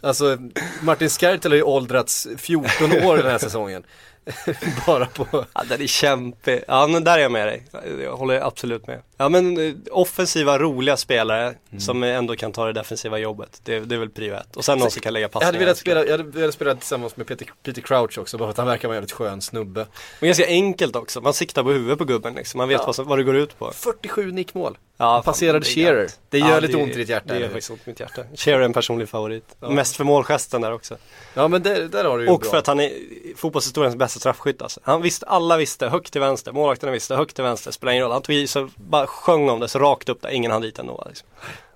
alltså 0.05 0.37
Martin 0.81 1.09
Skertel 1.09 1.51
har 1.51 1.55
ju 1.55 1.63
åldrats 1.63 2.27
14 2.37 2.91
år 2.91 3.17
den 3.17 3.31
här 3.31 3.37
säsongen. 3.47 3.83
bara 4.87 5.05
på 5.05 5.45
Ja, 5.53 5.63
den 5.69 5.81
är 5.81 5.87
kämpig. 5.87 6.63
Ja, 6.67 6.87
men 6.87 7.03
där 7.03 7.17
är 7.17 7.21
jag 7.21 7.31
med 7.31 7.47
dig. 7.47 7.63
Jag 8.03 8.15
håller 8.17 8.41
absolut 8.41 8.87
med. 8.87 9.01
Ja, 9.17 9.29
men 9.29 9.57
eh, 9.67 9.73
offensiva, 9.91 10.59
roliga 10.59 10.97
spelare 10.97 11.53
Mm. 11.75 11.81
som 11.81 12.03
ändå 12.03 12.35
kan 12.35 12.51
ta 12.51 12.65
det 12.65 12.73
defensiva 12.73 13.17
jobbet. 13.17 13.61
Det, 13.63 13.79
det 13.79 13.95
är 13.95 13.99
väl 13.99 14.09
prio 14.09 14.33
ett. 14.35 14.55
Och 14.55 14.65
sen 14.65 14.79
någon 14.79 14.91
som 14.91 15.01
kan 15.01 15.13
lägga 15.13 15.23
Jag 15.23 15.31
passningar. 15.31 15.47
hade 15.53 15.59
velat 15.65 15.77
spela, 15.77 16.05
jag 16.05 16.11
hade 16.11 16.23
velat 16.23 16.53
spela 16.53 16.75
tillsammans 16.75 17.17
med 17.17 17.27
Peter, 17.27 17.47
Peter 17.63 17.81
Crouch 17.81 18.17
också, 18.17 18.37
bara 18.37 18.45
för 18.47 18.51
att 18.51 18.57
han 18.57 18.67
verkar 18.67 18.87
vara 18.87 18.95
en 18.95 19.01
jävligt 19.01 19.11
skön 19.11 19.41
snubbe. 19.41 19.87
Men 20.19 20.27
ganska 20.27 20.47
enkelt 20.47 20.95
också. 20.95 21.21
Man 21.21 21.33
siktar 21.33 21.63
på 21.63 21.71
huvudet 21.71 21.97
på 21.97 22.05
gubben 22.05 22.33
liksom. 22.33 22.57
Man 22.57 22.67
vet 22.69 22.79
Ja. 22.79 22.85
vad, 22.85 22.95
som, 22.95 23.07
vad 23.07 23.19
det 23.19 23.23
går 23.23 23.35
ut 23.35 23.59
på. 23.59 23.71
47 23.75 24.31
nickmål. 24.31 24.77
Ja, 24.97 25.13
Han 25.13 25.23
passerade 25.23 25.59
det 25.59 25.65
är 25.69 25.85
Shearer. 25.85 26.09
Det 26.29 26.39
gör 26.39 26.49
Ja, 26.49 26.59
lite 26.59 26.77
ont 26.77 26.91
i 26.91 26.97
ditt 26.97 27.09
hjärta, 27.09 27.33
Det 27.33 27.39
gör 27.39 27.47
faktiskt 27.47 27.69
ont 27.69 27.79
i 27.85 27.89
mitt 27.89 27.99
hjärta. 27.99 28.21
Shearer 28.35 28.59
är 28.59 28.65
en 28.65 28.73
personlig 28.73 29.09
favorit. 29.09 29.55
Mest 29.69 29.95
för 29.95 30.03
målgesten 30.03 30.61
där 30.61 30.71
också. 30.73 30.97
Ja 31.33 31.47
men 31.47 31.63
där, 31.63 31.81
där 31.81 32.05
har 32.05 32.17
du 32.17 32.23
ju 32.23 32.29
Och 32.29 32.39
bra. 32.39 32.49
för 32.51 32.57
att 32.57 32.67
han 32.67 32.79
är 32.79 32.91
fotbollshistoriens 33.35 33.95
bästa 33.95 34.14
straffskytt 34.19 34.61
alltså. 34.61 34.79
Han 34.83 35.01
visste, 35.01 35.25
alla 35.25 35.57
visste, 35.57 35.87
högt 35.89 36.11
till 36.11 36.21
vänster, 36.21 36.51
målvakterna 36.51 36.91
visste, 36.91 37.15
högt 37.15 37.35
till 37.35 37.43
vänster, 37.43 37.71
spelar 37.71 37.91
ingen 37.93 38.03
roll. 38.03 38.11
Han 38.13 38.21
tog 38.21 38.35
i 38.35 38.47
så 38.47 38.69
bara 38.75 39.07
sjöng 39.07 39.49
om 39.49 39.59
det 39.59 39.67
så 39.67 39.79
rakt 39.79 40.09
upp 40.09 40.21
där, 40.21 40.29
ingen 40.29 40.51
hann 40.51 40.61
dit 40.61 40.79
ändå 40.79 41.03
liksom. 41.07 41.27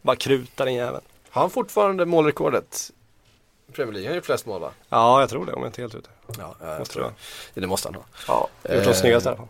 Bara 0.01 0.15
krutar 0.15 0.65
den 0.65 0.73
jäveln. 0.73 1.01
Har 1.29 1.41
han 1.41 1.49
fortfarande 1.49 2.05
målrekordet? 2.05 2.91
Premier 3.73 3.93
League, 3.93 4.07
han 4.07 4.11
har 4.11 4.15
ju 4.15 4.21
flest 4.21 4.45
mål 4.45 4.61
va? 4.61 4.71
Ja, 4.89 5.19
jag 5.19 5.29
tror 5.29 5.45
det 5.45 5.53
om 5.53 5.61
jag 5.61 5.67
inte 5.69 5.81
är 5.81 5.83
helt 5.83 5.95
ute. 5.95 6.09
Ja, 6.37 6.55
jag 6.61 6.79
Måste 6.79 6.93
tror 6.93 7.03
det 7.03 7.09
det. 7.53 7.61
Det 7.61 7.67
måste 7.67 7.87
han 7.87 7.95
ha. 7.95 8.03
Ja, 8.27 8.47
gjort 8.75 8.83
de 8.83 8.89
Eh, 8.89 8.95
snyggaste 8.95 9.29
i 9.29 9.31
alla 9.31 9.37
fall. 9.37 9.47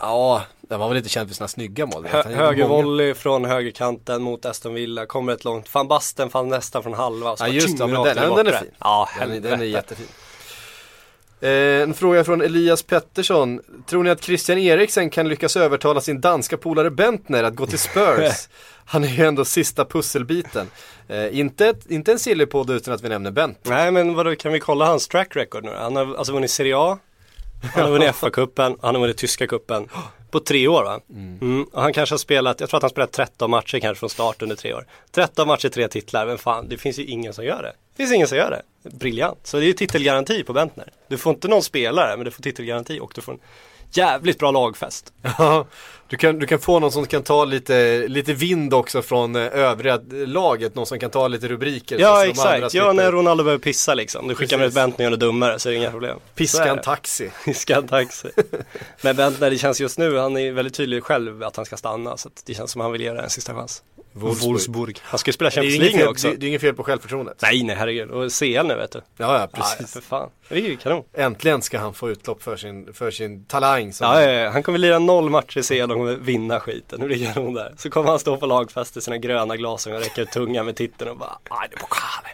Ja, 0.00 0.42
han 0.70 0.80
var 0.80 0.88
väl 0.88 0.96
inte 0.96 1.08
känd 1.08 1.28
för 1.28 1.34
sina 1.34 1.48
snygga 1.48 1.86
mål. 1.86 2.06
Hö, 2.06 2.22
Han 2.22 2.32
gjorde 2.32 2.44
höger 2.44 2.68
många. 2.68 2.82
volley 2.82 3.14
från 3.14 3.44
högerkanten 3.44 4.22
mot 4.22 4.44
Aston 4.46 4.74
Villa, 4.74 5.06
kommer 5.06 5.32
ett 5.32 5.44
långt, 5.44 5.68
fan 5.68 5.88
Basten 5.88 6.30
fann 6.30 6.48
nästan 6.48 6.82
från 6.82 6.94
halva. 6.94 7.36
så 7.36 7.44
Ja 7.44 7.48
just 7.48 7.78
det, 7.78 7.86
men 7.86 8.02
den, 8.02 8.34
den 8.34 8.46
är 8.46 8.52
fin. 8.52 8.70
Ja, 8.78 9.08
den, 9.18 9.42
den 9.42 9.60
är 9.60 9.64
jättefin. 9.64 10.06
Eh, 11.40 11.82
en 11.82 11.94
fråga 11.94 12.24
från 12.24 12.40
Elias 12.40 12.82
Pettersson. 12.82 13.60
Tror 13.86 14.04
ni 14.04 14.10
att 14.10 14.24
Christian 14.24 14.58
Eriksen 14.58 15.10
kan 15.10 15.28
lyckas 15.28 15.56
övertala 15.56 16.00
sin 16.00 16.20
danska 16.20 16.56
polare 16.56 16.90
Bentner 16.90 17.44
att 17.44 17.54
gå 17.54 17.66
till 17.66 17.78
Spurs? 17.78 18.48
Han 18.84 19.04
är 19.04 19.08
ju 19.08 19.24
ändå 19.24 19.44
sista 19.44 19.84
pusselbiten. 19.84 20.70
Eh, 21.08 21.38
inte, 21.38 21.66
ett, 21.66 21.90
inte 21.90 22.12
en 22.12 22.18
sillypodd 22.18 22.70
utan 22.70 22.94
att 22.94 23.02
vi 23.02 23.08
nämner 23.08 23.30
Bentner. 23.30 23.76
Nej 23.76 23.90
men 23.90 24.14
vadå, 24.14 24.36
kan 24.36 24.52
vi 24.52 24.60
kolla 24.60 24.86
hans 24.86 25.08
track 25.08 25.36
record 25.36 25.64
nu 25.64 25.70
Han 25.78 25.96
har 25.96 26.16
alltså 26.16 26.32
vunnit 26.32 26.50
Serie 26.50 26.76
A, 26.76 26.98
han 27.74 27.84
har 27.84 27.90
vunnit 27.90 28.08
FA-cupen, 28.14 28.78
han 28.82 28.94
har 28.94 29.02
vunnit 29.02 29.16
tyska 29.16 29.46
cupen 29.46 29.88
på 30.30 30.40
tre 30.40 30.68
år 30.68 30.84
va? 30.84 31.00
Mm. 31.10 31.64
Och 31.72 31.82
han 31.82 31.92
kanske 31.92 32.12
har 32.12 32.18
spelat, 32.18 32.60
jag 32.60 32.70
tror 32.70 32.78
att 32.78 32.82
han 32.82 32.90
spelat 32.90 33.12
13 33.12 33.50
matcher 33.50 33.78
kanske 33.78 34.00
från 34.00 34.10
start 34.10 34.42
under 34.42 34.56
tre 34.56 34.74
år. 34.74 34.86
13 35.10 35.48
matcher, 35.48 35.68
tre 35.68 35.88
titlar, 35.88 36.26
men 36.26 36.38
fan 36.38 36.68
det 36.68 36.78
finns 36.78 36.98
ju 36.98 37.04
ingen 37.04 37.32
som 37.32 37.44
gör 37.44 37.62
det. 37.62 37.72
Det 37.98 38.02
finns 38.02 38.14
ingen 38.14 38.28
som 38.28 38.38
gör 38.38 38.50
det. 38.50 38.90
Briljant. 38.90 39.38
Så 39.42 39.56
det 39.56 39.64
är 39.64 39.66
ju 39.66 39.72
titelgaranti 39.72 40.42
på 40.44 40.52
Bentner. 40.52 40.92
Du 41.08 41.18
får 41.18 41.34
inte 41.34 41.48
någon 41.48 41.62
spelare, 41.62 42.16
men 42.16 42.24
du 42.24 42.30
får 42.30 42.42
titelgaranti 42.42 43.00
och 43.00 43.12
du 43.14 43.20
får 43.20 43.32
en 43.32 43.38
jävligt 43.90 44.38
bra 44.38 44.50
lagfest. 44.50 45.12
Ja, 45.38 45.66
du 46.08 46.16
kan, 46.16 46.38
du 46.38 46.46
kan 46.46 46.58
få 46.58 46.78
någon 46.78 46.92
som 46.92 47.06
kan 47.06 47.22
ta 47.22 47.44
lite, 47.44 48.08
lite 48.08 48.32
vind 48.32 48.74
också 48.74 49.02
från 49.02 49.36
eh, 49.36 49.42
övriga 49.42 50.00
laget, 50.10 50.74
någon 50.74 50.86
som 50.86 50.98
kan 50.98 51.10
ta 51.10 51.28
lite 51.28 51.48
rubriker. 51.48 51.98
Ja 51.98 52.26
exakt, 52.26 52.74
ja 52.74 52.92
när 52.92 53.12
Ronaldo 53.12 53.44
behöver 53.44 53.62
pissa 53.62 53.94
liksom. 53.94 54.28
Du 54.28 54.34
skickar 54.34 54.58
med. 54.58 54.72
Bentner 54.72 54.96
och 54.96 55.10
gör 55.10 55.10
det 55.10 55.26
dummare 55.26 55.58
så 55.58 55.68
är 55.68 55.72
det 55.72 55.78
inga 55.78 55.90
problem. 55.90 56.18
Piska 56.34 56.64
en 56.64 56.82
taxi. 56.82 57.30
Piska 57.44 57.76
en 57.76 57.88
taxi. 57.88 58.28
Men 59.02 59.16
Bentner, 59.16 59.50
det 59.50 59.58
känns 59.58 59.80
just 59.80 59.98
nu, 59.98 60.16
han 60.16 60.36
är 60.36 60.52
väldigt 60.52 60.74
tydlig 60.74 61.02
själv 61.02 61.42
att 61.42 61.56
han 61.56 61.64
ska 61.64 61.76
stanna. 61.76 62.16
Så 62.16 62.30
det 62.44 62.54
känns 62.54 62.70
som 62.70 62.80
att 62.80 62.84
han 62.84 62.92
vill 62.92 63.02
ge 63.02 63.12
det 63.12 63.20
en 63.20 63.30
sista 63.30 63.54
chans. 63.54 63.82
Wolfsburg. 64.18 64.98
Han 65.02 65.18
ska 65.18 65.28
ju 65.28 65.32
spela 65.32 65.50
Champions 65.50 65.78
League 65.78 65.96
nu 65.96 66.02
fel, 66.02 66.08
också. 66.08 66.30
det, 66.30 66.36
det 66.36 66.46
är 66.46 66.48
inget 66.48 66.60
fel 66.60 66.74
på 66.74 66.84
självförtroendet. 66.84 67.38
Nej, 67.42 67.62
nej 67.62 67.76
herregud. 67.76 68.10
Och 68.10 68.32
CL 68.32 68.66
nu 68.66 68.74
vet 68.74 68.92
du. 68.92 68.98
Ja, 69.16 69.34
ja, 69.34 69.40
Ja, 69.40 69.46
precis. 69.76 69.92
för 69.92 70.00
fan. 70.00 70.30
Det 70.48 70.54
är 70.54 70.60
ju 70.60 70.76
kanon. 70.76 71.04
Äntligen 71.14 71.62
ska 71.62 71.78
han 71.78 71.94
få 71.94 72.10
utlopp 72.10 72.42
för 72.42 72.56
sin, 72.56 72.92
för 72.94 73.10
sin 73.10 73.44
talang. 73.44 73.92
Som 73.92 74.06
Ja, 74.06 74.22
ja, 74.22 74.30
ja, 74.30 74.50
han 74.50 74.62
kommer 74.62 74.78
lira 74.78 74.98
noll 74.98 75.30
matcher 75.30 75.58
i 75.58 75.62
CL 75.62 75.82
och 75.90 75.96
kommer 75.96 76.14
vinna 76.14 76.60
skiten. 76.60 77.00
Hur 77.00 77.08
ligger 77.08 77.34
hon 77.34 77.54
där? 77.54 77.74
Så 77.78 77.90
kommer 77.90 78.08
han 78.10 78.18
stå 78.18 78.36
på 78.36 78.46
lagfest 78.46 78.96
i 78.96 79.00
sina 79.00 79.18
gröna 79.18 79.56
glasögon 79.56 79.96
och 79.98 80.04
räcka 80.04 80.22
ut 80.22 80.30
tungan 80.30 80.66
med 80.66 80.76
titeln 80.76 81.10
och 81.10 81.16
bara 81.16 81.38
Aj, 81.50 81.68
det 81.70 81.76
är 81.76 81.80
pokale. 81.80 82.28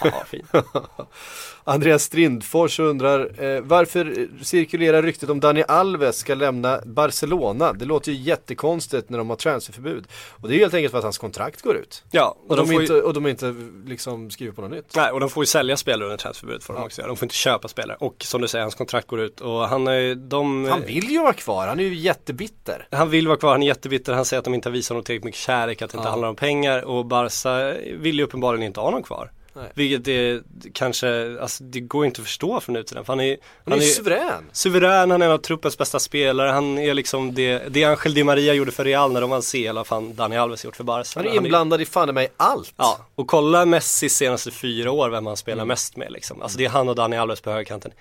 Fan 0.00 0.10
vad 0.12 0.26
fint. 0.28 0.46
Andreas 1.64 2.02
Strindfors 2.02 2.78
undrar 2.80 3.44
eh, 3.44 3.60
varför 3.60 4.28
cirkulerar 4.44 5.02
ryktet 5.02 5.30
om 5.30 5.40
Dani 5.40 5.64
Alves 5.68 6.16
ska 6.18 6.34
lämna 6.34 6.80
Barcelona? 6.84 7.72
Det 7.72 7.84
låter 7.84 8.12
ju 8.12 8.18
jättekonstigt 8.22 9.10
när 9.10 9.18
de 9.18 9.28
har 9.30 9.36
transferförbud. 9.36 10.04
Och 10.30 10.48
det 10.48 10.54
är 10.54 10.58
helt 10.58 10.74
enkelt 10.74 10.90
för 10.90 10.98
att 10.98 11.04
hans 11.04 11.18
kontrakt 11.18 11.62
går 11.62 11.76
ut. 11.76 12.04
Ja, 12.10 12.36
Och, 12.44 12.50
och 12.50 12.56
de, 12.56 12.66
de 12.68 12.80
inte, 12.80 12.92
ju, 12.92 13.00
och 13.00 13.14
de 13.14 13.26
inte 13.26 13.54
liksom 13.86 14.30
skrivit 14.30 14.56
på 14.56 14.62
något 14.62 14.70
nytt. 14.70 14.92
nej, 14.96 15.10
och 15.10 15.20
de 15.20 15.30
får 15.30 15.42
ju 15.42 15.46
sälja 15.46 15.76
spelare 15.76 16.04
under 16.04 16.16
transferförbudet 16.16 16.64
får 16.64 16.74
de 16.74 16.82
också 16.82 17.00
göra. 17.00 17.08
De 17.08 17.16
får 17.16 17.26
inte 17.26 17.34
köpa 17.34 17.68
spelare. 17.68 17.96
Och 18.00 18.16
som 18.18 18.40
du 18.40 18.48
säger, 18.48 18.62
hans 18.62 18.74
kontrakt 18.74 19.06
går 19.06 19.20
ut 19.20 19.40
och 19.40 19.68
han 19.68 19.86
är 19.86 20.14
de 20.14 20.64
Han 20.64 20.82
vill 20.82 21.10
ju 21.10 21.18
vara 21.18 21.32
kvar, 21.32 21.66
han 21.66 21.80
är 21.80 21.84
ju 21.84 21.94
jättebitter. 21.94 22.88
Han 22.90 23.10
vill 23.10 23.28
vara 23.28 23.38
kvar, 23.38 23.50
han 23.52 23.62
är 23.62 23.66
jättebitter, 23.66 24.12
han 24.12 24.24
säger 24.24 24.38
att 24.38 24.44
de 24.44 24.54
inte 24.54 24.68
har 24.68 24.72
visat 24.72 24.88
honom 24.88 25.04
tillräckligt 25.04 25.24
mycket 25.24 25.40
kärlek, 25.40 25.82
att 25.82 25.90
det 25.90 25.96
inte 25.96 26.06
Ja. 26.06 26.10
handlar 26.10 26.28
om 26.28 26.36
pengar 26.36 26.82
och 26.84 27.06
Barca 27.06 27.74
vill 27.98 28.18
ju 28.18 28.24
uppenbarligen 28.24 28.66
inte 28.66 28.80
ha 28.80 28.84
honom 28.86 29.02
kvar. 29.02 29.30
Nej. 29.56 29.70
Vilket 29.74 30.08
är 30.08 30.42
kanske, 30.72 31.40
alltså 31.40 31.64
det 31.64 31.80
går 31.80 32.06
inte 32.06 32.20
att 32.20 32.26
förstå 32.26 32.60
från 32.60 32.76
utsidan. 32.76 33.04
För 33.04 33.12
han 33.12 33.20
är, 33.20 33.36
Han 33.64 33.72
är 33.72 33.76
ju 33.82 33.90
suverän. 33.90 34.44
suverän, 34.52 35.10
han 35.10 35.22
är 35.22 35.26
en 35.26 35.32
av 35.32 35.38
truppens 35.38 35.78
bästa 35.78 35.98
spelare, 36.00 36.50
han 36.50 36.78
är 36.78 36.94
liksom 36.94 37.34
det, 37.34 37.58
det 37.68 37.84
Angel 37.84 38.14
Di 38.14 38.24
Maria 38.24 38.54
gjorde 38.54 38.72
för 38.72 38.84
Real 38.84 39.12
när 39.12 39.20
de 39.20 39.30
vann 39.30 39.42
CL, 39.42 39.76
har 39.76 39.84
fan 39.84 40.14
Dani 40.14 40.36
Alves 40.36 40.64
gjort 40.64 40.76
för 40.76 40.84
Barca. 40.84 41.20
Han 41.20 41.26
är 41.26 41.36
inblandad 41.36 41.80
i 41.80 41.86
fan 41.86 42.08
i 42.08 42.12
mig 42.12 42.28
allt. 42.36 42.72
Ja, 42.76 42.98
och 43.14 43.26
kolla 43.26 43.66
Messis 43.66 44.16
senaste 44.16 44.50
fyra 44.50 44.90
år 44.90 45.08
vem 45.10 45.26
han 45.26 45.36
spelar 45.36 45.56
Mm. 45.62 45.68
mest 45.68 45.96
med 45.96 46.12
liksom. 46.12 46.42
Alltså 46.42 46.58
det 46.58 46.64
är 46.64 46.68
han 46.68 46.88
och 46.88 46.94
Dani 46.94 47.16
Alves 47.16 47.40
på 47.40 47.50
högerkanten 47.50 47.92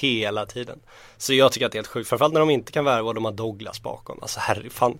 hela 0.00 0.46
tiden. 0.46 0.78
Så 1.16 1.34
jag 1.34 1.52
tycker 1.52 1.66
att 1.66 1.72
det 1.72 1.76
är 1.76 1.78
helt 1.78 1.86
sjukt, 1.88 2.08
framförallt 2.08 2.32
när 2.34 2.40
de 2.40 2.50
inte 2.50 2.72
kan 2.72 2.84
värva 2.84 3.08
och 3.08 3.14
de 3.14 3.24
har 3.24 3.32
Douglas 3.32 3.82
bakom. 3.82 4.18
Alltså 4.22 4.40
herre, 4.40 4.70
fan. 4.70 4.98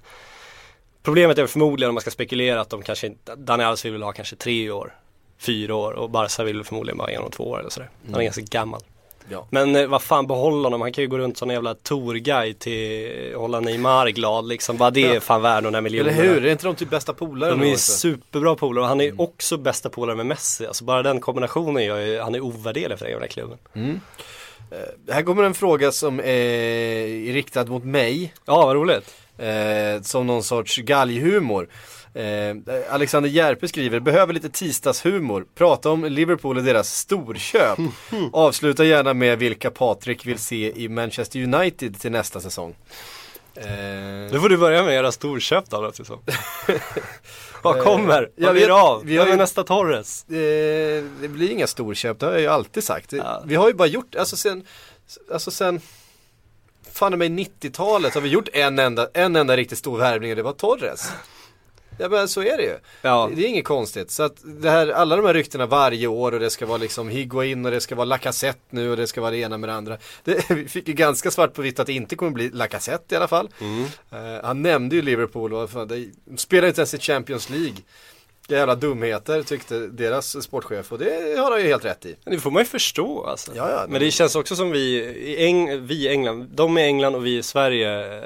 Problemet 1.03 1.39
är 1.39 1.47
förmodligen 1.47 1.89
om 1.89 1.95
man 1.95 2.01
ska 2.01 2.11
spekulera 2.11 2.61
att 2.61 2.71
de 2.71 2.83
kanske 2.83 3.07
inte, 3.07 3.35
Dani 3.35 3.65
Alves 3.65 3.85
vill 3.85 4.03
ha 4.03 4.13
kanske 4.13 4.37
tre 4.37 4.71
år, 4.71 4.95
fyra 5.43 5.75
år 5.75 5.93
och 5.93 6.11
Barca 6.11 6.45
vill 6.45 6.65
förmodligen 6.65 6.99
bara 6.99 7.11
en 7.11 7.23
och 7.23 7.33
två 7.33 7.45
år 7.51 7.61
eller 7.61 7.71
sådär. 7.71 7.91
Han 8.05 8.11
är 8.15 8.15
Mm. 8.19 8.25
ganska 8.25 8.43
gammal. 8.59 8.81
Ja. 9.29 9.47
Men 9.51 9.77
eh, 9.77 9.87
vad 9.87 10.03
fan 10.03 10.27
behåll 10.27 10.65
honom, 10.65 10.81
han 10.81 10.93
kan 10.93 11.03
ju 11.05 11.09
gå 11.09 11.19
runt 11.19 11.39
som 11.39 11.51
en 11.51 11.55
jävla 11.55 11.75
tourguide 11.75 12.59
till 12.59 13.35
hålla 13.37 13.61
Neymar 13.61 14.09
glad 14.09 14.49
liksom. 14.49 14.77
Bara 14.77 14.91
det 14.91 15.05
är 15.17 15.21
fan 15.21 15.43
värd 15.43 15.65
de 15.65 15.75
här 15.75 15.81
miljonerna. 15.81 16.17
Eller 16.19 16.29
hur? 16.35 16.47
Är 16.47 16.53
inte 16.53 16.67
de 16.67 16.75
typ 16.77 16.91
bästa 16.91 17.13
polare? 17.13 17.51
De 17.51 17.63
är 17.63 17.77
superbra 17.77 18.55
polare 18.55 18.83
och 18.83 18.89
han 18.89 19.01
är 19.01 19.05
Mm. 19.09 19.21
också 19.21 19.57
bästa 19.57 19.89
polare 19.91 20.17
med 20.17 20.27
Messi. 20.27 20.67
Alltså 20.67 20.85
bara 20.85 21.03
den 21.03 21.21
kombinationen 21.21 21.85
gör 21.85 22.01
ju, 22.01 22.21
han 22.21 22.35
är 22.35 22.41
ovärderlig 22.41 22.99
för 22.99 23.05
den 23.05 23.13
jävla 23.13 23.29
klubben. 23.29 23.59
Här 25.11 25.23
kommer 25.23 25.43
en 25.43 25.55
fråga 25.55 25.93
som 25.93 26.21
är 26.21 27.33
riktad 27.33 27.65
mot 27.65 27.85
mig. 27.85 28.35
Ja, 28.47 28.67
vad 28.67 28.77
roligt. 28.77 29.15
Eh, 29.39 30.03
som 30.03 30.27
någon 30.27 30.43
sorts 30.43 30.77
galghumor. 30.77 31.69
Eh, 32.15 32.57
Alexander 32.91 33.31
Järpe 33.31 33.69
skriver, 33.69 34.01
behöver 34.01 34.33
lite 34.33 34.49
tisdagshumor. 34.49 35.47
Prata 35.55 35.91
om 35.91 36.05
Liverpool 36.05 36.57
och 36.57 36.63
deras 36.65 36.95
storköp. 36.99 37.79
Avsluta 38.33 38.85
gärna 38.85 39.15
med 39.15 39.39
vilka 39.39 39.71
Patrik 39.71 40.27
vill 40.27 40.39
se 40.39 40.73
i 40.83 40.89
Manchester 40.89 41.43
United 41.43 42.01
till 42.01 42.13
nästa 42.13 42.41
säsong. 42.41 42.77
Eh, 43.55 43.65
Nu 44.33 44.39
får 44.41 44.49
du 44.49 44.57
börja 44.57 44.83
med 44.83 44.95
era 44.95 45.13
storköp 45.13 45.71
då, 45.71 45.81
låter 45.81 46.05
som. 46.05 46.19
Vad 47.63 47.83
kommer? 47.83 48.31
jag 48.37 48.45
Vad 48.47 48.53
blir 48.55 48.61
vet- 48.63 48.69
det 48.69 48.75
av? 48.83 49.03
vi 49.05 49.17
har 49.17 49.27
ju- 49.27 49.37
nästa 49.37 49.65
Torres? 49.65 50.25
Eh, 50.31 51.05
det 51.21 51.29
blir 51.29 51.51
inga 51.51 51.67
storköp, 51.67 52.19
det 52.21 52.27
har 52.27 52.33
jag 52.33 52.41
ju 52.41 52.47
alltid 52.49 52.85
sagt. 52.85 53.13
Ja. 53.13 53.43
Vi 53.47 53.55
har 53.55 53.69
ju 53.69 53.75
bara 53.75 53.89
gjort, 53.89 54.15
alltså 54.15 54.37
sen, 54.37 54.65
alltså 55.33 55.51
sen 55.51 55.81
Fan 56.93 57.15
i 57.15 57.17
mig 57.17 57.29
90-talet 57.29 58.15
har 58.15 58.21
vi 58.21 58.29
gjort 58.29 58.49
en 58.53 58.79
enda, 58.79 59.09
en 59.15 59.37
enda 59.37 59.57
riktigt 59.57 59.79
stor 59.79 59.99
värvning 59.99 60.31
och 60.31 60.37
det 60.37 60.43
var 60.43 60.53
Torres. 60.53 61.13
Ja 61.99 62.09
men 62.09 62.29
så 62.29 62.43
är 62.43 62.57
det 62.57 62.63
ju. 62.63 62.79
Ja. 63.03 63.31
Det 63.35 63.45
är 63.45 63.49
inget 63.49 63.65
konstigt. 63.65 64.11
Så 64.11 64.23
att 64.23 64.37
det 64.45 64.71
här, 64.71 64.89
alla 64.89 65.17
de 65.17 65.27
här 65.27 65.35
ryktena 65.35 65.67
varje 65.67 66.07
år 66.07 66.33
och 66.33 66.41
det 66.41 66.51
ska 66.51 66.67
vara 66.67 66.79
liksom 66.79 67.09
Higuain 67.09 67.65
och 67.65 67.71
det 67.71 67.81
ska 67.81 67.95
vara 67.95 68.05
Lacazette 68.05 68.61
nu 68.71 68.91
och 68.91 68.97
det 68.97 69.07
ska 69.07 69.21
vara 69.21 69.31
det 69.31 69.37
ena 69.37 69.59
med 69.59 69.69
det 69.69 69.75
andra. 69.75 69.99
Det, 70.25 70.51
vi 70.51 70.69
fick 70.69 70.89
ju 70.89 70.95
ganska 70.95 71.31
svart 71.31 71.55
på 71.55 71.63
vitt 71.63 71.81
att 71.81 71.87
det 71.87 71.93
inte 71.93 72.17
kommer 72.17 72.33
bli 72.33 72.51
Lacazette 72.51 73.15
i 73.15 73.17
alla 73.17 73.29
fall. 73.29 73.49
Eh, 74.11 74.45
han 74.45 74.63
nämnde 74.63 74.97
ju 74.97 75.03
Liverpool 75.03 75.55
och 75.55 75.71
fan, 75.71 75.89
de 75.89 76.13
spelar 76.37 76.69
inte 76.69 76.81
ens 76.81 76.95
i 76.95 76.99
Champions 76.99 77.51
League. 77.51 77.77
Jävla 78.49 78.75
dumheter 78.75 79.43
tyckte 79.43 79.79
deras 79.79 80.43
sportchef 80.45 80.93
och 80.93 80.99
det 80.99 81.39
har 81.39 81.51
han 81.51 81.61
ju 81.61 81.67
helt 81.67 81.85
rätt 81.85 82.07
i. 82.07 82.17
Det 82.25 82.39
får 82.39 82.51
man 82.51 82.63
ju 82.63 82.67
förstå 82.67 83.25
alltså. 83.25 83.53
Ja, 83.55 83.71
ja, 83.71 83.85
Men 83.89 84.01
det 84.01 84.11
känns 84.11 84.37
också 84.37 84.57
som 84.57 84.71
vi, 84.71 84.99
i 85.05 85.45
Eng, 85.47 85.87
vi 85.87 86.09
England, 86.09 86.49
de 86.55 86.79
i 86.79 86.83
England 86.83 87.15
och 87.15 87.27
vi 87.27 87.37
i 87.37 87.43
Sverige 87.43 88.17
eh, 88.19 88.23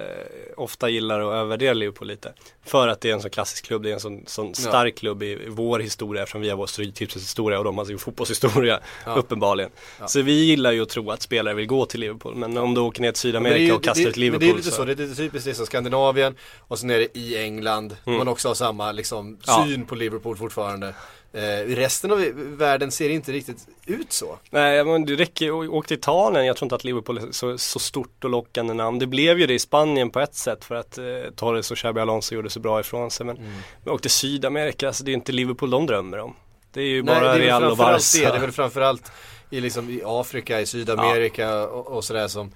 ofta 0.56 0.88
gillar 0.88 1.20
att 1.20 1.26
övervärdera 1.34 1.72
Liverpool 1.74 2.08
lite. 2.08 2.32
För 2.64 2.88
att 2.88 3.00
det 3.00 3.10
är 3.10 3.14
en 3.14 3.20
sån 3.20 3.30
klassisk 3.30 3.64
klubb, 3.66 3.82
det 3.82 3.90
är 3.90 3.94
en 3.94 4.00
sån, 4.00 4.22
sån 4.26 4.54
stark 4.54 4.96
klubb 4.96 5.22
i, 5.22 5.38
vår 5.48 5.78
historia 5.78 6.22
eftersom 6.22 6.40
vi 6.40 6.50
har 6.50 6.56
vår 6.56 6.66
stryktipshistoria 6.66 7.58
och 7.58 7.64
de 7.64 7.78
har 7.78 7.84
sin 7.84 7.98
fotbollshistoria 7.98 8.80
uppenbarligen. 9.16 9.70
Så 10.06 10.22
vi 10.22 10.32
gillar 10.32 10.72
ju 10.72 10.82
att 10.82 10.88
tro 10.88 11.10
att 11.10 11.22
spelare 11.22 11.54
vill 11.54 11.66
gå 11.66 11.86
till 11.86 12.00
Liverpool 12.00 12.34
men 12.34 12.56
om 12.58 12.74
du 12.74 12.80
åker 12.80 13.02
ner 13.02 13.12
till 13.12 13.20
Sydamerika 13.20 13.54
Men 13.54 13.60
det 13.60 13.66
ju- 13.66 13.72
och 13.72 13.82
kastar 13.84 14.02
det, 14.02 14.08
ett 14.08 14.16
Men 14.16 14.20
Liverpool 14.20 14.40
det 14.48 14.52
är 14.52 14.56
lite 14.56 14.70
så, 14.70 14.76
så, 14.76 14.84
det 14.84 14.92
är 14.92 14.96
lite 14.96 15.14
typiskt 15.14 15.46
liksom 15.46 15.66
Skandinavien 15.66 16.34
och 16.60 16.78
sen 16.78 16.90
är 16.90 16.98
det 16.98 17.18
i 17.18 17.36
England. 17.42 17.96
Man 18.04 18.28
också 18.28 18.48
har 18.48 18.54
samma 18.54 18.92
liksom 18.92 19.38
Ja. 19.46 19.64
syn 19.68 19.84
på 19.86 19.94
Liverpool 19.94 20.05
fortfarande. 20.38 20.94
Eh, 21.32 21.66
resten 21.66 22.12
av 22.12 22.18
världen 22.36 22.90
ser 22.90 23.08
inte 23.08 23.32
riktigt 23.32 23.68
ut 23.86 24.12
så. 24.12 24.38
Nej 24.50 24.84
men 24.84 25.04
det 25.04 25.14
räcker, 25.14 25.50
å- 25.50 25.68
åk 25.76 25.86
till 25.86 25.96
Italien, 25.96 26.46
jag 26.46 26.56
tror 26.56 26.66
inte 26.66 26.74
att 26.74 26.84
Liverpool 26.84 27.18
är 27.18 27.22
så, 27.30 27.58
så 27.58 27.78
stort 27.78 28.24
och 28.24 28.30
lockande 28.30 28.74
namn. 28.74 28.98
Det 28.98 29.06
blev 29.06 29.38
ju 29.40 29.46
det 29.46 29.54
i 29.54 29.58
Spanien 29.58 30.10
på 30.10 30.20
ett 30.20 30.34
sätt 30.34 30.64
för 30.64 30.74
att 30.74 30.98
eh, 30.98 31.04
Torres 31.36 31.70
och 31.70 31.76
Xabi 31.76 32.00
Alonso 32.00 32.34
gjorde 32.34 32.50
så 32.50 32.60
bra 32.60 32.80
ifrån 32.80 33.10
sig. 33.10 33.26
Men, 33.26 33.36
men 33.84 33.94
åk 33.94 34.00
till 34.02 34.10
Sydamerika, 34.10 34.86
alltså 34.86 35.04
det 35.04 35.10
är 35.10 35.14
inte 35.14 35.32
Liverpool 35.32 35.70
de 35.70 35.86
drömmer 35.86 36.18
om. 36.18 36.34
Det 36.72 36.80
är 36.80 36.84
ju 36.86 37.02
bara 37.02 37.20
det 37.20 37.28
är 37.30 37.38
Real 37.38 37.64
och 37.64 37.76
Barca. 37.76 37.98
det. 38.14 38.30
Det 38.30 38.36
är 38.36 38.40
väl 38.40 38.52
framförallt 38.52 39.12
i, 39.50 39.60
liksom, 39.60 39.90
i 39.90 40.02
Afrika, 40.04 40.60
i 40.60 40.66
Sydamerika 40.66 41.64
och, 41.66 41.86
och 41.96 42.04
sådär 42.04 42.28
som 42.28 42.52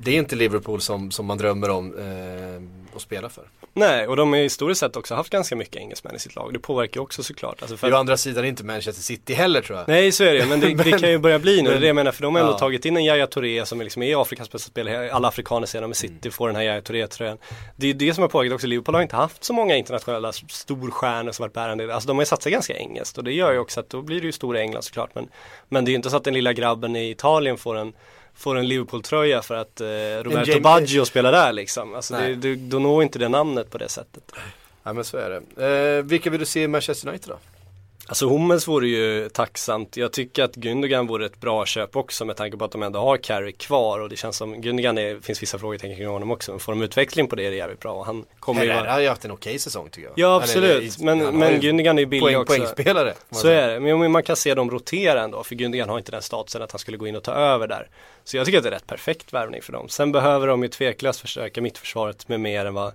det 0.00 0.10
är 0.10 0.18
inte 0.18 0.36
Liverpool 0.36 0.80
som, 0.80 1.10
som 1.10 1.26
man 1.26 1.38
drömmer 1.38 1.70
om 1.70 1.94
eh, 1.98 2.62
att 2.96 3.02
spela 3.02 3.28
för. 3.28 3.44
Nej, 3.72 4.06
och 4.06 4.16
de 4.16 4.32
har 4.32 4.38
historiskt 4.40 4.80
sett 4.80 4.96
också 4.96 5.14
haft 5.14 5.30
ganska 5.30 5.56
mycket 5.56 5.76
engelsmän 5.76 6.16
i 6.16 6.18
sitt 6.18 6.36
lag. 6.36 6.52
Det 6.52 6.58
påverkar 6.58 6.94
ju 7.00 7.02
också 7.02 7.22
såklart. 7.22 7.62
Alltså 7.62 7.76
för 7.76 7.88
är 7.88 7.94
å 7.94 7.96
andra 7.96 8.16
sidan 8.16 8.44
inte 8.44 8.64
Manchester 8.64 9.02
City 9.02 9.34
heller 9.34 9.62
tror 9.62 9.78
jag. 9.78 9.88
Nej 9.88 10.12
så 10.12 10.24
är 10.24 10.34
det 10.34 10.46
men 10.46 10.60
det, 10.60 10.74
det 10.84 10.98
kan 10.98 11.10
ju 11.10 11.18
börja 11.18 11.38
bli 11.38 11.62
nu. 11.62 11.70
det 11.70 11.76
är 11.76 11.80
det 11.80 11.86
jag 11.86 11.96
menar 11.96 12.12
för 12.12 12.22
de 12.22 12.34
har 12.34 12.40
ändå 12.42 12.52
Ja. 12.52 12.58
tagit 12.58 12.84
in 12.84 12.96
en 12.96 13.04
Yahya 13.04 13.26
Touré 13.26 13.66
som 13.66 13.80
är 13.80 13.84
liksom 13.84 14.02
är 14.02 14.22
Afrikas 14.22 14.50
bästa 14.50 14.68
spelare. 14.70 15.12
Alla 15.12 15.28
afrikaner 15.28 15.66
ser 15.66 15.80
dem 15.82 15.90
i 15.90 15.94
City, 15.94 16.30
får 16.30 16.46
den 16.46 16.56
här 16.56 16.62
Yahya 16.62 16.80
Touré-tröjan. 16.80 17.38
Det 17.76 17.90
är 17.90 17.94
det 17.94 18.14
som 18.14 18.22
har 18.22 18.28
påverkat 18.28 18.54
också. 18.54 18.66
Liverpool 18.66 18.94
har 18.94 19.02
inte 19.02 19.16
haft 19.16 19.44
så 19.44 19.52
många 19.52 19.76
internationella 19.76 20.32
storstjärnor 20.32 21.32
som 21.32 21.42
varit 21.42 21.52
bärande. 21.52 21.94
Alltså 21.94 22.06
de 22.06 22.16
har 22.16 22.22
ju 22.22 22.26
satsat 22.26 22.52
ganska 22.52 22.76
engelskt 22.76 23.18
och 23.18 23.24
det 23.24 23.32
gör 23.32 23.52
ju 23.52 23.58
också 23.58 23.80
att 23.80 23.90
då 23.90 24.02
blir 24.02 24.20
det 24.20 24.26
ju 24.26 24.32
stora 24.32 24.60
England 24.60 24.82
såklart. 24.82 25.10
Men, 25.14 25.28
men 25.68 25.84
det 25.84 25.88
är 25.88 25.92
ju 25.92 25.96
inte 25.96 26.10
så 26.10 26.16
att 26.16 26.24
den 26.24 26.34
lilla 26.34 26.52
grabben 26.52 26.96
i 26.96 27.10
Italien 27.10 27.58
får 27.58 27.76
en 27.76 27.92
Får 28.36 28.56
en 28.58 28.68
Liverpool-tröja 28.68 29.42
för 29.42 29.54
att 29.54 29.80
eh, 29.80 29.86
Roberto 29.86 30.50
James- 30.50 30.60
Baggio 30.62 31.04
spelar 31.04 31.32
där 31.32 31.52
liksom. 31.52 31.94
Alltså 31.94 32.14
det, 32.14 32.20
Nej. 32.20 32.34
det, 32.36 32.54
då 32.54 32.78
når 32.78 33.02
inte 33.02 33.18
det 33.18 33.28
namnet 33.28 33.70
på 33.70 33.78
det 33.78 33.88
sättet. 33.88 34.32
Ja 34.82 34.92
men 34.92 35.04
så 35.04 35.16
är 35.16 35.40
det. 35.56 35.96
Eh, 35.98 36.02
vilka 36.04 36.30
vill 36.30 36.40
du 36.40 36.46
se 36.46 36.62
i 36.62 36.68
Manchester 36.68 37.08
United 37.08 37.28
då? 37.28 37.38
Alltså 38.08 38.28
Hummels 38.28 38.68
vore 38.68 38.88
ju 38.88 39.28
tacksamt. 39.28 39.96
Jag 39.96 40.12
tycker 40.12 40.44
att 40.44 40.56
Gündogan 40.56 41.06
vore 41.06 41.26
ett 41.26 41.40
bra 41.40 41.66
köp 41.66 41.96
också 41.96 42.24
med 42.24 42.36
tanke 42.36 42.56
på 42.56 42.64
att 42.64 42.70
de 42.70 42.82
ändå 42.82 42.98
har 42.98 43.16
Carrick 43.16 43.58
kvar 43.58 44.00
och 44.00 44.08
det 44.08 44.16
känns 44.16 44.36
som 44.36 44.54
Gündogan, 44.54 44.94
det 44.94 45.24
finns 45.24 45.42
vissa 45.42 45.58
frågetecken 45.58 45.96
kring 45.96 46.08
honom 46.08 46.30
också. 46.30 46.52
Men 46.52 46.60
får 46.60 46.72
de 46.72 46.82
utveckling 46.82 47.28
på 47.28 47.36
det 47.36 47.46
är 47.46 47.50
det 47.50 47.56
jävligt 47.56 47.80
bra. 47.80 47.92
Och 47.92 48.06
han 48.06 48.24
kommer 48.40 48.60
Herrera 48.60 48.80
vara... 48.80 48.92
har 48.92 49.00
ju 49.00 49.08
haft 49.08 49.24
en 49.24 49.30
okej 49.30 49.58
säsong 49.58 49.88
tycker 49.90 50.08
jag. 50.08 50.18
Ja 50.18 50.36
absolut, 50.36 50.98
men, 50.98 51.18
men 51.18 51.60
ju 51.60 51.72
Gündogan 51.72 51.96
är 51.96 52.00
ju 52.00 52.06
billig 52.06 52.22
poäng, 52.22 52.36
också. 52.36 52.56
Poängspelare. 52.56 53.14
Så 53.30 53.48
är 53.48 53.68
det, 53.68 53.80
men 53.80 54.12
man 54.12 54.22
kan 54.22 54.36
se 54.36 54.54
dem 54.54 54.70
rotera 54.70 55.22
ändå 55.22 55.44
för 55.44 55.54
Gündogan 55.54 55.88
har 55.88 55.98
inte 55.98 56.12
den 56.12 56.22
statusen 56.22 56.62
att 56.62 56.72
han 56.72 56.78
skulle 56.78 56.96
gå 56.96 57.06
in 57.06 57.16
och 57.16 57.22
ta 57.22 57.32
över 57.32 57.66
där. 57.66 57.88
Så 58.24 58.36
jag 58.36 58.46
tycker 58.46 58.58
att 58.58 58.64
det 58.64 58.70
är 58.70 58.74
rätt 58.74 58.86
perfekt 58.86 59.32
värvning 59.32 59.62
för 59.62 59.72
dem. 59.72 59.88
Sen 59.88 60.12
behöver 60.12 60.46
de 60.46 60.62
ju 60.62 60.68
tveklöst 60.68 61.20
förstärka 61.20 61.60
mittförsvaret 61.60 62.28
med 62.28 62.40
mer 62.40 62.66
än 62.66 62.74
vad, 62.74 62.92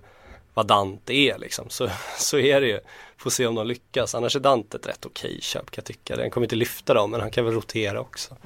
vad 0.54 0.66
Dante 0.66 1.14
är 1.14 1.38
liksom. 1.38 1.68
Så, 1.68 1.88
så 2.18 2.38
är 2.38 2.60
det 2.60 2.66
ju. 2.66 2.80
Får 3.22 3.30
se 3.30 3.46
om 3.46 3.54
de 3.54 3.66
lyckas. 3.66 4.14
Annars 4.14 4.36
är 4.36 4.40
Dante 4.40 4.76
ett 4.76 4.86
rätt 4.86 5.06
okej 5.06 5.38
köp 5.40 5.70
kan 5.70 5.82
jag 5.82 5.84
tycka. 5.84 6.16
Den 6.16 6.30
kommer 6.30 6.44
inte 6.44 6.56
lyfta 6.56 6.94
dem 6.94 7.10
men 7.10 7.20
han 7.20 7.30
kan 7.30 7.44
väl 7.44 7.54
rotera 7.54 8.00
också. 8.00 8.36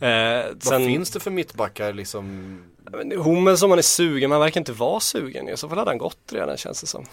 Eh, 0.00 0.44
Vad 0.52 0.62
sen, 0.62 0.86
finns 0.86 1.10
det 1.10 1.20
för 1.20 1.30
mittbackar 1.30 1.92
liksom? 1.92 2.24
men 2.90 3.12
Hummels 3.12 3.62
om 3.62 3.70
han 3.70 3.78
är 3.78 3.82
sugen, 3.82 4.30
men 4.30 4.36
han 4.36 4.40
verkar 4.40 4.60
inte 4.60 4.72
vara 4.72 5.00
sugen. 5.00 5.48
I 5.48 5.56
så 5.56 5.68
fall 5.68 5.78
hade 5.78 5.90
han 5.90 5.98
gått 5.98 6.18
redan 6.32 6.56
känns 6.56 6.80
det 6.80 6.86
som. 6.86 7.06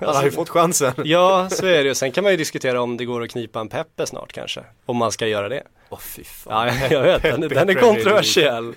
Han 0.00 0.16
har 0.16 0.24
ju 0.24 0.30
fått 0.30 0.48
chansen. 0.48 0.92
Ja, 1.04 1.48
så 1.50 1.66
är 1.66 1.82
det 1.84 1.88
ju. 1.88 1.94
Sen 1.94 2.12
kan 2.12 2.24
man 2.24 2.30
ju 2.30 2.36
diskutera 2.36 2.80
om 2.80 2.96
det 2.96 3.04
går 3.04 3.22
att 3.22 3.30
knipa 3.30 3.60
en 3.60 3.68
Peppe 3.68 4.06
snart 4.06 4.32
kanske. 4.32 4.60
Om 4.86 4.96
man 4.96 5.12
ska 5.12 5.26
göra 5.26 5.48
det. 5.48 5.62
Åh 5.90 5.98
fy 5.98 6.24
fan. 6.24 6.66
Ja, 6.66 6.88
jag 6.90 7.02
vet. 7.02 7.22
Den, 7.22 7.40
den 7.40 7.68
är 7.68 7.74
kontroversiell. 7.74 8.74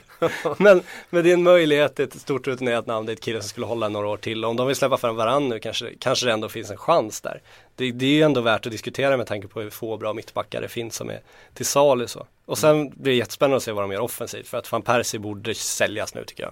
Men, 0.57 0.81
men 1.09 1.23
det 1.23 1.29
är 1.29 1.33
en 1.33 1.43
möjlighet, 1.43 1.99
ett 1.99 2.13
stort 2.13 2.47
rutinerat 2.47 2.85
namn, 2.85 3.05
det 3.05 3.11
är 3.11 3.13
ett 3.13 3.21
kille 3.23 3.41
som 3.41 3.49
skulle 3.49 3.65
hålla 3.65 3.89
några 3.89 4.07
år 4.07 4.17
till. 4.17 4.45
Om 4.45 4.55
de 4.55 4.67
vill 4.67 4.75
släppa 4.75 4.97
fram 4.97 5.15
varann 5.15 5.49
nu 5.49 5.59
kanske, 5.59 5.93
kanske 5.99 6.25
det 6.25 6.31
ändå 6.31 6.49
finns 6.49 6.71
en 6.71 6.77
chans 6.77 7.21
där. 7.21 7.41
Det, 7.75 7.91
det 7.91 8.05
är 8.05 8.09
ju 8.09 8.21
ändå 8.21 8.41
värt 8.41 8.65
att 8.65 8.71
diskutera 8.71 9.17
med 9.17 9.27
tanke 9.27 9.47
på 9.47 9.61
hur 9.61 9.69
få 9.69 9.97
bra 9.97 10.13
mittbackar 10.13 10.61
det 10.61 10.67
finns 10.67 10.95
som 10.95 11.09
är 11.09 11.19
till 11.53 11.65
salu 11.65 12.07
så. 12.07 12.27
Och 12.45 12.57
sen 12.57 12.89
blir 12.89 13.11
det 13.11 13.17
jättespännande 13.17 13.57
att 13.57 13.63
se 13.63 13.71
vad 13.71 13.83
de 13.83 13.91
gör 13.91 14.01
offensivt 14.01 14.47
för 14.47 14.57
att 14.57 14.71
van 14.71 14.81
Persie 14.81 15.19
borde 15.19 15.55
säljas 15.55 16.15
nu 16.15 16.23
tycker 16.25 16.43
jag. 16.43 16.51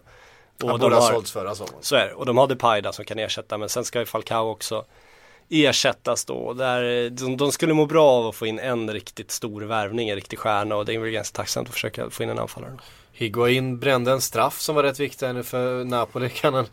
Han 0.68 0.80
de 0.80 0.84
borde 0.84 0.96
ha 0.96 1.02
har- 1.02 1.14
sålts 1.14 1.32
förra 1.32 1.56
sommaren. 1.56 1.78
så 1.82 1.96
är 1.96 2.06
det. 2.08 2.14
Och 2.14 2.26
de 2.26 2.38
har 2.38 2.48
där 2.82 2.92
som 2.92 3.06
kan 3.06 3.20
ersätta 3.20 3.58
men 3.58 3.70
sen 3.70 3.86
ska 3.86 4.00
ju 4.00 4.06
Falcao 4.06 4.50
också 4.50 4.86
ersättas 5.50 6.26
då. 6.26 6.34
Och 6.34 6.56
Där, 6.56 7.10
de, 7.10 7.38
de 7.38 7.52
skulle 7.52 7.74
må 7.74 7.86
bra 7.86 8.10
av 8.10 8.28
att 8.28 8.36
få 8.36 8.46
in 8.46 8.60
en 8.60 8.94
riktigt 8.94 9.32
stor 9.32 9.62
värvning, 9.62 10.10
en 10.10 10.16
riktig 10.16 10.40
stjärna 10.40 10.76
och 10.76 10.86
det 10.86 10.94
är 10.96 11.00
väl 11.00 11.10
ganska 11.12 11.36
tacksamt 11.36 11.68
att 11.68 11.74
försöka 11.74 12.10
få 12.10 12.24
in 12.24 12.30
en 12.30 12.40
anfallare. 12.40 12.78
Higuain 13.12 13.80
brände 13.80 14.12
en 14.12 14.22
straff 14.22 14.60
som 14.60 14.76
var 14.76 14.84
rätt 14.84 15.00
viktig 15.00 15.46
för 15.46 15.84
Napoli. 15.84 16.30
Kan 16.30 16.54
han, 16.54 16.66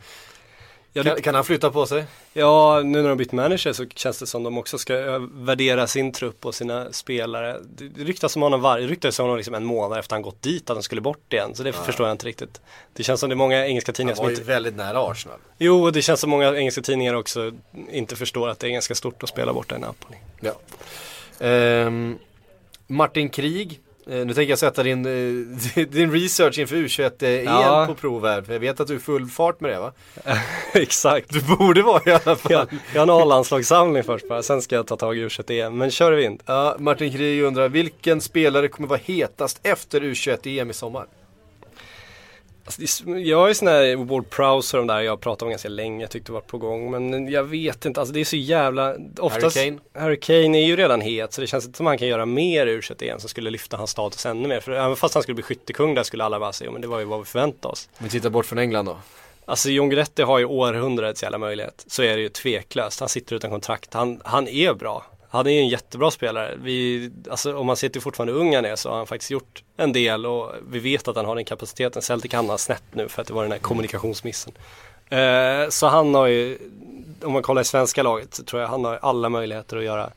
kan, 1.05 1.23
kan 1.23 1.35
han 1.35 1.45
flytta 1.45 1.71
på 1.71 1.87
sig? 1.87 2.05
Ja, 2.33 2.83
nu 2.85 3.03
när 3.03 3.09
de 3.09 3.19
bytt 3.19 3.33
manager 3.33 3.73
så 3.73 3.87
känns 3.87 4.19
det 4.19 4.27
som 4.27 4.43
de 4.43 4.59
också 4.59 4.79
ska 4.79 4.95
ö, 4.95 5.19
värdera 5.33 5.87
sin 5.87 6.13
trupp 6.13 6.47
och 6.47 6.55
sina 6.55 6.93
spelare. 6.93 7.61
Det 7.69 8.05
ryktas 8.05 8.37
om 8.37 8.43
honom 8.43 8.61
varje, 8.61 8.87
det 8.87 8.93
ryktas 8.93 9.19
om 9.19 9.25
honom 9.25 9.37
liksom 9.37 9.55
en 9.55 9.65
månad 9.65 9.99
efter 9.99 10.15
han 10.15 10.23
gått 10.23 10.43
dit 10.43 10.71
att 10.71 10.77
han 10.77 10.83
skulle 10.83 11.01
bort 11.01 11.33
igen. 11.33 11.55
Så 11.55 11.63
det 11.63 11.73
förstår 11.73 12.07
jag 12.07 12.15
inte 12.15 12.27
riktigt. 12.27 12.61
Det 12.93 13.03
känns 13.03 13.21
som 13.21 13.29
det 13.29 13.35
är 13.35 13.37
många 13.37 13.67
engelska 13.67 13.93
tidningar 13.93 14.13
Han 14.13 14.17
som 14.17 14.25
var 14.25 14.31
ju 14.31 14.37
inte 14.37 14.49
väldigt 14.49 14.77
nära 14.77 15.11
Arsenal. 15.11 15.39
Jo, 15.59 15.85
och 15.85 15.93
det 15.93 16.03
känns 16.03 16.21
som 16.21 16.31
många 16.31 16.57
engelska 16.57 16.83
tidningar 16.83 17.15
också 17.15 17.53
inte 17.91 18.17
förstår 18.17 18.49
att 18.49 18.59
det 18.59 18.67
är 18.67 18.71
ganska 18.71 18.95
stort 18.95 19.23
att 19.23 19.29
spela 19.29 19.53
borta 19.53 19.77
i 19.77 19.79
Napoli. 19.79 20.17
Ja. 20.41 20.53
Ehm, 21.47 22.19
Martin 22.87 23.29
Krig. 23.29 23.81
Eh, 24.11 24.27
nu 24.27 24.35
tänker 24.35 24.51
jag 24.51 24.59
sätta 24.59 24.83
din, 24.83 25.07
eh, 25.07 25.85
din 25.89 26.13
research 26.13 26.59
inför 26.59 26.77
U21-EM 26.77 27.45
Ja. 27.45 27.85
på 27.89 27.95
prov 27.95 28.27
här. 28.27 28.43
För 28.43 28.53
jag 28.53 28.61
vet 28.61 28.81
att 28.81 28.89
du 28.89 28.95
är 28.95 28.99
full 28.99 29.27
fart 29.27 29.61
med 29.61 29.71
det 29.71 29.79
va? 29.79 29.93
Exakt. 30.75 31.33
Du 31.33 31.57
borde 31.57 31.83
vara 31.83 32.03
i 32.07 32.11
alla 32.25 32.37
fall. 32.37 32.53
Jag, 32.53 32.69
jag 32.95 33.01
har 33.01 33.17
en 33.17 33.23
A-landslagssamling 33.23 34.03
först 34.05 34.29
bara, 34.29 34.43
sen 34.43 34.63
ska 34.63 34.75
jag 34.77 34.87
ta 34.87 34.97
tag 34.97 35.17
i 35.19 35.27
U21-EM. 35.27 35.79
Men 35.79 35.91
kör 35.91 36.13
vind. 36.13 36.43
Ja, 36.47 36.77
Martin 36.79 37.13
Krig 37.13 37.43
undrar, 37.43 37.69
vilken 37.69 38.21
spelare 38.21 38.69
kommer 38.69 38.89
vara 38.89 39.01
hetast 39.05 39.61
efter 39.63 40.01
U21-EM 40.01 40.71
i 40.71 40.75
sommar? 40.75 41.07
Alltså, 42.67 43.11
jag 43.11 43.51
är 43.51 43.55
sån 43.55 43.69
här 43.69 43.97
Ward 43.97 44.31
Prowse 44.31 44.77
och 44.77 44.87
de 44.87 44.95
där 44.95 45.01
jag 45.01 45.21
pratat 45.21 45.43
om 45.43 45.51
ganska 45.51 45.69
länge, 45.69 46.05
jag 46.05 46.11
tyckte 46.11 46.29
det 46.29 46.35
var 46.35 46.41
på 46.41 46.59
gång. 46.59 46.91
Men 46.91 47.29
jag 47.33 47.45
vet 47.45 47.85
inte, 47.85 48.01
alltså 48.01 48.14
det 48.14 48.21
är 48.21 48.25
så 48.25 48.37
jävla, 48.37 48.97
oftast 49.19 49.57
Harry 49.57 49.71
Kane? 49.71 50.05
Harry 50.05 50.21
Kane 50.21 50.59
är 50.59 50.67
ju 50.67 50.77
redan 50.77 51.01
het 51.01 51.33
så 51.33 51.41
det 51.41 51.47
känns 51.47 51.64
inte 51.67 51.77
som 51.77 51.87
han 51.87 51.99
kan 51.99 52.09
göra 52.09 52.27
mer 52.27 52.67
ur 52.67 52.83
21 52.83 53.21
som 53.21 53.29
skulle 53.29 53.51
lyfta 53.51 53.77
hans 53.77 53.91
status 53.91 54.27
ännu 54.27 54.49
mer. 54.49 54.61
För 54.61 54.73
även 54.73 54.97
fast 54.97 55.14
han 55.14 55.23
skulle 55.23 55.35
bli 55.35 55.43
skyttekung 55.43 55.95
där 55.95 56.03
skulle 56.03 56.25
alla 56.25 56.41
bara 56.41 56.53
säga, 56.53 56.67
"Jo, 56.67 56.73
men 56.73 56.81
det 56.83 56.89
var 56.89 56.99
ju 56.99 57.05
vad 57.05 57.19
vi 57.19 57.25
förväntade 57.25 57.73
oss. 57.73 57.89
Om 57.99 58.05
vi 58.05 58.11
tittar 58.11 58.31
bort 58.31 58.47
från 58.47 58.59
England 58.59 58.85
då. 58.87 58.97
Alltså 59.45 59.71
John 59.71 59.89
Guidetti 59.89 60.23
har 60.23 60.39
ju 60.39 60.45
århundradets 60.45 61.23
jävla 61.23 61.39
möjlighet. 61.39 61.85
Så 61.87 62.03
är 62.03 62.17
det 62.17 62.23
ju 62.23 62.29
tveklöst. 62.29 63.01
Han 63.01 63.09
sitter 63.09 63.37
utan 63.37 63.51
kontrakt. 63.51 63.95
Han, 63.95 64.21
han 64.25 64.49
är 64.49 64.75
bra. 64.75 65.05
Han 65.37 65.47
är 65.47 65.51
ju 65.51 65.59
en 65.59 65.68
jättebra 65.68 66.11
spelare. 66.11 66.55
Vi, 66.62 67.11
alltså, 67.30 67.57
om 67.57 67.66
man 67.66 67.76
ser 67.76 67.89
till 67.89 68.01
fortfarande 68.01 68.32
ung 68.32 68.55
han 68.55 68.64
är 68.64 68.76
så 68.76 68.91
har 68.91 68.97
han 68.97 69.07
faktiskt 69.07 69.30
gjort 69.30 69.62
en 69.76 69.93
del 69.93 70.26
och 70.26 70.53
vi 70.68 70.78
vet 70.78 71.09
att 71.09 71.16
han 71.16 71.24
har 71.24 71.34
den 71.34 71.45
kapaciteten. 71.45 72.03
Celtic 72.03 72.32
hamnar 72.32 72.57
snett 72.57 72.84
nu 72.93 73.09
för 73.09 73.22
att 73.22 73.28
det 73.28 73.34
var 73.34 73.43
den 73.43 73.53
här 73.53 73.59
kommunikationsmissen. 73.59 74.53
Eh, 75.09 75.68
så 75.68 75.87
han 75.87 76.14
har 76.14 76.26
ju, 76.26 76.59
om 77.22 77.32
man 77.32 77.43
kollar 77.43 77.62
i 77.62 77.64
svenska 77.64 78.03
laget 78.03 78.34
så 78.34 78.45
tror 78.45 78.62
jag 78.62 78.68
han 78.68 78.84
har 78.84 78.99
alla 79.03 79.28
möjligheter 79.28 79.76
att 79.76 79.84
göra 79.84 80.11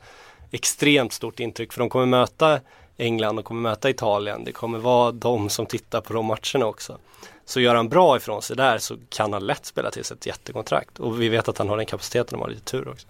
extremt 0.50 1.12
stort 1.12 1.40
intryck. 1.40 1.72
För 1.72 1.80
de 1.80 1.88
kommer 1.88 2.06
möta 2.06 2.60
England 2.96 3.38
och 3.38 3.44
kommer 3.44 3.60
möta 3.60 3.90
Italien. 3.90 4.44
Det 4.44 4.52
kommer 4.52 4.78
vara 4.78 5.12
de 5.12 5.48
som 5.48 5.66
tittar 5.66 6.00
på 6.00 6.12
de 6.12 6.26
matcherna 6.26 6.66
också. 6.66 6.98
Så 7.44 7.60
gör 7.60 7.74
han 7.74 7.88
bra 7.88 8.16
ifrån 8.16 8.42
sig 8.42 8.56
där 8.56 8.78
så 8.78 8.96
kan 9.08 9.32
han 9.32 9.46
lätt 9.46 9.66
spela 9.66 9.90
till 9.90 10.04
sig 10.04 10.16
ett 10.16 10.26
jättekontrakt. 10.26 10.98
Och 10.98 11.22
vi 11.22 11.28
vet 11.28 11.48
att 11.48 11.58
han 11.58 11.68
har 11.68 11.76
den 11.76 11.86
kapaciteten 11.86 12.38
och 12.38 12.44
har 12.44 12.50
lite 12.50 12.70
tur 12.70 12.88
också. 12.88 13.06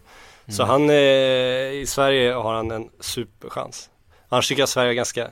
Så 0.51 0.65
han, 0.65 0.91
eh, 0.91 0.97
i 1.73 1.85
Sverige 1.89 2.33
har 2.33 2.55
han 2.55 2.71
en 2.71 2.91
superchans. 3.01 3.91
Annars 4.29 4.49
tycker 4.49 4.63
jag 4.63 4.69
Sverige 4.69 4.91
är 4.91 4.95
ganska 4.95 5.29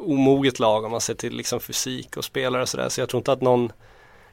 omoget 0.00 0.58
lag 0.58 0.84
om 0.84 0.90
man 0.90 1.00
ser 1.00 1.14
till 1.14 1.36
liksom 1.36 1.60
fysik 1.60 2.16
och 2.16 2.24
spelare 2.24 2.62
och 2.62 2.68
sådär. 2.68 2.88
Så 2.88 3.00
jag 3.00 3.08
tror 3.08 3.18
inte 3.18 3.32
att 3.32 3.40
någon 3.40 3.72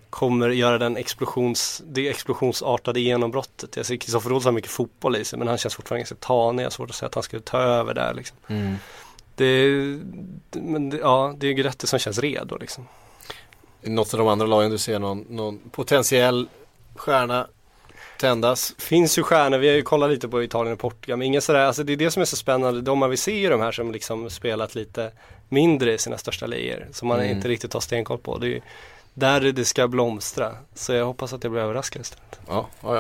kommer 0.09 0.49
göra 0.49 0.77
den 0.77 0.97
explosions, 0.97 1.82
det 1.86 2.09
explosionsartade 2.09 2.99
genombrottet. 2.99 3.75
Jag 3.75 3.86
ser 3.86 3.95
Kristoffer 3.95 4.32
Olsson 4.32 4.49
har 4.49 4.55
mycket 4.55 4.71
fotboll 4.71 5.15
i 5.15 5.25
sig 5.25 5.39
men 5.39 5.47
han 5.47 5.57
känns 5.57 5.75
fortfarande 5.75 5.99
ganska 5.99 6.15
tanig. 6.15 6.63
Jag 6.63 6.65
har 6.65 6.71
svårt 6.71 6.89
att 6.89 6.95
säga 6.95 7.07
att 7.07 7.15
han 7.15 7.23
skulle 7.23 7.41
ta 7.41 7.57
över 7.57 7.93
där 7.93 8.13
liksom. 8.13 8.38
Det, 9.36 9.67
men 10.51 10.89
det, 10.89 10.97
ja, 10.97 11.36
det 11.38 11.47
är 11.47 11.53
Guidetti 11.53 11.88
som 11.88 11.99
känns 11.99 12.19
redo 12.19 12.57
liksom. 12.57 12.88
I 13.82 13.89
något 13.89 14.13
av 14.13 14.17
de 14.17 14.27
andra 14.27 14.45
lagen 14.45 14.71
du 14.71 14.77
ser 14.77 14.99
någon, 14.99 15.25
någon 15.29 15.59
potentiell 15.71 16.47
stjärna 16.95 17.47
tändas? 18.22 18.76
Finns 18.78 19.17
ju 19.17 19.24
stjärnor, 19.24 19.57
vi 19.57 19.67
har 19.67 19.76
ju 19.76 19.82
kollat 19.82 20.09
lite 20.09 20.28
på 20.28 20.43
Italien 20.43 20.74
och 20.74 20.80
Portugal 20.80 21.17
men 21.17 21.28
inga 21.28 21.41
sådär, 21.41 21.59
alltså 21.59 21.84
det 21.84 21.93
är 21.93 21.97
det 21.97 22.11
som 22.11 22.22
är 22.22 22.26
så 22.26 22.36
spännande. 22.36 22.82
De 22.82 22.99
man 22.99 23.09
vill 23.09 23.19
se 23.19 23.45
är 23.45 23.49
de 23.49 23.61
här 23.61 23.72
som 23.72 23.91
liksom 23.91 24.30
spelat 24.30 24.76
lite 24.76 25.11
mindre 25.49 25.93
i 25.93 25.97
sina 25.97 26.17
största 26.17 26.45
ligor. 26.45 26.88
Som 26.91 27.07
man 27.07 27.19
Mm. 27.19 27.32
inte 27.32 27.47
riktigt 27.47 27.74
har 27.74 27.82
stenkoll 27.82 28.17
på. 28.17 28.38
Det 28.38 28.45
är 28.47 28.49
ju 28.49 28.61
där 29.13 29.41
det 29.41 29.65
ska 29.65 29.88
blomstra. 29.88 30.51
Så 30.76 30.93
jag 30.93 31.05
hoppas 31.05 31.34
att 31.34 31.43
jag 31.43 31.51
blir 31.51 31.61
överraskad 31.61 32.01
istället. 32.01 32.39
Ja, 32.47 32.67
ja, 32.82 32.95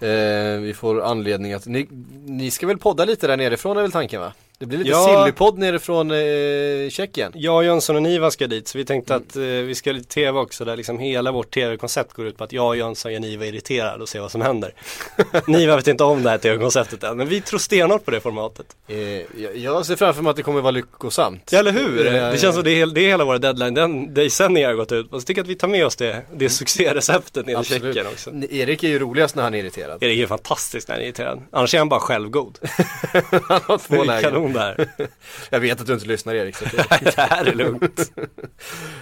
ja. 0.00 0.06
Eh, 0.06 0.60
vi 0.60 0.74
får 0.74 1.02
anledning 1.02 1.52
att, 1.52 1.66
ni, 1.66 1.86
ni 2.26 2.50
ska 2.50 2.66
väl 2.66 2.78
podda 2.78 3.04
lite 3.04 3.26
där 3.26 3.36
nerifrån 3.36 3.76
är 3.76 3.82
väl 3.82 3.92
tanken 3.92 4.20
va? 4.20 4.32
Det 4.60 4.66
blir 4.66 4.78
lite 4.78 4.90
Ja. 4.90 5.22
sillypodd 5.24 5.58
nerifrån 5.58 6.10
eh, 6.10 6.90
Tjeckien. 6.90 7.32
Jag, 7.34 7.64
Jönsson 7.64 7.96
och 7.96 8.02
Niva 8.02 8.30
ska 8.30 8.46
dit 8.46 8.68
så 8.68 8.78
vi 8.78 8.84
tänkte 8.84 9.14
Mm. 9.14 9.24
att 9.28 9.36
eh, 9.36 9.42
vi 9.42 9.74
ska 9.74 9.92
lite 9.92 10.08
tv 10.14 10.38
också 10.38 10.64
där 10.64 10.76
liksom 10.76 10.98
hela 10.98 11.32
vårt 11.32 11.50
tv-koncept 11.54 12.12
går 12.12 12.26
ut 12.26 12.36
på 12.38 12.44
att 12.44 12.52
jag, 12.52 12.76
Jönsson 12.76 13.12
gör 13.12 13.20
Niva 13.20 13.46
irriterad 13.46 14.02
och 14.02 14.08
ser 14.08 14.20
vad 14.20 14.30
som 14.30 14.40
händer. 14.40 14.74
Niva 15.46 15.76
vet 15.76 15.86
inte 15.88 16.04
om 16.04 16.22
det 16.22 16.30
här 16.30 16.38
tv-konceptet 16.38 17.02
än 17.02 17.16
men 17.16 17.28
vi 17.28 17.40
tror 17.40 17.58
stenhårt 17.58 18.04
på 18.04 18.10
det 18.10 18.20
formatet. 18.20 18.66
Eh, 18.88 18.98
jag, 18.98 19.56
jag 19.56 19.86
ser 19.86 19.96
framför 19.96 20.22
mig 20.22 20.30
att 20.30 20.36
det 20.36 20.42
kommer 20.42 20.60
vara 20.60 20.70
lyckosamt. 20.70 21.48
Ja, 21.52 21.58
eller 21.58 21.72
hur? 21.72 22.06
Eh, 22.06 22.12
Det 22.30 22.38
känns 22.40 22.54
som 22.54 22.64
det 22.64 22.80
är, 22.80 22.86
det 22.86 23.00
är 23.00 23.08
hela 23.08 23.24
vår 23.24 23.38
deadline, 23.38 23.74
den 23.74 24.14
decenniet 24.14 24.66
har 24.66 24.74
gått 24.74 24.92
ut 24.92 25.10
på. 25.10 25.16
Så 25.16 25.20
jag 25.22 25.26
tycker 25.26 25.40
att 25.42 25.48
vi 25.48 25.54
tar 25.54 25.68
med 25.68 25.86
oss 25.86 25.96
det, 25.96 26.22
det 26.34 26.48
succéreceptet 26.50 27.46
ner 27.46 27.60
i. 27.60 27.64
Tjeckien 27.64 28.06
också. 28.06 28.30
Erik 28.50 28.84
är 28.84 28.88
ju 28.88 28.98
roligast 28.98 29.34
när 29.36 29.42
han 29.42 29.54
är 29.54 29.58
irriterad. 29.58 30.02
Erik 30.02 30.18
är 30.20 30.26
fantastisk 30.26 30.88
när 30.88 30.94
han 30.94 31.02
är 31.02 31.06
irriterad. 31.06 31.42
Annars 31.52 31.74
är 31.74 31.78
han 31.78 31.88
bara 31.88 32.00
självgod. 32.00 32.58
Han 33.48 33.60
har 33.64 33.78
två 33.78 34.04
Det 34.04 34.49
är 34.56 34.76
lägen. 34.76 34.86
kanon 34.96 34.96
där. 34.98 35.08
Jag 35.50 35.60
vet 35.60 35.80
att 35.80 35.86
du 35.86 35.92
inte 35.92 36.06
lyssnar 36.06 36.34
Erik. 36.34 36.56
Så 36.56 36.64
det 37.00 37.14
här 37.16 37.44
är 37.44 37.54
lugnt. 37.54 38.12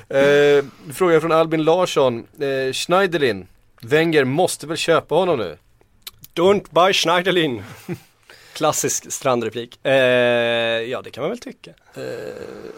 eh, 0.08 0.92
fråga 0.94 1.20
från 1.20 1.32
Albin 1.32 1.64
Larsson. 1.64 2.26
Eh, 2.40 2.72
Schneiderlin. 2.72 3.46
Wenger 3.80 4.24
måste 4.24 4.66
väl 4.66 4.76
köpa 4.76 5.14
honom 5.14 5.38
nu? 5.38 5.56
Don't 6.34 6.64
buy 6.70 6.92
Schneiderlin. 6.92 7.62
Klassisk 8.52 9.12
strandreplik. 9.12 9.86
Eh, 9.86 9.92
ja, 10.82 11.02
det 11.02 11.10
kan 11.10 11.22
man 11.22 11.30
väl 11.30 11.38
tycka. 11.38 11.70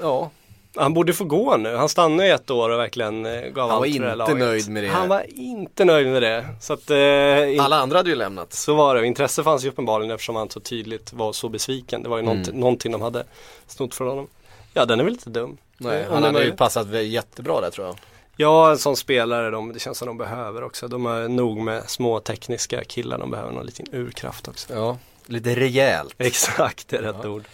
Ja. 0.01 0.31
Han 0.77 0.95
borde 0.95 1.12
få 1.12 1.25
gå 1.25 1.57
nu. 1.57 1.75
Han 1.77 1.89
stannade 1.89 2.29
i 2.29 2.31
ett 2.31 2.51
år 2.51 2.71
och 2.71 2.79
verkligen 2.79 3.27
eh, 3.27 3.41
gav 3.43 3.68
var 3.68 3.77
allt 3.77 3.93
för 3.93 4.01
det 4.01 4.07
här 4.07 4.12
inte 4.12 4.16
laget. 4.16 4.39
nöjd 4.39 4.68
med 4.71 4.83
det. 4.85 4.89
Han 4.89 5.09
var 5.09 5.27
inte 5.39 5.85
nöjd 5.85 6.07
med 6.07 6.23
det. 6.23 6.47
Så 6.61 6.73
att, 6.73 6.91
eh, 6.91 7.64
Alla 7.64 7.77
andra 7.77 7.97
hade 7.99 8.11
ju 8.11 8.16
lämnat. 8.16 8.53
Så 8.53 8.75
var 8.75 8.95
det. 8.95 9.07
Intresse 9.07 9.43
fanns 9.43 9.64
ju 9.64 9.68
uppenbarligen 9.68 10.11
eftersom 10.11 10.37
han 10.37 10.51
så 10.51 10.61
tydligt 10.61 11.12
var 11.12 11.33
så 11.33 11.49
besviken. 11.49 12.03
Det 12.03 12.09
var 12.09 12.16
ju 12.16 12.23
Mm. 12.23 12.35
någonting, 12.35 12.61
någonting 12.61 12.93
de 12.93 13.01
hade 13.03 13.25
snott 13.66 13.95
från 13.95 14.09
honom. 14.09 14.27
Ja, 14.75 14.85
den 14.85 15.01
är 15.01 15.05
väl 15.05 15.12
lite 15.12 15.31
dum. 15.31 15.57
Nej, 15.79 16.07
han 16.11 16.23
hade 16.23 16.45
ju 16.45 16.53
passat 16.53 16.89
jättebra 17.05 17.61
där 17.61 17.71
tror 17.71 17.87
jag. 17.87 17.97
Ja, 18.37 18.71
en 18.71 18.79
sån 18.79 18.97
spelare, 18.97 19.51
de, 19.51 19.73
det 19.73 19.79
känns 19.79 19.99
som 19.99 20.07
de 20.09 20.18
behöver 20.18 20.62
också. 20.62 20.89
De 20.89 21.05
har 21.05 21.29
nog 21.29 21.57
med 21.59 21.91
små 21.91 22.21
tekniska 22.21 22.85
killar, 22.85 23.18
de 23.18 23.31
behöver 23.31 23.53
någon 23.53 23.66
liten 23.66 23.87
urkraft 23.93 24.49
också. 24.49 24.75
Ja. 24.75 24.99
Lite 25.27 25.55
rejält. 25.55 26.14
Exakt, 26.18 26.89
det 26.89 26.97
är 26.97 27.03
rätt 27.03 27.25
ord. 27.25 27.45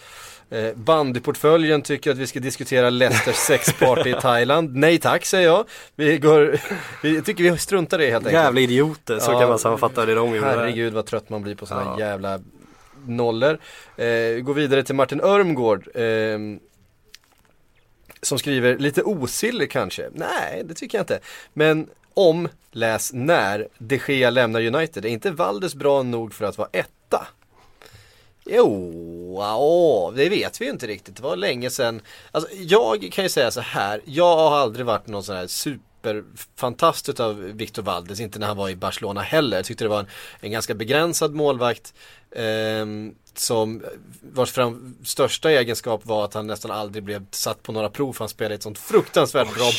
Eh, 0.49 0.73
bandyportföljen 0.75 1.81
tycker 1.81 2.11
att 2.11 2.17
vi 2.17 2.27
ska 2.27 2.39
diskutera 2.39 2.89
Leicesters 2.89 3.35
sexparty 3.35 4.09
i 4.09 4.13
Thailand. 4.21 4.75
Nej 4.75 4.97
tack 4.99 5.25
säger 5.25 5.47
jag. 5.47 5.65
Vi 5.95 6.17
går, 6.17 6.59
vi 7.03 7.21
tycker 7.21 7.43
vi 7.51 7.57
struntar 7.57 8.01
i 8.01 8.05
det 8.05 8.11
helt 8.11 8.25
enkelt. 8.27 8.43
Jävla 8.43 8.61
idioter, 8.61 9.19
så 9.19 9.31
kan 9.31 9.49
man 9.49 9.59
sammanfatta 9.59 10.05
det 10.05 10.13
de 10.15 10.35
gjorde. 10.35 10.47
Herregud 10.47 10.93
vad 10.93 11.05
trött 11.05 11.29
man 11.29 11.41
blir 11.41 11.55
på 11.55 11.65
sådana 11.65 11.95
Ja. 11.99 12.05
jävla 12.05 12.39
nollor. 13.05 13.57
Eh, 13.97 14.05
går 14.41 14.53
vidare 14.53 14.83
till 14.83 14.95
Martin 14.95 15.21
Örmgård. 15.21 15.87
Eh, 15.95 16.37
som 18.21 18.39
skriver, 18.39 18.77
lite 18.77 19.03
osillig 19.03 19.71
kanske? 19.71 20.09
Nej, 20.13 20.61
det 20.65 20.73
tycker 20.73 20.97
jag 20.97 21.03
inte. 21.03 21.19
Men 21.53 21.87
om, 22.13 22.49
läs 22.71 23.13
när, 23.13 23.67
de 23.77 23.99
Gea 24.07 24.29
lämnar 24.29 24.61
United. 24.61 25.05
Är 25.05 25.09
inte 25.09 25.31
Valdes 25.31 25.75
bra 25.75 26.03
nog 26.03 26.33
för 26.33 26.45
att 26.45 26.57
vara 26.57 26.69
etta? 26.71 26.89
Jo, 28.49 29.37
ja, 29.39 30.13
det 30.15 30.29
vet 30.29 30.61
vi 30.61 30.65
ju 30.65 30.71
inte 30.71 30.87
riktigt. 30.87 31.15
Det 31.15 31.23
var 31.23 31.35
länge 31.35 31.69
sedan. 31.69 32.01
Alltså, 32.31 32.49
jag 32.55 33.09
kan 33.11 33.23
ju 33.25 33.29
säga 33.29 33.51
så 33.51 33.61
här. 33.61 34.01
Jag 34.05 34.37
har 34.37 34.57
aldrig 34.57 34.85
varit 34.85 35.07
någon 35.07 35.23
sån 35.23 35.35
här 35.35 35.47
superfantast 35.47 37.09
utav 37.09 37.35
Victor 37.35 37.83
Valdes. 37.83 38.19
Inte 38.19 38.39
när 38.39 38.47
han 38.47 38.57
var 38.57 38.69
i 38.69 38.75
Barcelona 38.75 39.21
heller. 39.21 39.57
Jag 39.57 39.65
tyckte 39.65 39.83
det 39.85 39.89
var 39.89 39.99
en, 39.99 40.07
en 40.39 40.51
ganska 40.51 40.73
begränsad 40.73 41.33
målvakt. 41.35 41.93
ehm, 42.35 43.15
som 43.39 43.83
vars 44.21 44.51
fram, 44.51 44.95
största 45.03 45.51
egenskap 45.51 46.05
var 46.05 46.25
att 46.25 46.33
han 46.33 46.47
nästan 46.47 46.71
aldrig 46.71 47.03
blev 47.03 47.25
satt 47.31 47.63
på 47.63 47.71
några 47.71 47.89
prov 47.89 48.13
för 48.13 48.19
han 48.19 48.29
spelade 48.29 48.55
ett 48.55 48.63
sånt 48.63 48.79
fruktansvärt 48.79 49.55
bra 49.55 49.71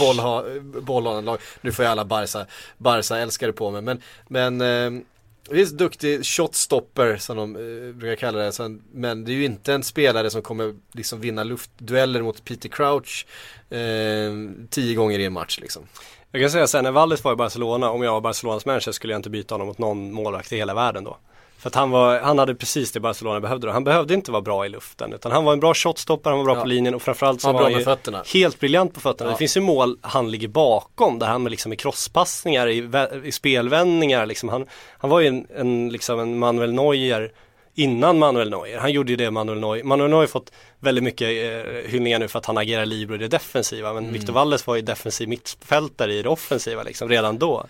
bollhållandelag. 0.80 1.38
Nu 1.60 1.72
får 1.72 1.84
jag 1.84 1.92
alla 1.92 2.04
Barca, 2.04 2.46
Barca 2.78 3.16
älskare 3.18 3.52
på 3.52 3.70
mig 3.70 3.82
men, 3.82 4.02
men 4.28 5.04
det 5.50 5.60
är 5.60 5.66
en 5.66 5.76
duktig 5.76 6.26
shotstopper 6.26 7.16
som 7.16 7.36
de 7.36 7.56
eh, 7.56 7.94
brukar 7.94 8.16
kalla 8.16 8.38
det. 8.38 8.78
Men 8.92 9.24
det 9.24 9.32
är 9.32 9.34
ju 9.34 9.44
inte 9.44 9.72
en 9.72 9.82
spelare 9.82 10.30
som 10.30 10.42
kommer 10.42 10.74
liksom 10.92 11.20
vinna 11.20 11.44
luftdueller 11.44 12.22
mot 12.22 12.44
Peter 12.44 12.68
Crouch 12.68 13.26
eh, 13.70 14.32
tio 14.70 14.94
gånger 14.94 15.18
i 15.18 15.24
en 15.24 15.32
match 15.32 15.58
liksom. 15.60 15.82
Jag 16.30 16.42
kan 16.42 16.50
säga 16.50 16.66
sen 16.66 16.84
när 16.84 16.90
Valdes 16.90 17.24
var 17.24 17.32
i 17.32 17.36
Barcelona, 17.36 17.90
om 17.90 18.02
jag 18.02 18.12
var 18.12 18.20
Barcelonas 18.20 18.66
manager 18.66 18.92
skulle 18.92 19.12
jag 19.12 19.18
inte 19.18 19.30
byta 19.30 19.54
honom 19.54 19.66
mot 19.66 19.78
någon 19.78 20.12
målvakt 20.12 20.52
i 20.52 20.56
hela 20.56 20.74
världen 20.74 21.04
då. 21.04 21.18
För 21.58 21.68
att 21.68 21.74
han, 21.74 21.90
var, 21.90 22.18
han 22.20 22.38
hade 22.38 22.54
precis 22.54 22.92
det 22.92 23.00
Barcelona 23.00 23.40
behövde 23.40 23.66
då. 23.66 23.72
Han 23.72 23.84
behövde 23.84 24.14
inte 24.14 24.30
vara 24.32 24.42
bra 24.42 24.66
i 24.66 24.68
luften 24.68 25.12
utan 25.12 25.32
han 25.32 25.44
var 25.44 25.52
en 25.52 25.60
bra 25.60 25.74
shotstopper, 25.74 26.30
han 26.30 26.38
var 26.38 26.44
bra 26.44 26.54
Ja. 26.56 26.60
på 26.60 26.66
linjen 26.66 26.94
och 26.94 27.02
framförallt 27.02 27.40
så 27.40 27.48
Han 27.48 27.54
var 27.54 27.62
han 27.62 27.72
ju 27.72 27.84
fötterna. 27.84 28.22
helt 28.32 28.60
briljant 28.60 28.94
på 28.94 29.00
fötterna. 29.00 29.30
Ja. 29.30 29.32
Det 29.34 29.38
finns 29.38 29.56
ju 29.56 29.60
mål 29.60 29.98
han 30.00 30.30
ligger 30.30 30.48
bakom 30.48 31.18
där 31.18 31.26
han 31.26 31.42
med 31.42 31.50
liksom 31.50 31.72
i 31.72 31.76
crosspassningar, 31.76 32.66
i, 32.68 32.90
i 33.24 33.32
spelvändningar 33.32 34.26
liksom. 34.26 34.48
Han, 34.48 34.66
han 34.98 35.10
var 35.10 35.20
ju 35.20 35.26
en, 35.26 35.46
en, 35.56 35.88
liksom 35.88 36.20
en 36.20 36.38
Manuel 36.38 36.72
Neuer 36.72 37.32
innan 37.74 38.18
Manuel 38.18 38.50
Neuer. 38.50 38.78
Han 38.78 38.92
gjorde 38.92 39.10
ju 39.12 39.16
det 39.16 39.30
Manuel 39.30 39.60
Neuer. 39.60 39.82
Manuel 39.84 40.10
Neuer 40.10 40.26
fått 40.26 40.52
väldigt 40.80 41.04
mycket 41.04 41.28
eh, 41.28 41.90
hyllningar 41.90 42.18
nu 42.18 42.28
för 42.28 42.38
att 42.38 42.46
han 42.46 42.58
agerar 42.58 42.86
libero 42.86 43.14
i 43.16 43.18
det 43.18 43.28
defensiva. 43.28 43.92
Men 43.92 44.02
Mm. 44.02 44.12
Victor 44.12 44.32
Valles 44.32 44.66
var 44.66 44.76
ju 44.76 44.82
defensiv 44.82 45.28
mittfältare 45.28 46.14
i 46.14 46.22
det 46.22 46.28
offensiva 46.28 46.82
liksom 46.82 47.08
redan 47.08 47.38
då. 47.38 47.66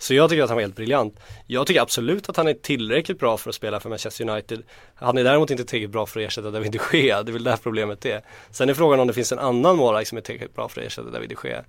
Så 0.00 0.14
jag 0.14 0.30
tycker 0.30 0.42
att 0.42 0.48
han 0.48 0.56
var 0.56 0.62
helt 0.62 0.76
briljant. 0.76 1.20
Jag 1.46 1.66
tycker 1.66 1.80
absolut 1.80 2.28
att 2.28 2.36
han 2.36 2.48
är 2.48 2.54
tillräckligt 2.54 3.18
bra 3.18 3.36
för 3.36 3.48
att 3.48 3.54
spela 3.54 3.80
för 3.80 3.88
Manchester 3.88 4.28
United. 4.30 4.62
Han 4.94 5.18
är 5.18 5.24
däremot 5.24 5.50
inte 5.50 5.64
tillräckligt 5.64 5.90
bra 5.90 6.06
för 6.06 6.20
att 6.20 6.26
ersätta 6.26 6.50
David 6.50 6.72
de 6.92 6.98
Gea. 6.98 7.22
Det 7.22 7.30
är 7.30 7.32
väl 7.32 7.44
där 7.44 7.56
problemet 7.62 8.06
är. 8.06 8.20
Sen 8.50 8.68
är 8.68 8.74
frågan 8.74 9.00
om 9.00 9.06
det 9.06 9.12
finns 9.12 9.32
en 9.32 9.38
annan 9.38 9.76
målvakt 9.76 10.08
som 10.08 10.18
är 10.18 10.22
tillräckligt 10.22 10.54
bra 10.54 10.68
för 10.68 10.80
att 10.80 10.86
ersätta 10.86 11.10
David 11.10 11.28
de 11.42 11.48
Gea. 11.48 11.64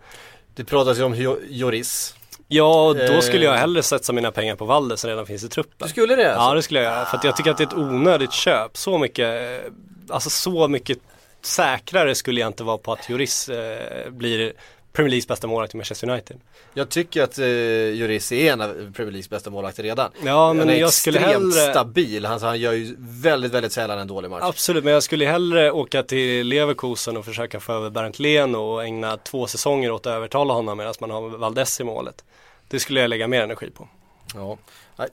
Det 0.56 0.64
pratas 0.64 1.00
ju 1.00 1.04
om 1.04 1.14
Jo- 1.16 1.40
Joris. 1.50 2.16
Ja, 2.48 2.94
då 2.98 3.04
Eh. 3.04 3.20
skulle 3.20 3.46
jag 3.46 3.54
hellre 3.54 3.84
satsa 3.84 4.14
mina 4.14 4.32
pengar 4.32 4.56
på 4.56 4.66
Valdes 4.66 5.02
som 5.02 5.10
redan 5.10 5.26
finns 5.26 5.44
i 5.44 5.50
truppen. 5.50 5.76
Du 5.78 5.90
skulle 5.90 6.16
det 6.16 6.34
alltså? 6.34 6.50
Ja, 6.50 6.54
det 6.54 6.62
skulle 6.62 6.82
jag 6.84 6.94
göra. 6.94 7.06
För 7.06 7.18
att 7.18 7.24
jag 7.24 7.36
tycker 7.38 7.52
att 7.52 7.58
det 7.58 7.64
är 7.64 7.68
ett 7.68 7.74
onödigt 7.74 8.32
köp. 8.34 8.78
Så 8.78 8.98
mycket, 8.98 9.42
eh, 9.66 9.72
alltså 10.10 10.30
så 10.30 10.68
mycket 10.68 10.98
säkrare 11.42 12.16
skulle 12.16 12.40
jag 12.42 12.48
inte 12.50 12.64
vara 12.64 12.78
på 12.78 12.94
att 12.94 13.10
Juris 13.10 13.50
eh, 13.50 14.10
blir 14.12 14.54
Premier 14.94 15.10
Leagues 15.10 15.28
bästa 15.28 15.48
målvakt 15.48 15.74
i 15.74 15.78
Manchester 15.78 16.10
United. 16.10 16.38
Jag 16.74 16.90
tycker 16.90 17.24
att 17.24 17.38
eh, 17.40 17.46
Joris 17.48 18.32
är 18.32 18.52
en 18.54 18.62
av 18.62 18.68
Premier 18.74 19.12
Leagues 19.12 19.30
bästa 19.30 19.50
målvakter 19.50 19.84
redan. 19.84 20.12
Ja, 20.26 20.54
men 20.54 20.60
han 20.60 20.70
är 20.70 20.80
jag 20.80 20.94
skulle 20.94 21.20
extremt 21.20 21.44
hellre- 21.56 21.72
stabil. 21.72 22.26
Han, 22.26 22.42
han 22.42 22.60
gör 22.60 22.74
ju 22.74 22.96
väldigt, 23.00 23.52
väldigt 23.52 23.72
sällan 23.72 24.00
en 24.00 24.08
dålig 24.08 24.30
match. 24.32 24.42
Absolut, 24.44 24.84
men 24.84 24.94
jag 24.94 25.04
skulle 25.04 25.26
hellre 25.26 25.72
åka 25.72 26.04
till 26.04 26.48
Leverkusen 26.48 27.18
och 27.18 27.26
försöka 27.26 27.60
få 27.60 27.74
över 27.74 27.90
Bernt 27.90 28.20
Leno 28.20 28.58
och 28.58 28.84
ägna 28.84 29.18
två 29.18 29.48
säsonger 29.48 29.92
åt 29.92 30.06
att 30.08 30.14
övertala 30.14 30.54
honom 30.54 30.78
medan 30.78 30.94
man 31.02 31.10
har 31.12 31.22
Valdes 31.30 31.80
i 31.80 31.84
målet. 31.84 32.24
Det 32.68 32.80
skulle 32.80 33.00
jag 33.02 33.10
lägga 33.10 33.28
mer 33.28 33.42
energi 33.42 33.70
på. 33.72 33.88
Ja. 34.36 34.58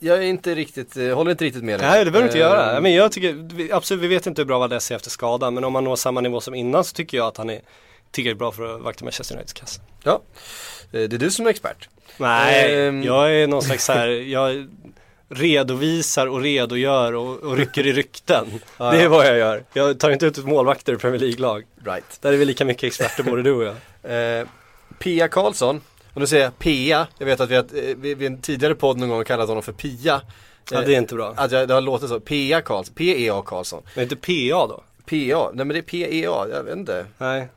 Jag 0.01 0.19
är 0.19 0.23
inte 0.23 0.55
riktigt, 0.55 0.97
eh, 0.97 1.15
håller 1.15 1.31
inte 1.31 1.45
riktigt 1.45 1.65
med 1.65 1.81
dig. 1.81 1.89
Nej 1.89 2.05
det 2.05 2.11
behöver 2.11 2.29
du 2.33 2.39
inte 2.39 2.39
Eh, 2.39 2.51
göra. 2.51 2.81
Men 2.81 2.95
jag 2.95 3.13
tycker, 3.13 3.49
absolut 3.75 4.03
vi 4.03 4.09
vet 4.09 4.27
inte 4.27 4.41
hur 4.43 4.47
bra 4.47 4.59
Valdes 4.59 4.91
är 4.91 4.97
efter 4.97 5.11
skadan 5.11 5.55
men 5.55 5.65
om 5.65 5.73
man 5.73 5.85
når 5.85 5.97
samma 5.97 6.21
nivå 6.21 6.41
som 6.41 6.55
innan 6.55 6.85
så 6.85 6.95
tycker 6.95 7.17
jag 7.17 7.27
att 7.27 7.37
han 7.37 7.51
är 7.51 7.61
tillräckligt 8.11 8.39
bra 8.39 8.53
för 8.53 8.75
att 8.75 8.81
vakta 8.81 9.05
Manchester 9.05 9.35
Uniteds 9.35 9.53
kassa. 9.53 9.81
Ja, 10.03 10.23
Eh, 10.93 11.01
det 11.09 11.17
är 11.17 11.19
du 11.19 11.31
som 11.31 11.47
är 11.47 11.51
expert. 11.51 11.89
Nej, 12.17 12.87
Ehm. 12.89 13.03
jag 13.03 13.35
är 13.35 13.47
någon 13.47 13.63
slags 13.63 13.85
så 13.85 13.93
här, 13.93 14.09
jag 14.09 14.69
redovisar 15.29 16.27
och 16.27 16.41
redogör 16.41 17.13
och, 17.15 17.37
och 17.43 17.57
rycker 17.57 17.87
i 17.87 17.93
rykten. 17.93 18.47
Ja, 18.79 18.91
det 18.91 19.03
är 19.03 19.09
vad 19.09 19.27
jag 19.27 19.39
gör. 19.39 19.65
Jag 19.73 20.01
tar 20.01 20.11
inte 20.11 20.27
ut 20.27 20.45
målvakter 20.45 20.93
i 20.93 20.97
Premier 20.97 21.21
League-lag. 21.21 21.65
Right. 21.85 22.19
Där 22.23 22.33
är 22.33 22.37
vi 22.37 22.45
lika 22.45 22.65
mycket 22.65 22.85
experter 22.85 23.23
både 23.23 23.43
du 23.43 23.53
och 23.53 23.65
jag. 23.65 23.75
Eh, 24.13 24.47
Pia 24.99 25.29
Karlsson, 25.29 25.81
och 26.15 26.21
nu 26.21 26.27
säger 26.27 26.45
jag 26.45 26.59
Pia, 26.59 27.07
jag 27.19 27.27
vet 27.27 27.41
att 27.41 27.51
vi 27.51 27.55
har 27.55 27.63
eh, 27.63 27.95
vi, 27.97 28.15
vi 28.15 28.27
en 28.27 28.41
tidigare 28.41 28.75
podd 28.75 28.99
någon 28.99 29.09
gång 29.09 29.25
kallat 29.25 29.49
honom 29.49 29.63
för 29.63 29.73
Pia. 29.73 30.21
Ja, 30.71 30.81
det 30.81 30.95
är 30.95 30.99
inte 30.99 31.15
bra. 31.15 31.35
Att 31.37 31.53
jag, 31.53 31.69
det 31.69 31.75
har 31.75 31.81
låtit 31.81 32.09
så, 32.09 32.21
Pia 32.21 32.61
Karlsson, 32.61 32.95
P-E-A 32.95 33.43
Karlsson. 33.47 33.83
Men 33.95 34.03
inte 34.03 34.17
PA 34.17 34.67
då? 34.67 34.83
PA, 35.07 35.51
nej 35.55 35.65
men 35.65 35.69
det 35.69 35.79
är 35.79 35.83
P-E-A, 35.83 36.47
jag 36.53 36.63
vet 36.63 36.77
inte. 36.77 37.07
Nej. 37.19 37.49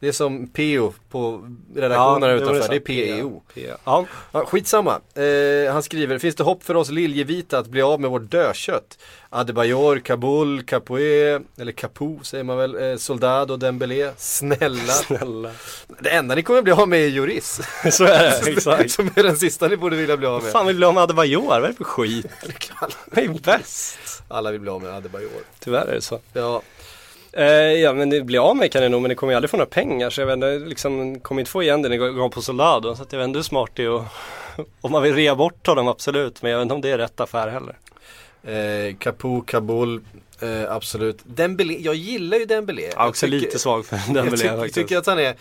Det 0.00 0.08
är 0.08 0.12
som 0.12 0.46
PO 0.46 0.92
på 1.10 1.48
redaktionen 1.74 2.22
här 2.22 2.30
jo, 2.30 2.36
utanför, 2.36 2.60
sant. 2.60 2.70
det 2.70 2.76
är 2.76 2.80
P-E-O. 2.80 3.42
Ja. 3.84 4.06
Ja, 4.32 4.44
skitsamma. 4.46 5.00
Eh, 5.14 5.72
han 5.72 5.82
skriver, 5.82 6.18
finns 6.18 6.34
det 6.34 6.44
hopp 6.44 6.64
för 6.64 6.74
oss 6.74 6.90
liljevita 6.90 7.58
att 7.58 7.66
bli 7.66 7.82
av 7.82 8.00
med 8.00 8.10
vårt 8.10 8.30
dödkött? 8.30 8.98
Adebayor, 9.28 9.98
Kabul, 9.98 10.62
Capoe, 10.62 11.40
eller 11.58 11.72
Capo 11.72 12.20
säger 12.22 12.44
man 12.44 12.56
väl, 12.56 12.90
eh, 12.90 12.96
Soldado, 12.96 13.56
Dembélé, 13.56 14.10
snälla. 14.16 14.92
Snälla. 14.92 15.50
Det 16.00 16.10
enda 16.10 16.34
ni 16.34 16.42
kommer 16.42 16.62
bli 16.62 16.72
av 16.72 16.88
med 16.88 17.00
är 17.00 17.08
Juris. 17.08 17.60
Så 17.90 18.04
är 18.04 18.42
det, 18.44 18.50
exakt. 18.50 18.90
Som 18.90 19.10
är 19.14 19.22
den 19.22 19.36
sista 19.36 19.68
ni 19.68 19.76
borde 19.76 19.96
vilja 19.96 20.16
bli 20.16 20.26
av 20.26 20.42
med. 20.42 20.52
Fan 20.52 20.66
vill 20.66 20.76
bli 20.76 20.84
av 20.84 20.94
med 20.94 21.02
Adebayor? 21.02 21.46
Vad 21.46 21.64
är 21.64 21.68
det 21.68 21.74
för 21.74 21.84
skit? 21.84 22.26
Det 23.06 23.24
är 23.24 23.28
bäst. 23.28 24.22
Alla 24.28 24.50
vill 24.50 24.60
bli 24.60 24.70
av 24.70 24.82
med 24.82 24.94
Adebayor. 24.94 25.30
Tyvärr 25.58 25.86
är 25.86 25.94
det 25.94 26.00
så. 26.00 26.20
Ja. 26.32 26.62
Eh, 27.32 27.44
ja 27.54 27.92
men 27.92 28.10
det 28.10 28.20
blir 28.20 28.48
av 28.50 28.56
mig 28.56 28.68
kan 28.70 28.82
det 28.82 28.88
nog 28.88 29.02
men 29.02 29.08
det 29.08 29.14
kommer 29.14 29.32
ju 29.32 29.36
aldrig 29.36 29.50
få 29.50 29.56
några 29.56 29.70
pengar 29.70 30.10
så 30.10 30.20
jag 30.20 30.26
vet 30.26 30.34
inte, 30.34 30.58
liksom 30.58 31.20
kommer 31.20 31.40
inte 31.40 31.50
få 31.50 31.62
igen 31.62 31.82
det 31.82 31.88
när 31.88 31.96
jag 31.96 32.14
går 32.14 32.28
på 32.28 32.42
Soldado 32.42 32.96
så 32.96 33.02
att 33.02 33.12
jag 33.12 33.18
vet 33.18 33.24
inte 33.28 33.38
hur 33.38 33.44
smart 33.44 33.70
det 33.74 33.82
är 33.84 33.90
och 33.90 34.04
om 34.80 34.92
man 34.92 35.02
vill 35.02 35.14
rea 35.14 35.34
bort 35.36 35.66
honom 35.66 35.88
absolut 35.88 36.42
men 36.42 36.50
jag 36.50 36.58
vet 36.58 36.62
inte 36.62 36.74
om 36.74 36.80
det 36.80 36.90
är 36.90 36.98
rätt 36.98 37.20
affär 37.20 37.48
heller. 37.48 37.76
Eh, 38.44 38.94
Capo, 38.98 39.40
Kabul, 39.40 40.00
eh, 40.42 40.72
absolut. 40.72 41.18
Dembélé, 41.24 41.76
jag 41.80 41.94
gillar 41.94 42.38
ju 42.38 42.44
Dembélé. 42.44 42.82
Jag 42.94 43.04
är 43.04 43.08
också 43.08 43.26
tycker- 43.26 43.38
lite 43.38 43.58
svag 43.58 43.86
för 43.86 43.96
Jag 44.06 44.14
Dembélé 44.14 44.36
tycker, 44.36 44.56
faktiskt. 44.56 44.74
tycker 44.74 44.96
att 44.98 45.06
han 45.06 45.18
är, 45.18 45.34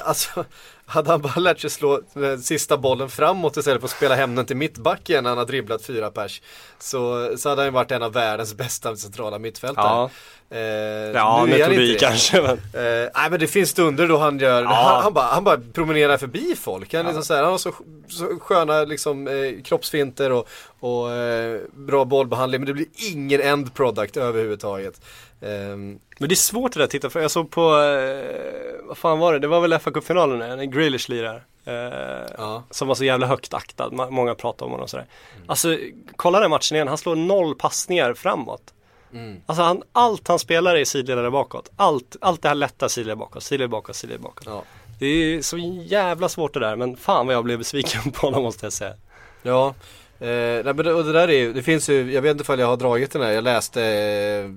alltså 0.00 0.44
hade 0.86 1.10
han 1.10 1.20
bara 1.22 1.40
lärt 1.40 1.60
sig 1.60 1.70
slå 1.70 2.00
den 2.14 2.42
sista 2.42 2.76
bollen 2.76 3.10
framåt 3.10 3.56
istället 3.56 3.80
för 3.80 3.86
att 3.88 3.92
spela 3.96 4.14
hem 4.14 4.34
den 4.34 4.46
till 4.46 4.56
mittbacken 4.56 5.22
när 5.24 5.30
han 5.30 5.38
har 5.38 5.44
dribblat 5.46 5.82
fyra 5.82 6.10
pers 6.10 6.42
Så, 6.78 7.30
så 7.36 7.48
hade 7.48 7.60
han 7.60 7.66
ju 7.66 7.72
varit 7.72 7.90
en 7.92 8.02
av 8.02 8.12
världens 8.12 8.54
bästa 8.54 8.96
centrala 8.96 9.38
mittfältare 9.38 9.84
Ja. 9.86 10.56
eh, 10.56 10.60
Ja, 10.60 11.44
nu 11.46 11.54
är 11.54 11.62
han 11.62 11.70
metodik 11.70 11.80
inte 11.92 11.92
det. 11.92 11.98
kanske 11.98 12.42
men. 12.42 12.50
Eh, 12.52 13.10
nej 13.14 13.30
men 13.30 13.40
det 13.40 13.46
finns 13.46 13.70
stunder 13.70 14.08
då 14.08 14.18
han 14.18 14.38
gör, 14.38 14.62
han, 14.62 15.02
han, 15.02 15.12
bara, 15.12 15.24
han 15.26 15.44
bara 15.44 15.60
promenerar 15.72 16.16
förbi 16.18 16.54
folk. 16.56 16.94
Han, 16.94 17.04
liksom 17.06 17.22
så 17.24 17.34
här, 17.34 17.42
han 17.42 17.50
har 17.50 17.58
så, 17.58 17.72
så 18.08 18.38
sköna 18.40 18.84
liksom, 18.84 19.28
eh, 19.28 19.62
kroppsfinter 19.64 20.32
och, 20.32 20.48
och 20.80 21.12
eh, 21.12 21.60
bra 21.72 22.04
bollbehandling 22.04 22.60
men 22.60 22.66
det 22.66 22.72
blir 22.72 22.86
ingen 23.12 23.40
end 23.40 23.74
product 23.74 24.16
överhuvudtaget. 24.16 25.00
Ehm, 25.44 25.98
Men 26.18 26.28
det 26.28 26.32
är 26.32 26.36
svårt 26.36 26.72
det 26.72 26.78
där 26.80 26.84
att 26.84 26.90
titta 26.90 27.10
för 27.10 27.20
jag 27.20 27.30
såg 27.30 27.50
på, 27.50 27.60
eh, 27.80 28.86
vad 28.88 28.98
fan 28.98 29.18
var 29.18 29.32
det? 29.32 29.38
Det 29.38 29.46
var 29.46 29.60
väl 29.60 29.78
fa 29.78 29.90
Cup-finalen 29.90 30.38
när 30.38 30.64
Grealish 30.64 31.08
lirar. 31.10 31.44
Eh, 31.64 32.60
Som 32.70 32.88
var 32.88 32.94
så 32.94 33.04
jävla 33.04 33.26
högt 33.26 33.54
aktad, 33.54 33.90
många 34.10 34.34
pratar 34.34 34.66
om 34.66 34.72
honom 34.72 34.84
och 34.84 34.90
sådär. 34.90 35.06
Alltså 35.46 35.78
kolla 36.16 36.40
den 36.40 36.50
matchen 36.50 36.74
igen, 36.74 36.88
han 36.88 36.98
slår 36.98 37.16
noll 37.16 37.54
passningar 37.54 38.14
framåt. 38.14 38.74
Mm. 39.12 39.40
Alltså 39.46 39.62
han, 39.62 39.82
allt 39.92 40.28
han 40.28 40.38
spelar 40.38 40.76
är 40.76 40.84
sidled 40.84 41.18
där 41.18 41.30
bakåt. 41.30 41.70
Allt, 41.76 42.16
allt 42.20 42.42
det 42.42 42.48
här 42.48 42.54
lätta 42.54 42.88
sidled 42.88 43.18
bakåt, 43.18 43.42
sidled 43.42 43.70
bakåt, 43.70 43.96
sidled 43.96 44.20
bakåt. 44.20 44.46
Ja. 44.46 44.62
Det 44.98 45.06
är 45.06 45.42
så 45.42 45.58
jävla 45.82 46.28
svårt 46.28 46.54
det 46.54 46.60
där 46.60 46.76
men 46.76 46.96
fan 46.96 47.26
vad 47.26 47.34
jag 47.36 47.44
blev 47.44 47.58
besviken 47.58 48.00
på 48.12 48.26
honom 48.26 48.42
måste 48.42 48.66
jag 48.66 48.72
säga. 48.72 48.94
Ja, 49.42 49.74
eh, 50.20 50.26
nej, 50.28 50.64
men 50.64 50.76
det, 50.76 50.92
och 50.92 51.04
det 51.04 51.12
där 51.12 51.28
är 51.28 51.32
ju, 51.38 51.52
det 51.52 51.62
finns 51.62 51.88
ju, 51.88 52.12
jag 52.12 52.22
vet 52.22 52.30
inte 52.30 52.42
ifall 52.42 52.58
jag 52.58 52.66
har 52.66 52.76
dragit 52.76 53.12
den 53.12 53.22
här, 53.22 53.30
jag 53.32 53.44
läste 53.44 53.82
eh, 53.84 54.50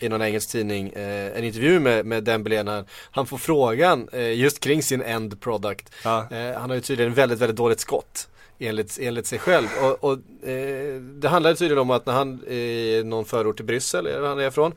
i 0.00 0.08
någon 0.08 0.22
engelsk 0.22 0.50
tidning 0.50 0.88
eh, 0.88 1.38
en 1.38 1.44
intervju 1.44 1.80
med, 1.80 2.06
med 2.06 2.24
Dembélé 2.24 2.62
när 2.62 2.84
han 3.10 3.26
får 3.26 3.38
frågan 3.38 4.08
eh, 4.12 4.32
just 4.38 4.60
kring 4.60 4.82
sin 4.82 5.02
end 5.02 5.40
product. 5.40 5.92
Ja. 6.04 6.26
Eh, 6.30 6.60
han 6.60 6.70
har 6.70 6.74
ju 6.74 6.80
tydligen 6.80 7.14
väldigt, 7.14 7.38
väldigt 7.38 7.56
dåligt 7.56 7.80
skott. 7.80 8.28
enligt, 8.58 8.98
enligt 9.00 9.26
sig 9.26 9.38
själv. 9.38 9.68
Och, 9.82 10.04
och 10.04 10.48
eh, 10.48 11.00
det 11.00 11.28
handlade 11.28 11.56
tydligen 11.56 11.78
om 11.78 11.90
att 11.90 12.06
när 12.06 12.12
han, 12.12 12.44
i 12.44 13.02
någon 13.04 13.24
förort 13.24 13.56
till 13.56 13.64
Bryssel, 13.64 14.04
det 14.04 14.28
han 14.28 14.38
är 14.38 14.48
ifrån, 14.48 14.72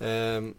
eh, 0.00 0.06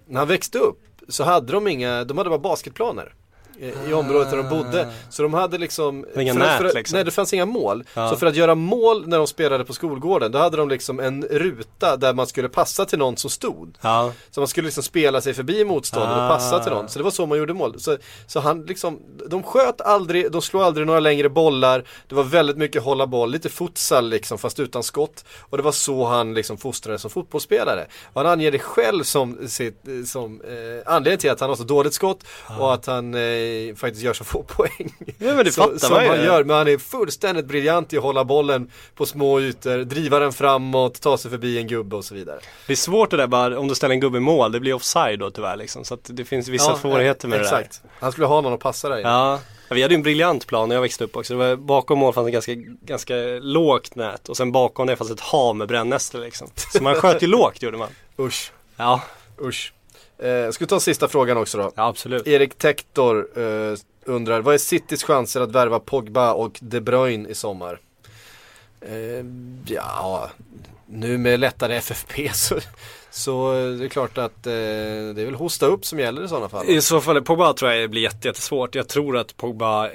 när 0.08 0.16
han 0.16 0.28
växte 0.28 0.58
upp 0.58 0.80
så 1.08 1.24
hade 1.24 1.54
de 1.54 1.68
inga, 1.68 2.04
de 2.04 2.18
hade 2.18 2.30
bara 2.30 2.40
basketplaner. 2.40 3.14
I- 3.60 3.94
området 3.94 4.30
där 4.30 4.38
de 4.38 4.50
bodde. 4.50 4.88
Så 5.10 5.24
de 5.24 5.34
hade 5.34 5.58
liksom 5.58 6.06
Inga 6.20 6.34
för 6.34 6.40
nät, 6.40 6.58
för 6.58 6.74
liksom. 6.74 6.96
Nej 6.96 7.06
det 7.06 7.12
fanns 7.12 7.34
inga 7.34 7.46
mål. 7.46 7.84
Ja. 7.94 8.10
Så 8.10 8.16
för 8.16 8.28
att 8.28 8.36
göra 8.36 8.56
mål 8.56 9.08
när 9.08 9.18
de 9.18 9.28
spelade 9.28 9.66
på 9.66 9.74
skolgården 9.74 10.32
Då 10.32 10.40
hade 10.40 10.58
de 10.58 10.70
liksom 10.70 11.00
en 11.00 11.24
ruta 11.24 11.98
där 11.98 12.14
man 12.14 12.28
skulle 12.28 12.50
passa 12.50 12.86
till 12.86 13.00
någon 13.00 13.18
som 13.18 13.30
stod. 13.30 13.78
Ja. 13.82 14.12
Så 14.32 14.40
man 14.42 14.48
skulle 14.48 14.66
liksom 14.66 14.84
spela 14.84 15.22
sig 15.22 15.34
förbi 15.34 15.66
motståndaren 15.66 16.24
och 16.24 16.30
passa 16.30 16.60
till 16.60 16.72
Ah. 16.72 16.76
någon. 16.76 16.90
Så 16.90 17.00
det 17.00 17.04
var 17.04 17.12
så 17.12 17.26
man 17.26 17.38
gjorde 17.38 17.54
mål. 17.54 17.80
Så, 17.80 17.98
så 18.28 18.40
han 18.40 18.62
liksom, 18.66 19.00
de 19.28 19.44
sköt 19.44 19.82
aldrig, 19.82 20.32
de 20.32 20.42
slog 20.42 20.64
aldrig 20.64 20.88
några 20.88 21.00
längre 21.00 21.30
bollar. 21.30 21.84
Det 22.08 22.16
var 22.16 22.24
väldigt 22.24 22.58
mycket 22.58 22.84
hålla 22.84 23.08
boll, 23.08 23.32
lite 23.32 23.50
futsal 23.50 24.10
liksom 24.10 24.38
fast 24.38 24.60
utan 24.60 24.84
skott. 24.84 25.26
Och 25.50 25.58
det 25.58 25.64
var 25.64 25.72
så 25.72 26.06
han 26.06 26.34
liksom 26.34 26.58
fostrades 26.58 27.02
som 27.02 27.12
fotbollsspelare. 27.12 27.86
Och 28.14 28.22
han 28.22 28.32
anger 28.32 28.52
det 28.52 28.60
själv 28.60 29.04
som, 29.04 29.48
sitt, 29.48 29.84
som 30.06 30.42
eh, 30.42 30.94
anledning 30.94 31.20
till 31.20 31.32
att 31.32 31.40
han 31.40 31.50
har 31.50 31.56
så 31.56 31.64
dåligt 31.64 31.94
skott 31.94 32.20
och 32.60 32.74
att 32.74 32.86
han 32.86 33.14
eh, 33.16 33.45
faktiskt 33.78 34.04
gör 34.04 34.14
så 34.14 34.24
få 34.24 34.44
poäng. 34.48 34.96
Ja, 35.18 35.34
men 35.34 35.46
det 35.46 35.52
så, 35.52 35.62
fattar 35.62 35.78
som 35.78 35.92
man 35.92 36.04
ju. 36.04 36.10
han 36.10 36.24
gör, 36.24 36.44
men 36.44 36.56
han 36.58 36.68
är 36.68 36.78
fullständigt 36.78 37.46
briljant 37.46 37.94
i 37.94 37.98
att 37.98 38.04
hålla 38.04 38.26
bollen 38.26 38.72
på 38.96 39.06
små 39.06 39.40
ytor, 39.42 39.78
driva 39.84 40.20
den 40.20 40.34
framåt, 40.34 41.02
ta 41.02 41.18
sig 41.18 41.32
förbi 41.32 41.58
en 41.58 41.68
gubbe 41.68 41.96
och 41.96 42.06
så 42.06 42.16
vidare. 42.16 42.40
Det 42.68 42.74
är 42.74 42.78
svårt 42.78 43.10
det 43.12 43.18
där 43.18 43.28
bara, 43.28 43.60
om 43.60 43.68
du 43.68 43.76
ställer 43.76 43.94
en 43.96 44.00
gubbe 44.00 44.18
i 44.18 44.22
mål, 44.22 44.52
det 44.52 44.60
blir 44.60 44.74
offside 44.74 45.20
då 45.20 45.32
tyvär 45.32 45.56
liksom. 45.56 45.84
Så 45.86 45.94
att 45.94 46.02
det 46.04 46.26
finns 46.26 46.48
vissa 46.48 46.78
svårigheter 46.78 47.28
med 47.28 47.42
exakt. 47.42 47.82
Han 48.00 48.12
skulle 48.12 48.28
ha 48.28 48.42
någon 48.42 48.54
att 48.54 48.60
passa 48.60 48.90
där 48.90 48.96
det 48.96 49.02
i. 49.02 49.04
där. 49.04 49.10
Ja. 49.10 49.40
Ja, 49.70 49.76
Vi 49.76 49.82
hade 49.82 49.94
ju 49.94 49.96
en 49.98 50.04
briljant 50.04 50.48
plan 50.48 50.70
när 50.70 50.76
jag 50.76 50.82
växte 50.82 51.04
upp 51.04 51.16
också. 51.18 51.34
Det 51.34 51.38
var, 51.38 51.56
bakom 51.56 52.00
mål 52.00 52.14
fanns 52.14 52.28
ett 52.28 52.34
ganska, 52.34 52.54
ganska 52.82 53.16
lågt 53.42 53.96
nät 53.96 54.30
och 54.30 54.38
sen 54.38 54.52
bakom 54.52 54.88
det 54.88 54.96
fanns 54.96 55.12
ett 55.12 55.20
hav 55.20 55.56
med 55.56 55.68
brännässlor 55.68 56.22
liksom. 56.22 56.48
Så 56.74 56.84
man 56.84 56.96
sköt 56.96 57.24
ju 57.24 57.28
lågt 57.28 57.62
gjorde 57.62 57.78
man. 57.78 57.90
Usch, 58.20 58.52
Ja, 58.78 59.02
usch. 59.42 59.74
Eh, 60.18 60.52
ska 60.52 60.66
vi 60.66 60.70
ta 60.70 60.80
sista 60.80 61.08
frågan 61.08 61.38
också 61.38 61.58
då? 61.58 61.72
ja 61.76 61.88
absolut. 61.88 62.28
Erik 62.28 62.58
Tektor 62.58 63.28
eh, 63.36 63.78
undrar, 64.06 64.42
vad 64.42 64.54
är 64.54 64.58
Citys 64.58 65.04
chanser 65.04 65.42
att 65.42 65.52
värva 65.52 65.80
Pogba 65.80 66.34
och 66.34 66.58
De 66.62 66.82
Bruyne 66.82 67.30
i 67.30 67.36
sommar? 67.36 67.80
Eh, 68.82 69.26
ja, 69.68 70.30
nu 70.86 71.18
med 71.18 71.40
lättare 71.40 71.76
FFP 71.76 72.30
så, 72.34 72.60
så 73.12 73.52
det 73.54 73.86
är 73.86 73.90
klart 73.90 74.18
att 74.18 74.48
eh, 74.48 74.54
det 74.54 75.22
är 75.22 75.26
väl 75.26 75.36
hosta 75.36 75.66
upp 75.66 75.86
som 75.86 76.00
gäller 76.00 76.24
i 76.24 76.28
sådana 76.28 76.50
fall. 76.50 76.70
I 76.70 76.82
så 76.82 77.02
fall, 77.02 77.22
Pogba 77.22 77.54
tror 77.54 77.72
jag 77.72 77.90
blir 77.90 78.02
jätte, 78.02 78.28
jättesvårt. 78.28 78.76
Jag 78.76 78.88
tror 78.88 79.18
att 79.18 79.38
Pogba, 79.38 79.90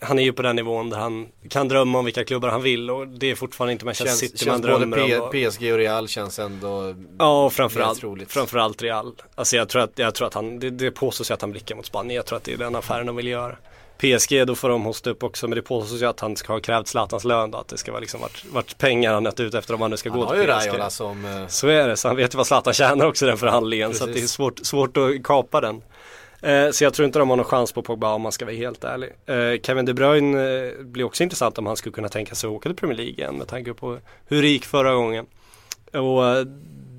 han 0.00 0.18
är 0.18 0.22
ju 0.22 0.32
på 0.32 0.42
den 0.42 0.56
nivån 0.56 0.90
där 0.90 0.98
han 0.98 1.28
kan 1.48 1.68
drömma 1.68 1.98
om 1.98 2.04
vilka 2.04 2.24
klubbar 2.24 2.48
han 2.48 2.62
vill 2.62 2.90
och 2.90 3.08
det 3.08 3.30
är 3.30 3.34
fortfarande 3.34 3.72
inte 3.72 3.84
Manchester 3.84 4.14
City 4.16 4.46
man 4.46 4.54
känns 4.54 4.62
både 4.62 4.78
drömmer 4.78 5.02
om. 5.02 5.08
P- 5.08 5.18
och- 5.18 5.30
PSG 5.52 5.72
och 5.72 5.78
Real 5.78 6.08
känns 6.08 6.38
ändå 6.38 6.94
Ja, 7.18 7.44
och 7.44 7.52
framförallt, 7.52 8.00
framförallt 8.28 8.82
Real. 8.82 9.12
Alltså 9.34 9.56
jag 9.56 9.68
tror 9.68 9.82
att, 9.82 9.92
jag 9.98 10.14
tror 10.14 10.26
att 10.26 10.34
han, 10.34 10.58
det, 10.58 10.70
det 10.70 10.90
påstås 10.90 11.30
ju 11.30 11.34
att 11.34 11.40
han 11.40 11.50
blickar 11.50 11.74
mot 11.76 11.86
Spanien. 11.86 12.16
Jag 12.16 12.26
tror 12.26 12.36
att 12.36 12.44
det 12.44 12.52
är 12.52 12.56
den 12.56 12.76
affären 12.76 13.06
de 13.06 13.16
vill 13.16 13.26
göra. 13.26 13.56
PSG, 13.98 14.46
då 14.46 14.54
får 14.54 14.68
de 14.68 14.82
hosta 14.84 15.10
upp 15.10 15.22
också, 15.22 15.48
men 15.48 15.56
det 15.56 15.62
påstås 15.62 16.02
ju 16.02 16.06
att 16.06 16.20
han 16.20 16.36
ska 16.36 16.52
ha 16.52 16.60
krävt 16.60 16.86
Zlatans 16.86 17.24
lön 17.24 17.50
då, 17.50 17.58
att 17.58 17.68
det 17.68 17.78
ska 17.78 17.92
vara 17.92 18.00
liksom 18.00 18.20
vart, 18.20 18.44
vart 18.52 18.78
pengar 18.78 19.14
han 19.14 19.26
är 19.26 19.40
ute 19.40 19.58
efter 19.58 19.74
om 19.74 19.80
han 19.80 19.90
nu 19.90 19.96
ska 19.96 20.10
Han 20.10 20.18
gå 20.20 20.24
har 20.26 20.32
till 20.34 20.42
ju 20.42 20.46
PSG. 20.58 20.68
Raiola 20.68 20.90
som 20.90 21.24
eh, 21.24 21.46
Så 21.48 21.68
är 21.68 21.88
det, 21.88 21.96
så 21.96 22.08
han 22.08 22.16
vet 22.16 22.34
ju 22.34 22.36
vad 22.36 22.46
Zlatan 22.46 22.74
tjänar 22.74 23.06
också 23.06 23.24
i 23.24 23.28
den 23.28 23.38
förhandlingen. 23.38 23.94
Så 23.94 24.04
att 24.04 24.08
det 24.08 24.12
är 24.12 24.14
Precis. 24.14 24.30
svårt, 24.30 24.58
svårt 24.66 24.96
att 24.96 25.22
kapa 25.24 25.60
den. 25.60 25.82
Eh, 26.44 26.70
så 26.70 26.84
jag 26.84 26.94
tror 26.94 27.06
inte 27.06 27.18
de 27.18 27.30
har 27.30 27.36
någon 27.36 27.44
chans 27.44 27.72
på 27.72 27.82
Pogba 27.82 28.14
om 28.14 28.22
man 28.22 28.32
ska 28.32 28.44
vara 28.44 28.56
helt 28.56 28.84
ärlig. 28.84 29.10
Eh, 29.26 29.60
Kevin 29.62 29.84
De 29.84 29.94
Bruyne 29.94 30.66
eh, 30.66 30.84
blir 30.84 31.04
också 31.04 31.22
intressant 31.22 31.58
om 31.58 31.66
han 31.66 31.76
skulle 31.76 31.92
kunna 31.92 32.08
tänka 32.08 32.34
sig 32.34 32.48
att 32.48 32.54
åka 32.54 32.68
till 32.68 32.76
Premier 32.76 32.96
League 32.96 33.12
igen 33.12 33.34
med 33.36 33.48
tanke 33.48 33.74
på 33.74 33.98
hur 34.26 34.42
det 34.42 34.48
gick 34.48 34.64
förra 34.64 34.94
gången. 34.94 35.26
Och 35.92 36.26
eh, 36.26 36.46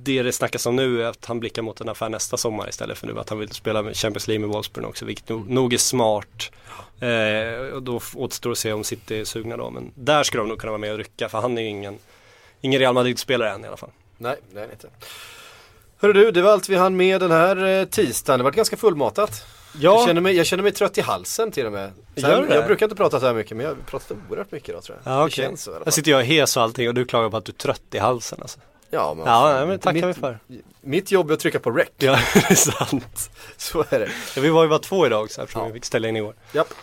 det 0.04 0.24
det 0.24 0.32
snackas 0.32 0.66
om 0.66 0.76
nu 0.76 1.02
är 1.02 1.06
att 1.06 1.26
han 1.26 1.40
blickar 1.40 1.62
mot 1.62 1.82
en 1.82 1.90
affär 1.90 2.10
nästa 2.10 2.38
sommar 2.38 2.70
istället 2.70 2.98
för 2.98 3.08
nu 3.08 3.20
att 3.20 3.30
han 3.30 3.40
vill 3.40 3.52
spela 3.52 3.94
Champions 3.94 4.28
League 4.28 4.48
med 4.48 4.50
Wolfsburg 4.50 4.86
också, 4.86 5.06
vilket 5.06 5.30
nog, 5.30 5.50
nog 5.50 5.74
är 5.74 5.78
smart. 5.78 6.52
Eh, 7.00 7.74
och 7.74 7.84
då 7.84 8.02
återstår 8.16 8.52
att 8.52 8.58
se 8.58 8.74
om 8.74 8.84
City 8.84 9.20
är 9.20 9.24
sugna 9.24 9.58
då, 9.58 9.70
men 9.70 9.92
där 9.96 10.24
skulle 10.24 10.44
de 10.44 10.50
nog 10.50 10.60
kunna 10.60 10.72
vara 10.72 10.82
med 10.82 10.92
och 10.92 10.98
rycka 10.98 11.30
för 11.30 11.42
han 11.42 11.58
är 11.58 11.62
ju 11.62 11.68
ingen, 11.68 11.98
ingen 12.62 12.80
Real 12.80 12.94
Madrid-spelare 12.94 13.52
än 13.52 13.64
i 13.64 13.68
alla 13.68 13.78
fall. 13.78 13.92
Nej, 14.18 14.36
det 14.54 14.60
är 14.60 14.62
han 14.62 14.72
inte. 14.72 14.88
Hörru 16.02 16.14
du, 16.14 16.32
det 16.32 16.42
var 16.42 16.52
allt 16.52 16.70
vi 16.70 16.76
hann 16.76 16.98
med 16.98 17.22
den 17.22 17.32
här 17.32 17.66
eh, 17.80 17.86
tisdagen. 17.86 18.40
Det 18.40 18.44
var 18.44 18.52
ganska 18.52 18.78
fullmatat. 18.78 19.46
Jag, 19.80 20.08
känner 20.08 20.22
mig, 20.22 20.36
jag 20.36 20.46
känner 20.46 20.64
mig 20.64 20.72
trött 20.72 20.98
i 20.98 21.02
halsen 21.02 21.52
till 21.52 21.66
och 21.66 21.72
med. 21.72 21.92
Gör 22.16 22.42
det? 22.48 22.56
jag 22.56 22.66
brukar 22.66 22.86
inte 22.86 22.96
prata 22.96 23.20
så 23.20 23.26
här 23.26 23.34
mycket 23.34 23.58
men 23.58 23.66
jag 23.66 23.72
har 23.74 23.82
pratat 23.86 24.18
oerhört 24.30 24.52
mycket 24.52 24.70
idag 24.70 24.84
tror 24.84 24.98
jag. 25.04 25.14
Ja, 25.14 25.18
Det 25.20 25.24
okej. 25.26 25.46
känns 25.46 25.64
så. 25.64 25.72
Jag 25.86 25.94
sitter 25.94 26.12
jag 26.12 26.24
hes 26.24 26.58
och 26.58 26.64
allting 26.64 26.88
och 26.88 26.94
du 26.94 27.06
klagar 27.06 27.30
på 27.30 27.38
att 27.38 27.46
du 27.46 27.52
är 27.52 27.56
trött 27.56 27.82
i 27.92 27.98
halsen 27.98 28.38
alltså. 28.42 28.60
Ja, 28.90 29.14
men, 29.14 29.26
Ja, 29.26 29.54
nej, 29.54 29.66
men 29.68 29.80
tackar 29.80 29.94
mitt, 30.08 30.18
vi 30.18 30.22
för. 30.22 30.40
Mitt 30.82 31.12
jobb 31.12 31.30
är 31.30 31.34
att 31.34 31.40
trycka 31.40 31.60
på 31.60 31.72
rec. 31.72 31.88
Ja, 31.98 32.20
det 32.34 32.52
är 32.52 32.56
sant. 32.56 33.30
Så 33.58 33.86
är 33.90 34.00
det. 34.00 34.10
Ja, 34.36 34.42
vi 34.42 34.50
var 34.50 34.64
ju 34.64 34.70
bara 34.70 34.80
två 34.80 35.06
idag 35.06 35.24
också 35.24 35.42
eftersom 35.42 35.62
Ja. 35.62 35.68
vi 35.68 35.74
fick 35.74 35.86
ställa 35.86 36.08
in 36.08 36.16
igår. 36.16 36.34
Japp. 36.54 36.74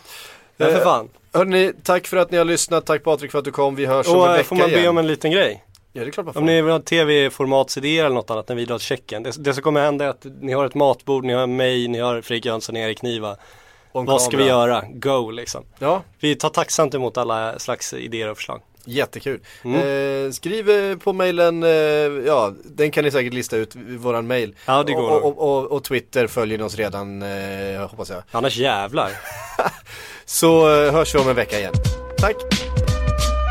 Men 0.56 0.70
för 0.72 0.78
Eh, 0.78 0.84
fan. 0.84 1.08
Hörni, 1.32 1.72
tack 1.82 2.06
för 2.06 2.16
att 2.16 2.30
ni 2.30 2.38
har 2.38 2.44
lyssnat. 2.44 2.86
Tack 2.86 3.02
Patrik 3.04 3.30
för 3.30 3.38
att 3.38 3.44
du 3.44 3.50
kom. 3.50 3.74
Vi 3.74 3.86
hörs 3.86 4.06
om 4.08 4.16
Och 4.16 4.24
en 4.24 4.30
eh, 4.30 4.36
vecka 4.36 4.48
får 4.48 4.56
man 4.56 4.70
be 4.70 4.76
igen. 4.76 4.88
om 4.88 4.98
en 4.98 5.06
liten 5.06 5.30
grej? 5.30 5.64
Ja, 5.92 6.02
det 6.02 6.08
är 6.08 6.10
klart 6.10 6.24
man 6.26 6.34
får. 6.34 6.40
Om 6.40 6.46
ni 6.46 6.62
vill 6.62 6.72
ha 6.72 6.78
tv-formatsidéer 6.80 8.04
eller 8.04 8.14
något 8.14 8.30
annat 8.30 8.48
när 8.48 8.56
vi 8.56 8.64
drar 8.64 8.78
till 8.78 8.86
Tjeckien. 8.86 9.22
Det, 9.22 9.44
det 9.44 9.54
som 9.54 9.62
kommer 9.62 9.80
hända 9.80 10.04
är 10.04 10.08
att 10.08 10.26
ni 10.40 10.52
har 10.52 10.64
ett 10.64 10.74
matbord, 10.74 11.24
ni 11.24 11.32
har 11.32 11.46
mig, 11.46 11.88
ni 11.88 11.98
har 11.98 12.20
Fredrik 12.22 12.44
Jönsson, 12.44 12.76
Erik 12.76 13.02
Niva. 13.02 13.36
En 13.94 14.04
Vad 14.04 14.22
ska 14.22 14.36
vi 14.36 14.44
göra? 14.46 14.84
Go 14.92 15.30
liksom. 15.30 15.64
Ja, 15.78 16.02
Vi 16.20 16.34
tar 16.36 16.48
tacksamt 16.48 16.94
emot 16.94 17.16
alla 17.18 17.58
slags 17.58 17.92
idéer 17.94 18.30
och 18.30 18.36
förslag. 18.36 18.60
jättekul. 18.84 19.40
Mm. 19.64 20.26
Eh, 20.26 20.30
skriv 20.32 20.70
eh, 20.70 20.96
på 20.96 21.12
mejlen, 21.12 21.62
eh, 21.62 21.70
ja 22.26 22.52
den 22.64 22.90
kan 22.90 23.04
ni 23.04 23.10
säkert 23.10 23.34
lista 23.34 23.56
ut, 23.56 23.76
våran 23.76 24.26
mejl. 24.26 24.54
Ja, 24.66 24.82
det 24.82 24.92
går 24.92 25.10
och, 25.10 25.24
och, 25.24 25.58
och, 25.58 25.72
och 25.72 25.84
Twitter 25.84 26.26
följer 26.26 26.58
ni 26.58 26.64
oss 26.64 26.76
redan, 26.76 27.22
eh, 27.22 27.88
hoppas 27.90 28.10
jag. 28.10 28.22
Annars 28.30 28.56
jävlar. 28.56 29.10
Så 30.24 30.74
eh, 30.84 30.92
hörs 30.92 31.14
vi 31.14 31.18
om 31.18 31.28
en 31.28 31.36
vecka 31.36 31.58
igen. 31.58 31.74
Tack! 32.18 32.36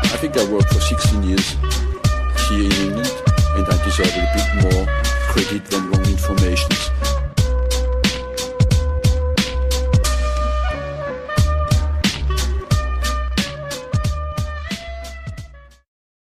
I 0.04 0.18
think 0.20 0.36
I 0.36 0.46
worked 0.52 0.68
for 0.72 0.80
16 0.80 1.24
years 1.24 1.54
here 2.52 2.64
in 2.64 2.72
England, 2.72 3.12
and 3.56 3.66
I 3.66 3.84
deserve 3.84 4.14
a 4.14 4.26
bit 4.34 4.48
more 4.62 4.86
credit 5.30 5.64
than 5.66 5.90
wrong 5.90 6.04
informations. 6.04 7.21